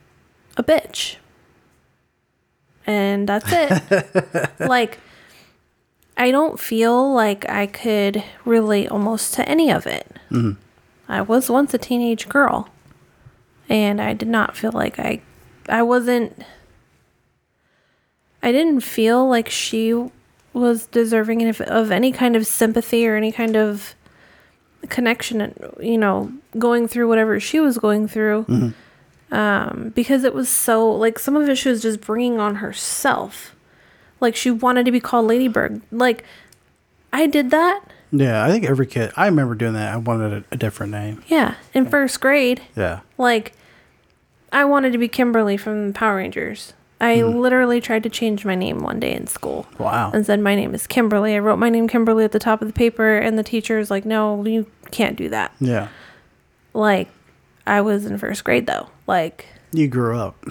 a 0.56 0.62
bitch. 0.62 1.16
And 2.86 3.28
that's 3.28 3.46
it. 3.48 4.50
like, 4.60 4.98
I 6.16 6.30
don't 6.30 6.58
feel 6.58 7.12
like 7.14 7.48
I 7.48 7.66
could 7.66 8.22
relate 8.44 8.88
almost 8.88 9.34
to 9.34 9.48
any 9.48 9.70
of 9.70 9.86
it. 9.86 10.06
Mhm. 10.30 10.56
I 11.08 11.22
was 11.22 11.50
once 11.50 11.72
a 11.74 11.78
teenage 11.78 12.28
girl, 12.28 12.68
and 13.68 14.00
I 14.00 14.12
did 14.12 14.28
not 14.28 14.56
feel 14.56 14.70
like 14.72 14.98
I, 14.98 15.22
I 15.68 15.82
wasn't. 15.82 16.44
I 18.42 18.52
didn't 18.52 18.80
feel 18.80 19.28
like 19.28 19.48
she 19.48 20.10
was 20.52 20.86
deserving 20.86 21.46
of, 21.48 21.60
of 21.62 21.90
any 21.90 22.12
kind 22.12 22.36
of 22.36 22.46
sympathy 22.46 23.06
or 23.06 23.16
any 23.16 23.32
kind 23.32 23.56
of 23.56 23.94
connection. 24.88 25.40
and, 25.40 25.54
You 25.80 25.98
know, 25.98 26.32
going 26.58 26.88
through 26.88 27.08
whatever 27.08 27.38
she 27.40 27.60
was 27.60 27.78
going 27.78 28.08
through, 28.08 28.44
Mhm. 28.48 28.74
um, 29.32 29.92
because 29.94 30.24
it 30.24 30.34
was 30.34 30.48
so 30.48 30.90
like 30.90 31.18
some 31.18 31.36
of 31.36 31.48
it 31.48 31.56
she 31.56 31.68
was 31.68 31.82
just 31.82 32.00
bringing 32.00 32.38
on 32.40 32.56
herself. 32.56 33.54
Like 34.20 34.36
she 34.36 34.50
wanted 34.50 34.84
to 34.86 34.92
be 34.92 35.00
called 35.00 35.26
Ladybird. 35.26 35.80
Like 35.92 36.24
I 37.12 37.26
did 37.26 37.50
that. 37.50 37.80
Yeah, 38.12 38.44
I 38.44 38.50
think 38.50 38.64
every 38.64 38.86
kid. 38.86 39.12
I 39.16 39.26
remember 39.26 39.54
doing 39.54 39.74
that. 39.74 39.92
I 39.94 39.96
wanted 39.96 40.32
a, 40.32 40.54
a 40.54 40.56
different 40.56 40.90
name. 40.92 41.22
Yeah, 41.28 41.54
in 41.72 41.86
first 41.86 42.20
grade. 42.20 42.60
Yeah. 42.76 43.00
Like, 43.18 43.52
I 44.52 44.64
wanted 44.64 44.90
to 44.92 44.98
be 44.98 45.06
Kimberly 45.06 45.56
from 45.56 45.92
Power 45.92 46.16
Rangers. 46.16 46.72
I 47.00 47.22
literally 47.22 47.80
tried 47.80 48.02
to 48.02 48.10
change 48.10 48.44
my 48.44 48.54
name 48.54 48.80
one 48.80 49.00
day 49.00 49.14
in 49.14 49.26
school. 49.26 49.66
Wow. 49.78 50.10
And 50.12 50.26
said, 50.26 50.40
My 50.40 50.54
name 50.54 50.74
is 50.74 50.86
Kimberly. 50.86 51.34
I 51.34 51.38
wrote 51.38 51.58
my 51.58 51.70
name 51.70 51.88
Kimberly 51.88 52.24
at 52.24 52.32
the 52.32 52.38
top 52.38 52.60
of 52.60 52.68
the 52.68 52.74
paper, 52.74 53.16
and 53.16 53.38
the 53.38 53.42
teacher 53.42 53.78
was 53.78 53.90
like, 53.90 54.04
No, 54.04 54.44
you 54.44 54.66
can't 54.90 55.16
do 55.16 55.28
that. 55.30 55.52
Yeah. 55.60 55.88
Like, 56.74 57.08
I 57.66 57.80
was 57.80 58.04
in 58.06 58.18
first 58.18 58.44
grade 58.44 58.66
though. 58.66 58.88
Like, 59.06 59.46
You 59.72 59.88
grew 59.88 60.18
up. 60.18 60.44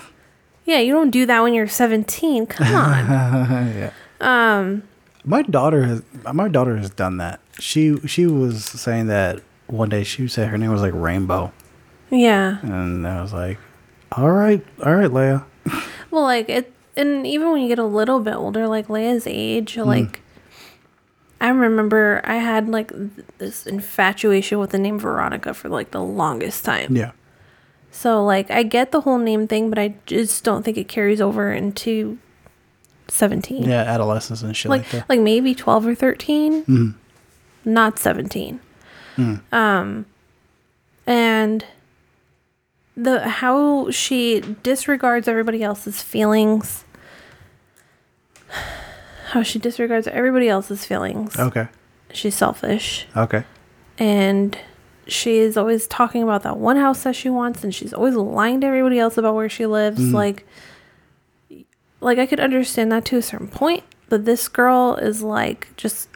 yeah, 0.65 0.80
you 0.80 0.91
don't 0.93 1.11
do 1.11 1.26
that 1.27 1.41
when 1.43 1.53
you're 1.53 1.67
17. 1.67 2.47
Come 2.47 2.67
on. 2.76 3.05
yeah. 3.07 3.91
um, 4.21 4.84
My 5.23 5.43
daughter 5.43 5.84
has. 5.84 6.01
My 6.34 6.47
daughter 6.47 6.77
has 6.77 6.89
done 6.89 7.17
that. 7.17 7.39
She 7.59 7.97
she 8.07 8.26
was 8.26 8.65
saying 8.65 9.07
that 9.07 9.41
one 9.67 9.89
day. 9.89 10.03
She 10.03 10.27
said 10.27 10.47
her 10.49 10.57
name 10.57 10.71
was 10.71 10.81
like 10.81 10.93
Rainbow, 10.95 11.51
yeah. 12.09 12.59
and 12.63 13.05
I 13.05 13.21
was 13.21 13.34
like, 13.34 13.57
"All 14.13 14.31
right, 14.31 14.65
all 14.84 14.95
right, 14.95 15.11
Leia." 15.11 15.43
Well, 16.11 16.23
like 16.23 16.49
it, 16.49 16.72
and 16.95 17.26
even 17.27 17.52
when 17.52 17.61
you 17.61 17.68
get 17.68 17.80
a 17.80 17.86
little 17.86 18.19
bit 18.19 18.34
older, 18.36 18.68
like 18.68 18.88
Leia's 18.88 19.26
age, 19.27 19.77
like 19.77 20.22
I 21.41 21.49
remember 21.49 22.22
I 22.23 22.36
had 22.36 22.68
like 22.68 22.90
th- 22.90 23.10
this 23.38 23.65
infatuation 23.68 24.60
with 24.60 24.72
the 24.72 24.80
name 24.80 24.99
Veronica 24.99 25.53
for 25.53 25.69
like 25.69 25.91
the 25.91 26.02
longest 26.02 26.65
time. 26.65 26.95
Yeah. 26.95 27.11
So 27.91 28.23
like 28.26 28.52
I 28.52 28.64
get 28.64 28.91
the 28.91 29.02
whole 29.02 29.18
name 29.18 29.48
thing, 29.48 29.69
but 29.69 29.80
I 29.80 29.95
just 30.06 30.44
don't 30.44 30.64
think 30.64 30.77
it 30.77 30.88
carries 30.88 31.22
over 31.22 31.53
into 31.53 32.18
seventeen. 33.07 33.64
Yeah, 33.64 33.81
adolescence 33.84 34.41
and 34.44 34.56
shit 34.56 34.69
like, 34.69 34.81
like 34.81 34.91
that. 34.91 35.10
like 35.10 35.19
maybe 35.22 35.56
twelve 35.56 35.88
or 35.88 35.95
13 35.95 36.65
Mhm. 36.65 36.94
not 37.65 37.98
seventeen. 37.99 38.60
Mm. 39.18 39.41
Um, 39.53 40.06
and 41.07 41.65
the 43.03 43.27
how 43.27 43.89
she 43.91 44.41
disregards 44.63 45.27
everybody 45.27 45.63
else's 45.63 46.01
feelings. 46.01 46.85
How 49.31 49.43
she 49.43 49.59
disregards 49.59 50.07
everybody 50.07 50.49
else's 50.49 50.85
feelings. 50.85 51.38
Okay. 51.38 51.67
She's 52.11 52.34
selfish 52.34 53.05
Okay. 53.15 53.43
and 53.99 54.57
she 55.07 55.38
is 55.38 55.55
always 55.57 55.85
talking 55.85 56.23
about 56.23 56.41
that 56.43 56.57
one 56.57 56.77
house 56.77 57.03
that 57.03 57.15
she 57.15 57.30
wants 57.30 57.63
and 57.63 57.73
she's 57.73 57.93
always 57.93 58.15
lying 58.15 58.61
to 58.61 58.67
everybody 58.67 58.97
else 58.97 59.17
about 59.17 59.35
where 59.35 59.49
she 59.49 59.67
lives 59.67 59.99
Mhm. 59.99 60.13
like 60.13 60.45
like 62.01 62.17
I 62.17 62.26
could 62.26 62.39
understand 62.39 62.91
that 62.91 63.05
to 63.05 63.17
a 63.17 63.21
certain 63.21 63.47
point 63.47 63.84
but 64.07 64.26
this 64.26 64.47
girl 64.47 64.95
is 64.95 65.21
like 65.21 65.67
just 65.77 66.09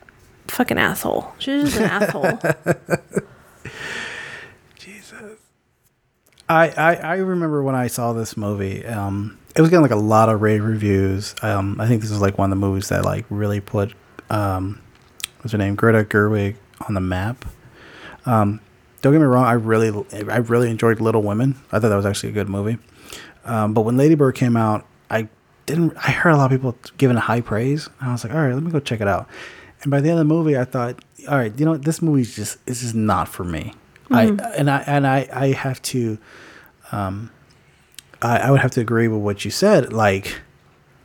fucking 0.47 0.79
asshole 0.79 1.31
she's 1.37 1.63
just 1.65 1.77
an 1.77 1.83
asshole 2.01 2.39
I, 6.53 6.67
I, 6.77 6.95
I 6.95 7.15
remember 7.15 7.63
when 7.63 7.75
I 7.75 7.87
saw 7.87 8.13
this 8.13 8.37
movie, 8.37 8.85
um, 8.85 9.37
it 9.55 9.61
was 9.61 9.69
getting 9.69 9.81
like 9.81 9.91
a 9.91 9.95
lot 9.95 10.29
of 10.29 10.41
rave 10.41 10.63
reviews. 10.63 11.35
Um, 11.41 11.79
I 11.79 11.87
think 11.87 12.01
this 12.01 12.11
was 12.11 12.21
like 12.21 12.37
one 12.37 12.51
of 12.51 12.57
the 12.57 12.65
movies 12.65 12.89
that 12.89 13.03
like 13.05 13.25
really 13.29 13.59
put 13.59 13.93
um, 14.29 14.81
what's 15.39 15.51
her 15.51 15.57
name, 15.57 15.75
Greta 15.75 16.03
Gerwig, 16.03 16.55
on 16.87 16.93
the 16.93 17.01
map. 17.01 17.45
Um, 18.25 18.59
don't 19.01 19.13
get 19.13 19.19
me 19.19 19.25
wrong, 19.25 19.45
I 19.45 19.53
really 19.53 20.05
I 20.11 20.37
really 20.37 20.69
enjoyed 20.69 21.01
Little 21.01 21.21
Women. 21.21 21.55
I 21.71 21.79
thought 21.79 21.89
that 21.89 21.95
was 21.95 22.05
actually 22.05 22.29
a 22.29 22.33
good 22.33 22.49
movie. 22.49 22.77
Um, 23.45 23.73
but 23.73 23.81
when 23.81 23.97
Lady 23.97 24.15
Bird 24.15 24.35
came 24.35 24.55
out, 24.55 24.85
I 25.09 25.27
didn't. 25.65 25.95
I 25.97 26.11
heard 26.11 26.31
a 26.31 26.37
lot 26.37 26.51
of 26.51 26.57
people 26.57 26.77
giving 26.97 27.17
high 27.17 27.41
praise. 27.41 27.87
And 27.99 28.09
I 28.09 28.11
was 28.13 28.23
like, 28.23 28.33
all 28.33 28.39
right, 28.39 28.53
let 28.53 28.63
me 28.63 28.71
go 28.71 28.79
check 28.79 29.01
it 29.01 29.07
out. 29.07 29.27
And 29.81 29.91
by 29.91 29.99
the 29.99 30.09
end 30.09 30.19
of 30.19 30.27
the 30.27 30.33
movie, 30.33 30.57
I 30.57 30.63
thought, 30.63 31.03
all 31.27 31.37
right, 31.37 31.53
you 31.59 31.65
know, 31.65 31.75
this 31.75 32.01
movie's 32.01 32.35
just 32.35 32.65
this 32.65 32.81
is 32.81 32.95
not 32.95 33.27
for 33.27 33.43
me. 33.43 33.73
I 34.11 34.25
and 34.25 34.69
I 34.69 34.83
and 34.85 35.07
I 35.07 35.27
I 35.31 35.47
have 35.53 35.81
to, 35.83 36.17
um, 36.91 37.31
I, 38.21 38.37
I 38.39 38.51
would 38.51 38.59
have 38.61 38.71
to 38.71 38.81
agree 38.81 39.07
with 39.07 39.21
what 39.21 39.45
you 39.45 39.51
said. 39.51 39.93
Like, 39.93 40.41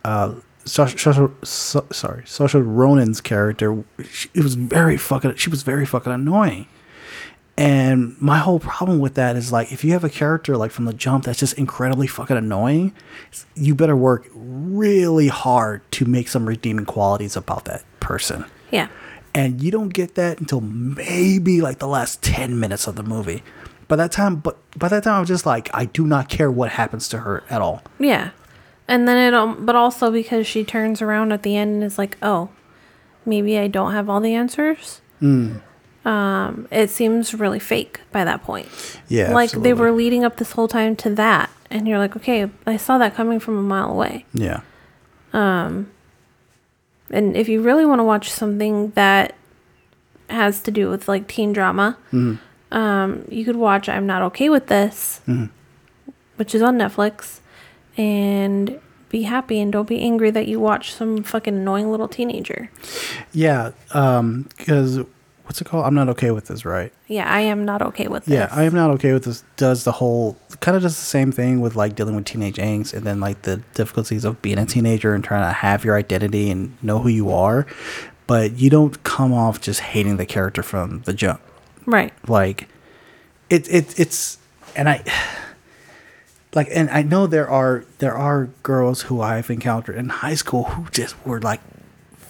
uh, 0.03 0.33
Saoirse, 0.65 0.95
Saoirse- 0.95 1.45
so, 1.45 1.85
sorry, 1.91 2.23
Saoirse 2.23 2.61
Ronan's 2.65 3.21
character, 3.21 3.83
she, 4.09 4.29
it 4.33 4.43
was 4.43 4.55
very 4.55 4.97
fucking. 4.97 5.35
She 5.35 5.49
was 5.49 5.63
very 5.63 5.85
fucking 5.85 6.11
annoying. 6.11 6.67
And 7.57 8.15
my 8.21 8.37
whole 8.37 8.59
problem 8.59 8.99
with 8.99 9.15
that 9.15 9.35
is 9.35 9.51
like, 9.51 9.73
if 9.73 9.83
you 9.83 9.91
have 9.91 10.05
a 10.05 10.09
character 10.09 10.55
like 10.55 10.71
from 10.71 10.85
the 10.85 10.93
jump 10.93 11.25
that's 11.25 11.39
just 11.39 11.57
incredibly 11.57 12.07
fucking 12.07 12.37
annoying, 12.37 12.93
you 13.53 13.75
better 13.75 13.97
work 13.97 14.29
really 14.33 15.27
hard 15.27 15.81
to 15.91 16.05
make 16.05 16.29
some 16.29 16.45
redeeming 16.47 16.85
qualities 16.85 17.35
about 17.35 17.65
that 17.65 17.83
person. 17.99 18.45
yeah 18.71 18.87
And 19.33 19.61
you 19.61 19.71
don't 19.71 19.89
get 19.89 20.15
that 20.15 20.39
until 20.39 20.61
maybe 20.61 21.61
like 21.61 21.79
the 21.79 21.87
last 21.87 22.21
10 22.23 22.59
minutes 22.59 22.87
of 22.87 22.95
the 22.95 23.03
movie. 23.03 23.43
By 23.87 23.95
that 23.95 24.11
time, 24.11 24.37
but 24.37 24.57
by 24.77 24.87
that 24.87 25.03
time, 25.03 25.15
I 25.15 25.19
was 25.19 25.27
just 25.29 25.45
like, 25.45 25.69
I 25.73 25.85
do 25.85 26.05
not 26.05 26.29
care 26.29 26.51
what 26.51 26.71
happens 26.71 27.07
to 27.09 27.19
her 27.19 27.43
at 27.49 27.61
all. 27.61 27.81
yeah 27.99 28.31
and 28.87 29.07
then 29.07 29.17
it 29.17 29.35
um, 29.35 29.65
but 29.67 29.75
also 29.75 30.09
because 30.09 30.47
she 30.47 30.63
turns 30.63 30.99
around 30.99 31.31
at 31.31 31.43
the 31.43 31.55
end 31.55 31.75
and 31.75 31.83
is 31.83 31.99
like 31.99 32.17
oh 32.23 32.49
maybe 33.23 33.55
I 33.59 33.67
don't 33.67 33.91
have 33.93 34.09
all 34.09 34.19
the 34.19 34.33
answers 34.33 35.01
Mm. 35.21 35.61
um 36.05 36.67
it 36.71 36.89
seems 36.89 37.33
really 37.35 37.59
fake 37.59 37.99
by 38.11 38.23
that 38.23 38.41
point 38.41 38.67
Yeah, 39.09 39.31
like 39.33 39.51
they 39.51 39.73
were 39.73 39.91
leading 39.91 40.23
up 40.23 40.37
this 40.37 40.53
whole 40.53 40.67
time 40.67 40.95
to 40.97 41.09
that 41.15 41.51
and 41.69 41.87
you're 41.87 41.99
like 41.99 42.15
okay 42.15 42.49
i 42.65 42.77
saw 42.77 42.97
that 42.97 43.13
coming 43.15 43.39
from 43.39 43.57
a 43.57 43.61
mile 43.61 43.91
away 43.91 44.25
Yeah. 44.33 44.61
um 45.33 45.91
and 47.11 47.35
if 47.35 47.47
you 47.49 47.61
really 47.61 47.85
want 47.85 47.99
to 47.99 48.03
watch 48.03 48.29
something 48.31 48.91
that 48.91 49.33
has 50.29 50.61
to 50.61 50.71
do 50.71 50.89
with 50.89 51.07
like 51.07 51.27
teen 51.27 51.53
drama 51.53 51.97
Mhm. 52.13 52.37
um 52.71 53.25
you 53.29 53.43
could 53.45 53.55
watch 53.55 53.89
i'm 53.89 54.05
not 54.05 54.21
okay 54.21 54.49
with 54.49 54.67
this 54.67 55.21
Mhm. 55.27 55.49
which 56.37 56.53
is 56.53 56.61
on 56.61 56.77
netflix 56.77 57.39
and 57.97 58.79
be 59.09 59.23
happy 59.23 59.59
and 59.59 59.71
don't 59.71 59.87
be 59.87 59.99
angry 60.01 60.29
that 60.29 60.47
you 60.47 60.59
watch 60.59 60.93
some 60.93 61.23
fucking 61.23 61.55
annoying 61.55 61.89
little 61.89 62.07
teenager 62.07 62.69
Yeah. 63.33 63.71
Um, 63.91 64.47
because 64.57 64.99
what's 65.49 65.59
it 65.59 65.65
called? 65.65 65.83
I'm 65.83 65.95
not 65.95 66.09
okay 66.09 66.29
with 66.29 66.45
this, 66.45 66.63
right? 66.63 66.93
yeah 67.07 67.27
i 67.27 67.39
am 67.41 67.65
not 67.65 67.81
okay 67.81 68.07
with 68.07 68.25
this 68.25 68.33
Yeah, 68.33 68.49
I 68.51 68.65
am 68.65 68.75
not 68.75 68.91
okay 68.91 69.13
with 69.13 69.23
this. 69.23 69.43
Does 69.57 69.83
the 69.83 69.93
whole 69.93 70.37
kind 70.59 70.77
of 70.77 70.83
does 70.83 70.95
the 70.95 71.05
same 71.17 71.31
thing 71.31 71.59
with 71.59 71.75
like 71.75 71.95
dealing 71.95 72.15
with 72.15 72.25
teenage 72.25 72.57
angst 72.57 72.93
and 72.93 73.03
then 73.03 73.19
like 73.19 73.41
the 73.41 73.57
difficulties 73.73 74.25
of 74.25 74.39
being 74.43 74.59
a 74.59 74.67
teenager 74.67 75.15
and 75.15 75.23
trying 75.23 75.49
to 75.49 75.51
have 75.51 75.83
your 75.83 75.97
identity 75.97 76.51
and 76.51 76.77
know 76.83 76.99
who 76.99 77.09
you 77.09 77.31
are, 77.31 77.65
but 78.27 78.59
you 78.59 78.69
don't 78.69 79.03
come 79.03 79.33
off 79.33 79.59
just 79.59 79.79
hating 79.79 80.17
the 80.17 80.25
character 80.27 80.61
from 80.61 81.01
the 81.05 81.13
jump. 81.13 81.41
right 81.87 82.13
Like, 82.27 82.69
it 83.49 83.67
it 83.73 83.99
it's 83.99 84.37
and 84.75 84.87
I. 84.87 85.03
like, 86.53 86.67
and 86.71 86.89
I 86.91 87.01
know 87.01 87.25
there 87.25 87.49
are 87.49 87.85
there 87.97 88.15
are 88.15 88.49
girls 88.61 89.03
who 89.03 89.19
I've 89.21 89.49
encountered 89.49 89.95
in 89.95 90.09
high 90.09 90.35
school 90.35 90.65
who 90.65 90.89
just 90.91 91.15
were 91.25 91.41
like 91.41 91.61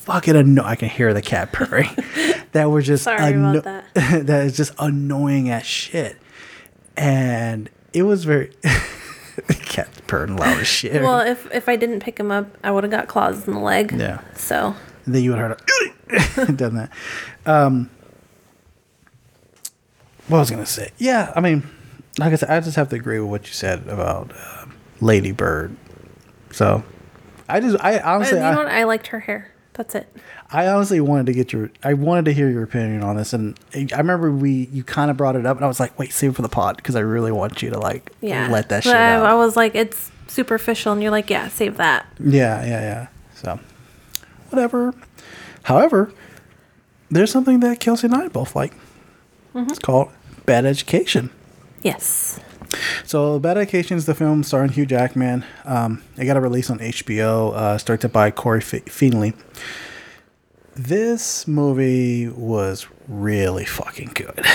fucking 0.10 0.36
anno- 0.36 0.64
I 0.64 0.76
can 0.76 0.90
hear 0.90 1.14
the 1.14 1.22
cat 1.22 1.52
purring. 1.54 1.90
that 2.52 2.70
were 2.70 2.82
just 2.82 3.04
Sorry 3.04 3.34
about 3.34 3.64
that. 3.64 3.86
that 3.94 4.46
is 4.46 4.58
just 4.58 4.74
annoying 4.80 5.50
as 5.50 5.66
shit. 5.66 6.18
And 6.98 7.70
it 7.94 8.04
was 8.04 8.26
very 8.26 8.52
cat 9.66 9.90
purring 10.08 10.36
loud 10.36 10.60
as 10.60 10.68
shit. 10.68 11.02
Well, 11.02 11.22
if 11.22 11.50
if 11.52 11.70
I 11.70 11.76
didn't 11.76 12.02
pick 12.02 12.20
him 12.20 12.32
up, 12.32 12.48
I 12.64 12.72
would 12.72 12.84
have 12.84 12.92
got 12.92 13.08
claws 13.08 13.48
in 13.48 13.54
the 13.54 13.60
leg. 13.60 13.94
Yeah. 13.98 14.22
So 14.36 14.76
And 15.06 15.16
then 15.16 15.24
you 15.24 15.32
would 15.32 15.40
have 15.40 15.62
heard 16.08 16.50
a 16.50 16.52
done 16.52 16.76
that. 16.76 16.92
Um, 17.46 17.90
what 20.28 20.38
I 20.38 20.40
was 20.42 20.52
I 20.52 20.56
gonna 20.56 20.66
say? 20.66 20.92
Yeah, 20.98 21.32
I 21.36 21.40
mean, 21.40 21.64
like 22.18 22.34
I 22.34 22.36
said, 22.36 22.50
I 22.50 22.60
just 22.60 22.76
have 22.76 22.90
to 22.90 22.96
agree 22.96 23.20
with 23.20 23.30
what 23.30 23.48
you 23.48 23.54
said 23.54 23.88
about 23.88 24.32
uh, 24.36 24.66
Lady 25.02 25.32
Bird. 25.32 25.76
So, 26.52 26.84
I 27.48 27.60
just, 27.60 27.78
I 27.84 28.00
honestly, 28.00 28.38
you 28.38 28.44
know 28.44 28.50
I, 28.52 28.56
what? 28.56 28.68
I 28.68 28.84
liked 28.84 29.08
her 29.08 29.22
hair. 29.22 29.52
That's 29.80 29.96
it. 29.96 30.14
I 30.52 30.68
honestly 30.68 31.00
wanted 31.00 31.28
to 31.28 31.32
get 31.34 31.54
your, 31.54 31.72
I 31.86 31.94
wanted 31.94 32.26
to 32.26 32.34
hear 32.34 32.50
your 32.50 32.64
opinion 32.64 33.02
on 33.02 33.16
this, 33.16 33.32
and 33.32 33.58
I 33.74 33.98
remember 33.98 34.30
we, 34.30 34.68
you 34.74 34.84
kind 34.84 35.10
of 35.10 35.16
brought 35.16 35.38
it 35.38 35.46
up, 35.46 35.56
and 35.56 35.64
I 35.64 35.70
was 35.70 35.80
like, 35.80 35.98
wait, 35.98 36.12
save 36.12 36.32
it 36.32 36.36
for 36.36 36.42
the 36.42 36.50
pod 36.50 36.76
because 36.76 36.98
I 36.98 37.00
really 37.00 37.32
want 37.32 37.62
you 37.62 37.70
to 37.70 37.80
like 37.80 38.12
Yeah. 38.20 38.50
let 38.52 38.68
that 38.68 38.84
But 38.84 38.90
shit 38.90 38.96
I, 38.98 39.14
out. 39.14 39.26
I 39.26 39.36
was 39.36 39.56
like, 39.56 39.76
it's 39.76 40.12
superficial, 40.28 40.92
and 40.92 41.02
you're 41.02 41.12
like, 41.12 41.30
yeah, 41.30 41.48
save 41.48 41.78
that. 41.78 42.06
Yeah, 42.20 42.62
yeah, 42.66 42.82
yeah. 42.82 43.08
So, 43.36 43.58
whatever. 44.50 44.94
However, 45.64 46.12
there's 47.10 47.32
something 47.32 47.62
that 47.62 47.80
Kelsey 47.80 48.08
and 48.08 48.16
I 48.16 48.28
both 48.28 48.58
like. 48.58 48.74
Mm-hmm. 49.56 49.70
It's 49.70 49.80
called 49.80 50.10
Bad 50.46 50.66
Education. 50.66 51.30
Yes. 51.84 52.42
So, 53.04 53.40
Bad 53.40 53.58
Education 53.58 53.98
is 53.98 54.06
the 54.06 54.14
film 54.16 54.44
starring 54.44 54.72
Hugh 54.72 54.86
Jackman. 54.86 55.44
Um, 55.66 56.04
it 56.18 56.26
got 56.26 56.38
a 56.38 56.42
release 56.42 56.70
on 56.70 56.80
HBO, 56.80 57.54
uh, 57.56 57.78
directed 57.78 58.10
by 58.14 58.32
Corey 58.32 58.62
Fe- 58.62 58.82
Feenley. 58.82 59.34
This 60.76 61.48
movie 61.48 62.28
was 62.28 62.88
really 63.08 63.66
fucking 63.66 64.12
good. 64.14 64.46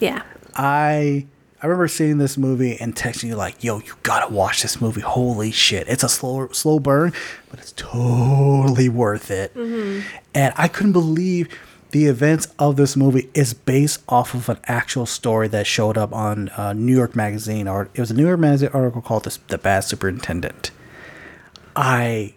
Yeah. 0.00 0.22
I 0.54 1.26
I 1.60 1.66
remember 1.66 1.88
seeing 1.88 2.18
this 2.18 2.36
movie 2.38 2.76
and 2.80 2.94
texting 2.94 3.24
you 3.24 3.34
like, 3.36 3.64
"Yo, 3.64 3.78
you 3.78 3.94
gotta 4.02 4.32
watch 4.32 4.62
this 4.62 4.80
movie! 4.80 5.00
Holy 5.00 5.50
shit! 5.50 5.88
It's 5.88 6.02
a 6.04 6.08
slow 6.08 6.48
slow 6.52 6.78
burn, 6.78 7.12
but 7.50 7.58
it's 7.60 7.72
totally 7.72 8.88
worth 8.88 9.30
it." 9.30 9.52
And 9.56 10.52
I 10.56 10.68
couldn't 10.68 10.92
believe 10.92 11.48
the 11.90 12.06
events 12.06 12.48
of 12.58 12.76
this 12.76 12.96
movie 12.96 13.28
is 13.34 13.54
based 13.54 14.02
off 14.08 14.34
of 14.34 14.48
an 14.48 14.58
actual 14.64 15.06
story 15.06 15.48
that 15.48 15.66
showed 15.66 15.96
up 15.96 16.12
on 16.12 16.48
uh, 16.50 16.72
New 16.74 16.94
York 16.94 17.16
Magazine, 17.16 17.66
or 17.68 17.88
it 17.94 18.00
was 18.00 18.10
a 18.10 18.14
New 18.14 18.26
York 18.26 18.38
Magazine 18.40 18.70
article 18.72 19.00
called 19.00 19.24
"The, 19.24 19.38
the 19.48 19.58
Bad 19.58 19.80
Superintendent." 19.84 20.70
I 21.76 22.34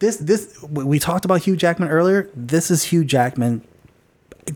this 0.00 0.16
this 0.16 0.60
we 0.70 0.98
talked 0.98 1.24
about 1.24 1.42
Hugh 1.42 1.56
Jackman 1.56 1.88
earlier. 1.88 2.30
This 2.34 2.70
is 2.70 2.84
Hugh 2.84 3.04
Jackman 3.04 3.62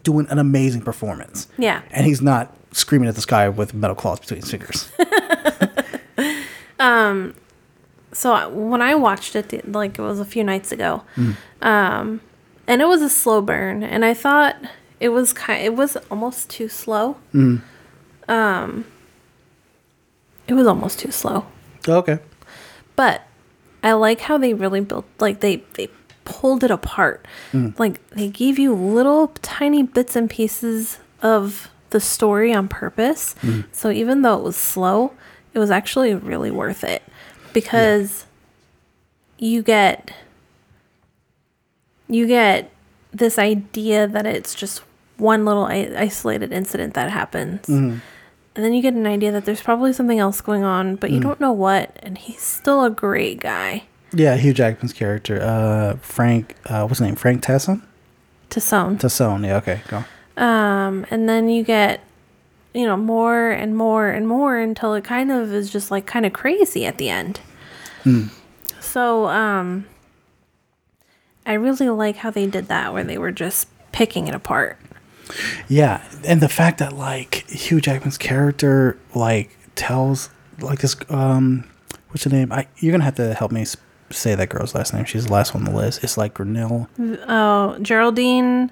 doing 0.03 0.27
an 0.31 0.39
amazing 0.39 0.81
performance. 0.83 1.49
Yeah. 1.59 1.83
And 1.91 2.07
he's 2.07 2.23
not 2.23 2.55
screaming 2.73 3.09
at 3.09 3.15
the 3.15 3.21
sky 3.21 3.49
with 3.51 3.75
metal 3.75 3.95
claws 3.95 4.21
between 4.21 4.41
his 4.41 4.51
fingers. 4.51 4.91
um, 6.79 7.35
So 8.13 8.49
when 8.51 8.81
I 8.83 8.95
watched 8.95 9.37
it, 9.37 9.71
like 9.71 9.99
it 9.99 10.03
was 10.03 10.21
a 10.21 10.25
few 10.25 10.45
nights 10.45 10.73
ago, 10.73 11.03
Mm. 11.17 11.37
um, 11.61 12.21
and 12.67 12.81
it 12.83 12.87
was 12.87 13.03
a 13.03 13.09
slow 13.09 13.41
burn, 13.43 13.83
and 13.83 14.05
I 14.05 14.15
thought 14.15 14.57
it 15.01 15.09
was 15.11 15.33
kind, 15.33 15.63
it 15.65 15.75
was 15.75 15.97
almost 16.11 16.49
too 16.51 16.69
slow. 16.69 17.17
Um, 17.35 17.63
Mm. 18.29 18.85
it 20.49 20.55
was 20.55 20.67
almost 20.67 20.99
too 20.99 21.11
slow, 21.11 21.47
okay. 21.89 22.19
but 22.97 23.23
I 23.83 23.93
like 23.95 24.21
how 24.21 24.39
they 24.39 24.55
really 24.55 24.81
built, 24.81 25.07
like 25.19 25.41
they 25.41 25.57
they 25.75 25.89
pulled 26.25 26.63
it 26.63 26.71
apart, 26.71 27.27
Mm. 27.53 27.77
like 27.79 28.07
they 28.11 28.29
gave 28.29 28.59
you 28.59 28.75
little 28.75 29.29
tiny 29.43 29.83
bits 29.83 30.15
and 30.15 30.31
pieces 30.31 30.99
of 31.21 31.69
the 31.91 32.01
story 32.01 32.55
on 32.55 32.69
purpose. 32.69 33.35
Mm. 33.43 33.65
So 33.73 33.91
even 33.91 34.23
though 34.23 34.37
it 34.39 34.43
was 34.45 34.57
slow, 34.57 35.13
it 35.53 35.59
was 35.59 35.71
actually 35.71 36.15
really 36.15 36.51
worth 36.51 36.85
it 36.85 37.03
because 37.53 38.25
you 39.39 39.63
get 39.63 40.13
you 42.13 42.27
get 42.27 42.71
this 43.13 43.39
idea 43.39 44.07
that 44.07 44.27
it's 44.27 44.55
just 44.55 44.83
one 45.19 45.45
little 45.45 45.65
i- 45.67 45.93
isolated 45.97 46.53
incident 46.53 46.95
that 46.95 47.11
happens. 47.11 47.67
Mm-hmm. 47.67 47.99
And 48.55 48.65
then 48.65 48.73
you 48.75 48.83
get 48.83 48.95
an 48.95 49.07
idea 49.07 49.33
that 49.33 49.45
there's 49.47 49.63
probably 49.63 49.93
something 49.93 50.19
else 50.19 50.41
going 50.41 50.63
on, 50.65 50.97
but 50.97 51.11
you 51.11 51.21
Mm. 51.21 51.23
don't 51.23 51.41
know 51.41 51.53
what, 51.53 51.97
and 52.03 52.19
he's 52.19 52.41
still 52.43 52.85
a 52.85 52.91
great 52.91 53.41
guy. 53.41 53.85
Yeah, 54.15 54.37
Hugh 54.37 54.53
Jackman's 54.53 54.93
character, 54.93 55.41
uh, 55.41 55.97
Frank, 56.03 56.55
uh, 56.67 56.81
what's 56.85 56.99
his 56.99 57.07
name? 57.07 57.15
Frank 57.17 57.43
Tasson? 57.43 57.83
To 58.51 58.61
Sound. 58.61 59.01
Tasson, 59.01 59.43
yeah, 59.45 59.57
okay, 59.57 59.81
go. 59.89 60.05
Um, 60.37 61.07
and 61.11 61.27
then 61.29 61.49
you 61.49 61.63
get, 61.65 62.01
you 62.75 62.85
know, 62.85 62.97
more 62.99 63.51
and 63.51 63.75
more 63.75 64.09
and 64.09 64.29
more 64.29 64.59
until 64.59 64.93
it 64.95 65.05
kind 65.05 65.31
of 65.33 65.51
is 65.53 65.71
just 65.71 65.91
like 65.91 66.05
kind 66.05 66.27
of 66.27 66.35
crazy 66.35 66.85
at 66.85 66.99
the 66.99 67.09
end. 67.09 67.41
So, 68.81 69.27
um, 69.29 69.87
I 71.45 71.55
really 71.55 71.89
like 71.89 72.17
how 72.17 72.31
they 72.31 72.47
did 72.47 72.69
that, 72.69 72.93
where 72.93 73.05
they 73.05 73.19
were 73.19 73.33
just 73.33 73.69
picking 73.93 74.29
it 74.29 74.35
apart. 74.35 74.79
Yeah, 75.69 76.03
and 76.25 76.41
the 76.41 76.49
fact 76.49 76.79
that, 76.79 76.93
like, 76.95 77.49
Hugh 77.51 77.81
Jackman's 77.81 78.19
character, 78.19 78.99
like, 79.15 79.57
tells, 79.75 80.31
like, 80.61 80.81
this, 80.81 80.97
um, 81.09 81.65
what's 82.09 82.25
her 82.25 82.31
name? 82.31 82.53
I, 82.53 82.67
you're 82.79 82.93
gonna 82.93 83.05
have 83.05 83.15
to 83.17 83.35
help 83.35 83.51
me 83.53 83.65
say 84.11 84.35
that 84.35 84.49
girl's 84.51 84.75
last 84.75 84.93
name. 84.93 85.05
She's 85.05 85.27
the 85.27 85.33
last 85.33 85.55
one 85.55 85.67
on 85.67 85.73
the 85.73 85.77
list. 85.79 86.05
It's 86.05 86.17
like 86.19 86.35
Grinnell. 86.35 86.89
Oh, 87.29 87.79
Geraldine 87.81 88.71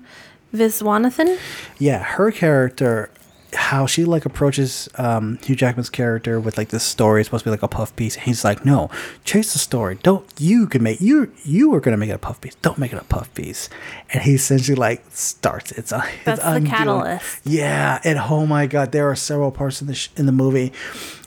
Viswanathan? 0.55 1.39
yeah, 1.79 2.03
her 2.03 2.31
character, 2.31 3.11
how 3.55 3.87
she 3.87 4.05
like 4.05 4.25
approaches 4.27 4.89
um, 4.97 5.39
Hugh 5.45 5.57
Jackman's 5.57 5.91
character 5.91 6.39
with 6.41 6.57
like 6.59 6.69
this 6.69 6.85
story. 6.85 7.21
It's 7.21 7.27
supposed 7.29 7.45
to 7.45 7.49
be 7.49 7.53
like 7.53 7.63
a 7.63 7.69
puff 7.69 7.95
piece. 7.97 8.17
And 8.17 8.25
he's 8.25 8.45
like, 8.45 8.65
no, 8.65 8.91
chase 9.25 9.53
the 9.53 9.59
story. 9.59 9.99
Don't 10.03 10.25
you 10.39 10.67
can 10.67 10.83
make 10.83 11.01
you 11.01 11.33
you 11.45 11.75
are 11.75 11.81
gonna 11.81 11.97
make 11.97 12.11
it 12.11 12.15
a 12.15 12.19
puff 12.19 12.41
piece. 12.41 12.55
Don't 12.57 12.79
make 12.79 12.93
it 12.93 12.99
a 13.01 13.05
puff 13.05 13.33
piece. 13.35 13.69
And 14.13 14.23
he 14.23 14.35
essentially 14.35 14.75
like 14.77 15.03
starts. 15.11 15.73
It's 15.73 15.93
a 15.93 16.05
That's 16.25 16.39
it's 16.41 16.45
the 16.49 16.55
undoing- 16.57 16.71
catalyst. 16.71 17.41
Yeah, 17.47 18.01
and 18.05 18.19
oh 18.19 18.47
my 18.47 18.67
god, 18.67 18.93
there 18.93 19.09
are 19.11 19.17
several 19.17 19.51
parts 19.51 19.81
in 19.81 19.87
the 19.87 19.95
sh- 19.95 20.09
in 20.17 20.27
the 20.27 20.33
movie 20.33 20.73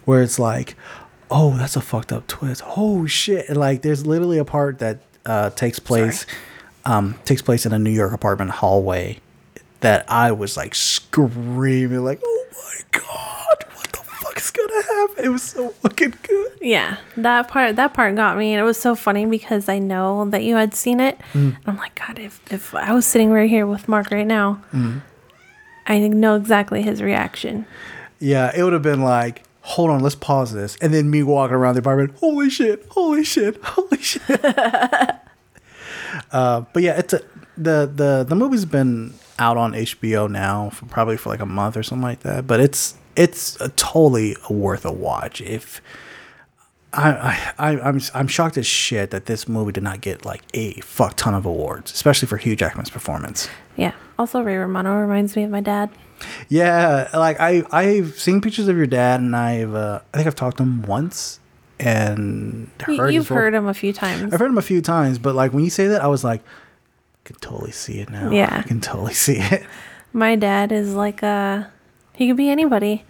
where 0.06 0.22
it's 0.22 0.38
like, 0.40 0.76
oh, 1.32 1.58
that's 1.58 1.76
a 1.76 1.82
fucked 1.82 2.12
up 2.14 2.28
twist. 2.28 2.62
Oh 2.78 3.06
shit! 3.06 3.48
And 3.50 3.58
like, 3.58 3.82
there's 3.82 4.06
literally 4.06 4.38
a 4.38 4.46
part 4.46 4.80
that 4.80 5.00
uh, 5.26 5.50
takes 5.52 5.80
place 5.80 6.26
um, 6.86 7.16
takes 7.26 7.42
place 7.42 7.66
in 7.66 7.74
a 7.74 7.80
New 7.80 7.90
York 7.92 8.12
apartment 8.14 8.52
hallway 8.52 9.20
that 9.84 10.10
I 10.10 10.32
was 10.32 10.56
like 10.56 10.74
screaming, 10.74 12.04
like, 12.04 12.22
oh 12.26 12.46
my 12.52 13.00
god, 13.00 13.66
what 13.76 13.92
the 13.92 13.98
fuck 13.98 14.38
is 14.38 14.50
gonna 14.50 14.82
happen? 14.82 15.26
It 15.26 15.30
was 15.30 15.44
so 15.44 15.70
fucking 15.70 16.14
good. 16.24 16.52
Yeah, 16.62 16.98
that 17.18 17.50
part 17.50 17.76
that 17.76 17.94
part 17.94 18.16
got 18.16 18.38
me, 18.38 18.54
and 18.54 18.62
it 18.62 18.64
was 18.64 18.80
so 18.80 18.96
funny 18.96 19.26
because 19.26 19.68
I 19.68 19.80
know 19.80 20.30
that 20.30 20.44
you 20.44 20.56
had 20.56 20.74
seen 20.74 21.02
it. 21.02 21.20
And 21.34 21.58
I'm 21.68 21.78
like, 21.78 21.96
God, 21.96 22.18
if 22.18 22.40
if 22.52 22.74
I 22.74 22.94
was 22.94 23.06
sitting 23.06 23.32
right 23.32 23.50
here 23.50 23.68
with 23.68 23.90
Mark 23.90 24.10
right 24.10 24.26
now, 24.26 24.62
I 25.86 26.00
know 26.00 26.38
exactly 26.38 26.82
his 26.82 27.02
reaction. 27.02 27.66
Yeah, 28.20 28.52
it 28.56 28.64
would 28.64 28.72
have 28.72 28.82
been 28.82 29.02
like, 29.02 29.44
hold 29.62 29.90
on, 29.90 30.00
let's 30.00 30.16
pause 30.16 30.54
this, 30.54 30.78
and 30.78 30.94
then 30.94 31.10
me 31.10 31.24
walking 31.24 31.56
around 31.56 31.76
the 31.76 31.80
apartment, 31.80 32.18
holy 32.20 32.50
shit, 32.50 32.86
holy 32.90 33.26
shit, 33.26 33.58
holy 33.64 34.02
shit. 34.02 34.24
uh, 36.32 36.62
but 36.72 36.84
yeah, 36.84 36.98
it's 36.98 37.12
a 37.12 37.22
the 37.58 37.92
the 37.94 38.26
the 38.28 38.36
movie's 38.36 38.64
been 38.64 39.14
out 39.40 39.58
on 39.58 39.74
HBO 39.74 40.30
now 40.30 40.70
for 40.70 40.86
probably 40.86 41.18
for 41.18 41.30
like 41.30 41.40
a 41.40 41.46
month 41.46 41.78
or 41.78 41.84
something 41.84 42.04
like 42.04 42.22
that. 42.22 42.48
But 42.48 42.60
it's 42.60 42.96
it's 43.16 43.60
a 43.62 43.70
totally 43.70 44.36
worth 44.50 44.86
a 44.86 44.92
watch. 44.92 45.42
If 45.42 45.82
I, 46.94 47.12
I 47.58 47.72
I 47.72 47.82
I'm 47.82 48.02
I'm 48.14 48.28
shocked 48.28 48.58
as 48.58 48.68
shit 48.68 49.12
that 49.12 49.26
this 49.26 49.48
movie 49.48 49.72
did 49.72 49.84
not 49.84 50.02
get 50.02 50.26
like 50.26 50.44
a 50.54 50.74
fuck 50.82 51.16
ton 51.18 51.34
of 51.34 51.46
awards, 51.46 51.92
especially 51.92 52.28
for 52.28 52.38
Hugh 52.38 52.56
Jackman's 52.56 52.90
performance. 52.90 53.50
Yeah. 53.76 53.94
Also, 54.20 54.42
Ray 54.42 54.58
Romano 54.58 54.96
reminds 55.00 55.36
me 55.36 55.44
of 55.44 55.50
my 55.50 55.62
dad. 55.62 55.90
Yeah, 56.48 57.10
like 57.14 57.40
I 57.40 57.64
I've 57.72 58.20
seen 58.20 58.42
pictures 58.42 58.68
of 58.68 58.78
your 58.78 58.88
dad, 58.88 59.20
and 59.20 59.36
I've 59.36 59.74
uh, 59.74 60.02
I 60.14 60.18
think 60.18 60.28
I've 60.28 60.36
talked 60.36 60.58
to 60.58 60.64
him 60.64 60.84
once, 60.84 61.40
and 61.80 62.70
heard 62.80 63.14
you've 63.14 63.28
heard 63.28 63.54
him 63.54 63.68
a 63.68 63.74
few 63.74 63.92
times. 63.92 64.34
I've 64.34 64.40
heard 64.40 64.50
him 64.50 64.58
a 64.58 64.64
few 64.64 64.82
times, 64.82 65.18
but 65.18 65.36
like 65.36 65.54
when 65.54 65.64
you 65.64 65.70
say 65.70 65.88
that, 65.88 66.02
I 66.02 66.08
was 66.08 66.24
like, 66.24 66.42
can 67.24 67.36
totally 67.38 67.72
see 67.72 68.00
it 68.00 68.10
now. 68.10 68.30
Yeah. 68.32 68.62
I 68.64 68.68
can 68.68 68.80
totally 68.82 69.14
see 69.26 69.38
it. 69.38 69.64
My 70.14 70.36
dad 70.36 70.72
is 70.72 70.94
like 70.94 71.24
a 71.24 71.72
he 72.14 72.28
could 72.28 72.38
be 72.38 72.50
anybody. 72.50 73.06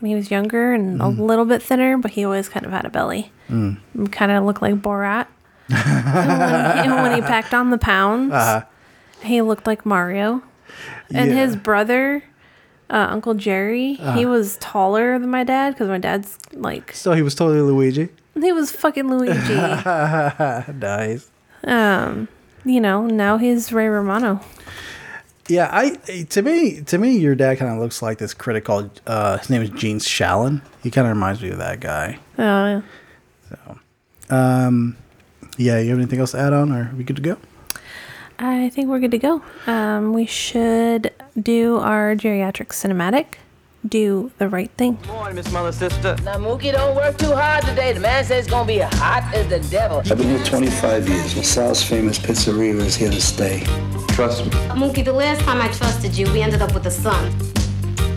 When 0.00 0.10
he 0.10 0.14
was 0.14 0.30
younger 0.30 0.72
and 0.74 1.00
a 1.02 1.08
little 1.08 1.44
bit 1.44 1.60
thinner, 1.60 1.98
but 1.98 2.12
he 2.12 2.24
always 2.24 2.48
kind 2.48 2.64
of 2.64 2.70
had 2.70 2.84
a 2.84 2.88
belly. 2.90 3.32
Mm. 3.50 3.78
Kind 4.12 4.30
of 4.30 4.44
looked 4.44 4.62
like 4.62 4.76
Borat. 4.76 5.26
and 5.70 6.76
when, 6.76 6.84
he, 6.84 6.90
when 7.02 7.14
he 7.16 7.20
packed 7.20 7.52
on 7.52 7.70
the 7.70 7.78
pounds, 7.78 8.32
he 9.24 9.42
looked 9.42 9.66
like 9.66 9.84
Mario. 9.84 10.40
And 11.12 11.30
Yeah. 11.30 11.36
his 11.44 11.56
brother 11.56 12.22
Uh, 12.90 13.08
Uncle 13.10 13.34
Jerry, 13.34 13.94
he 13.94 14.24
Uh. 14.24 14.28
was 14.30 14.56
taller 14.58 15.18
than 15.18 15.28
my 15.30 15.42
dad 15.44 15.74
because 15.74 15.88
my 15.88 15.98
dad's 15.98 16.38
like 16.52 16.92
So 16.94 17.12
he 17.12 17.20
was 17.22 17.34
totally 17.34 17.60
Luigi. 17.60 18.08
he 18.40 18.52
was 18.52 18.70
fucking 18.70 19.08
Luigi. 19.10 19.54
nice. 20.78 21.28
um, 21.64 22.28
you 22.64 22.80
know, 22.80 23.06
now 23.06 23.38
he's 23.38 23.72
Ray 23.72 23.88
Romano. 23.88 24.40
Yeah, 25.48 25.70
I 25.72 25.90
to 26.24 26.42
me 26.42 26.82
to 26.82 26.98
me 26.98 27.16
your 27.16 27.34
dad 27.34 27.56
kind 27.58 27.72
of 27.72 27.78
looks 27.78 28.02
like 28.02 28.18
this 28.18 28.34
critic 28.34 28.64
called 28.66 29.00
uh, 29.06 29.38
his 29.38 29.48
name 29.48 29.62
is 29.62 29.70
Gene 29.70 29.98
Shalit. 29.98 30.60
He 30.82 30.90
kind 30.90 31.06
of 31.06 31.14
reminds 31.14 31.42
me 31.42 31.48
of 31.50 31.58
that 31.58 31.80
guy. 31.80 32.18
Oh, 32.38 32.42
yeah. 32.42 32.82
So, 33.48 33.78
um, 34.36 34.96
yeah, 35.56 35.78
you 35.80 35.88
have 35.90 35.98
anything 35.98 36.20
else 36.20 36.32
to 36.32 36.38
add 36.38 36.52
on, 36.52 36.70
or 36.70 36.90
are 36.90 36.94
we 36.94 37.02
good 37.02 37.16
to 37.16 37.22
go? 37.22 37.38
I 38.38 38.68
think 38.68 38.88
we're 38.88 39.00
good 39.00 39.10
to 39.12 39.18
go. 39.18 39.42
Um, 39.66 40.12
we 40.12 40.26
should 40.26 41.12
do 41.40 41.78
our 41.78 42.14
geriatric 42.14 42.68
cinematic. 42.68 43.38
Do 43.88 44.30
the 44.36 44.48
right 44.48 44.70
thing. 44.76 44.96
Good 44.96 45.06
Morning, 45.06 45.36
Miss 45.36 45.50
Mother 45.50 45.72
Sister. 45.72 46.16
Now, 46.22 46.36
Mookie, 46.36 46.72
don't 46.72 46.94
work 46.94 47.16
too 47.16 47.32
hard 47.32 47.64
today. 47.64 47.94
The 47.94 48.00
man 48.00 48.22
says 48.24 48.44
it's 48.44 48.50
gonna 48.50 48.66
be 48.66 48.80
hot 48.80 49.32
as 49.34 49.48
the 49.48 49.60
devil. 49.70 49.98
I've 49.98 50.18
been 50.18 50.28
here 50.28 50.44
25 50.44 51.08
years. 51.08 51.36
LaSalle's 51.36 51.82
famous 51.82 52.18
pizzeria 52.18 52.74
is 52.74 52.96
here 52.96 53.10
to 53.10 53.20
stay. 53.20 53.60
Trust 54.08 54.44
me. 54.44 54.50
Mookie, 54.76 55.04
the 55.04 55.12
last 55.12 55.40
time 55.42 55.62
I 55.62 55.68
trusted 55.68 56.18
you, 56.18 56.30
we 56.32 56.42
ended 56.42 56.60
up 56.60 56.74
with 56.74 56.86
a 56.86 56.90
son. 56.90 57.32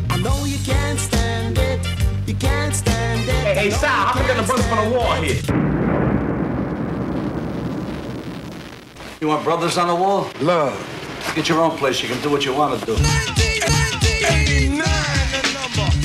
I 0.09 0.17
know 0.17 0.43
you 0.43 0.57
can't 0.65 0.99
stand 0.99 1.57
it. 1.57 1.79
You 2.27 2.35
can't 2.35 2.75
stand 2.75 3.29
it. 3.29 3.35
Hey, 3.35 3.55
hey, 3.55 3.69
Sal, 3.69 3.89
how 3.89 4.19
we 4.19 4.27
gonna 4.27 4.43
brothers 4.43 4.67
from 4.67 4.89
the 4.89 4.97
war 4.97 5.15
here? 5.17 5.41
You 9.21 9.27
want 9.27 9.43
brothers 9.45 9.77
on 9.77 9.87
the 9.87 9.95
wall? 9.95 10.29
Love. 10.41 10.75
Get 11.35 11.47
your 11.47 11.61
own 11.61 11.77
place. 11.77 12.01
You 12.01 12.09
can 12.09 12.21
do 12.21 12.29
what 12.29 12.43
you 12.43 12.53
want 12.53 12.77
to 12.79 12.85
do. 12.85 12.95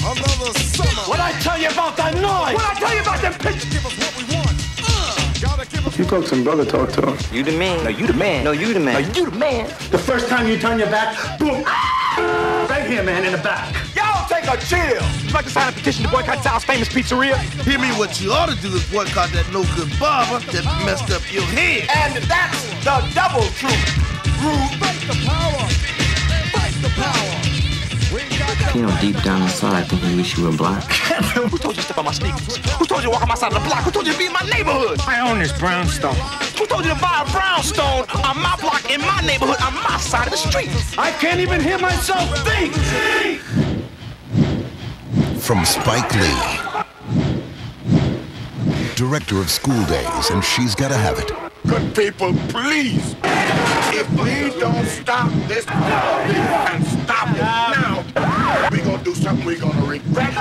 What 0.06 1.18
I 1.18 1.32
tell 1.42 1.58
you 1.58 1.68
about 1.68 1.96
that 1.96 2.14
noise? 2.14 2.54
What 2.54 2.62
I 2.62 2.78
tell 2.78 2.94
you 2.94 3.00
about 3.02 3.20
them 3.20 3.32
pictures? 3.34 3.66
Give 3.72 3.84
us 3.84 3.98
what 3.98 4.14
we 4.14 4.22
want. 4.30 4.54
Uh. 4.86 5.98
You 5.98 6.04
talk 6.04 6.24
to 6.26 6.34
him, 6.36 6.44
brother. 6.44 6.64
Talk 6.64 6.92
to 6.92 7.10
him. 7.10 7.18
You 7.34 7.42
the 7.42 7.58
man. 7.58 7.82
No, 7.82 7.90
you 7.90 8.06
the 8.06 8.12
man. 8.12 8.44
No, 8.44 8.52
you 8.52 8.72
the 8.72 8.78
man. 8.78 9.02
No, 9.02 9.08
you 9.14 9.30
the 9.30 9.36
man. 9.36 9.66
The 9.90 9.98
first 9.98 10.28
time 10.28 10.46
you 10.46 10.58
turn 10.58 10.78
your 10.78 10.90
back, 10.90 11.38
boom. 11.40 11.64
Ah! 11.66 12.66
Right 12.70 12.88
here, 12.88 13.02
man, 13.02 13.24
in 13.24 13.32
the 13.32 13.38
back. 13.38 13.74
Y'all 13.96 14.28
take 14.28 14.46
a 14.46 14.56
chill. 14.66 15.02
You 15.26 15.34
like 15.34 15.46
to 15.46 15.50
sign 15.50 15.68
a 15.68 15.72
petition 15.72 16.04
to 16.04 16.10
boycott 16.10 16.40
Sal's 16.42 16.64
famous 16.64 16.88
pizzeria? 16.88 17.36
Hear 17.66 17.80
me, 17.80 17.88
what 17.98 18.20
you 18.20 18.30
ought 18.30 18.48
to 18.48 18.56
do 18.62 18.68
is 18.76 18.88
boycott 18.92 19.30
that 19.30 19.50
no 19.52 19.64
good 19.74 19.90
barber 19.98 20.38
that 20.52 20.64
messed 20.86 21.10
up 21.10 21.22
your 21.32 21.42
head. 21.50 21.90
And 21.90 22.22
that's 22.30 22.62
the 22.84 23.02
double 23.10 23.46
truth. 23.58 23.90
Rude. 24.38 24.70
Fight 24.78 25.02
the 25.10 25.18
power. 25.26 25.66
Fight 26.54 26.74
the 26.80 26.90
power. 26.94 27.35
You 28.10 28.82
know, 28.82 28.96
deep 29.00 29.20
down 29.22 29.42
inside, 29.42 29.74
I 29.74 29.82
think 29.82 30.04
you 30.04 30.16
wish 30.16 30.36
you 30.36 30.44
were 30.44 30.56
black. 30.56 30.84
Who 31.34 31.58
told 31.58 31.74
you 31.76 31.80
to 31.80 31.82
step 31.82 31.98
on 31.98 32.04
my 32.04 32.12
sneakers? 32.12 32.56
Who 32.56 32.84
told 32.86 33.02
you 33.02 33.08
to 33.08 33.10
walk 33.10 33.22
on 33.22 33.28
my 33.28 33.34
side 33.34 33.52
of 33.52 33.62
the 33.62 33.68
block? 33.68 33.82
Who 33.84 33.90
told 33.90 34.06
you 34.06 34.12
to 34.12 34.18
be 34.18 34.26
in 34.26 34.32
my 34.32 34.46
neighborhood? 34.52 35.00
I 35.00 35.28
own 35.28 35.40
this 35.40 35.58
brownstone. 35.58 36.14
Who 36.58 36.66
told 36.66 36.84
you 36.84 36.94
to 36.94 37.00
buy 37.00 37.24
a 37.26 37.32
brownstone 37.32 38.06
on 38.24 38.40
my 38.40 38.56
block, 38.60 38.88
in 38.90 39.00
my 39.00 39.20
neighborhood, 39.22 39.60
on 39.60 39.74
my 39.74 39.96
side 39.98 40.26
of 40.26 40.30
the 40.30 40.36
street? 40.36 40.70
I 40.98 41.10
can't 41.12 41.40
even 41.40 41.60
hear 41.60 41.78
myself 41.78 42.28
think. 42.46 42.74
From 45.40 45.64
Spike 45.64 46.14
Lee, 46.14 46.84
director 48.94 49.38
of 49.38 49.50
School 49.50 49.84
Daze, 49.86 50.30
and 50.30 50.44
She's 50.44 50.74
Gotta 50.74 50.96
Have 50.96 51.18
It. 51.18 51.45
Good 51.66 51.94
people, 51.94 52.32
please. 52.48 53.16
If 53.24 54.08
we 54.12 54.58
don't 54.60 54.86
stop 54.86 55.30
this 55.48 55.66
and 55.66 56.86
stop 56.86 57.30
it 57.30 57.40
now, 57.40 58.04
we're 58.70 58.84
gonna 58.84 59.02
do 59.02 59.14
something 59.14 59.44
we're 59.44 59.58
gonna 59.58 59.84
regret 59.86 60.32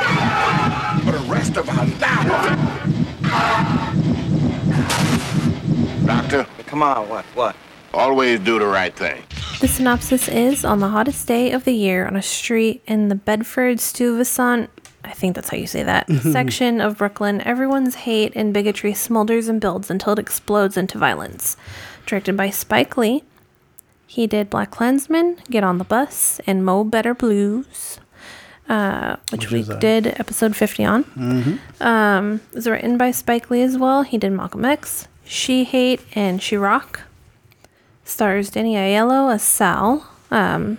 for 1.03 1.11
the 1.11 1.25
rest 1.27 1.57
of 1.57 1.67
our 1.69 1.85
lives. 1.85 2.65
Doctor? 6.05 6.45
Come 6.67 6.83
on, 6.83 7.09
what? 7.09 7.25
What? 7.33 7.55
Always 7.93 8.39
do 8.41 8.59
the 8.59 8.67
right 8.67 8.95
thing. 8.95 9.23
The 9.61 9.67
synopsis 9.67 10.27
is 10.27 10.63
on 10.65 10.79
the 10.79 10.89
hottest 10.89 11.27
day 11.27 11.51
of 11.51 11.63
the 11.63 11.73
year 11.73 12.05
on 12.05 12.15
a 12.15 12.21
street 12.21 12.83
in 12.85 13.07
the 13.07 13.15
Bedford 13.15 13.79
Stuyvesant, 13.79 14.69
I 15.07 15.13
think 15.13 15.35
that's 15.35 15.49
how 15.49 15.57
you 15.57 15.67
say 15.67 15.83
that, 15.83 16.09
section 16.09 16.81
of 16.81 16.97
Brooklyn, 16.97 17.41
everyone's 17.41 17.95
hate 17.95 18.33
and 18.35 18.53
bigotry 18.53 18.93
smolders 18.93 19.47
and 19.49 19.59
builds 19.61 19.89
until 19.89 20.13
it 20.13 20.19
explodes 20.19 20.77
into 20.77 20.97
violence. 20.97 21.57
Directed 22.05 22.35
by 22.37 22.49
Spike 22.49 22.97
Lee. 22.97 23.23
He 24.07 24.27
did 24.27 24.49
BlacKkKlansman, 24.51 25.49
Get 25.49 25.63
on 25.63 25.77
the 25.79 25.83
Bus, 25.83 26.39
and 26.45 26.63
Mo 26.63 26.83
Better 26.83 27.13
Blues, 27.13 27.99
uh, 28.69 29.15
which, 29.31 29.49
Which 29.51 29.67
we 29.67 29.73
uh, 29.73 29.77
did 29.79 30.07
episode 30.19 30.55
50 30.55 30.85
on. 30.85 31.03
Mhm. 31.03 31.81
Um, 31.81 32.41
it 32.51 32.55
was 32.55 32.67
written 32.67 32.97
by 32.97 33.11
Spike 33.11 33.49
Lee 33.49 33.61
as 33.63 33.77
well. 33.77 34.03
He 34.03 34.17
did 34.17 34.31
Malcolm 34.31 34.63
X, 34.65 35.07
She 35.25 35.63
Hate, 35.63 36.01
and 36.13 36.39
Chi-Raq. 36.39 36.99
Stars 38.03 38.51
Danny 38.51 38.75
Aiello 38.75 39.33
as 39.33 39.41
Sal. 39.41 40.07
Um, 40.29 40.77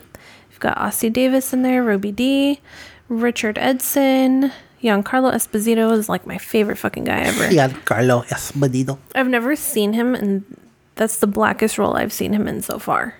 you've 0.50 0.60
got 0.60 0.76
Ossie 0.78 1.12
Davis 1.12 1.52
in 1.52 1.62
there, 1.62 1.82
Ruby 1.82 2.12
Dee, 2.12 2.60
Richard 3.08 3.58
Edson, 3.58 4.52
Giancarlo 4.82 5.32
Esposito 5.32 5.92
is 5.92 6.08
like 6.08 6.26
my 6.26 6.38
favorite 6.38 6.76
fucking 6.76 7.04
guy 7.04 7.20
ever. 7.20 7.50
Yeah, 7.52 7.68
Carlo 7.84 8.22
Esposito. 8.22 8.98
I've 9.14 9.28
never 9.28 9.56
seen 9.56 9.92
him, 9.92 10.14
and 10.14 10.44
that's 10.96 11.18
the 11.18 11.26
blackest 11.26 11.78
role 11.78 11.96
I've 11.96 12.12
seen 12.12 12.32
him 12.32 12.46
in 12.48 12.62
so 12.62 12.78
far. 12.78 13.14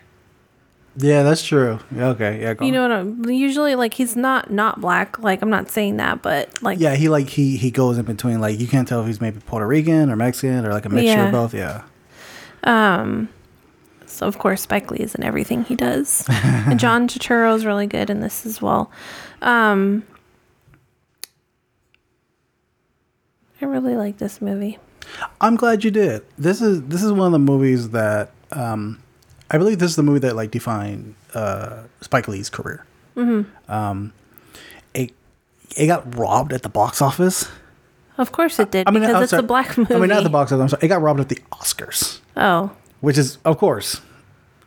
Yeah, 0.99 1.23
that's 1.25 1.45
true. 1.45 1.79
Okay, 1.95 2.41
yeah. 2.41 2.55
Go 2.55 2.65
You 2.65 2.73
know 2.73 2.83
what? 2.83 2.91
I'm, 2.93 3.25
usually, 3.27 3.75
like 3.75 3.93
he's 3.95 4.17
not 4.17 4.51
not 4.51 4.81
black. 4.81 5.19
Like 5.19 5.43
I'm 5.43 5.51
not 5.51 5.71
saying 5.71 5.99
that, 5.99 6.23
but 6.23 6.63
like 6.63 6.81
yeah, 6.81 6.95
he 6.95 7.09
like 7.11 7.29
he 7.29 7.57
he 7.59 7.71
goes 7.71 7.99
in 7.99 8.07
between. 8.07 8.41
Like 8.41 8.59
you 8.59 8.67
can't 8.67 8.89
tell 8.89 9.03
if 9.03 9.07
he's 9.07 9.21
maybe 9.21 9.39
Puerto 9.41 9.67
Rican 9.67 10.11
or 10.11 10.17
Mexican 10.17 10.65
or 10.65 10.73
like 10.73 10.87
a 10.87 10.89
mixture 10.89 11.13
Yeah. 11.13 11.27
of 11.27 11.33
both. 11.33 11.53
Yeah. 11.53 11.83
Um, 12.65 13.29
so 14.07 14.27
of 14.27 14.39
course 14.39 14.63
Spike 14.63 14.91
Lee 14.91 15.01
is 15.01 15.15
in 15.15 15.23
everything 15.23 15.65
he 15.65 15.75
does. 15.77 16.25
and 16.31 16.81
John 16.81 17.07
Turturro 17.09 17.55
is 17.55 17.67
really 17.67 17.87
good 17.87 18.09
in 18.09 18.21
this 18.21 18.47
as 18.47 18.63
well. 18.63 18.91
Um, 19.43 20.03
I 23.61 23.65
really 23.65 23.97
like 23.97 24.19
this 24.19 24.41
movie. 24.41 24.79
I'm 25.41 25.57
glad 25.57 25.85
you 25.85 25.91
did. 25.91 26.23
This 26.37 26.61
is 26.61 26.83
this 26.83 27.03
is 27.03 27.13
one 27.13 27.27
of 27.27 27.33
the 27.33 27.39
movies 27.39 27.91
that 27.91 28.31
um, 28.53 29.03
I 29.51 29.59
believe 29.59 29.79
this 29.79 29.91
is 29.91 29.97
the 29.97 30.03
movie 30.03 30.19
that 30.21 30.37
like 30.37 30.51
defined 30.51 31.15
uh, 31.35 31.85
Spike 32.01 32.29
Lee's 32.29 32.51
career. 32.51 32.85
Mhm. 33.17 33.47
Um, 33.69 34.13
it 34.95 35.13
it 35.77 35.87
got 35.87 36.17
robbed 36.17 36.53
at 36.53 36.63
the 36.63 36.69
box 36.69 37.01
office. 37.01 37.49
Of 38.19 38.33
course 38.33 38.59
it 38.59 38.71
did 38.71 38.89
I 38.89 38.91
mean, 38.91 39.03
because 39.03 39.25
it's 39.25 39.33
a 39.33 39.43
black 39.43 39.77
movie. 39.77 39.95
I 39.95 39.99
mean, 39.99 40.09
not 40.09 40.23
the 40.23 40.31
box 40.31 40.51
office. 40.51 40.63
I'm 40.63 40.69
sorry. 40.71 40.81
It 40.85 40.89
got 40.89 41.03
robbed 41.03 41.21
at 41.21 41.29
the 41.29 41.39
Oscars, 41.53 42.21
Oh, 42.37 42.71
which 43.01 43.17
is 43.19 43.39
of 43.45 43.59
course 43.59 44.01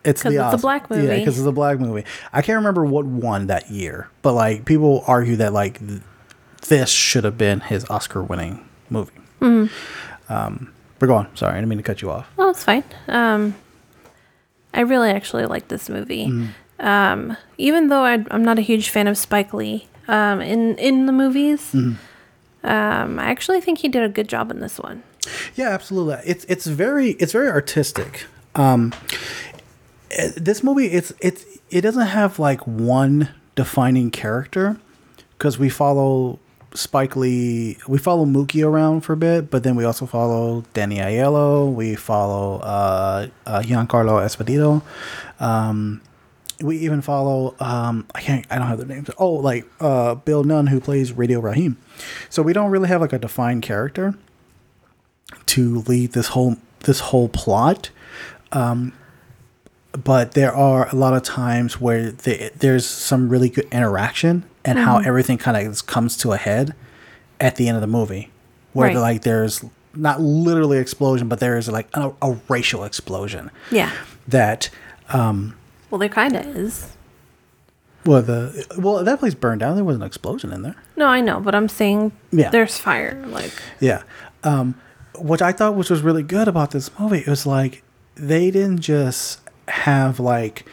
it's 0.04 0.22
the 0.22 0.30
it's 0.44 0.54
a 0.54 0.58
black 0.58 0.86
Yeah, 0.90 0.96
movie. 0.96 1.18
because 1.18 1.38
it's 1.38 1.46
a 1.46 1.52
black 1.52 1.78
movie. 1.80 2.04
I 2.32 2.42
can't 2.42 2.56
remember 2.56 2.84
what 2.84 3.04
won 3.06 3.46
that 3.48 3.70
year, 3.70 4.08
but 4.22 4.32
like 4.34 4.64
people 4.64 5.04
argue 5.06 5.36
that 5.36 5.52
like 5.52 5.78
th- 5.86 6.00
this 6.68 6.90
should 6.90 7.24
have 7.24 7.36
been 7.38 7.60
his 7.60 7.84
Oscar-winning 7.90 8.66
movie. 8.90 9.12
Mhm. 9.40 9.70
Um, 10.28 10.72
but 10.98 11.06
go 11.06 11.14
on. 11.14 11.34
Sorry, 11.36 11.52
I 11.52 11.56
didn't 11.56 11.68
mean 11.68 11.78
to 11.78 11.82
cut 11.84 12.02
you 12.02 12.10
off. 12.10 12.28
well, 12.36 12.50
it's 12.50 12.64
fine. 12.64 12.84
Um, 13.08 13.54
I 14.72 14.80
really 14.80 15.10
actually 15.10 15.46
like 15.46 15.68
this 15.68 15.88
movie. 15.88 16.26
Mhm. 16.28 16.48
Um, 16.78 17.36
even 17.58 17.88
though 17.88 18.02
I, 18.04 18.24
I'm 18.30 18.42
not 18.44 18.58
a 18.58 18.62
huge 18.62 18.88
fan 18.90 19.06
of 19.08 19.18
Spike 19.18 19.52
Lee 19.52 19.86
um, 20.08 20.40
in 20.40 20.76
in 20.78 21.06
the 21.06 21.12
movies, 21.12 21.72
Mhm. 21.74 21.96
um, 22.64 23.18
I 23.18 23.24
actually 23.24 23.60
think 23.60 23.78
he 23.80 23.88
did 23.88 24.02
a 24.02 24.08
good 24.08 24.28
job 24.28 24.50
in 24.50 24.60
this 24.60 24.78
one. 24.78 25.02
Yeah, 25.54 25.68
absolutely. 25.70 26.16
It's 26.24 26.44
it's 26.48 26.66
very 26.66 27.10
it's 27.12 27.32
very 27.32 27.48
artistic. 27.48 28.26
Um, 28.54 28.92
this 30.36 30.62
movie 30.62 30.86
it's 30.86 31.12
it's 31.20 31.44
it 31.70 31.82
doesn't 31.82 32.08
have 32.08 32.38
like 32.38 32.66
one 32.66 33.28
defining 33.54 34.10
character 34.10 34.78
because 35.36 35.58
we 35.58 35.68
follow 35.68 36.38
Spike 36.74 37.16
Lee. 37.16 37.78
We 37.88 37.98
follow 37.98 38.24
Mookie 38.24 38.64
around 38.64 39.00
for 39.00 39.12
a 39.12 39.16
bit, 39.16 39.50
but 39.50 39.62
then 39.62 39.76
we 39.76 39.84
also 39.84 40.06
follow 40.06 40.64
Danny 40.72 40.96
Aiello. 40.96 41.72
We 41.72 41.96
follow 41.96 42.60
uh, 42.60 43.28
uh, 43.46 43.60
Giancarlo 43.62 44.22
Esposito. 44.22 44.82
Um, 45.40 46.00
we 46.60 46.76
even 46.78 47.00
follow 47.00 47.54
um, 47.58 48.06
I 48.14 48.20
can't 48.20 48.46
I 48.50 48.58
don't 48.58 48.66
have 48.66 48.78
their 48.78 48.86
names. 48.86 49.10
Oh, 49.18 49.32
like 49.32 49.66
uh, 49.80 50.14
Bill 50.16 50.44
Nunn 50.44 50.68
who 50.68 50.80
plays 50.80 51.12
Radio 51.12 51.40
Rahim. 51.40 51.76
So 52.28 52.42
we 52.42 52.52
don't 52.52 52.70
really 52.70 52.88
have 52.88 53.00
like 53.00 53.12
a 53.12 53.18
defined 53.18 53.62
character 53.62 54.14
to 55.46 55.80
lead 55.80 56.12
this 56.12 56.28
whole 56.28 56.56
this 56.80 57.00
whole 57.00 57.28
plot. 57.28 57.90
Um, 58.52 58.92
but 59.92 60.32
there 60.32 60.54
are 60.54 60.88
a 60.88 60.94
lot 60.94 61.14
of 61.14 61.22
times 61.22 61.80
where 61.80 62.10
the, 62.12 62.50
there's 62.56 62.86
some 62.86 63.28
really 63.28 63.48
good 63.48 63.66
interaction 63.72 64.44
and 64.64 64.78
how 64.78 64.98
Mhm. 65.00 65.06
everything 65.06 65.38
kind 65.38 65.56
of 65.66 65.86
comes 65.86 66.16
to 66.18 66.32
a 66.32 66.36
head 66.36 66.74
at 67.40 67.56
the 67.56 67.66
end 67.68 67.76
of 67.76 67.80
the 67.80 67.86
movie, 67.86 68.30
where 68.72 68.88
Right. 68.88 68.96
like 68.96 69.22
there's 69.22 69.64
not 69.94 70.20
literally 70.20 70.78
explosion, 70.78 71.28
but 71.28 71.40
there 71.40 71.56
is 71.56 71.68
like 71.68 71.88
a, 71.94 72.12
a 72.22 72.36
racial 72.48 72.84
explosion 72.84 73.50
Yeah. 73.70 73.90
that 74.28 74.70
um, 75.08 75.54
Well, 75.90 75.98
there 75.98 76.08
kind 76.08 76.36
of 76.36 76.46
is. 76.56 76.90
Well, 78.06 78.22
the 78.22 78.64
well 78.78 79.02
that 79.04 79.18
place 79.18 79.34
burned 79.34 79.60
down. 79.60 79.74
There 79.74 79.84
was 79.84 79.96
an 79.96 80.02
explosion 80.02 80.52
in 80.52 80.62
there. 80.62 80.76
No, 80.96 81.06
I 81.06 81.20
know, 81.20 81.40
but 81.40 81.54
I'm 81.54 81.68
saying 81.68 82.12
Yeah. 82.30 82.50
there's 82.50 82.78
fire. 82.78 83.22
Like, 83.26 83.52
Yeah. 83.80 84.02
Um, 84.44 84.76
what 85.16 85.42
I 85.42 85.52
thought 85.52 85.74
which 85.74 85.90
was 85.90 86.00
really 86.02 86.22
good 86.22 86.46
about 86.48 86.70
this 86.70 86.90
movie 86.98 87.18
it 87.18 87.26
was 87.26 87.44
like 87.44 87.82
they 88.14 88.50
didn't 88.50 88.80
just 88.80 89.40
have 89.70 90.20
like 90.20 90.66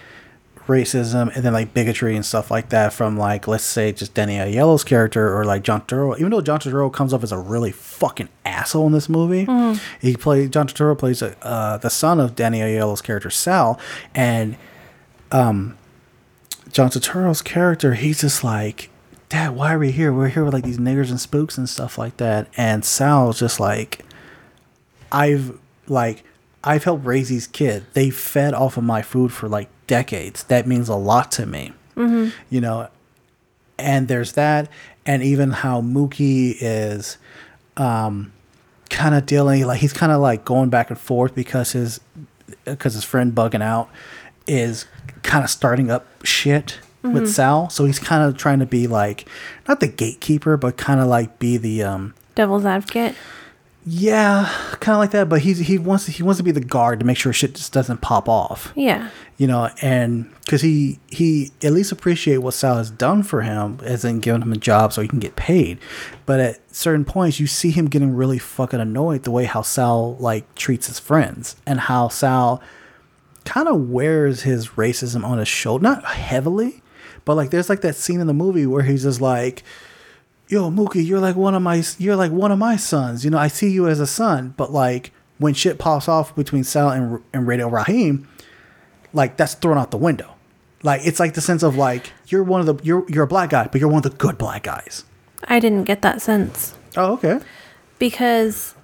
racism 0.67 1.33
and 1.33 1.45
then 1.45 1.53
like 1.53 1.73
bigotry 1.73 2.13
and 2.15 2.25
stuff 2.25 2.51
like 2.51 2.67
that 2.69 2.91
from 2.91 3.17
like 3.17 3.47
let's 3.47 3.63
say 3.63 3.93
just 3.93 4.13
Danny 4.13 4.35
Aiello's 4.35 4.83
character 4.83 5.33
or 5.37 5.45
like 5.45 5.63
John 5.63 5.81
Turturro. 5.81 6.17
Even 6.17 6.31
though 6.31 6.41
John 6.41 6.59
Turturro 6.59 6.91
comes 6.91 7.13
off 7.13 7.23
as 7.23 7.31
a 7.31 7.37
really 7.37 7.71
fucking 7.71 8.27
asshole 8.45 8.87
in 8.87 8.91
this 8.93 9.07
movie, 9.07 9.45
Mhm. 9.45 9.79
he 10.01 10.15
plays 10.17 10.49
John 10.49 10.67
Turturro 10.67 10.97
plays 10.97 11.21
uh, 11.23 11.79
the 11.81 11.89
son 11.89 12.19
of 12.19 12.35
Danny 12.35 12.59
Aiello's 12.59 13.01
character 13.01 13.29
Sal, 13.29 13.79
and 14.13 14.57
um, 15.31 15.77
John 16.71 16.89
Turturro's 16.89 17.41
character 17.41 17.93
he's 17.93 18.21
just 18.21 18.43
like. 18.43 18.89
Dad, 19.29 19.57
why 19.57 19.73
are 19.73 19.79
we 19.79 19.91
here? 19.91 20.13
We're 20.13 20.29
here 20.29 20.45
with 20.45 20.53
like 20.53 20.63
these 20.63 20.77
niggers 20.77 21.09
and 21.09 21.19
spooks 21.19 21.57
and 21.57 21.67
stuff 21.67 21.97
like 21.97 22.15
that. 22.15 22.47
And 22.55 22.85
Sal's 22.85 23.37
just 23.37 23.59
like, 23.59 24.05
I've 25.11 25.57
like 25.87 26.23
I've 26.67 26.83
helped 26.83 27.05
raise 27.05 27.29
these 27.29 27.47
kids. 27.47 27.85
They 27.93 28.09
fed 28.09 28.53
off 28.53 28.77
of 28.77 28.83
my 28.83 29.01
food 29.01 29.31
for 29.31 29.47
like 29.47 29.69
decades. 29.87 30.43
That 30.43 30.67
means 30.67 30.89
a 30.89 30.95
lot 30.95 31.31
to 31.33 31.45
me. 31.45 31.73
Mhm. 31.95 32.31
You 32.49 32.61
know, 32.61 32.87
and 33.79 34.07
there's 34.07 34.33
that, 34.33 34.69
and 35.05 35.23
even 35.23 35.51
how 35.51 35.81
Mookie 35.81 36.57
is 36.59 37.17
um 37.77 38.33
kind 38.89 39.13
of 39.15 39.25
dealing 39.25 39.65
like 39.65 39.79
he's 39.81 39.93
kind 39.93 40.11
of 40.11 40.19
like 40.21 40.43
going 40.45 40.69
back 40.69 40.89
and 40.89 40.99
forth 40.99 41.35
because 41.35 41.71
his 41.73 41.99
because 42.65 42.93
his 42.93 43.03
friend 43.03 43.33
bugging 43.35 43.61
out 43.61 43.89
is 44.47 44.85
kind 45.23 45.43
of 45.43 45.49
starting 45.49 45.91
up 45.91 46.05
shit 46.23 46.79
with 47.03 47.23
Mhm. 47.23 47.27
Sal. 47.27 47.69
So 47.69 47.85
he's 47.85 47.99
kind 47.99 48.23
of 48.23 48.37
trying 48.37 48.59
to 48.59 48.65
be 48.65 48.87
like 48.87 49.27
not 49.67 49.79
the 49.79 49.87
gatekeeper, 49.87 50.57
but 50.57 50.75
kind 50.77 50.99
of 50.99 51.07
like 51.07 51.39
be 51.39 51.57
the 51.57 51.83
um 51.83 52.13
devil's 52.35 52.65
advocate. 52.65 53.15
Yeah, 53.89 54.51
kind 54.81 54.95
of 54.95 54.99
like 54.99 55.11
that. 55.11 55.29
But 55.29 55.41
he's 55.41 55.59
he 55.59 55.77
wants 55.77 56.05
to, 56.05 56.11
he 56.11 56.21
wants 56.21 56.37
to 56.39 56.43
be 56.43 56.51
the 56.51 56.59
guard 56.59 56.99
to 56.99 57.05
make 57.05 57.15
sure 57.15 57.31
shit 57.31 57.55
just 57.55 57.71
doesn't 57.71 58.01
pop 58.01 58.27
off. 58.27 58.73
Yeah. 58.75 59.09
You 59.37 59.47
know, 59.47 59.69
and 59.81 60.29
because 60.43 60.61
he 60.61 60.99
he 61.07 61.51
at 61.63 61.71
least 61.71 61.93
appreciate 61.93 62.39
what 62.39 62.53
Sal 62.53 62.75
has 62.75 62.91
done 62.91 63.23
for 63.23 63.43
him, 63.43 63.79
as 63.83 64.03
in 64.03 64.19
giving 64.19 64.41
him 64.41 64.51
a 64.51 64.57
job 64.57 64.91
so 64.91 65.01
he 65.01 65.07
can 65.07 65.19
get 65.19 65.37
paid. 65.37 65.79
But 66.25 66.41
at 66.41 66.75
certain 66.75 67.05
points, 67.05 67.39
you 67.39 67.47
see 67.47 67.71
him 67.71 67.85
getting 67.85 68.13
really 68.13 68.39
fucking 68.39 68.81
annoyed 68.81 69.23
the 69.23 69.31
way 69.31 69.45
how 69.45 69.61
Sal 69.61 70.17
like 70.17 70.53
treats 70.55 70.87
his 70.87 70.99
friends 70.99 71.55
and 71.65 71.79
how 71.79 72.09
Sal 72.09 72.61
kind 73.45 73.69
of 73.69 73.89
wears 73.89 74.41
his 74.41 74.69
racism 74.69 75.23
on 75.23 75.37
his 75.37 75.47
shoulder, 75.47 75.83
not 75.83 76.03
heavily, 76.03 76.81
but 77.23 77.35
like 77.35 77.51
there's 77.51 77.69
like 77.69 77.81
that 77.81 77.95
scene 77.95 78.19
in 78.19 78.27
the 78.27 78.33
movie 78.33 78.65
where 78.65 78.83
he's 78.83 79.03
just 79.03 79.21
like 79.21 79.63
yo 80.47 80.69
mookie 80.71 81.05
you're 81.05 81.19
like 81.19 81.35
one 81.35 81.53
of 81.53 81.61
my 81.61 81.83
you're 81.97 82.15
like 82.15 82.31
one 82.31 82.51
of 82.51 82.57
my 82.59 82.75
sons. 82.75 83.23
You 83.25 83.31
know 83.31 83.37
i 83.37 83.47
see 83.47 83.69
you 83.69 83.87
as 83.87 83.99
a 83.99 84.07
son 84.07 84.53
but 84.57 84.71
like 84.71 85.11
when 85.39 85.53
shit 85.53 85.77
pops 85.77 86.07
off 86.07 86.35
between 86.35 86.63
sal 86.63 86.89
and, 86.89 87.21
and 87.33 87.47
radio 87.47 87.67
rahim 87.69 88.27
like 89.13 89.37
that's 89.37 89.53
thrown 89.55 89.77
out 89.77 89.91
the 89.91 89.97
window. 89.97 90.33
Like 90.83 91.01
it's 91.05 91.19
like 91.19 91.33
the 91.33 91.41
sense 91.41 91.63
of 91.63 91.75
like 91.75 92.11
you're 92.27 92.43
one 92.43 92.59
of 92.61 92.65
the 92.67 92.83
you're 92.83 93.03
you're 93.09 93.23
a 93.23 93.27
black 93.27 93.49
guy 93.49 93.67
but 93.71 93.79
you're 93.81 93.89
one 93.89 94.05
of 94.05 94.11
the 94.11 94.17
good 94.17 94.37
black 94.37 94.63
guys. 94.63 95.03
I 95.47 95.59
didn't 95.59 95.83
get 95.85 96.01
that 96.01 96.21
sense. 96.21 96.75
Oh 96.95 97.13
okay. 97.13 97.39
Because 97.99 98.75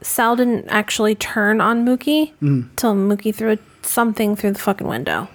Sal 0.00 0.34
didn't 0.36 0.66
actually 0.68 1.14
turn 1.14 1.60
on 1.60 1.84
Mookie 1.86 2.32
Mm. 2.42 2.68
till 2.76 2.94
Mookie 2.94 3.34
threw 3.34 3.58
something 3.82 4.34
through 4.34 4.52
the 4.52 4.58
fucking 4.58 4.86
window. 4.86 5.28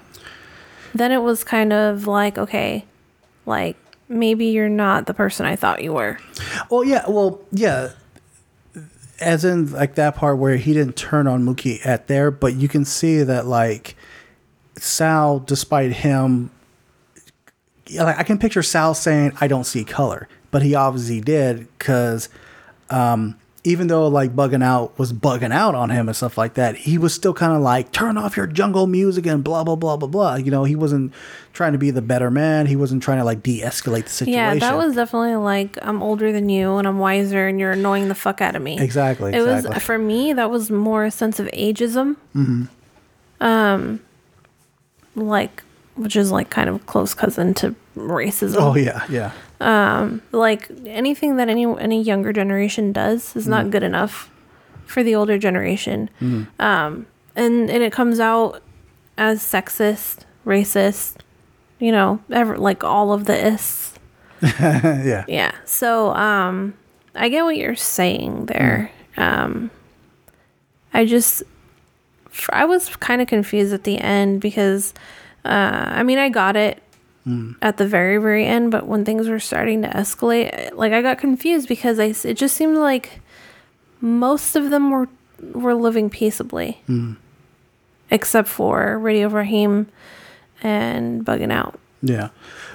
Then 0.93 1.11
it 1.11 1.21
was 1.21 1.43
kind 1.43 1.71
of 1.71 2.07
like, 2.07 2.37
okay, 2.37 2.85
like 3.45 3.77
maybe 4.09 4.45
you're 4.45 4.69
not 4.69 5.05
the 5.05 5.13
person 5.13 5.45
I 5.45 5.55
thought 5.55 5.81
you 5.83 5.93
were. 5.93 6.17
well 6.69 6.83
yeah 6.83 7.07
well 7.07 7.41
yeah 7.51 7.91
as 9.19 9.43
in 9.43 9.71
like 9.71 9.95
that 9.95 10.15
part 10.15 10.37
where 10.37 10.57
he 10.57 10.73
didn't 10.73 10.95
turn 10.95 11.27
on 11.27 11.43
mookie 11.43 11.83
at 11.85 12.07
there 12.07 12.29
but 12.29 12.53
you 12.55 12.67
can 12.67 12.85
see 12.85 13.23
that 13.23 13.45
like 13.47 13.95
sal 14.77 15.39
despite 15.39 15.91
him 15.91 16.51
like 17.95 18.17
I 18.19 18.23
can 18.23 18.37
picture 18.37 18.63
Sal 18.63 18.93
saying, 18.93 19.33
"I 19.39 19.47
don't 19.47 19.63
see 19.63 19.83
color," 19.83 20.27
but 20.51 20.61
he 20.61 20.75
obviously 20.75 21.21
did 21.21 21.67
because 21.77 22.29
um, 22.89 23.37
even 23.67 23.87
though 23.87 24.07
like 24.07 24.35
bugging 24.35 24.63
out 24.63 24.97
was 24.97 25.11
bugging 25.11 25.53
out 25.53 25.75
on 25.75 25.89
him 25.89 26.07
and 26.07 26.15
stuff 26.15 26.37
like 26.37 26.53
that, 26.53 26.75
he 26.75 26.97
was 26.97 27.13
still 27.13 27.33
kind 27.33 27.53
of 27.53 27.61
like, 27.61 27.91
"Turn 27.91 28.17
off 28.17 28.37
your 28.37 28.47
jungle 28.47 28.87
music" 28.87 29.25
and 29.25 29.43
blah 29.43 29.63
blah 29.63 29.75
blah 29.75 29.97
blah 29.97 30.07
blah. 30.07 30.35
You 30.35 30.49
know, 30.51 30.63
he 30.63 30.75
wasn't 30.75 31.13
trying 31.53 31.73
to 31.73 31.77
be 31.77 31.91
the 31.91 32.01
better 32.01 32.31
man. 32.31 32.65
He 32.67 32.75
wasn't 32.75 33.03
trying 33.03 33.17
to 33.17 33.23
like 33.25 33.43
de-escalate 33.43 34.03
the 34.05 34.09
situation. 34.09 34.39
Yeah, 34.39 34.53
that 34.55 34.77
was 34.77 34.95
definitely 34.95 35.35
like 35.35 35.77
I'm 35.81 36.01
older 36.01 36.31
than 36.31 36.49
you 36.49 36.77
and 36.77 36.87
I'm 36.87 36.99
wiser 36.99 37.47
and 37.47 37.59
you're 37.59 37.71
annoying 37.71 38.07
the 38.07 38.15
fuck 38.15 38.41
out 38.41 38.55
of 38.55 38.61
me. 38.61 38.79
Exactly, 38.79 39.33
It 39.33 39.41
exactly. 39.41 39.73
was 39.73 39.83
for 39.83 39.97
me 39.97 40.33
that 40.33 40.49
was 40.49 40.71
more 40.71 41.03
a 41.05 41.11
sense 41.11 41.39
of 41.39 41.47
ageism. 41.47 42.15
hmm 42.33 42.63
Um 43.41 43.99
like 45.15 45.63
which 45.95 46.15
is 46.15 46.31
like 46.31 46.49
kind 46.51 46.69
of 46.69 46.85
close 46.85 47.13
cousin 47.15 47.53
to 47.55 47.75
racism. 47.97 48.57
Oh 48.59 48.75
yeah, 48.75 49.03
yeah. 49.09 49.31
Um 49.59 50.21
like 50.31 50.69
anything 50.85 51.37
that 51.37 51.49
any 51.49 51.65
any 51.79 52.01
younger 52.01 52.31
generation 52.31 52.91
does 52.91 53.35
is 53.35 53.47
not 53.47 53.65
Mhm. 53.65 53.71
good 53.71 53.83
enough 53.83 54.29
for 54.85 55.03
the 55.03 55.15
older 55.15 55.37
generation 55.37 56.09
Mhm. 56.21 56.47
um 56.59 57.05
and 57.35 57.69
and 57.69 57.83
it 57.83 57.91
comes 57.91 58.19
out 58.19 58.61
as 59.17 59.41
sexist 59.41 60.19
racist 60.45 61.15
you 61.79 61.91
know 61.91 62.19
ever 62.31 62.55
like 62.57 62.83
all 62.83 63.11
of 63.11 63.25
the 63.25 63.47
ists 63.53 63.93
yeah. 64.59 65.25
yeah 65.27 65.51
so 65.65 66.13
um 66.13 66.73
i 67.15 67.27
get 67.27 67.43
what 67.43 67.57
you're 67.57 67.75
saying 67.75 68.45
there 68.45 68.91
um 69.17 69.71
i 70.93 71.03
just 71.05 71.41
I 72.53 72.65
was 72.65 72.95
kind 72.97 73.19
of 73.19 73.27
confused 73.27 73.73
at 73.73 73.83
the 73.83 73.97
end 73.97 74.41
because 74.41 74.93
uh 75.43 75.85
i 75.97 76.03
mean 76.03 76.19
i 76.19 76.29
got 76.29 76.55
it 76.55 76.81
Mm. 77.27 77.55
at 77.61 77.75
the 77.77 77.85
very 77.85 78.17
very 78.19 78.45
end 78.45 78.71
but 78.71 78.87
when 78.87 79.03
things 79.03 79.27
were 79.27 79.39
starting 79.39 79.81
to 79.81 79.89
escalate 79.89 80.73
like 80.75 80.93
i 80.93 81.01
got 81.01 81.17
confused 81.17 81.67
because 81.67 81.99
I, 81.99 82.13
it 82.27 82.35
just 82.35 82.55
seemed 82.55 82.77
like 82.77 83.19
most 83.99 84.55
of 84.55 84.69
them 84.69 84.91
were 84.91 85.09
were 85.53 85.75
living 85.75 86.09
peaceably 86.09 86.81
Mm. 86.87 87.17
except 88.09 88.47
for 88.47 88.97
radio 88.97 89.27
rahim 89.27 89.87
and 90.63 91.25
bugging 91.25 91.51
out 91.51 91.77
Yeah. 92.01 92.29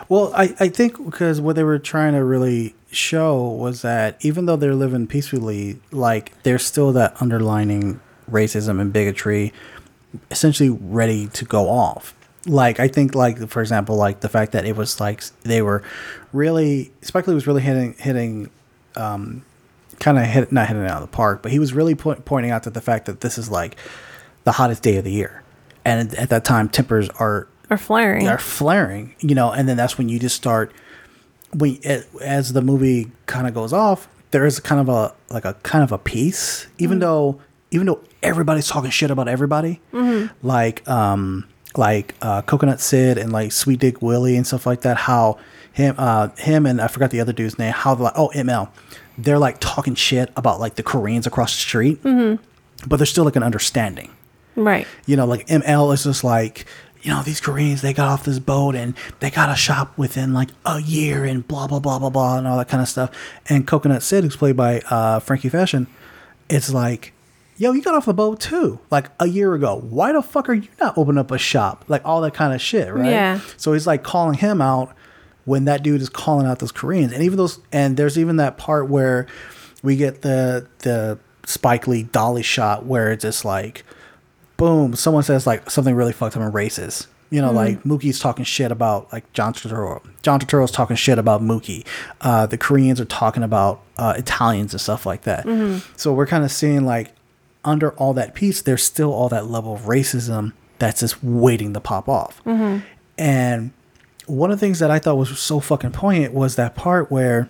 Well, 0.08 0.32
I, 0.34 0.54
I 0.60 0.68
think 0.68 1.02
because 1.02 1.40
what 1.40 1.56
they 1.56 1.64
were 1.64 1.78
trying 1.78 2.12
to 2.12 2.22
really 2.24 2.74
show 2.90 3.48
was 3.48 3.80
that 3.82 4.18
even 4.24 4.44
though 4.46 4.56
they're 4.56 4.74
living 4.74 5.06
peacefully, 5.06 5.78
like 5.92 6.32
there's 6.42 6.64
still 6.66 6.92
that 6.92 7.16
underlining 7.22 8.00
racism 8.30 8.80
and 8.80 8.92
bigotry 8.92 9.52
essentially 10.30 10.68
ready 10.70 11.28
to 11.28 11.44
go 11.46 11.68
off. 11.70 12.14
Like 12.46 12.80
I 12.80 12.88
think 12.88 13.14
like 13.14 13.48
for 13.48 13.60
example, 13.60 13.96
like 13.96 14.20
the 14.20 14.28
fact 14.28 14.52
that 14.52 14.64
it 14.64 14.76
was 14.76 14.98
like 15.00 15.22
they 15.42 15.62
were 15.62 15.82
really 16.32 16.92
Spike 17.02 17.26
Lee 17.26 17.34
was 17.34 17.46
really 17.46 17.62
hitting 17.62 17.94
hitting 17.98 18.50
um 18.96 19.44
kind 20.00 20.18
of 20.18 20.24
hit 20.24 20.50
not 20.50 20.66
hitting 20.66 20.82
it 20.82 20.90
out 20.90 21.02
of 21.02 21.08
the 21.10 21.16
park, 21.16 21.42
but 21.42 21.52
he 21.52 21.58
was 21.60 21.72
really 21.72 21.94
po- 21.94 22.16
pointing 22.16 22.50
out 22.50 22.64
that 22.64 22.74
the 22.74 22.80
fact 22.80 23.06
that 23.06 23.20
this 23.20 23.38
is 23.38 23.48
like 23.50 23.76
the 24.44 24.52
hottest 24.52 24.82
day 24.82 24.96
of 24.96 25.04
the 25.04 25.12
year. 25.12 25.42
And 25.84 26.12
at 26.16 26.28
that 26.30 26.44
time 26.44 26.68
tempers 26.68 27.08
are 27.10 27.46
or 27.70 27.76
flaring 27.76 28.26
are 28.28 28.38
flaring, 28.38 29.14
you 29.20 29.34
know, 29.36 29.52
and 29.52 29.68
then 29.68 29.76
that's 29.76 29.96
when 29.96 30.08
you 30.08 30.18
just 30.18 30.34
start 30.36 30.72
when 31.54 31.78
as 32.20 32.52
the 32.54 32.62
movie 32.62 33.12
kind 33.26 33.46
of 33.46 33.54
goes 33.54 33.72
off, 33.72 34.08
there 34.32 34.44
is 34.46 34.58
kind 34.58 34.80
of 34.80 34.88
a 34.88 35.14
like 35.32 35.44
a 35.44 35.54
kind 35.62 35.84
of 35.84 35.92
a 35.92 35.98
peace, 35.98 36.66
even 36.78 36.98
though 36.98 37.40
even 37.70 37.86
though 37.86 38.00
everybody's 38.22 38.66
talking 38.68 38.90
shit 38.90 39.10
about 39.12 39.28
everybody, 39.28 39.80
Mhm. 39.92 40.30
like 40.42 40.86
um 40.88 41.46
like 41.76 42.14
uh, 42.22 42.42
Coconut 42.42 42.80
Sid 42.80 43.18
and 43.18 43.32
like 43.32 43.52
Sweet 43.52 43.80
Dick 43.80 44.02
Willie 44.02 44.36
and 44.36 44.46
stuff 44.46 44.66
like 44.66 44.82
that. 44.82 44.96
How 44.96 45.38
him 45.72 45.94
uh 45.98 46.28
him 46.36 46.66
and 46.66 46.80
I 46.80 46.88
forgot 46.88 47.10
the 47.10 47.20
other 47.20 47.32
dude's 47.32 47.58
name. 47.58 47.72
How 47.72 47.94
like 47.94 48.12
oh 48.16 48.30
ML, 48.34 48.68
they're 49.18 49.38
like 49.38 49.56
talking 49.60 49.94
shit 49.94 50.30
about 50.36 50.60
like 50.60 50.74
the 50.74 50.82
Koreans 50.82 51.26
across 51.26 51.54
the 51.54 51.60
street, 51.60 52.02
Mhm. 52.02 52.38
but 52.86 52.96
there's 52.96 53.10
still 53.10 53.24
like 53.24 53.36
an 53.36 53.42
understanding 53.42 54.10
right 54.54 54.86
you 55.06 55.16
know, 55.16 55.24
like 55.24 55.46
ML 55.48 55.94
is 55.94 56.04
just 56.04 56.22
like, 56.24 56.66
you 57.00 57.10
know, 57.10 57.22
these 57.22 57.40
Koreans, 57.40 57.80
they 57.80 57.94
got 57.94 58.08
off 58.08 58.24
this 58.26 58.38
boat 58.38 58.74
and 58.74 58.94
they 59.20 59.30
got 59.30 59.48
a 59.48 59.56
shop 59.56 59.96
within 59.96 60.34
like 60.34 60.50
a 60.66 60.78
year 60.82 61.24
and 61.24 61.48
blah, 61.48 61.66
blah, 61.66 61.78
blah, 61.80 61.98
blah, 61.98 62.10
blah, 62.10 62.36
and 62.36 62.46
all 62.46 62.58
that 62.58 62.68
kind 62.68 62.82
of 62.82 62.88
stuff. 62.88 63.10
And 63.48 63.66
Coconut 63.66 64.02
Sid, 64.02 64.24
who's 64.24 64.36
played 64.36 64.56
by 64.58 64.80
uh, 64.90 65.20
Frankie 65.20 65.48
Faison, 65.48 65.86
it's 66.50 66.70
like, 66.72 67.12
yo, 67.56 67.72
you 67.72 67.82
got 67.82 67.94
off 67.94 68.06
the 68.06 68.14
boat 68.14 68.40
too, 68.40 68.78
like 68.90 69.10
a 69.20 69.26
year 69.28 69.54
ago. 69.54 69.76
Why 69.88 70.12
the 70.12 70.22
fuck 70.22 70.48
are 70.48 70.54
you 70.54 70.68
not 70.80 70.96
opening 70.98 71.18
up 71.18 71.30
a 71.30 71.38
shop? 71.38 71.84
Like 71.88 72.02
all 72.04 72.20
that 72.22 72.34
kind 72.34 72.52
of 72.54 72.60
shit, 72.60 72.92
right? 72.92 73.10
Yeah. 73.10 73.40
So 73.56 73.72
he's 73.72 73.86
like 73.86 74.02
calling 74.02 74.34
him 74.38 74.60
out 74.60 74.94
when 75.44 75.64
that 75.64 75.82
dude 75.82 76.00
is 76.00 76.08
calling 76.08 76.46
out 76.46 76.58
those 76.60 76.72
Koreans. 76.72 77.12
And 77.12 77.22
even 77.22 77.36
those, 77.36 77.58
and 77.72 77.96
there's 77.96 78.18
even 78.18 78.36
that 78.36 78.58
part 78.58 78.88
where 78.88 79.26
we 79.82 79.96
get 79.96 80.22
the, 80.22 80.66
the 80.80 81.18
Spike 81.44 81.86
Lee 81.88 82.04
dolly 82.04 82.42
shot 82.42 82.86
where 82.86 83.10
it's 83.10 83.22
just 83.22 83.44
like, 83.44 83.84
boom, 84.56 84.94
someone 84.94 85.22
says 85.24 85.46
like 85.46 85.70
something 85.70 85.94
really 85.94 86.12
fucked 86.12 86.36
up 86.36 86.42
and 86.42 86.54
racist, 86.54 87.06
You 87.30 87.40
know, 87.40 87.50
Mhm. 87.50 87.54
like 87.54 87.82
Mookie's 87.82 88.20
talking 88.20 88.44
shit 88.44 88.70
about 88.70 89.12
like 89.12 89.30
John 89.32 89.52
Turturro. 89.52 90.00
John 90.22 90.38
Turturro's 90.38 90.70
talking 90.70 90.94
shit 90.96 91.18
about 91.18 91.42
Mookie. 91.42 91.84
Uh, 92.20 92.46
the 92.46 92.56
Koreans 92.58 93.00
are 93.00 93.04
talking 93.06 93.42
about 93.42 93.80
uh, 93.96 94.14
Italians 94.16 94.72
and 94.74 94.80
stuff 94.80 95.04
like 95.06 95.22
that. 95.22 95.44
Mhm. 95.46 95.82
So 95.96 96.12
we're 96.12 96.26
kind 96.26 96.44
of 96.44 96.52
seeing 96.52 96.84
like 96.86 97.12
under 97.64 97.90
all 97.92 98.12
that 98.14 98.34
peace, 98.34 98.60
there's 98.62 98.82
still 98.82 99.12
all 99.12 99.28
that 99.28 99.46
level 99.46 99.74
of 99.74 99.82
racism 99.82 100.52
that's 100.78 101.00
just 101.00 101.22
waiting 101.22 101.72
to 101.74 101.80
pop 101.80 102.08
off. 102.08 102.42
Mm-hmm. 102.44 102.84
And 103.18 103.72
one 104.26 104.50
of 104.50 104.58
the 104.58 104.66
things 104.66 104.78
that 104.80 104.90
I 104.90 104.98
thought 104.98 105.16
was 105.16 105.38
so 105.38 105.60
fucking 105.60 105.92
poignant 105.92 106.34
was 106.34 106.56
that 106.56 106.74
part 106.74 107.10
where 107.10 107.48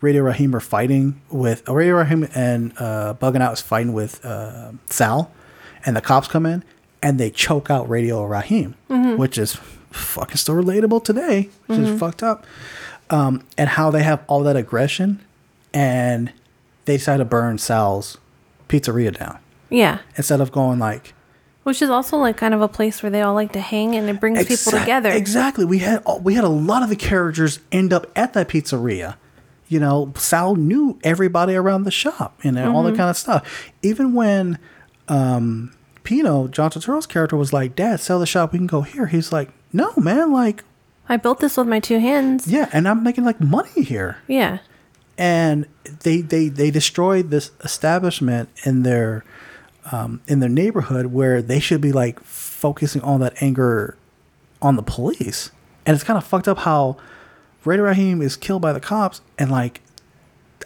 Radio 0.00 0.22
Rahim 0.22 0.54
are 0.54 0.60
fighting 0.60 1.20
with 1.30 1.68
uh, 1.68 1.74
Radio 1.74 1.96
Rahim 1.96 2.28
and 2.34 2.72
uh, 2.78 3.14
Bugging 3.20 3.40
Out 3.42 3.54
is 3.54 3.60
fighting 3.60 3.92
with 3.92 4.24
uh, 4.24 4.72
Sal, 4.88 5.30
and 5.84 5.96
the 5.96 6.00
cops 6.00 6.28
come 6.28 6.46
in 6.46 6.64
and 7.02 7.18
they 7.18 7.30
choke 7.30 7.70
out 7.70 7.88
Radio 7.88 8.24
Rahim, 8.24 8.74
Mhm. 8.90 9.16
which 9.18 9.38
is 9.38 9.56
fucking 9.90 10.36
still 10.36 10.54
relatable 10.54 11.02
today, 11.02 11.48
which 11.66 11.78
Mhm. 11.78 11.94
is 11.94 11.98
fucked 12.00 12.22
up. 12.22 12.46
Um, 13.08 13.42
and 13.58 13.70
how 13.70 13.90
they 13.90 14.02
have 14.02 14.20
all 14.28 14.42
that 14.44 14.54
aggression, 14.56 15.20
and 15.74 16.32
they 16.84 16.96
decide 16.98 17.16
to 17.16 17.24
burn 17.24 17.58
Sal's 17.58 18.18
pizzeria 18.70 19.12
down 19.16 19.38
Yeah. 19.68 19.98
instead 20.16 20.40
of 20.40 20.52
going 20.52 20.78
like 20.78 21.12
Which 21.64 21.82
is 21.82 21.90
also 21.90 22.16
like 22.16 22.36
kind 22.38 22.54
of 22.54 22.62
a 22.62 22.68
place 22.68 23.02
where 23.02 23.10
they 23.10 23.20
all 23.22 23.34
like 23.34 23.52
to 23.52 23.60
hang 23.60 23.94
and 23.96 24.08
it 24.08 24.18
brings 24.20 24.38
people 24.46 24.72
together. 24.78 25.10
Exactly. 25.10 25.64
We 25.66 25.78
had 25.78 26.02
we 26.22 26.34
had 26.34 26.44
a 26.44 26.48
lot 26.48 26.82
of 26.82 26.88
the 26.88 26.96
characters 26.96 27.58
end 27.70 27.92
up 27.92 28.06
at 28.16 28.32
that 28.32 28.48
pizzeria. 28.48 29.16
You 29.68 29.78
know, 29.78 30.12
Sal 30.16 30.56
knew 30.56 30.98
everybody 31.04 31.54
around 31.54 31.84
the 31.84 31.90
shop 31.92 32.40
and 32.42 32.58
all 32.58 32.82
that 32.84 32.96
kind 32.96 33.10
of 33.10 33.16
stuff. 33.16 33.70
Even 33.82 34.14
when 34.14 34.58
um, 35.08 35.72
Pino, 36.02 36.48
John 36.48 36.70
Turturro's 36.70 37.06
character, 37.06 37.36
was 37.36 37.52
like, 37.52 37.76
"Dad, 37.76 38.00
sell 38.00 38.18
the 38.18 38.26
shop. 38.26 38.52
We 38.52 38.58
can 38.58 38.66
go 38.66 38.82
here." 38.82 39.06
He's 39.06 39.30
like, 39.30 39.50
"No, 39.72 39.92
man. 39.96 40.32
Like, 40.32 40.64
I 41.08 41.16
built 41.18 41.38
this 41.40 41.56
with 41.56 41.68
my 41.68 41.78
two 41.78 41.98
hands. 42.00 42.46
yeah, 42.48 42.68
and 42.72 42.88
I'm 42.88 43.02
making 43.04 43.24
like 43.24 43.40
money 43.40 43.82
here." 43.82 44.16
Yeah. 44.26 44.58
And 45.20 45.66
they 46.02 46.22
they 46.22 46.48
they 46.48 46.70
destroyed 46.70 47.30
this 47.30 47.50
establishment 47.62 48.48
in 48.64 48.82
their 48.84 49.22
um, 49.92 50.20
in 50.26 50.40
their 50.40 50.48
neighborhood 50.48 51.06
where 51.06 51.42
they 51.42 51.60
should 51.60 51.80
be 51.82 51.92
like 51.92 52.18
focusing 52.20 53.02
all 53.02 53.18
that 53.18 53.34
anger 53.42 53.96
on 54.62 54.76
the 54.76 54.82
police 54.82 55.50
and 55.86 55.94
it's 55.94 56.04
kind 56.04 56.16
of 56.18 56.24
fucked 56.24 56.46
up 56.46 56.58
how 56.58 56.96
Radio 57.64 57.84
Raheem 57.84 58.20
is 58.22 58.36
killed 58.36 58.60
by 58.62 58.72
the 58.72 58.80
cops 58.80 59.20
and 59.38 59.50
like 59.50 59.80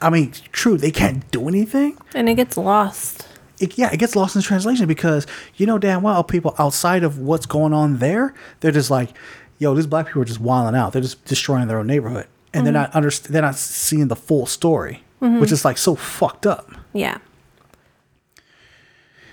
I 0.02 0.10
mean 0.10 0.32
true 0.52 0.76
they 0.76 0.90
can't 0.90 1.28
do 1.31 1.47
anything 1.48 1.97
And 2.14 2.28
it 2.28 2.35
gets 2.35 2.56
lost. 2.56 3.26
it, 3.60 3.78
yeah, 3.78 3.90
it 3.93 3.98
gets 3.98 4.16
lost 4.16 4.35
in 4.36 4.43
translation 4.43 4.86
because 4.86 5.26
you 5.56 5.64
know 5.66 5.78
damn 5.78 6.02
well 6.02 6.24
people 6.24 6.55
outside 6.59 7.05
of 7.05 7.18
what's 7.18 7.47
going 7.47 7.72
on 7.72 7.98
there, 7.98 8.35
they're 8.60 8.72
just 8.72 8.90
like, 8.90 9.10
yo, 9.59 9.74
these 9.74 9.86
black 9.86 10.06
people 10.06 10.22
are 10.22 10.26
just 10.26 10.40
wilding 10.40 10.78
out. 10.78 10.93
They're 10.93 11.02
just 11.02 11.24
destroying 11.24 11.68
their 11.68 11.78
own 11.78 11.86
neighborhood, 11.86 12.26
and 12.55 12.62
Mhm. 12.62 12.64
they're 12.64 12.72
not 12.72 12.94
under, 12.97 13.10
they're 13.10 13.43
not 13.43 13.56
seeing 13.56 14.09
the 14.09 14.16
full 14.16 14.47
story, 14.47 15.02
Mhm. 15.20 15.40
which 15.40 15.52
is 15.52 15.64
like 15.64 15.76
so 15.76 15.94
fucked 15.94 16.47
up. 16.47 16.70
Yeah. 16.94 17.18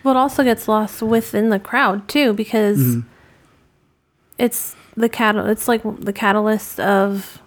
What 0.03 0.15
also 0.15 0.43
gets 0.43 0.67
lost 0.67 1.01
within 1.01 1.49
the 1.49 1.59
crowd 1.59 2.07
too, 2.07 2.33
because 2.33 2.79
Mhm. 2.79 3.03
it's 4.37 4.75
the 4.97 5.07
catal 5.07 5.45
it's 5.45 5.67
like 5.69 5.81
the 6.01 6.11
catalyst 6.11 6.77
of 6.79 7.39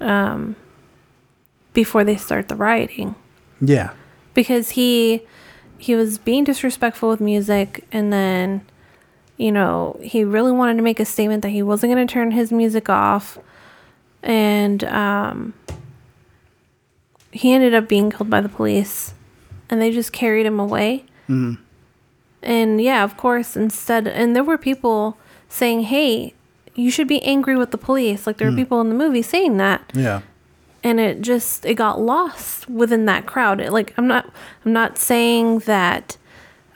um 0.00 0.56
before 1.74 2.02
they 2.02 2.16
start 2.16 2.48
the 2.48 2.56
rioting. 2.56 3.14
Yeah, 3.60 3.90
Because 4.32 4.70
he 4.70 5.22
he 5.78 5.94
was 5.94 6.18
being 6.18 6.44
disrespectful 6.44 7.08
with 7.10 7.20
music 7.20 7.84
and 7.92 8.12
then 8.12 8.62
you 9.36 9.50
know, 9.52 9.98
he 10.00 10.22
really 10.24 10.52
wanted 10.52 10.76
to 10.76 10.82
make 10.82 11.00
a 11.00 11.04
statement 11.04 11.42
that 11.42 11.48
he 11.50 11.60
wasn't 11.62 11.92
going 11.92 12.06
to 12.06 12.12
turn 12.12 12.30
his 12.30 12.52
music 12.52 12.88
off 12.88 13.36
and 14.24 14.82
um 14.84 15.52
he 17.30 17.52
ended 17.52 17.74
up 17.74 17.88
being 17.88 18.10
killed 18.10 18.30
by 18.30 18.40
the 18.40 18.48
police 18.48 19.12
and 19.68 19.80
they 19.82 19.90
just 19.90 20.12
carried 20.12 20.46
him 20.46 20.58
away. 20.60 21.04
Mhm. 21.28 21.58
And 22.42 22.80
yeah, 22.80 23.02
of 23.04 23.16
course, 23.16 23.56
instead, 23.56 24.06
and 24.06 24.36
there 24.36 24.44
were 24.44 24.58
people 24.58 25.16
saying, 25.48 25.82
hey, 25.84 26.34
you 26.74 26.90
should 26.90 27.08
be 27.08 27.22
angry 27.22 27.56
with 27.56 27.70
the 27.70 27.78
police. 27.78 28.26
Like 28.26 28.36
there 28.36 28.46
were 28.48 28.52
Mm. 28.54 28.58
people 28.62 28.80
in 28.80 28.88
the 28.88 28.94
movie 28.94 29.22
saying 29.22 29.56
that. 29.56 29.90
yeah, 29.94 30.20
And 30.84 31.00
it 31.00 31.22
just, 31.22 31.64
it 31.64 31.74
got 31.74 32.00
lost 32.00 32.68
within 32.68 33.06
that 33.06 33.24
crowd. 33.26 33.60
It, 33.60 33.72
like, 33.72 33.94
I'm 33.96 34.06
not, 34.06 34.30
I'm 34.64 34.72
not 34.72 34.98
saying 34.98 35.60
that 35.60 36.16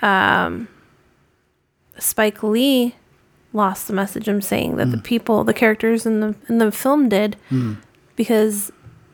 um, 0.03 0.69
Spike 1.99 2.43
Lee 2.43 2.95
lost 3.53 3.87
the 3.89 3.95
message. 3.95 4.29
I'm 4.29 4.43
saying 4.43 4.77
that 4.77 4.91
the 4.91 4.99
people, 4.99 5.43
the 5.45 5.55
characters 5.55 6.05
in 6.07 6.21
the, 6.21 6.35
in 6.49 6.59
the 6.59 6.71
film 6.71 7.09
did 7.09 7.37
Mm. 7.51 7.79
because 8.17 8.71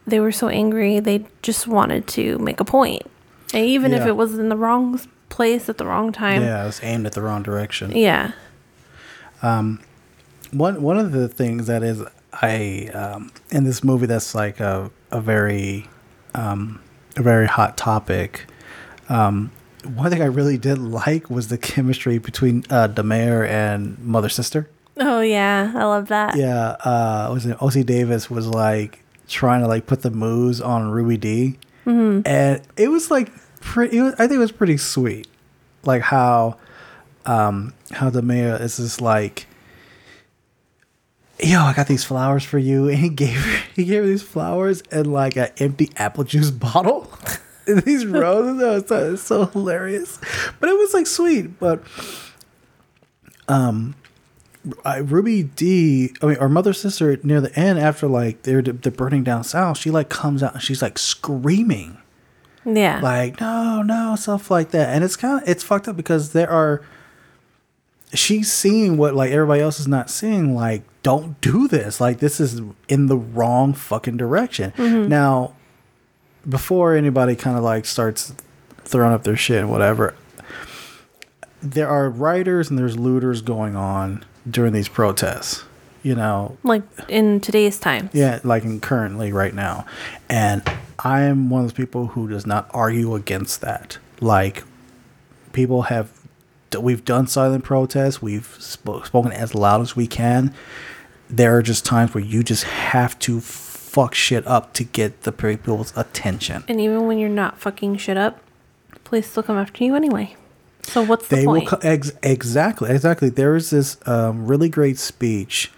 they 0.07 0.21
were 0.21 0.33
so 0.33 0.49
angry. 0.49 1.01
They 1.01 1.27
just 1.43 1.67
wanted 1.67 2.07
to 2.09 2.39
make 2.39 2.61
a 2.61 2.65
point. 2.65 3.03
And 3.53 3.65
even 3.65 3.93
if 3.93 4.05
it 4.07 4.17
was 4.17 4.39
in 4.39 4.49
the 4.49 4.57
wrong 4.57 5.01
place 5.29 5.69
at 5.69 5.79
the 5.79 5.87
wrong 5.87 6.13
time. 6.13 6.43
yeah, 6.43 6.63
it 6.63 6.67
was 6.67 6.81
aimed 6.83 7.07
at 7.07 7.13
the 7.13 7.23
wrong 7.23 7.43
direction. 7.43 7.93
Yeah. 7.97 8.33
Um, 9.43 9.81
one 10.53 10.83
one 10.83 10.99
of 10.99 11.13
the 11.13 11.29
things 11.29 11.67
that 11.67 11.83
is 11.83 12.03
I 12.33 12.91
um, 12.95 13.31
in 13.51 13.65
this 13.65 13.83
movie 13.85 14.07
that's 14.07 14.35
like 14.35 14.61
a 14.61 14.91
a 15.11 15.21
very 15.21 15.89
um, 16.35 16.81
a 17.17 17.23
very 17.23 17.47
hot 17.47 17.77
topic. 17.77 18.47
Um, 19.09 19.51
one 19.87 20.11
thing 20.11 20.23
I 20.23 20.27
really 20.27 20.59
did 20.59 20.79
like 20.79 21.31
was 21.31 21.49
the 21.49 21.59
chemistry 21.59 22.19
between 22.19 22.65
uh, 22.71 22.87
Da 22.89 23.03
Mayor 23.03 23.45
and 23.45 23.99
mother 23.99 24.29
sister. 24.29 24.69
Oh 24.97 25.21
yeah, 25.21 25.73
I 25.75 25.85
love 25.85 26.09
that. 26.09 26.37
Yeah, 26.37 26.77
uh, 26.85 27.31
was 27.33 27.47
it 27.47 27.57
Ossie 27.59 27.85
Davis 27.85 28.31
was 28.31 28.47
like 28.47 29.03
trying 29.29 29.61
to 29.63 29.67
like 29.69 29.87
put 29.87 30.03
the 30.03 30.11
moves 30.11 30.61
on 30.61 30.91
Ruby 30.91 31.17
Dee, 31.17 31.59
Mhm. 31.87 32.23
and 32.27 32.61
it 32.77 32.89
was 32.89 33.11
like 33.11 33.31
pretty. 33.61 33.99
It 33.99 34.03
was, 34.03 34.13
I 34.15 34.27
think 34.27 34.33
it 34.35 34.39
was 34.39 34.53
pretty 34.53 34.77
sweet, 34.77 35.27
like 35.85 36.03
how, 36.03 36.59
um, 37.27 37.73
how 37.91 38.09
the 38.11 38.23
mayor 38.23 38.57
is 38.61 38.77
just 38.77 39.01
like, 39.01 39.47
yo, 41.43 41.61
I 41.63 41.73
got 41.75 41.89
these 41.89 42.05
flowers 42.05 42.45
for 42.45 42.59
you, 42.59 42.89
and 42.89 42.99
he 42.99 43.09
gave 43.09 43.37
her, 43.45 43.63
he 43.75 43.85
gave 43.85 44.03
her 44.03 44.09
these 44.09 44.23
flowers 44.23 44.83
and 44.93 45.13
like 45.13 45.37
an 45.37 45.49
empty 45.59 45.91
apple 45.97 46.25
juice 46.25 46.51
bottle. 46.53 47.11
These 47.85 48.07
roses, 48.07 48.63
it's 48.83 48.89
so, 48.89 49.13
it's 49.15 49.23
so 49.23 49.47
hilarious, 49.47 50.19
but 50.61 50.69
it 50.69 50.77
was 50.77 50.93
like 50.95 51.07
sweet. 51.07 51.59
But 51.59 51.83
um, 53.49 53.95
I, 54.85 54.99
Ruby 54.99 55.43
Dee, 55.45 56.15
I 56.23 56.27
mean, 56.27 56.37
our 56.39 56.49
mother 56.49 56.73
sister 56.73 57.19
near 57.23 57.41
the 57.41 57.55
end, 57.59 57.79
after 57.79 58.07
like 58.07 58.43
they're 58.43 58.63
they're 58.63 58.93
burning 58.93 59.25
down 59.25 59.45
south, 59.45 59.79
she 59.79 59.91
like 59.91 60.09
comes 60.09 60.43
out 60.43 60.55
and 60.55 60.63
she's 60.63 60.81
like 60.83 60.99
screaming, 60.99 61.99
Yeah. 62.65 63.01
like 63.03 63.41
no, 63.41 63.83
no, 63.83 64.17
stuff 64.17 64.51
like 64.51 64.71
that, 64.71 64.89
and 64.95 65.05
it's 65.05 65.17
kind 65.17 65.43
of 65.43 65.49
it's 65.49 65.63
fucked 65.63 65.89
up 65.89 65.97
because 65.97 66.33
there 66.33 66.51
are. 66.51 66.83
She's 68.13 68.53
seeing 68.53 68.97
what 68.97 69.15
like 69.17 69.33
everybody 69.33 69.61
else 69.61 69.81
is 69.81 69.89
not 69.89 70.09
seeing. 70.09 70.55
Like, 70.55 70.83
don't 71.03 71.41
do 71.41 71.67
this. 71.67 72.01
Like, 72.01 72.21
this 72.21 72.39
is 72.39 72.61
in 72.89 73.07
the 73.07 73.17
wrong 73.17 73.73
fucking 73.75 74.17
direction. 74.19 74.71
Mhm. 74.77 75.09
Now, 75.09 75.55
before 76.49 76.95
anybody 76.95 77.37
kind 77.37 77.57
of 77.57 77.65
like 77.65 77.85
starts 77.87 78.35
throwing 78.85 79.13
up 79.13 79.25
their 79.25 79.37
shit 79.37 79.59
and 79.61 79.71
whatever, 79.71 80.15
there 81.63 81.89
are 81.89 82.11
rioters 82.11 82.69
and 82.71 82.79
there's 82.79 82.99
looters 82.99 83.41
going 83.41 83.75
on 83.77 84.25
during 84.49 84.73
these 84.73 84.89
protests. 84.89 85.65
You 86.03 86.15
know, 86.15 86.59
like 86.63 86.83
in 87.09 87.41
today's 87.41 87.79
time. 87.79 88.11
yeah, 88.13 88.39
like 88.45 88.63
in 88.65 88.79
currently 88.79 89.33
right 89.33 89.55
now. 89.55 89.87
And 90.29 90.63
I 90.99 91.23
am 91.23 91.49
one 91.49 91.63
of 91.63 91.69
those 91.69 91.73
people 91.73 92.09
who 92.09 92.29
does 92.29 92.45
not 92.47 92.69
argue 92.75 93.15
against 93.15 93.63
that. 93.63 93.97
Like 94.21 94.65
people 95.55 95.83
have 95.83 96.11
we've 96.79 97.07
done 97.07 97.27
silent 97.27 97.65
protests, 97.65 98.21
we've 98.21 98.55
sp- 98.61 99.01
spoken 99.07 99.33
as 99.33 99.55
loud 99.55 99.81
as 99.81 99.97
we 99.97 100.07
can. 100.07 100.53
There 101.31 101.57
are 101.57 101.63
just 101.63 101.87
times 101.87 102.13
where 102.13 102.23
you 102.23 102.43
just 102.43 102.65
have 102.65 103.19
to 103.21 103.41
fuck 103.95 104.13
shit 104.13 104.45
up 104.45 104.73
to 104.75 104.83
get 104.83 105.23
the 105.23 105.31
people's 105.31 105.97
attention. 105.97 106.65
And 106.67 106.81
even 106.81 107.07
when 107.07 107.17
you're 107.19 107.29
not 107.29 107.61
fucking 107.61 107.97
shit 107.99 108.17
up, 108.17 108.41
police 109.05 109.31
still 109.31 109.45
come 109.45 109.57
after 109.57 109.85
you 109.85 109.95
anyway. 109.95 110.35
So 110.83 111.01
what's 111.03 111.29
the 111.29 111.37
they 111.37 111.47
will 111.47 111.61
point? 111.61 111.69
co- 111.69 111.79
ex- 111.83 112.13
exactly 112.23 112.91
exactly 112.91 113.31
there 113.31 113.55
is 113.57 113.71
this 113.71 113.97
um, 114.07 114.47
really 114.47 114.69
great 114.69 114.99
speech 114.99 115.71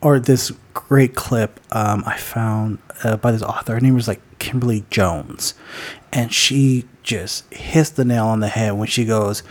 or 0.00 0.18
this 0.18 0.50
great 0.74 1.14
clip 1.14 1.60
um, 1.70 2.02
i 2.06 2.16
found 2.16 2.78
uh, 3.04 3.16
by 3.16 3.30
this 3.30 3.42
author 3.42 3.74
her 3.74 3.80
name 3.80 3.94
was 3.94 4.08
like 4.08 4.20
kimberly 4.40 4.84
jones 4.90 5.54
and 6.12 6.34
she 6.34 6.86
just 7.04 7.52
hits 7.54 7.90
the 7.90 8.04
nail 8.04 8.26
on 8.26 8.40
the 8.40 8.48
head 8.48 8.72
when 8.72 8.88
she 8.88 9.04
goes 9.04 9.44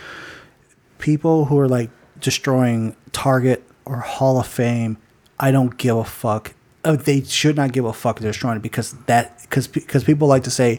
people 0.98 1.46
who 1.46 1.58
are 1.58 1.68
like 1.68 1.90
destroying 2.20 2.94
target 3.12 3.64
or 3.86 4.00
hall 4.00 4.38
of 4.38 4.46
fame 4.46 4.98
i 5.40 5.50
don't 5.50 5.78
give 5.78 5.96
a 5.96 6.04
fuck 6.04 6.52
uh, 6.84 6.96
they 6.96 7.22
should 7.22 7.56
not 7.56 7.72
give 7.72 7.84
a 7.84 7.92
fuck 7.92 8.20
they're 8.20 8.30
destroying 8.32 8.56
it 8.58 8.62
because 8.62 8.92
that 9.06 9.40
because 9.42 9.66
because 9.68 10.04
people 10.04 10.28
like 10.28 10.44
to 10.44 10.50
say 10.50 10.78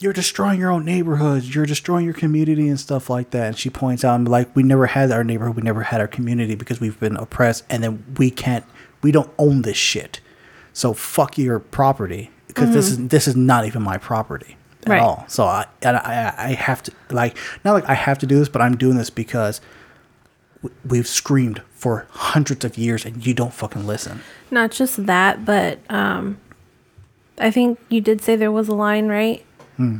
you're 0.00 0.12
destroying 0.12 0.58
your 0.58 0.72
own 0.72 0.84
neighborhoods. 0.84 1.54
You're 1.54 1.64
destroying 1.64 2.04
your 2.04 2.14
community 2.14 2.66
and 2.68 2.80
stuff 2.80 3.08
like 3.08 3.30
that. 3.30 3.46
And 3.46 3.56
she 3.56 3.70
points 3.70 4.02
out, 4.04 4.20
like, 4.24 4.54
we 4.56 4.64
never 4.64 4.86
had 4.86 5.12
our 5.12 5.22
neighborhood. 5.22 5.54
We 5.54 5.62
never 5.62 5.84
had 5.84 6.00
our 6.00 6.08
community 6.08 6.56
because 6.56 6.80
we've 6.80 6.98
been 6.98 7.16
oppressed. 7.16 7.62
And 7.70 7.84
then 7.84 8.04
we 8.18 8.28
can't, 8.28 8.64
we 9.00 9.12
don't 9.12 9.30
own 9.38 9.62
this 9.62 9.76
shit. 9.76 10.20
So 10.72 10.92
fuck 10.92 11.38
your 11.38 11.60
property 11.60 12.32
because 12.48 12.72
this 12.74 12.90
is 12.90 13.08
this 13.08 13.28
is 13.28 13.36
not 13.36 13.64
even 13.66 13.82
my 13.82 13.96
property 13.96 14.56
at 14.84 14.88
Right. 14.90 15.00
all. 15.00 15.24
So 15.28 15.44
I, 15.44 15.66
and 15.82 15.96
I 15.96 16.34
I 16.36 16.48
have 16.54 16.82
to 16.82 16.92
like 17.10 17.36
not 17.64 17.74
like 17.74 17.88
I 17.88 17.94
have 17.94 18.18
to 18.20 18.26
do 18.26 18.38
this, 18.38 18.48
but 18.48 18.60
I'm 18.60 18.76
doing 18.76 18.96
this 18.96 19.08
because 19.10 19.60
we've 20.86 21.08
screamed 21.08 21.62
for 21.74 22.06
hundreds 22.10 22.64
of 22.64 22.78
years 22.78 23.04
and 23.04 23.24
you 23.26 23.34
don't 23.34 23.52
fucking 23.54 23.86
listen. 23.86 24.20
Not 24.50 24.70
just 24.70 25.06
that, 25.06 25.44
but 25.44 25.78
um, 25.90 26.38
I 27.38 27.50
think 27.50 27.78
you 27.88 28.00
did 28.00 28.20
say 28.22 28.36
there 28.36 28.52
was 28.52 28.68
a 28.68 28.74
line, 28.74 29.08
right? 29.08 29.44
Hmm. 29.76 29.98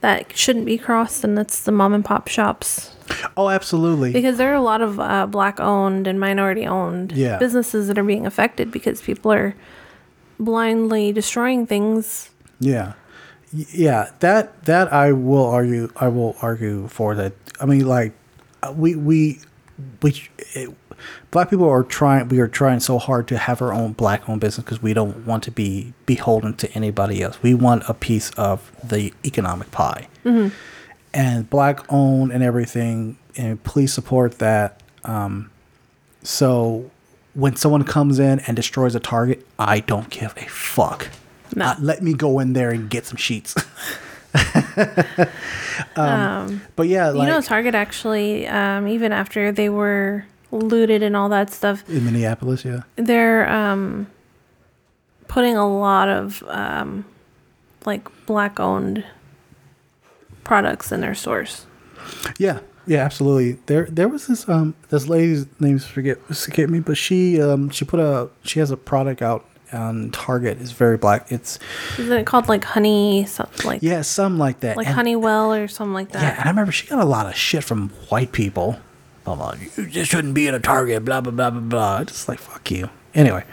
That 0.00 0.36
shouldn't 0.36 0.66
be 0.66 0.76
crossed, 0.76 1.24
and 1.24 1.36
that's 1.36 1.62
the 1.62 1.72
mom 1.72 1.94
and 1.94 2.04
pop 2.04 2.28
shops. 2.28 2.94
Oh, 3.38 3.48
absolutely. 3.48 4.12
Because 4.12 4.36
there 4.36 4.50
are 4.52 4.54
a 4.54 4.60
lot 4.60 4.82
of 4.82 5.00
uh, 5.00 5.24
black 5.26 5.58
owned 5.60 6.06
and 6.06 6.20
minority 6.20 6.66
owned 6.66 7.12
Yeah. 7.12 7.38
businesses 7.38 7.88
that 7.88 7.98
are 7.98 8.04
being 8.04 8.26
affected 8.26 8.70
because 8.70 9.00
people 9.00 9.32
are 9.32 9.54
blindly 10.38 11.12
destroying 11.12 11.66
things. 11.66 12.30
Yeah, 12.60 12.92
yeah. 13.52 14.10
That 14.20 14.64
that 14.64 14.92
I 14.92 15.12
will 15.12 15.46
argue. 15.46 15.90
I 15.96 16.08
will 16.08 16.36
argue 16.42 16.86
for 16.88 17.14
that. 17.14 17.32
I 17.60 17.64
mean, 17.66 17.86
like 17.86 18.12
uh, 18.62 18.72
we 18.76 18.94
we 18.96 19.40
we 20.02 20.28
it, 20.54 20.70
black 21.30 21.50
people 21.50 21.68
are 21.68 21.82
trying. 21.82 22.28
We 22.28 22.38
are 22.40 22.48
trying 22.48 22.80
so 22.80 22.98
hard 22.98 23.26
to 23.28 23.38
have 23.38 23.60
our 23.62 23.72
own 23.72 23.92
black 23.92 24.28
owned 24.28 24.40
business 24.40 24.64
because 24.64 24.82
we 24.82 24.94
don't 24.94 25.26
want 25.26 25.42
to 25.44 25.50
be 25.50 25.92
beholden 26.06 26.54
to 26.54 26.70
anybody 26.72 27.22
else. 27.22 27.42
We 27.42 27.54
want 27.54 27.82
a 27.88 27.94
piece 27.94 28.30
of 28.30 28.70
the 28.82 29.12
economic 29.24 29.70
pie. 29.70 30.08
Mhm. 30.24 30.52
and 31.12 31.48
black 31.50 31.80
owned 31.92 32.32
and 32.32 32.42
everything 32.42 33.16
and 33.36 33.62
please 33.62 33.92
support 33.92 34.38
that 34.38 34.80
um, 35.04 35.48
so 36.22 36.90
when 37.34 37.54
someone 37.56 37.84
comes 37.84 38.18
in 38.18 38.40
and 38.40 38.56
destroys 38.56 38.94
a 38.96 39.00
target 39.00 39.46
i 39.58 39.80
don't 39.80 40.10
give 40.10 40.34
a 40.36 40.46
fuck 40.48 41.08
No. 41.54 41.66
Uh, 41.66 41.74
let 41.78 42.02
me 42.02 42.14
go 42.14 42.38
in 42.40 42.52
there 42.54 42.70
and 42.70 42.88
get 42.90 43.06
some 43.06 43.16
sheets 43.16 43.54
um, 45.96 46.08
Um, 46.08 46.62
but 46.76 46.88
yeah 46.88 47.08
like 47.10 47.26
you 47.26 47.32
know, 47.32 47.40
Target 47.40 47.74
actually, 47.74 48.46
um, 48.46 48.88
even 48.88 49.12
after 49.12 49.52
they 49.52 49.68
were 49.68 50.24
looted 50.50 51.02
and 51.02 51.16
all 51.16 51.28
that 51.28 51.50
stuff, 51.50 51.88
in 51.88 52.04
minneapolis 52.04 52.64
yeah 52.64 52.82
they're 52.96 53.48
um, 53.48 54.06
putting 55.28 55.56
a 55.56 55.66
lot 55.68 56.08
of 56.08 56.42
um, 56.48 57.04
like 57.84 58.08
black 58.26 58.60
owned 58.60 59.04
products 60.44 60.92
in 60.92 61.00
their 61.00 61.14
stores. 61.14 61.66
Yeah, 62.38 62.60
yeah, 62.86 63.00
absolutely. 63.04 63.58
There, 63.66 63.86
there 63.90 64.08
was 64.08 64.26
this 64.26 64.48
um, 64.48 64.74
this 64.90 65.08
lady's 65.08 65.46
name's 65.58 65.86
forget 65.86 66.18
escape 66.28 66.68
me, 66.68 66.80
but 66.80 66.96
she 66.96 67.40
um, 67.40 67.70
she 67.70 67.84
put 67.84 68.00
a 68.00 68.28
she 68.42 68.60
has 68.60 68.70
a 68.70 68.76
product 68.76 69.22
out 69.22 69.44
on 69.74 70.10
Target. 70.10 70.60
is 70.60 70.72
very 70.72 70.96
black. 70.96 71.30
It's 71.32 71.58
Isn't 71.98 72.16
it 72.16 72.26
called 72.26 72.48
like 72.48 72.64
honey, 72.64 73.26
something 73.26 73.66
like 73.66 73.82
yeah, 73.82 74.02
something 74.02 74.38
like 74.38 74.60
that. 74.60 74.76
like 74.76 74.86
And- 74.86 74.94
Honeywell 74.96 75.52
or 75.52 75.68
something 75.68 75.94
like 75.94 76.12
that. 76.12 76.22
Yeah, 76.22 76.30
and 76.38 76.44
I 76.46 76.50
remember 76.50 76.72
she 76.72 76.86
got 76.86 77.00
a 77.00 77.04
lot 77.04 77.26
of 77.26 77.34
shit 77.36 77.64
from 77.64 77.90
white 78.08 78.32
people. 78.32 78.78
I'm 79.26 79.38
like, 79.38 79.76
you 79.78 79.86
just 79.86 80.10
shouldn't 80.10 80.34
be 80.34 80.46
in 80.46 80.54
a 80.54 80.60
Target, 80.60 81.04
blah 81.04 81.20
blah 81.20 81.32
blah 81.32 81.50
blah 81.50 81.60
blah. 81.60 82.04
Just 82.04 82.28
like 82.28 82.38
fuck 82.38 82.70
you. 82.70 82.90
Anyway, 83.14 83.44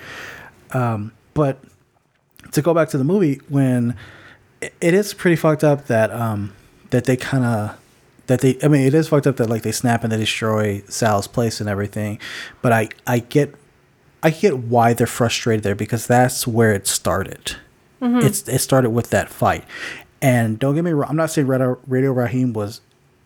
um, 0.71 1.11
but 1.33 1.59
to 2.51 2.61
go 2.61 2.73
back 2.73 2.89
to 2.89 2.97
the 2.97 3.03
movie, 3.03 3.39
when 3.49 3.95
it, 4.61 4.73
it 4.81 4.93
is 4.93 5.13
pretty 5.13 5.35
fucked 5.37 5.63
up 5.63 5.87
that 5.87 6.11
um 6.11 6.53
that 6.89 7.05
they 7.05 7.15
kind 7.15 7.45
of 7.45 7.77
that 8.27 8.41
they 8.41 8.57
I 8.61 8.67
mean 8.67 8.85
it 8.85 8.93
is 8.93 9.07
fucked 9.07 9.27
up 9.27 9.37
that 9.37 9.49
like 9.49 9.61
they 9.61 9.71
snap 9.71 10.03
and 10.03 10.11
they 10.11 10.17
destroy 10.17 10.81
Sal's 10.89 11.27
place 11.27 11.61
and 11.61 11.69
everything, 11.69 12.19
but 12.61 12.71
I 12.73 12.89
I 13.07 13.19
get 13.19 13.55
I 14.23 14.29
get 14.29 14.57
why 14.59 14.93
they're 14.93 15.07
frustrated 15.07 15.63
there 15.63 15.75
because 15.75 16.07
that's 16.07 16.45
where 16.45 16.71
it 16.73 16.87
started. 16.87 17.55
Mhm. 18.01 18.23
It's 18.23 18.47
it 18.47 18.59
started 18.59 18.89
with 18.91 19.09
that 19.11 19.29
fight, 19.29 19.63
and 20.21 20.57
don't 20.59 20.75
get 20.75 20.83
me 20.83 20.91
wrong. 20.91 21.09
I'm 21.09 21.15
not 21.15 21.31
saying 21.31 21.47
Radio, 21.47 21.77
Radio 21.87 22.11
Raheem 22.13 22.53
was. 22.53 22.81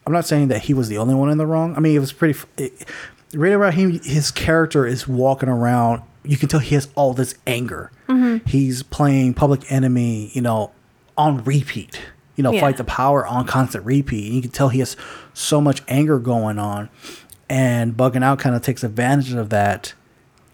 I'm 0.08 0.14
not 0.14 0.26
saying 0.26 0.50
that 0.50 0.64
he 0.64 0.74
was 0.74 0.88
the 0.88 0.98
only 0.98 1.16
one 1.16 1.30
in 1.32 1.38
the 1.38 1.48
wrong. 1.48 1.76
I 1.76 1.80
mean, 1.80 1.96
it 1.96 2.00
was 2.00 2.14
pretty. 2.14 2.40
It, 2.58 2.86
Radio 3.34 3.58
Raheem, 3.58 4.00
his 4.04 4.32
character 4.32 4.86
is 4.86 5.08
walking 5.08 5.50
around. 5.50 6.02
You 6.24 6.38
can 6.38 6.48
tell 6.50 6.60
he 6.60 6.76
has 6.76 6.88
all 6.96 7.14
this 7.14 7.36
anger. 7.48 7.92
Mhm. 8.08 8.48
He's 8.48 8.84
playing 8.84 9.34
Public 9.34 9.70
Enemy, 9.72 10.32
you 10.34 10.42
know, 10.42 10.72
on 11.18 11.44
repeat. 11.44 12.00
You 12.36 12.44
know, 12.44 12.52
Yeah. 12.52 12.62
fight 12.62 12.78
the 12.78 12.84
power 12.84 13.26
on 13.26 13.46
constant 13.46 13.86
repeat. 13.86 14.26
And 14.28 14.36
you 14.36 14.42
can 14.42 14.52
tell 14.52 14.70
he 14.70 14.80
has 14.80 14.96
so 15.34 15.60
much 15.62 15.82
anger 15.88 16.20
going 16.20 16.60
on, 16.60 16.90
and 17.50 17.96
bugging 17.96 18.24
out 18.24 18.40
kind 18.40 18.56
of 18.56 18.62
takes 18.62 18.84
advantage 18.84 19.34
of 19.34 19.50
that. 19.50 19.94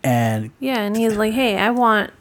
And 0.03 0.51
Yeah, 0.59 0.79
and 0.79 0.95
he's 0.97 1.15
like, 1.15 1.33
"Hey, 1.33 1.57
I 1.57 1.69
want 1.69 2.11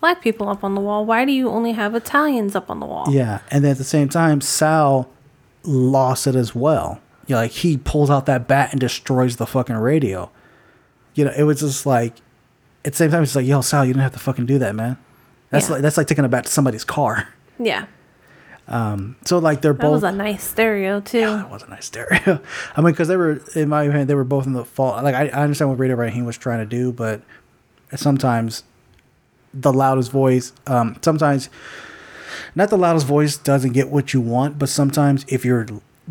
black 0.00 0.20
people 0.20 0.48
up 0.48 0.62
on 0.64 0.74
the 0.74 0.80
wall. 0.80 1.04
Why 1.06 1.24
do 1.24 1.32
you 1.32 1.48
only 1.48 1.72
have 1.72 1.94
Italians 1.94 2.54
up 2.54 2.70
on 2.70 2.80
the 2.80 2.86
wall?" 2.86 3.06
Yeah, 3.10 3.40
and 3.50 3.64
then 3.64 3.72
at 3.72 3.78
the 3.78 3.84
same 3.84 4.08
time, 4.08 4.40
Sal 4.40 5.08
lost 5.62 6.26
it 6.26 6.34
as 6.34 6.54
well. 6.54 7.00
You 7.26 7.34
know, 7.36 7.40
like 7.42 7.52
he 7.52 7.78
pulls 7.78 8.10
out 8.10 8.26
that 8.26 8.46
bat 8.46 8.72
and 8.72 8.80
destroys 8.80 9.36
the 9.36 9.46
fucking 9.46 9.76
radio. 9.76 10.30
You 11.14 11.24
know, 11.24 11.32
it 11.36 11.44
was 11.44 11.60
just 11.60 11.86
like 11.86 12.14
at 12.84 12.92
the 12.92 12.96
same 12.98 13.10
time, 13.10 13.22
it's 13.22 13.34
like, 13.34 13.46
yo, 13.46 13.62
Sal, 13.62 13.84
you 13.86 13.94
didn't 13.94 14.02
have 14.02 14.12
to 14.12 14.18
fucking 14.18 14.44
do 14.44 14.58
that, 14.58 14.74
man. 14.74 14.98
That's 15.48 15.68
Yeah. 15.68 15.74
like 15.76 15.82
that's 15.82 15.96
like 15.96 16.06
taking 16.06 16.24
a 16.24 16.28
bat 16.28 16.44
to 16.44 16.52
somebody's 16.52 16.84
car. 16.84 17.28
Yeah, 17.58 17.86
Um, 18.66 19.16
so 19.26 19.38
like 19.38 19.60
they're 19.60 19.72
that 19.74 19.82
both. 19.82 19.92
was 19.92 20.02
a 20.04 20.12
nice 20.12 20.42
stereo 20.42 21.00
too. 21.00 21.20
that 21.20 21.50
was 21.50 21.62
a 21.62 21.68
nice 21.68 21.84
stereo. 21.86 22.40
I 22.76 22.80
mean, 22.80 22.92
because 22.92 23.08
they 23.08 23.16
were 23.16 23.40
in 23.54 23.68
my 23.68 23.82
opinion, 23.84 24.06
they 24.06 24.14
were 24.14 24.24
both 24.24 24.46
in 24.46 24.54
the 24.54 24.64
fault. 24.64 25.02
Like 25.04 25.14
I, 25.14 25.28
I 25.28 25.42
understand 25.42 25.68
what 25.70 25.78
Radio 25.78 25.96
Raheem 25.96 26.24
was 26.24 26.38
trying 26.38 26.60
to 26.60 26.66
do, 26.66 26.92
but 26.92 27.20
sometimes 27.94 28.64
the 29.52 29.72
loudest 29.72 30.10
voice, 30.10 30.52
um, 30.66 30.96
sometimes 31.02 31.48
not 32.54 32.70
the 32.70 32.78
loudest 32.78 33.06
voice 33.06 33.36
doesn't 33.36 33.72
get 33.72 33.88
what 33.90 34.12
you 34.14 34.20
want, 34.20 34.58
but 34.58 34.68
sometimes 34.68 35.24
if 35.28 35.44
you're 35.44 35.66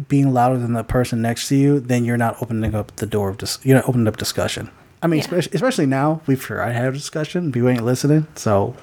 being 0.07 0.31
louder 0.33 0.57
than 0.57 0.73
the 0.73 0.83
person 0.83 1.21
next 1.21 1.47
to 1.49 1.55
you, 1.55 1.79
then 1.79 2.05
you're 2.05 2.17
not 2.17 2.41
opening 2.41 2.73
up 2.75 2.95
the 2.97 3.05
door 3.05 3.29
of 3.29 3.37
dis- 3.37 3.59
you're 3.63 3.75
not 3.77 3.87
opening 3.89 4.07
up 4.07 4.17
discussion. 4.17 4.69
I 5.01 5.07
mean, 5.07 5.17
Yeah. 5.19 5.25
especially, 5.25 5.51
especially 5.55 5.85
now 5.87 6.21
we've 6.27 6.41
tried 6.41 6.67
to 6.67 6.73
have 6.73 6.93
a 6.93 6.97
discussion, 6.97 7.51
people 7.51 7.69
ain't 7.69 7.83
listening, 7.83 8.27
so 8.35 8.75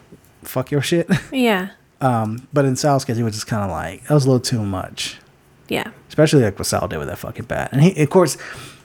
fuck 0.43 0.71
your 0.71 0.83
shit. 0.83 1.09
Yeah, 1.33 1.71
Um, 2.01 2.49
but 2.53 2.65
in 2.65 2.77
Sal's 2.77 3.05
case, 3.05 3.17
he 3.17 3.23
was 3.23 3.35
just 3.35 3.47
kind 3.47 3.63
of 3.65 3.71
like 3.71 4.05
that 4.07 4.15
was 4.15 4.25
a 4.25 4.29
little 4.29 4.41
too 4.41 4.65
much, 4.65 5.19
yeah, 5.69 5.91
especially 6.09 6.43
like 6.43 6.59
what 6.59 6.67
Sal 6.67 6.89
did 6.89 6.99
with 6.99 7.09
that 7.09 7.19
fucking 7.19 7.45
bat. 7.45 7.71
And 7.73 7.83
he, 7.83 8.03
of 8.03 8.09
course, 8.11 8.37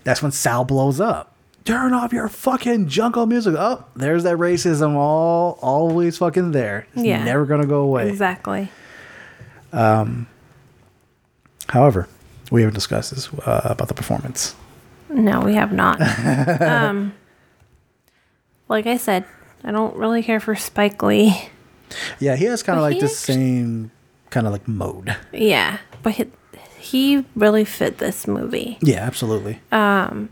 that's 0.03 0.21
when 0.21 0.31
Sal 0.31 0.65
blows 0.65 0.99
up. 0.99 1.31
Turn 1.63 1.93
off 1.93 2.13
your 2.13 2.27
fucking 2.27 2.87
jungle 2.89 3.25
music. 3.25 3.55
Oh, 3.57 3.85
there's 3.95 4.23
that 4.23 4.37
racism 4.37 4.95
all 4.95 5.57
always 5.61 6.17
fucking 6.17 6.51
there. 6.51 6.87
It's 6.93 7.03
Yeah. 7.05 7.23
never 7.23 7.45
gonna 7.45 7.65
go 7.65 7.81
away. 7.81 8.09
exactly. 8.09 8.69
Um, 9.73 10.27
however, 11.69 12.07
we 12.51 12.61
haven't 12.61 12.75
discussed 12.75 13.11
this 13.15 13.33
uh, 13.45 13.61
about 13.65 13.87
the 13.87 13.93
performance. 13.93 14.55
No, 15.09 15.39
we 15.41 15.55
have 15.55 15.71
not. 15.71 15.99
um, 16.61 17.13
like 18.67 18.85
I 18.87 18.97
said, 18.97 19.25
I 19.63 19.71
don't 19.71 19.95
really 19.95 20.21
care 20.21 20.39
for 20.39 20.55
Spike 20.55 21.01
Lee. 21.01 21.49
Yeah, 22.19 22.35
he 22.35 22.45
has 22.45 22.63
kind 22.63 22.77
of 22.77 22.84
like 22.84 22.95
he 22.95 22.99
the 23.01 23.07
same 23.07 23.91
kind 24.30 24.47
of 24.47 24.53
like 24.53 24.67
mode. 24.67 25.15
Yeah, 25.31 25.77
but 26.03 26.13
he, 26.13 26.26
he 26.77 27.26
really 27.35 27.65
fit 27.65 27.97
this 27.99 28.27
movie. 28.27 28.77
Yeah, 28.81 29.03
absolutely. 29.03 29.59
Um, 29.72 30.30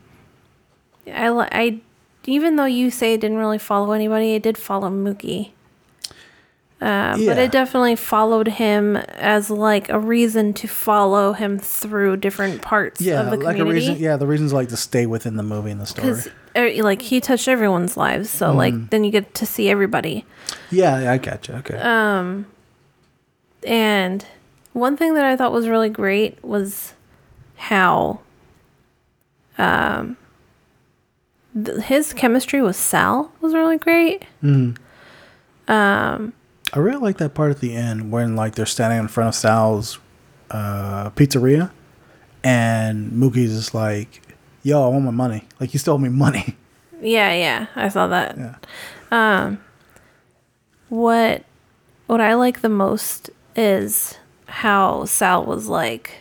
I, 1.07 1.27
I, 1.51 1.79
even 2.25 2.55
though 2.55 2.65
you 2.65 2.91
say 2.91 3.13
it 3.13 3.21
didn't 3.21 3.37
really 3.37 3.57
follow 3.59 3.91
anybody, 3.91 4.33
it 4.35 4.43
did 4.43 4.57
follow 4.57 4.89
Mookie. 4.89 5.51
Uh, 6.81 7.15
But 7.25 7.37
it 7.37 7.51
definitely 7.53 7.95
followed 7.95 8.47
him 8.49 8.97
as 8.97 9.49
like 9.49 9.87
a 9.87 9.97
reason 9.97 10.53
to 10.55 10.67
follow 10.67 11.31
him 11.31 11.57
through 11.57 12.17
different 12.17 12.61
parts 12.61 12.99
Yeah, 12.99 13.21
of 13.21 13.31
the 13.31 13.37
like 13.45 13.57
a 13.57 13.63
reason. 13.63 13.95
Yeah, 13.97 14.17
the 14.17 14.27
reasons 14.27 14.51
like 14.51 14.67
to 14.67 14.75
stay 14.77 15.05
within 15.05 15.37
the 15.37 15.43
movie 15.43 15.71
and 15.71 15.79
the 15.79 15.85
story. 15.85 16.13
Because 16.53 16.79
like 16.79 17.01
he 17.01 17.19
touched 17.19 17.47
everyone's 17.47 17.97
lives, 17.97 18.29
so 18.29 18.51
Mhm. 18.51 18.55
like 18.55 18.89
then 18.89 19.03
you 19.03 19.11
get 19.11 19.33
to 19.35 19.45
see 19.45 19.69
everybody. 19.69 20.25
Yeah, 20.69 21.11
I 21.11 21.17
got 21.17 21.47
you. 21.47 21.55
Okay. 21.55 21.77
Um, 21.77 22.45
and 23.65 24.25
one 24.73 24.97
thing 24.97 25.13
that 25.15 25.25
I 25.25 25.35
thought 25.35 25.51
was 25.51 25.67
really 25.67 25.89
great 25.89 26.37
was 26.43 26.93
how 27.55 28.19
um 29.57 30.17
th- 31.55 31.83
his 31.83 32.13
chemistry 32.13 32.61
with 32.61 32.75
Sal 32.75 33.31
was 33.41 33.53
really 33.53 33.77
great. 33.77 34.25
Mm. 34.43 34.77
Um, 35.67 36.33
I 36.73 36.79
really 36.79 36.97
like 36.97 37.17
that 37.17 37.33
part 37.35 37.51
at 37.51 37.59
the 37.59 37.73
end 37.75 38.11
when 38.11 38.35
like 38.35 38.55
they're 38.55 38.65
standing 38.65 38.99
in 38.99 39.07
front 39.07 39.29
of 39.29 39.35
Sal's 39.35 39.99
uh, 40.51 41.09
pizzeria, 41.11 41.71
and 42.43 43.11
Mookie's 43.11 43.55
just 43.55 43.73
like, 43.73 44.21
"Yo, 44.63 44.83
I 44.83 44.87
want 44.87 45.05
my 45.05 45.11
money. 45.11 45.43
Like 45.59 45.73
you 45.73 45.79
stole 45.79 45.97
me 45.99 46.09
money." 46.09 46.55
yeah, 47.01 47.33
yeah, 47.33 47.67
I 47.75 47.89
saw 47.89 48.07
that. 48.07 48.37
Um, 49.11 49.59
what 50.89 51.43
what 52.07 52.21
I 52.21 52.33
like 52.33 52.61
the 52.61 52.69
most 52.69 53.29
is 53.55 54.17
how 54.47 55.05
Sal 55.05 55.45
was 55.45 55.67
like, 55.67 56.11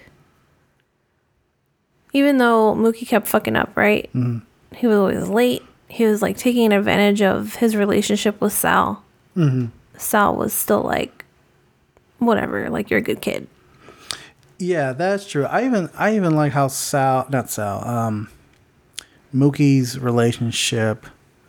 even 2.12 2.38
though 2.38 2.74
Mookie 2.74 3.06
kept 3.06 3.28
fucking 3.28 3.56
up, 3.56 3.70
right? 3.76 4.10
Mhm. 4.14 4.42
He 4.74 4.86
was 4.86 4.96
always 4.96 5.28
late. 5.28 5.62
He 5.88 6.04
was 6.06 6.22
like 6.22 6.36
taking 6.36 6.72
advantage 6.72 7.20
of 7.22 7.56
his 7.56 7.76
relationship 7.76 8.40
with 8.40 8.52
Sal. 8.52 9.02
Mhm. 9.36 9.70
Sal 9.98 10.34
was 10.36 10.52
still 10.52 10.82
like, 10.82 11.24
whatever, 12.18 12.68
like 12.70 12.90
you're 12.90 12.98
a 13.00 13.02
good 13.02 13.20
kid. 13.20 13.46
Yeah, 14.62 14.92
that's 14.92 15.26
true. 15.28 15.44
I 15.44 15.64
even 15.64 15.90
I 15.98 16.14
even 16.14 16.36
like 16.36 16.52
how 16.52 16.68
Sal, 16.68 17.26
not 17.30 17.50
Sal, 17.50 17.84
um, 17.86 18.28
Mookie's 19.34 19.98
relationship 19.98 21.06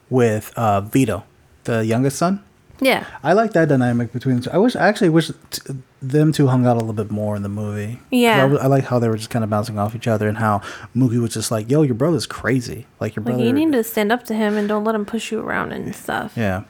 with 0.09 0.51
uh, 0.55 0.81
Vito, 0.81 1.23
the 1.65 1.85
youngest 1.85 2.17
son. 2.17 2.43
Yeah. 2.81 3.05
I 3.21 3.33
like 3.33 3.53
that 3.53 3.69
dynamic 3.69 4.11
between 4.11 4.37
the 4.37 4.41
two. 4.43 4.49
I 4.51 4.57
wish 4.57 4.75
I 4.75 4.87
actually 4.87 5.09
wish 5.09 5.27
t- 5.51 5.61
them 6.01 6.31
two 6.33 6.47
hung 6.47 6.65
out 6.65 6.75
a 6.75 6.79
little 6.79 6.93
bit 6.93 7.11
more 7.11 7.35
in 7.35 7.43
the 7.43 7.49
movie. 7.49 7.99
Yeah. 8.09 8.43
I, 8.59 8.65
like 8.67 8.85
how 8.85 8.97
they 8.99 9.07
were 9.07 9.15
just 9.15 9.29
kind 9.29 9.43
of 9.43 9.49
bouncing 9.49 9.77
off 9.77 9.95
each 9.95 10.07
other 10.07 10.27
and 10.27 10.37
how 10.39 10.59
Mookie 10.95 11.21
was 11.21 11.33
just 11.33 11.51
like, 11.51 11.69
"Yo, 11.69 11.83
your 11.83 11.93
brother's 11.95 12.25
crazy. 12.25 12.87
Like 12.99 13.15
your 13.15 13.23
brother, 13.23 13.37
Like 13.37 13.47
you 13.47 13.53
need 13.53 13.71
to 13.73 13.83
stand 13.83 14.11
up 14.11 14.23
to 14.25 14.33
him 14.33 14.57
and 14.57 14.67
don't 14.67 14.83
let 14.83 14.95
him 14.95 15.05
push 15.05 15.31
you 15.31 15.39
around 15.39 15.71
and 15.71 15.95
stuff. 15.95 16.33
yeah. 16.35 16.63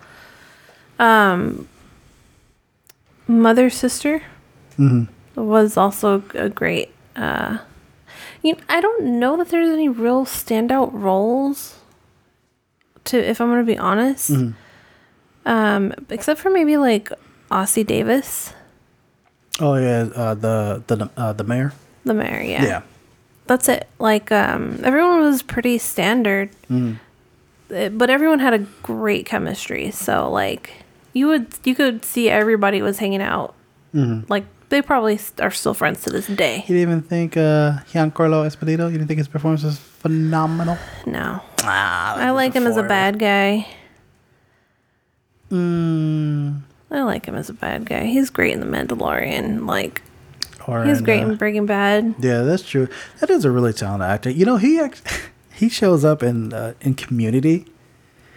Um, 1.00 1.68
mother 3.28 3.70
sister 3.70 4.22
hmm 4.76 5.06
was 5.36 5.78
also 5.78 6.24
a 6.34 6.50
great. 6.50 6.90
Uh, 7.16 7.60
you 8.42 8.54
know, 8.54 8.60
I 8.70 8.82
don't 8.82 9.20
know 9.20 9.38
that 9.38 9.50
there's 9.50 9.70
any 9.70 9.88
real 9.90 10.26
standout 10.26 10.92
roles. 10.94 11.80
To 13.06 13.18
if 13.18 13.42
I'm 13.42 13.50
gonna 13.50 13.64
be 13.64 13.78
honest, 13.78 14.32
Mhm. 14.32 14.54
um, 15.46 15.94
except 16.10 16.40
for 16.40 16.50
maybe 16.50 16.78
like 16.78 17.10
Ossie 17.52 17.86
Davis, 17.86 18.54
Oh 19.60 19.76
yeah, 19.76 20.08
uh, 20.16 20.34
the 20.34 20.82
the 20.88 21.10
uh, 21.18 21.34
the 21.34 21.44
mayor. 21.44 21.74
the 22.06 22.14
mayor. 22.14 22.42
Yeah. 22.42 22.64
Yeah. 22.64 22.82
That's 23.46 23.68
it. 23.68 23.88
Like 24.00 24.32
um, 24.32 24.80
everyone 24.84 25.20
was 25.20 25.44
pretty 25.44 25.78
standard. 25.78 26.50
Mhm. 26.72 26.98
Uh, 27.74 27.90
but 27.90 28.10
everyone 28.10 28.40
had 28.40 28.54
a 28.54 28.60
great 28.84 29.26
chemistry. 29.26 29.92
So 29.92 30.32
like 30.32 30.72
you 31.12 31.28
would 31.28 31.48
you 31.66 31.76
could 31.76 32.06
see 32.06 32.30
everybody 32.30 32.82
was 32.82 33.00
hanging 33.00 33.22
out. 33.22 33.54
Mhm. 33.94 34.24
Like 34.30 34.46
they 34.74 34.82
probably 34.82 35.20
are 35.40 35.52
still 35.52 35.76
friends 35.76 36.02
to 36.02 36.10
this 36.10 36.26
day. 36.26 36.58
You 36.68 36.76
didn't 36.76 36.82
even 36.82 37.02
think 37.04 37.38
uh, 37.38 37.78
Giancarlo 37.92 38.44
Esposito? 38.44 38.92
You 38.92 38.98
didn't 38.98 39.08
think 39.08 39.20
his 39.20 39.28
performance 39.28 39.62
was 39.62 39.78
phenomenal? 39.78 40.80
No. 41.06 41.42
Ah, 41.62 42.18
I 42.18 42.32
like 42.32 42.54
him 42.54 42.66
as 42.66 42.76
a 42.76 42.82
bad 42.82 43.20
guy. 43.20 43.68
Mm, 45.52 46.62
I 46.90 47.04
like 47.04 47.28
him 47.28 47.36
as 47.36 47.52
a 47.52 47.54
bad 47.54 47.86
guy. 47.86 48.06
He's 48.06 48.32
great 48.32 48.52
in 48.54 48.62
The 48.62 48.66
Mandalorian. 48.66 49.68
Like 49.68 50.02
or 50.68 50.84
he's 50.84 50.98
in, 50.98 51.04
great 51.04 51.22
uh, 51.22 51.28
in 51.28 51.36
Breaking 51.36 51.68
Bad. 51.68 52.16
Yeah, 52.20 52.42
that's 52.42 52.68
true. 52.68 52.88
That 53.20 53.30
is 53.30 53.46
a 53.46 53.52
really 53.52 53.74
talented 53.74 54.10
actor. 54.10 54.32
You 54.32 54.46
know, 54.48 54.58
he 54.58 54.80
act- 54.80 55.30
he 55.54 55.70
shows 55.70 56.04
up 56.04 56.24
in 56.24 56.52
uh, 56.52 56.74
in 56.82 56.96
Community. 56.96 57.68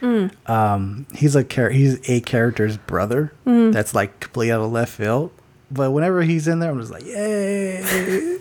Mm. 0.02 0.30
Um, 0.50 1.06
he's 1.14 1.34
a 1.34 1.42
char- 1.42 1.70
he's 1.70 1.98
a 2.10 2.20
character's 2.20 2.76
brother. 2.76 3.32
Mm. 3.46 3.72
That's 3.72 3.94
like 3.94 4.20
completely 4.20 4.52
out 4.52 4.60
of 4.60 4.70
left 4.70 4.92
field. 4.92 5.30
But 5.70 5.90
whenever 5.90 6.22
he's 6.22 6.46
in 6.48 6.58
there, 6.60 6.70
I'm 6.70 6.78
just 6.80 6.92
like, 6.92 7.04
yay! 7.04 8.38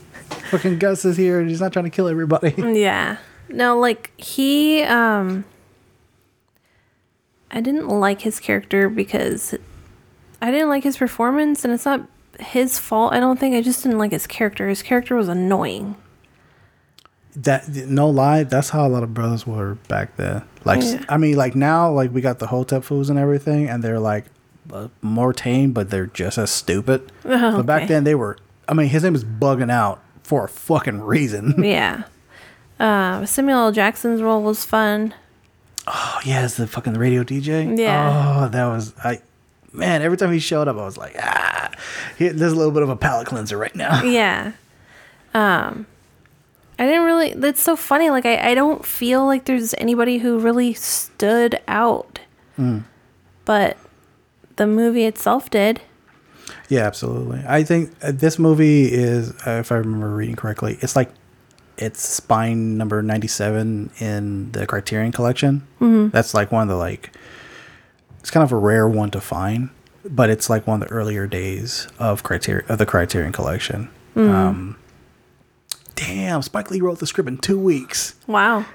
Fucking 0.52 0.78
Gus 0.80 1.06
is 1.06 1.18
here, 1.18 1.40
and 1.40 1.50
he's 1.50 1.60
not 1.62 1.74
trying 1.74 1.86
to 1.86 1.92
kill 1.92 2.08
everybody. 2.08 2.54
Yeah. 2.80 3.18
No, 3.50 3.78
like 3.78 4.12
he 4.20 4.82
um 4.84 5.46
I 7.52 7.62
didn't 7.62 7.88
like 7.88 8.22
his 8.22 8.40
character 8.40 8.90
because 8.90 9.54
I 10.42 10.50
didn't 10.52 10.70
like 10.70 10.84
his 10.84 10.98
performance 10.98 11.64
and 11.64 11.72
it's 11.74 11.86
not 11.86 12.08
his 12.40 12.80
fault. 12.80 13.14
I 13.14 13.20
don't 13.20 13.40
think 13.40 13.56
I 13.56 13.62
just 13.62 13.84
didn't 13.84 14.00
like 14.00 14.12
his 14.12 14.26
character. 14.28 14.68
His 14.68 14.82
character 14.82 15.16
was 15.16 15.28
annoying. 15.30 15.96
That 17.36 17.68
no 17.70 18.10
lie, 18.10 18.44
that's 18.44 18.70
how 18.70 18.88
a 18.88 18.90
lot 18.90 19.04
of 19.04 19.14
brothers 19.14 19.46
were 19.46 19.76
back 19.88 20.16
then. 20.16 20.44
Like, 20.64 20.82
Yeah. 20.82 21.04
I 21.08 21.18
mean, 21.18 21.36
like 21.38 21.54
now, 21.56 21.92
like 21.92 22.12
we 22.12 22.22
got 22.22 22.40
the 22.40 22.48
Hotep 22.48 22.84
foods 22.84 23.10
and 23.10 23.20
everything, 23.20 23.70
and 23.70 23.84
they're 23.84 24.00
like 24.00 24.26
more 25.02 25.34
tame, 25.34 25.72
but 25.72 25.90
they're 25.90 26.08
just 26.08 26.38
as 26.38 26.52
stupid. 26.52 27.12
Oh, 27.26 27.58
But 27.58 27.66
back 27.66 27.84
okay. 27.84 27.88
then, 27.94 28.04
they 28.04 28.16
were. 28.16 28.38
I 28.68 28.74
mean, 28.74 28.88
his 28.88 29.04
name 29.04 29.16
is 29.16 29.24
bugging 29.24 29.72
out 29.72 30.02
for 30.24 30.46
a 30.46 30.50
fucking 30.50 31.02
reason. 31.02 31.56
yeah. 31.64 32.04
Uh, 32.80 33.26
Samuel 33.26 33.60
L. 33.60 33.72
Jackson's 33.72 34.22
role 34.22 34.42
was 34.44 34.66
fun. 34.66 35.14
oh 35.88 36.20
yes, 36.26 36.58
the 36.58 36.68
fucking 36.68 36.94
radio 36.96 37.24
DJ. 37.24 37.78
Yeah. 37.78 38.44
Oh, 38.44 38.50
that 38.50 38.66
was 38.66 38.94
I. 39.04 39.22
Man, 39.72 40.02
every 40.02 40.18
time 40.18 40.32
he 40.32 40.40
showed 40.40 40.68
up, 40.70 40.78
I 40.78 40.86
was 40.86 40.98
like, 40.98 41.16
ah, 41.20 41.70
he, 42.18 42.30
there's 42.30 42.54
a 42.54 42.56
little 42.56 42.72
bit 42.72 42.82
of 42.84 42.90
a 42.90 42.96
palate 42.96 43.28
cleanser 43.28 43.58
right 43.58 43.76
now. 43.76 44.04
yeah. 44.04 44.54
Um 45.34 45.86
I 46.80 46.86
didn't 46.86 47.04
really 47.04 47.34
that's 47.34 47.62
so 47.62 47.76
funny. 47.76 48.10
Like 48.10 48.26
I, 48.26 48.52
I 48.52 48.56
don't 48.56 48.86
feel 48.86 49.26
like 49.26 49.46
there's 49.46 49.74
anybody 49.78 50.18
who 50.20 50.40
really 50.40 50.74
stood 50.74 51.60
out. 51.68 52.20
Mm. 52.58 52.84
But 53.46 53.78
the 54.58 54.68
movie 54.68 55.06
itself 55.06 55.50
did. 55.50 55.82
Yeah, 56.70 56.82
absolutely. 56.86 57.44
I 57.48 57.64
think 57.64 57.92
uh, 58.02 58.12
this 58.14 58.40
movie 58.40 58.86
is, 58.92 59.32
uh, 59.46 59.58
if 59.60 59.72
I 59.72 59.76
remember 59.76 60.10
reading 60.10 60.36
correctly, 60.36 60.78
it's 60.82 60.96
like 60.96 61.12
it's 61.78 62.00
spine 62.02 62.78
number 62.78 63.02
ninety-seven 63.02 63.92
in 64.00 64.52
the 64.52 64.66
Criterion 64.66 65.12
Collection. 65.12 65.68
Mhm. 65.82 66.12
That's 66.12 66.34
like 66.34 66.52
one 66.52 66.64
of 66.64 66.70
the 66.70 66.76
like, 66.76 67.12
it's 68.20 68.32
kind 68.32 68.44
of 68.44 68.52
a 68.52 68.56
rare 68.58 68.88
one 68.88 69.12
to 69.12 69.22
find, 69.22 69.70
but 70.06 70.30
it's 70.30 70.50
like 70.50 70.66
one 70.68 70.82
of 70.82 70.88
the 70.88 70.94
earlier 70.94 71.28
days 71.28 71.88
of 72.00 72.24
Criterion 72.24 72.66
of 72.70 72.78
the 72.78 72.86
Criterion 72.86 73.32
Collection. 73.34 73.90
Mhm. 74.16 74.30
Um, 74.34 74.76
damn, 75.96 76.42
Spike 76.42 76.72
Lee 76.72 76.82
wrote 76.82 77.00
the 77.00 77.08
script 77.08 77.28
in 77.30 77.38
two 77.38 77.60
weeks. 77.60 78.16
Wow. 78.28 78.66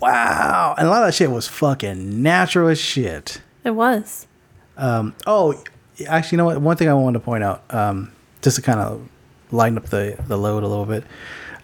Wow, 0.00 0.74
and 0.76 0.86
a 0.86 0.90
lot 0.90 1.02
of 1.02 1.08
that 1.08 1.14
shit 1.14 1.30
was 1.30 1.48
fucking 1.48 2.22
natural 2.22 2.68
as 2.68 2.78
shit. 2.78 3.40
It 3.64 3.70
was. 3.70 4.26
Um, 4.76 5.14
oh, 5.26 5.62
actually, 6.06 6.36
you 6.36 6.38
know 6.38 6.44
what? 6.46 6.60
One 6.60 6.76
thing 6.76 6.88
I 6.88 6.94
wanted 6.94 7.18
to 7.18 7.24
point 7.24 7.44
out, 7.44 7.62
um, 7.70 8.12
just 8.42 8.56
to 8.56 8.62
kind 8.62 8.80
of 8.80 9.08
lighten 9.50 9.78
up 9.78 9.86
the, 9.86 10.16
the 10.26 10.36
load 10.36 10.62
a 10.62 10.66
little 10.66 10.86
bit, 10.86 11.04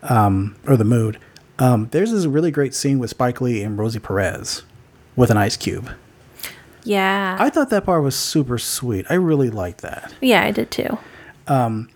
um, 0.03 0.57
or 0.67 0.77
the 0.77 0.85
mood. 0.85 1.19
Um, 1.59 1.89
there's 1.91 2.11
this 2.13 2.25
really 2.27 2.51
great 2.51 2.75
scene 2.75 2.99
with 2.99 3.11
Spike 3.11 3.41
Lee 3.41 3.63
and 3.63 3.77
Rosie 3.79 3.99
Perez 3.99 4.63
with 5.17 5.31
an 5.31 5.37
ice 5.37 5.57
cube. 5.57 5.91
Yeah. 6.85 7.37
I 7.39 7.51
thought 7.51 7.69
that 7.71 7.85
part 7.85 8.03
was 8.03 8.17
super 8.17 8.57
sweet. 8.59 9.05
I 9.11 9.15
really 9.15 9.51
liked 9.51 9.83
that. 9.83 10.15
yeah, 10.21 10.43
I 10.43 10.51
did 10.51 10.71
too. 10.71 10.99
Um, 11.47 11.91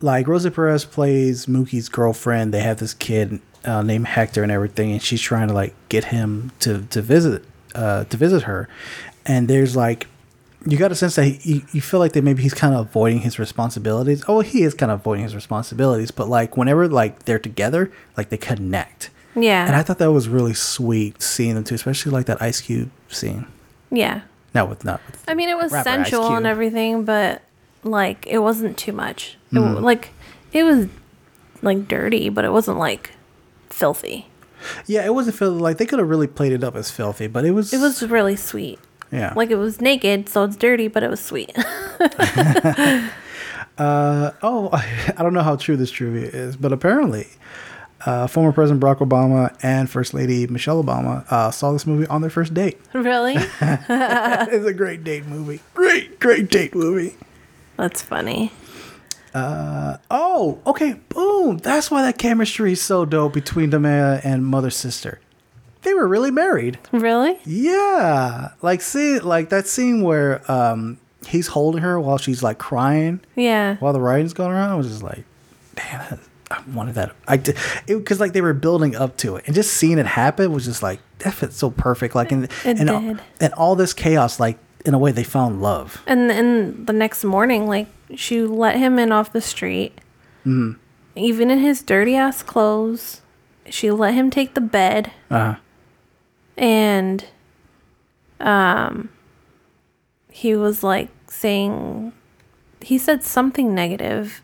like 0.00 0.28
Rosie 0.28 0.50
Perez 0.50 0.84
plays 0.84 1.46
Mookie's 1.46 1.88
girlfriend. 1.88 2.52
They 2.52 2.60
have 2.60 2.78
this 2.78 2.92
kid 2.92 3.40
uh, 3.64 3.82
named 3.82 4.06
Hector 4.08 4.42
and 4.42 4.52
everything, 4.52 4.92
and 4.92 5.00
she's 5.00 5.20
trying 5.22 5.48
to 5.48 5.54
like 5.54 5.74
get 5.88 6.04
him 6.04 6.52
to 6.60 6.82
to 6.90 7.00
visit 7.00 7.44
uh, 7.74 8.04
to 8.04 8.16
visit 8.16 8.42
her. 8.42 8.68
And 9.24 9.48
there's 9.48 9.74
like 9.74 10.06
you 10.66 10.76
got 10.76 10.90
a 10.92 10.94
sense 10.94 11.14
that 11.16 11.24
he, 11.24 11.64
you, 11.72 11.80
feel 11.80 12.00
like 12.00 12.12
that 12.12 12.22
maybe 12.24 12.42
he's 12.42 12.54
kind 12.54 12.74
of 12.74 12.86
avoiding 12.86 13.20
his 13.20 13.38
responsibilities. 13.38 14.24
Oh, 14.28 14.40
he 14.40 14.62
is 14.62 14.74
kind 14.74 14.90
of 14.90 15.00
avoiding 15.00 15.22
his 15.24 15.34
responsibilities, 15.34 16.10
but 16.10 16.28
like 16.28 16.56
whenever 16.56 16.88
like 16.88 17.24
they're 17.24 17.38
together, 17.38 17.90
like 18.16 18.28
they 18.30 18.36
connect. 18.36 19.10
Yeah. 19.34 19.66
And 19.66 19.76
I 19.76 19.82
thought 19.82 19.98
that 19.98 20.10
was 20.12 20.28
really 20.28 20.54
sweet 20.54 21.22
seeing 21.22 21.54
them 21.54 21.64
too, 21.64 21.74
especially 21.74 22.12
like 22.12 22.26
that 22.26 22.40
Ice 22.42 22.60
Cube 22.60 22.90
scene. 23.08 23.46
yeah. 23.90 24.22
Not 24.54 24.70
with 24.70 24.84
not 24.86 25.00
with 25.06 25.22
I 25.28 25.34
mean, 25.34 25.50
it 25.50 25.56
was 25.58 25.70
Rapper 25.70 25.84
sensual 25.90 26.34
and 26.34 26.46
everything, 26.46 27.04
but 27.04 27.42
like 27.84 28.26
it 28.26 28.38
wasn't 28.38 28.78
too 28.78 28.92
much. 28.92 29.36
It, 29.52 29.56
w 29.56 29.76
Mhm. 29.76 29.82
Like 29.82 30.08
it 30.52 30.62
was 30.64 30.88
like 31.62 31.86
dirty, 31.88 32.30
but 32.30 32.44
it 32.46 32.52
wasn't 32.52 32.78
like 32.78 33.10
filthy. 33.68 34.28
Yeah, 34.86 35.04
it 35.04 35.12
wasn't 35.14 35.36
feel 35.36 35.50
like 35.52 35.76
they 35.76 35.84
could 35.84 35.98
have 35.98 36.08
really 36.08 36.26
played 36.26 36.52
it 36.52 36.64
up 36.64 36.74
as 36.74 36.90
filthy, 36.90 37.26
but 37.26 37.44
it 37.44 37.50
was 37.50 37.72
It 37.74 37.80
was 37.80 38.02
really 38.02 38.34
sweet. 38.36 38.78
Yeah. 39.12 39.32
Like 39.36 39.50
it 39.50 39.56
was 39.56 39.80
naked, 39.80 40.28
so 40.28 40.44
it's 40.44 40.56
dirty, 40.56 40.88
but 40.88 41.02
it 41.02 41.10
was 41.10 41.20
sweet. 41.20 41.56
Uh, 43.78 44.32
oh, 44.42 44.70
I 45.16 45.22
don't 45.22 45.34
know 45.34 45.42
how 45.42 45.56
true 45.56 45.76
this 45.76 45.90
trivia 45.90 46.28
is, 46.28 46.56
but 46.56 46.72
apparently, 46.72 47.28
uh, 48.04 48.26
former 48.26 48.52
President 48.52 48.82
Barack 48.82 48.98
Obama 48.98 49.56
and 49.62 49.90
First 49.90 50.14
Lady 50.14 50.46
Michelle 50.46 50.82
Obama 50.82 51.30
uh, 51.30 51.50
saw 51.50 51.72
this 51.72 51.86
movie 51.86 52.06
on 52.06 52.20
their 52.20 52.30
first 52.30 52.54
date. 52.54 52.80
really? 52.94 53.34
it's 53.36 54.66
a 54.66 54.72
great 54.74 55.04
date 55.04 55.26
movie. 55.26 55.60
Great, 55.74 56.18
great 56.20 56.50
date 56.50 56.74
movie. 56.74 57.16
That's 57.76 58.00
funny. 58.00 58.52
Uh, 59.34 59.98
oh, 60.10 60.60
okay, 60.66 60.94
boom. 61.10 61.58
That's 61.58 61.90
why 61.90 62.00
that 62.02 62.16
chemistry 62.16 62.72
is 62.72 62.80
so 62.80 63.04
dope 63.04 63.34
between 63.34 63.68
Da 63.68 63.78
Mayor 63.78 64.20
and 64.24 64.46
mother 64.46 64.70
sister. 64.70 65.20
They 65.82 65.94
were 65.94 66.08
really 66.08 66.30
married. 66.30 66.78
Really? 66.92 67.38
Yeah, 67.44 68.50
like 68.62 68.80
see, 68.80 69.18
like 69.20 69.50
that 69.50 69.66
scene 69.66 70.02
where 70.02 70.42
um 70.50 70.98
he's 71.26 71.46
holding 71.48 71.82
her 71.82 72.00
while 72.00 72.18
she's 72.18 72.42
like 72.42 72.58
crying. 72.58 73.20
Yeah. 73.34 73.76
While 73.76 73.92
the 73.92 74.00
writing's 74.00 74.32
going 74.32 74.50
around, 74.52 74.70
I 74.70 74.74
was 74.74 74.88
just 74.88 75.02
like, 75.02 75.24
damn, 75.74 76.18
I 76.50 76.62
wanted 76.74 76.94
that. 76.96 77.14
I 77.28 77.36
did 77.36 77.56
because 77.86 78.18
like 78.20 78.32
they 78.32 78.40
were 78.40 78.54
building 78.54 78.96
up 78.96 79.16
to 79.18 79.36
it, 79.36 79.44
and 79.46 79.54
just 79.54 79.74
seeing 79.74 79.98
it 79.98 80.06
happen 80.06 80.52
was 80.52 80.64
just 80.64 80.82
like 80.82 81.00
that 81.20 81.34
fits 81.34 81.56
so 81.56 81.70
perfect. 81.70 82.14
Like 82.14 82.32
and 82.32 82.44
It 82.44 82.78
and, 82.80 82.90
all- 82.90 83.16
and 83.40 83.52
all 83.54 83.76
this 83.76 83.92
chaos, 83.94 84.40
like 84.40 84.58
in 84.84 84.94
a 84.94 84.98
way, 84.98 85.12
they 85.12 85.24
found 85.24 85.62
love. 85.62 86.02
And 86.06 86.28
then 86.30 86.84
the 86.84 86.92
next 86.92 87.24
morning, 87.24 87.66
like 87.68 87.86
she 88.14 88.42
let 88.42 88.76
him 88.76 88.98
in 88.98 89.12
off 89.12 89.32
the 89.32 89.40
street, 89.40 90.00
Mm. 90.44 90.74
Hmm. 90.74 90.80
Even 91.18 91.50
in 91.50 91.58
his 91.60 91.82
dirty 91.82 92.14
ass 92.14 92.42
clothes. 92.42 93.22
She 93.68 93.90
let 93.90 94.14
him 94.14 94.30
take 94.30 94.54
the 94.54 94.60
bed, 94.60 95.10
Uh, 95.28 95.56
and 96.56 97.24
um, 98.40 99.10
he 100.30 100.54
was 100.54 100.82
like 100.82 101.08
saying, 101.28 102.12
he 102.80 102.98
said 102.98 103.22
something 103.22 103.74
negative, 103.74 104.42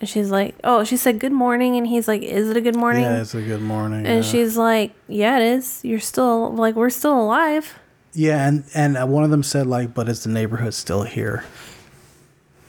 and 0.00 0.08
she's 0.08 0.30
like, 0.30 0.54
oh, 0.64 0.84
she 0.84 0.96
said 0.96 1.18
good 1.18 1.32
morning, 1.32 1.76
and 1.76 1.86
he's 1.86 2.08
like, 2.08 2.22
is 2.22 2.48
it 2.48 2.56
a 2.56 2.60
good 2.60 2.76
morning? 2.76 3.02
yeah, 3.02 3.20
it's 3.20 3.34
a 3.34 3.42
good 3.42 3.62
morning. 3.62 4.06
and 4.06 4.24
yeah. 4.24 4.30
she's 4.30 4.56
like, 4.56 4.92
yeah, 5.08 5.38
it 5.38 5.58
is. 5.58 5.80
You're 5.84 6.00
still 6.00 6.54
like, 6.54 6.74
we're 6.74 6.90
still 6.90 7.20
alive. 7.20 7.78
yeah, 8.12 8.46
and 8.46 8.64
and 8.74 8.96
uh, 8.96 9.06
one 9.06 9.24
of 9.24 9.30
them 9.30 9.42
said 9.42 9.66
like, 9.66 9.94
but 9.94 10.08
is 10.08 10.24
the 10.24 10.30
neighborhood 10.30 10.74
still 10.74 11.02
here? 11.02 11.44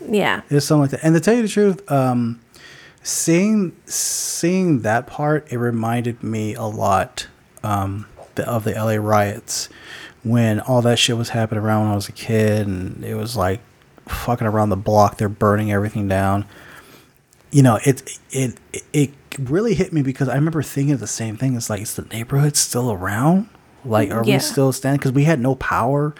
Yeah. 0.07 0.41
It's 0.49 0.65
something 0.65 0.81
like 0.81 0.91
that. 0.91 1.03
And 1.03 1.13
to 1.15 1.21
tell 1.21 1.35
you 1.35 1.43
the 1.43 1.47
truth, 1.47 1.89
um, 1.91 2.41
seeing 3.03 3.75
seeing 3.85 4.81
that 4.81 5.07
part, 5.07 5.51
it 5.51 5.57
reminded 5.57 6.23
me 6.23 6.55
a 6.55 6.63
lot 6.63 7.27
um, 7.63 8.07
the, 8.35 8.47
of 8.49 8.63
the 8.63 8.71
LA 8.73 8.95
riots 8.95 9.69
when 10.23 10.59
all 10.59 10.81
that 10.83 10.99
shit 10.99 11.17
was 11.17 11.29
happening 11.29 11.63
around 11.63 11.83
when 11.83 11.91
I 11.91 11.95
was 11.95 12.07
a 12.09 12.11
kid, 12.13 12.67
and 12.67 13.03
it 13.03 13.15
was 13.15 13.35
like 13.35 13.59
fucking 14.07 14.45
around 14.47 14.69
the 14.69 14.77
block. 14.77 15.17
They're 15.17 15.29
burning 15.29 15.71
everything 15.71 16.07
down. 16.07 16.45
You 17.51 17.63
know, 17.63 17.79
it 17.85 18.17
it 18.31 18.55
it 18.93 19.11
really 19.39 19.73
hit 19.73 19.91
me 19.93 20.01
because 20.01 20.27
I 20.29 20.35
remember 20.35 20.61
thinking 20.63 20.97
the 20.97 21.07
same 21.07 21.37
thing. 21.37 21.55
It's 21.55 21.69
like, 21.69 21.81
is 21.81 21.95
the 21.95 22.03
neighborhood 22.03 22.55
still 22.55 22.91
around? 22.91 23.49
Like, 23.83 24.11
are 24.11 24.23
Yeah. 24.23 24.35
we 24.35 24.39
still 24.39 24.71
standing? 24.71 24.99
Because 24.99 25.11
we 25.11 25.23
had 25.23 25.39
no 25.39 25.55
power, 25.55 26.13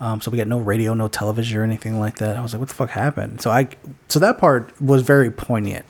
um, 0.00 0.20
so 0.20 0.30
we 0.30 0.38
got 0.38 0.46
no 0.46 0.58
radio, 0.58 0.94
no 0.94 1.08
television, 1.08 1.58
or 1.58 1.64
anything 1.64 1.98
like 1.98 2.18
that. 2.18 2.36
I 2.36 2.40
was 2.40 2.52
like, 2.52 2.60
what 2.60 2.68
the 2.68 2.74
fuck 2.76 2.90
happened? 2.90 3.40
So 3.40 3.50
I, 3.50 3.68
so 4.08 4.20
that 4.20 4.38
part 4.38 4.80
was 4.80 5.02
very 5.02 5.28
poignant 5.30 5.84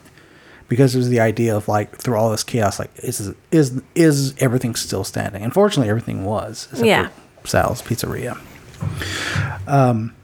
because 0.69 0.95
it 0.95 0.99
was 0.99 1.09
the 1.09 1.21
idea 1.21 1.57
of 1.57 1.69
like 1.69 1.97
through 1.97 2.17
all 2.17 2.31
this 2.31 2.45
chaos, 2.45 2.79
like 2.79 2.91
is 2.99 3.33
is 3.51 3.81
is 3.95 4.35
everything 4.39 4.75
still 4.75 5.05
standing? 5.05 5.43
Unfortunately, 5.43 5.89
everything 5.91 6.25
was. 6.25 6.69
except 6.71 6.87
Yeah. 6.87 7.09
for 7.43 7.47
Sal's 7.49 7.83
Pizzeria. 7.83 8.39
Um. 9.67 10.15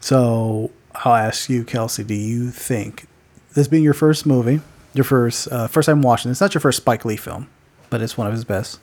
So 0.00 0.70
I'll 0.94 1.14
ask 1.14 1.48
you, 1.48 1.64
Kelsey. 1.64 2.04
Do 2.04 2.14
you 2.14 2.50
think 2.50 3.06
this 3.54 3.68
being 3.68 3.82
your 3.82 3.94
first 3.94 4.26
movie, 4.26 4.60
your 4.94 5.04
first 5.04 5.48
uh, 5.50 5.66
first 5.68 5.86
time 5.86 6.02
watching? 6.02 6.30
It's 6.30 6.40
not 6.40 6.54
your 6.54 6.60
first 6.60 6.78
Spike 6.78 7.04
Lee 7.04 7.16
film, 7.16 7.48
but 7.90 8.00
it's 8.00 8.16
one 8.16 8.26
of 8.26 8.32
his 8.32 8.44
best. 8.44 8.80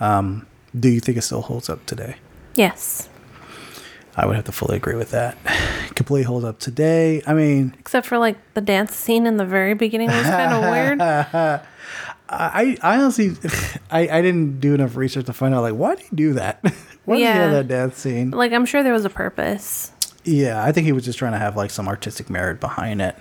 Um, 0.00 0.46
do 0.78 0.88
you 0.88 1.00
think 1.00 1.16
it 1.18 1.22
still 1.22 1.42
holds 1.42 1.68
up 1.68 1.84
today? 1.86 2.16
Yes. 2.56 3.08
I 4.16 4.26
would 4.26 4.36
have 4.36 4.44
to 4.44 4.52
fully 4.52 4.76
agree 4.76 4.94
with 4.94 5.10
that. 5.10 5.36
Completely 5.94 6.22
holds 6.22 6.44
up 6.44 6.58
today. 6.58 7.22
I 7.26 7.34
mean, 7.34 7.74
Except 7.78 8.06
for 8.06 8.18
like 8.18 8.36
the 8.54 8.60
dance 8.60 8.94
scene 8.94 9.26
in 9.26 9.36
the 9.36 9.44
very 9.44 9.74
beginning 9.74 10.08
was 10.08 10.22
kind 10.22 10.52
of 10.52 10.70
weird. 10.70 11.00
I, 12.28 12.76
I 12.82 12.96
honestly, 12.96 13.32
I, 13.90 14.08
I 14.08 14.22
didn't 14.22 14.60
do 14.60 14.74
enough 14.74 14.96
research 14.96 15.26
to 15.26 15.32
find 15.32 15.54
out 15.54 15.62
like 15.62 15.74
why 15.74 15.96
did 15.96 16.04
he 16.06 16.16
do 16.16 16.32
that? 16.34 16.60
why 17.04 17.16
did 17.16 17.22
he 17.22 17.24
have 17.26 17.52
that 17.52 17.68
dance 17.68 17.96
scene? 17.98 18.30
Like 18.30 18.52
I'm 18.52 18.66
sure 18.66 18.82
there 18.82 18.92
was 18.92 19.04
a 19.04 19.10
purpose. 19.10 19.92
Yeah, 20.24 20.64
I 20.64 20.72
think 20.72 20.86
he 20.86 20.92
was 20.92 21.04
just 21.04 21.18
trying 21.18 21.32
to 21.32 21.38
have 21.38 21.56
like 21.56 21.70
some 21.70 21.88
artistic 21.88 22.30
merit 22.30 22.60
behind 22.60 23.02
it. 23.02 23.16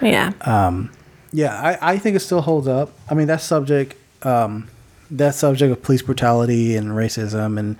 Yeah. 0.00 0.32
Um, 0.42 0.92
yeah, 1.32 1.60
I, 1.60 1.94
I 1.94 1.98
think 1.98 2.16
it 2.16 2.20
still 2.20 2.40
holds 2.40 2.68
up. 2.68 2.92
I 3.08 3.14
mean, 3.14 3.26
that 3.26 3.40
subject, 3.40 3.96
um, 4.24 4.68
that 5.10 5.34
subject 5.34 5.72
of 5.72 5.82
police 5.82 6.02
brutality 6.02 6.76
and 6.76 6.88
racism, 6.90 7.58
and 7.58 7.76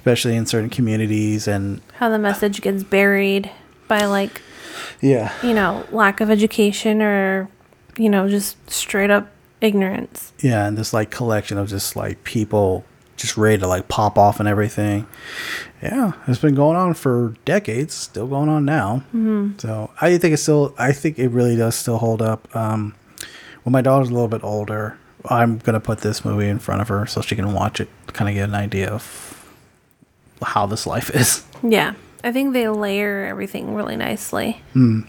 especially 0.00 0.34
in 0.34 0.46
certain 0.46 0.70
communities, 0.70 1.46
and 1.46 1.78
How 1.98 2.08
the 2.08 2.18
message 2.18 2.62
gets 2.62 2.82
buried 2.82 3.50
by 3.86 4.06
like, 4.06 4.40
yeah, 5.02 5.30
you 5.42 5.52
know, 5.52 5.84
lack 5.92 6.22
of 6.22 6.30
education 6.30 7.02
or, 7.02 7.50
you 7.98 8.08
know, 8.08 8.26
just 8.26 8.56
straight 8.70 9.10
up 9.10 9.28
ignorance. 9.60 10.32
yeah, 10.40 10.66
and 10.66 10.78
this 10.78 10.94
like 10.94 11.10
collection 11.10 11.58
of 11.58 11.68
just 11.68 11.96
like 11.96 12.24
people 12.24 12.82
just 13.18 13.36
ready 13.36 13.58
to 13.58 13.66
like 13.66 13.88
pop 13.88 14.16
off 14.16 14.40
and 14.40 14.48
everything. 14.48 15.06
Yeah, 15.82 16.12
it's 16.26 16.38
been 16.38 16.54
going 16.54 16.78
on 16.78 16.94
for 16.94 17.34
decades, 17.44 17.92
still 17.92 18.26
going 18.26 18.48
on 18.48 18.64
now. 18.64 19.02
Mhm. 19.14 19.60
So 19.60 19.90
I 20.00 20.16
think 20.16 20.32
it's 20.32 20.42
still, 20.42 20.74
I 20.78 20.92
think 20.92 21.18
it 21.18 21.28
really 21.28 21.56
does 21.56 21.74
still 21.74 21.98
hold 21.98 22.22
up. 22.22 22.48
Um, 22.56 22.94
when 23.64 23.72
my 23.74 23.82
daughter's 23.82 24.08
a 24.08 24.14
little 24.14 24.28
bit 24.28 24.42
older, 24.42 24.96
I'm 25.28 25.58
gonna 25.58 25.80
put 25.80 25.98
this 26.00 26.24
movie 26.24 26.48
in 26.48 26.58
front 26.58 26.80
of 26.80 26.88
her 26.88 27.04
so 27.04 27.20
she 27.20 27.36
can 27.36 27.52
watch 27.52 27.78
it, 27.80 27.90
kind 28.14 28.30
of 28.30 28.34
get 28.34 28.48
an 28.48 28.54
idea 28.54 28.88
of 28.88 29.29
how 30.42 30.66
this 30.66 30.86
life 30.86 31.10
is. 31.14 31.44
Yeah. 31.62 31.94
I 32.22 32.32
think 32.32 32.52
they 32.52 32.68
layer 32.68 33.26
everything 33.26 33.74
really 33.74 33.96
nicely. 33.96 34.62
Hmm. 34.72 35.02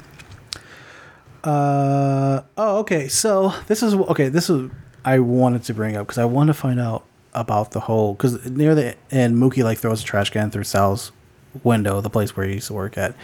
Uh 1.43 2.41
oh 2.55 2.77
okay 2.79 3.07
so 3.07 3.51
this 3.67 3.81
is 3.81 3.95
okay 3.95 4.29
this 4.29 4.47
is 4.47 4.69
I 5.03 5.17
wanted 5.17 5.63
to 5.63 5.73
bring 5.73 5.97
up 5.97 6.05
because 6.05 6.19
I 6.19 6.25
want 6.25 6.49
to 6.49 6.53
find 6.53 6.79
out 6.79 7.03
about 7.33 7.71
the 7.71 7.79
whole 7.79 8.13
because 8.13 8.47
near 8.47 8.75
the 8.75 8.95
end 9.09 9.37
Mookie 9.37 9.63
like 9.63 9.79
throws 9.79 10.01
a 10.03 10.05
trash 10.05 10.29
can 10.29 10.51
through 10.51 10.65
Sal's 10.65 11.11
window 11.63 12.01
the 12.01 12.09
place 12.09 12.35
where 12.35 12.45
he 12.45 12.55
used 12.55 12.67
to 12.67 12.73
work 12.73 12.97
at 12.97 13.15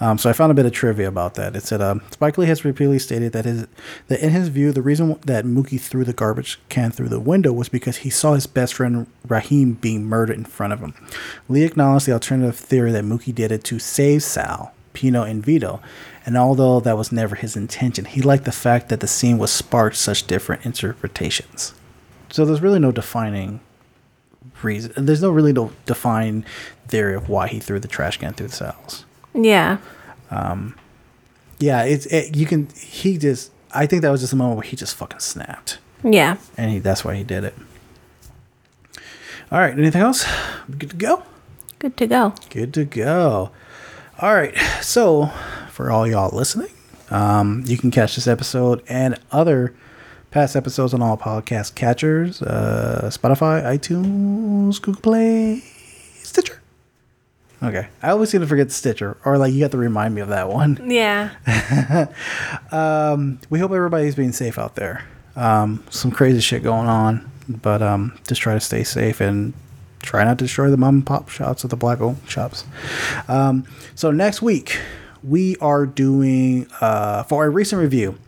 um, 0.00 0.18
so 0.18 0.28
I 0.28 0.32
found 0.32 0.50
a 0.50 0.54
bit 0.54 0.66
of 0.66 0.72
trivia 0.72 1.08
about 1.08 1.34
that 1.34 1.54
it 1.54 1.62
said 1.62 1.80
um, 1.80 2.02
Spike 2.10 2.38
Lee 2.38 2.46
has 2.46 2.64
repeatedly 2.64 2.98
stated 2.98 3.32
that 3.32 3.44
his 3.44 3.66
that 4.08 4.20
in 4.20 4.30
his 4.30 4.48
view 4.48 4.72
the 4.72 4.82
reason 4.82 5.18
that 5.26 5.44
Mookie 5.44 5.80
threw 5.80 6.04
the 6.04 6.12
garbage 6.12 6.58
can 6.68 6.90
through 6.90 7.08
the 7.08 7.20
window 7.20 7.52
was 7.52 7.68
because 7.68 7.98
he 7.98 8.10
saw 8.10 8.34
his 8.34 8.46
best 8.46 8.74
friend 8.74 9.06
Raheem 9.26 9.74
being 9.74 10.04
murdered 10.04 10.36
in 10.36 10.44
front 10.44 10.72
of 10.72 10.80
him 10.80 10.94
Lee 11.48 11.64
acknowledged 11.64 12.06
the 12.06 12.12
alternative 12.12 12.56
theory 12.56 12.92
that 12.92 13.04
Mookie 13.04 13.34
did 13.34 13.52
it 13.52 13.64
to 13.64 13.78
save 13.78 14.22
Sal 14.22 14.72
Pino 14.96 15.22
and 15.22 15.44
Vito. 15.44 15.80
And 16.24 16.36
although 16.36 16.80
that 16.80 16.96
was 16.96 17.12
never 17.12 17.36
his 17.36 17.54
intention, 17.54 18.06
he 18.06 18.22
liked 18.22 18.46
the 18.46 18.50
fact 18.50 18.88
that 18.88 19.00
the 19.00 19.06
scene 19.06 19.38
was 19.38 19.52
sparked 19.52 19.96
such 19.96 20.26
different 20.26 20.64
interpretations. 20.64 21.74
So 22.30 22.44
there's 22.44 22.62
really 22.62 22.80
no 22.80 22.90
defining 22.90 23.60
reason. 24.62 24.92
There's 25.06 25.22
no 25.22 25.30
really 25.30 25.52
no 25.52 25.72
defined 25.86 26.44
theory 26.88 27.14
of 27.14 27.28
why 27.28 27.48
he 27.48 27.58
threw 27.60 27.78
the 27.80 27.88
trash 27.88 28.16
can 28.18 28.32
through 28.32 28.48
the 28.48 28.52
cells. 28.54 29.04
Yeah. 29.34 29.78
Um, 30.30 30.74
yeah, 31.58 31.82
it's 31.84 32.06
it, 32.06 32.36
you 32.36 32.46
can. 32.46 32.68
He 32.76 33.18
just. 33.18 33.50
I 33.72 33.86
think 33.86 34.02
that 34.02 34.10
was 34.10 34.20
just 34.20 34.32
a 34.32 34.36
moment 34.36 34.56
where 34.58 34.66
he 34.66 34.76
just 34.76 34.94
fucking 34.96 35.18
snapped, 35.20 35.78
Yeah. 36.02 36.36
and 36.56 36.70
he 36.70 36.78
that's 36.78 37.04
why 37.04 37.14
he 37.14 37.24
did 37.24 37.44
it. 37.44 37.54
All 39.52 39.58
right. 39.58 39.72
Anything 39.78 40.02
else? 40.02 40.24
Good 40.78 40.90
to 40.90 40.96
go. 40.96 41.22
Good 41.78 41.96
to 41.98 42.06
go. 42.06 42.34
Good 42.50 42.74
to 42.74 42.84
go. 42.84 43.50
All 44.20 44.34
right. 44.34 44.56
So, 44.82 45.26
for 45.70 45.90
all 45.90 46.06
y'all 46.06 46.34
listening, 46.34 46.70
um, 47.10 47.62
you 47.66 47.76
can 47.76 47.90
catch 47.90 48.14
this 48.14 48.26
episode 48.26 48.82
and 48.88 49.18
other 49.30 49.74
past 50.30 50.56
episodes 50.56 50.92
on 50.92 51.02
all 51.02 51.16
podcast 51.16 51.74
catchers 51.74 52.42
uh, 52.42 53.10
Spotify, 53.12 53.62
iTunes, 53.62 54.80
Google 54.80 55.00
Play, 55.02 55.60
Stitcher. 56.22 56.60
Okay. 57.62 57.88
I 58.02 58.10
always 58.10 58.28
seem 58.30 58.42
to 58.42 58.46
forget 58.46 58.70
Stitcher, 58.70 59.16
or 59.24 59.38
like 59.38 59.52
you 59.52 59.62
have 59.62 59.70
to 59.72 59.78
remind 59.78 60.14
me 60.14 60.20
of 60.20 60.28
that 60.28 60.48
one. 60.48 60.78
Yeah. 60.90 61.30
um, 62.70 63.40
we 63.50 63.58
hope 63.58 63.72
everybody's 63.72 64.14
being 64.14 64.32
safe 64.32 64.58
out 64.58 64.74
there. 64.76 65.04
Um, 65.36 65.82
some 65.90 66.10
crazy 66.10 66.40
shit 66.40 66.62
going 66.62 66.86
on, 66.88 67.30
but 67.48 67.82
um, 67.82 68.18
just 68.26 68.40
try 68.40 68.54
to 68.54 68.60
stay 68.60 68.84
safe 68.84 69.20
and 69.20 69.52
try 70.02 70.24
not 70.24 70.38
to 70.38 70.44
destroy 70.44 70.70
the 70.70 70.76
mom 70.76 70.96
and 70.96 71.06
pop 71.06 71.28
shops 71.28 71.64
or 71.64 71.68
the 71.68 71.76
black 71.76 72.00
owned 72.00 72.18
shops. 72.28 72.64
Um, 73.28 73.66
so 73.94 74.10
next 74.10 74.40
week 74.42 74.78
we 75.22 75.56
are 75.56 75.84
doing 75.86 76.66
uh, 76.80 77.22
for 77.24 77.44
a 77.46 77.50
recent 77.50 77.80
review, 77.82 78.18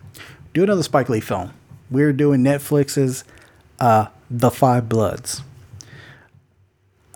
do 0.55 0.63
another 0.65 0.83
Spike 0.83 1.09
Lee 1.09 1.21
film. 1.21 1.53
We're 1.91 2.13
doing 2.13 2.43
Netflix's 2.43 3.25
uh, 3.81 4.07
The 4.31 4.51
Five 4.51 4.89
Bloods. 4.89 5.43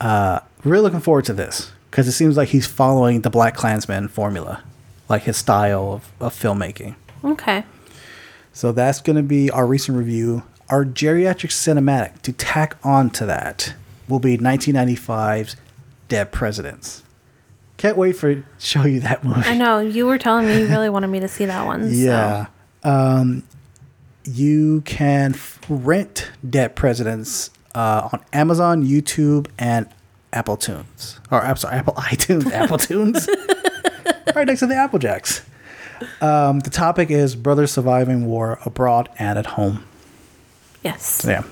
Uh, 0.00 0.40
really 0.64 0.82
looking 0.82 1.00
forward 1.00 1.24
to 1.26 1.32
this 1.32 1.70
because 1.90 2.08
it 2.08 2.12
seems 2.12 2.36
like 2.36 2.48
he's 2.48 2.66
following 2.66 3.20
the 3.20 3.30
BlacKkKlansman 3.30 4.10
formula, 4.10 4.62
like 5.08 5.22
his 5.22 5.36
style 5.36 5.92
of, 5.92 6.12
of 6.20 6.34
filmmaking. 6.34 6.96
Okay. 7.24 7.64
So 8.52 8.72
that's 8.72 9.00
going 9.00 9.16
to 9.16 9.22
be 9.22 9.50
our 9.50 9.66
recent 9.66 9.96
review. 9.96 10.42
Our 10.68 10.84
geriatric 10.84 11.50
cinematic 11.50 12.22
to 12.22 12.32
tack 12.32 12.76
on 12.82 13.10
to 13.10 13.26
that 13.26 13.74
will 14.08 14.18
be 14.20 14.38
1995's 14.38 15.56
Dead 16.08 16.32
Presidents. 16.32 17.02
Can't 17.76 17.96
wait 17.96 18.12
for 18.16 18.30
it 18.30 18.36
to 18.36 18.44
show 18.58 18.84
you 18.84 19.00
that 19.00 19.22
movie. 19.24 19.40
I 19.42 19.56
know. 19.56 19.80
You 19.80 20.06
were 20.06 20.18
telling 20.18 20.46
me 20.46 20.60
you 20.60 20.66
really 20.68 20.88
wanted 20.90 21.08
me 21.08 21.20
to 21.20 21.28
see 21.28 21.44
that 21.44 21.66
one. 21.66 21.82
so- 21.82 21.96
Yeah. 21.96 22.46
Um, 22.84 23.42
you 24.24 24.82
can 24.82 25.34
rent 25.68 26.30
Dead 26.48 26.76
Presidents 26.76 27.50
uh, 27.74 28.08
on 28.12 28.24
Amazon, 28.32 28.84
YouTube, 28.84 29.48
and 29.58 29.88
Apple 30.32 30.56
Tunes. 30.56 31.20
Or 31.30 31.42
I'm 31.42 31.56
sorry, 31.56 31.76
Apple 31.76 31.94
iTunes, 31.96 32.50
Apple 32.50 32.78
Tunes. 32.78 33.28
right 34.34 34.46
next 34.46 34.60
to 34.60 34.66
the 34.66 34.76
Apple 34.76 34.98
Jacks. 34.98 35.44
Um, 36.20 36.60
the 36.60 36.70
topic 36.70 37.10
is 37.10 37.36
brothers 37.36 37.72
surviving 37.72 38.26
war 38.26 38.58
abroad 38.64 39.08
and 39.18 39.38
at 39.38 39.46
home. 39.46 39.84
Yes. 40.82 41.24
Yeah. 41.26 41.44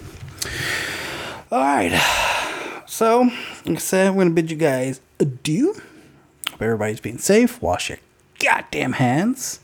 All 1.53 1.61
right. 1.61 2.83
So, 2.87 3.31
like 3.65 3.77
I 3.77 3.81
said, 3.81 4.09
I'm 4.09 4.15
going 4.15 4.29
to 4.29 4.35
bid 4.35 4.51
you 4.51 4.57
guys 4.57 5.01
adieu. 5.21 5.75
Hope 6.51 6.63
everybody's 6.63 7.01
being 7.01 7.19
safe. 7.19 7.63
Wash 7.63 7.91
your 7.91 7.99
goddamn 8.41 8.93
hands. 8.95 9.61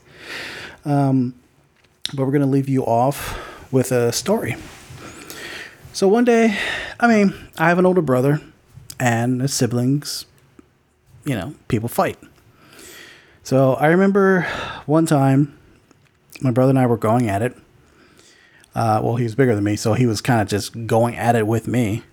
Um, 0.85 1.33
but 2.13 2.25
we're 2.25 2.31
going 2.31 2.41
to 2.41 2.47
leave 2.47 2.69
you 2.69 2.83
off 2.83 3.37
with 3.71 3.91
a 3.91 4.11
story. 4.11 4.55
So 5.93 6.07
one 6.07 6.25
day, 6.25 6.57
I 6.99 7.07
mean, 7.07 7.33
I 7.57 7.69
have 7.69 7.79
an 7.79 7.85
older 7.85 8.01
brother 8.01 8.41
and 8.99 9.49
siblings, 9.49 10.25
you 11.25 11.35
know, 11.35 11.55
people 11.67 11.89
fight. 11.89 12.17
So 13.43 13.73
I 13.75 13.87
remember 13.87 14.41
one 14.85 15.05
time 15.05 15.57
my 16.41 16.51
brother 16.51 16.69
and 16.69 16.79
I 16.79 16.85
were 16.85 16.97
going 16.97 17.29
at 17.29 17.41
it. 17.41 17.57
Uh, 18.75 19.01
well, 19.03 19.15
he 19.15 19.23
was 19.23 19.33
bigger 19.33 19.55
than 19.55 19.63
me, 19.63 19.75
so 19.75 19.93
he 19.93 20.05
was 20.05 20.21
kind 20.21 20.39
of 20.39 20.47
just 20.47 20.85
going 20.85 21.15
at 21.15 21.35
it 21.35 21.47
with 21.47 21.67
me. 21.67 22.03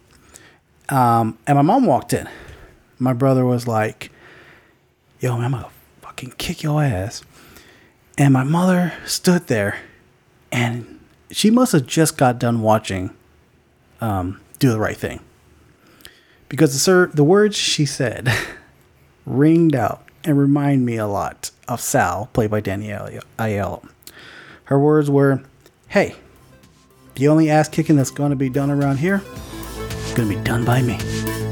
Um, 0.89 1.39
and 1.47 1.57
my 1.57 1.63
mom 1.63 1.85
walked 1.85 2.13
in. 2.13 2.29
My 2.99 3.13
brother 3.13 3.45
was 3.45 3.67
like, 3.67 4.11
Yo, 5.21 5.37
man, 5.37 5.55
I'm 5.55 5.63
to 5.63 5.71
fucking 6.03 6.35
kick 6.39 6.63
your 6.63 6.83
ass. 6.83 7.23
And 8.17 8.33
my 8.33 8.45
mother 8.45 8.93
stood 9.07 9.49
there 9.49 9.79
and 10.53 11.01
she 11.31 11.51
must 11.51 11.73
have 11.73 11.87
just 11.87 12.17
got 12.17 12.39
done 12.39 12.63
watching 12.63 13.11
um, 14.01 14.41
Do 14.59 14.71
the 14.71 14.79
Right 14.79 14.97
Thing. 14.97 15.21
Because 16.49 16.73
the, 16.73 16.79
sir, 16.79 17.07
the 17.09 17.25
words 17.25 17.57
she 17.57 17.85
said 17.85 18.33
ringed 19.27 19.75
out 19.75 20.09
and 20.23 20.39
remind 20.39 20.87
me 20.87 20.97
a 20.97 21.07
lot 21.07 21.51
of 21.67 21.81
Sal, 21.81 22.29
played 22.33 22.51
by 22.51 22.61
Danny 22.61 22.89
Aiello. 22.89 23.89
Her 24.65 24.79
words 24.79 25.11
were, 25.11 25.43
Hey, 25.89 26.15
the 27.17 27.29
only 27.29 27.51
ass 27.51 27.69
kicking 27.69 27.97
that's 27.97 28.11
going 28.11 28.31
to 28.31 28.37
be 28.37 28.49
done 28.49 28.71
around 28.71 28.99
here 28.99 29.23
is 29.89 30.13
going 30.15 30.29
to 30.29 30.37
be 30.37 30.43
done 30.43 30.65
by 30.65 30.83
me. 30.83 31.44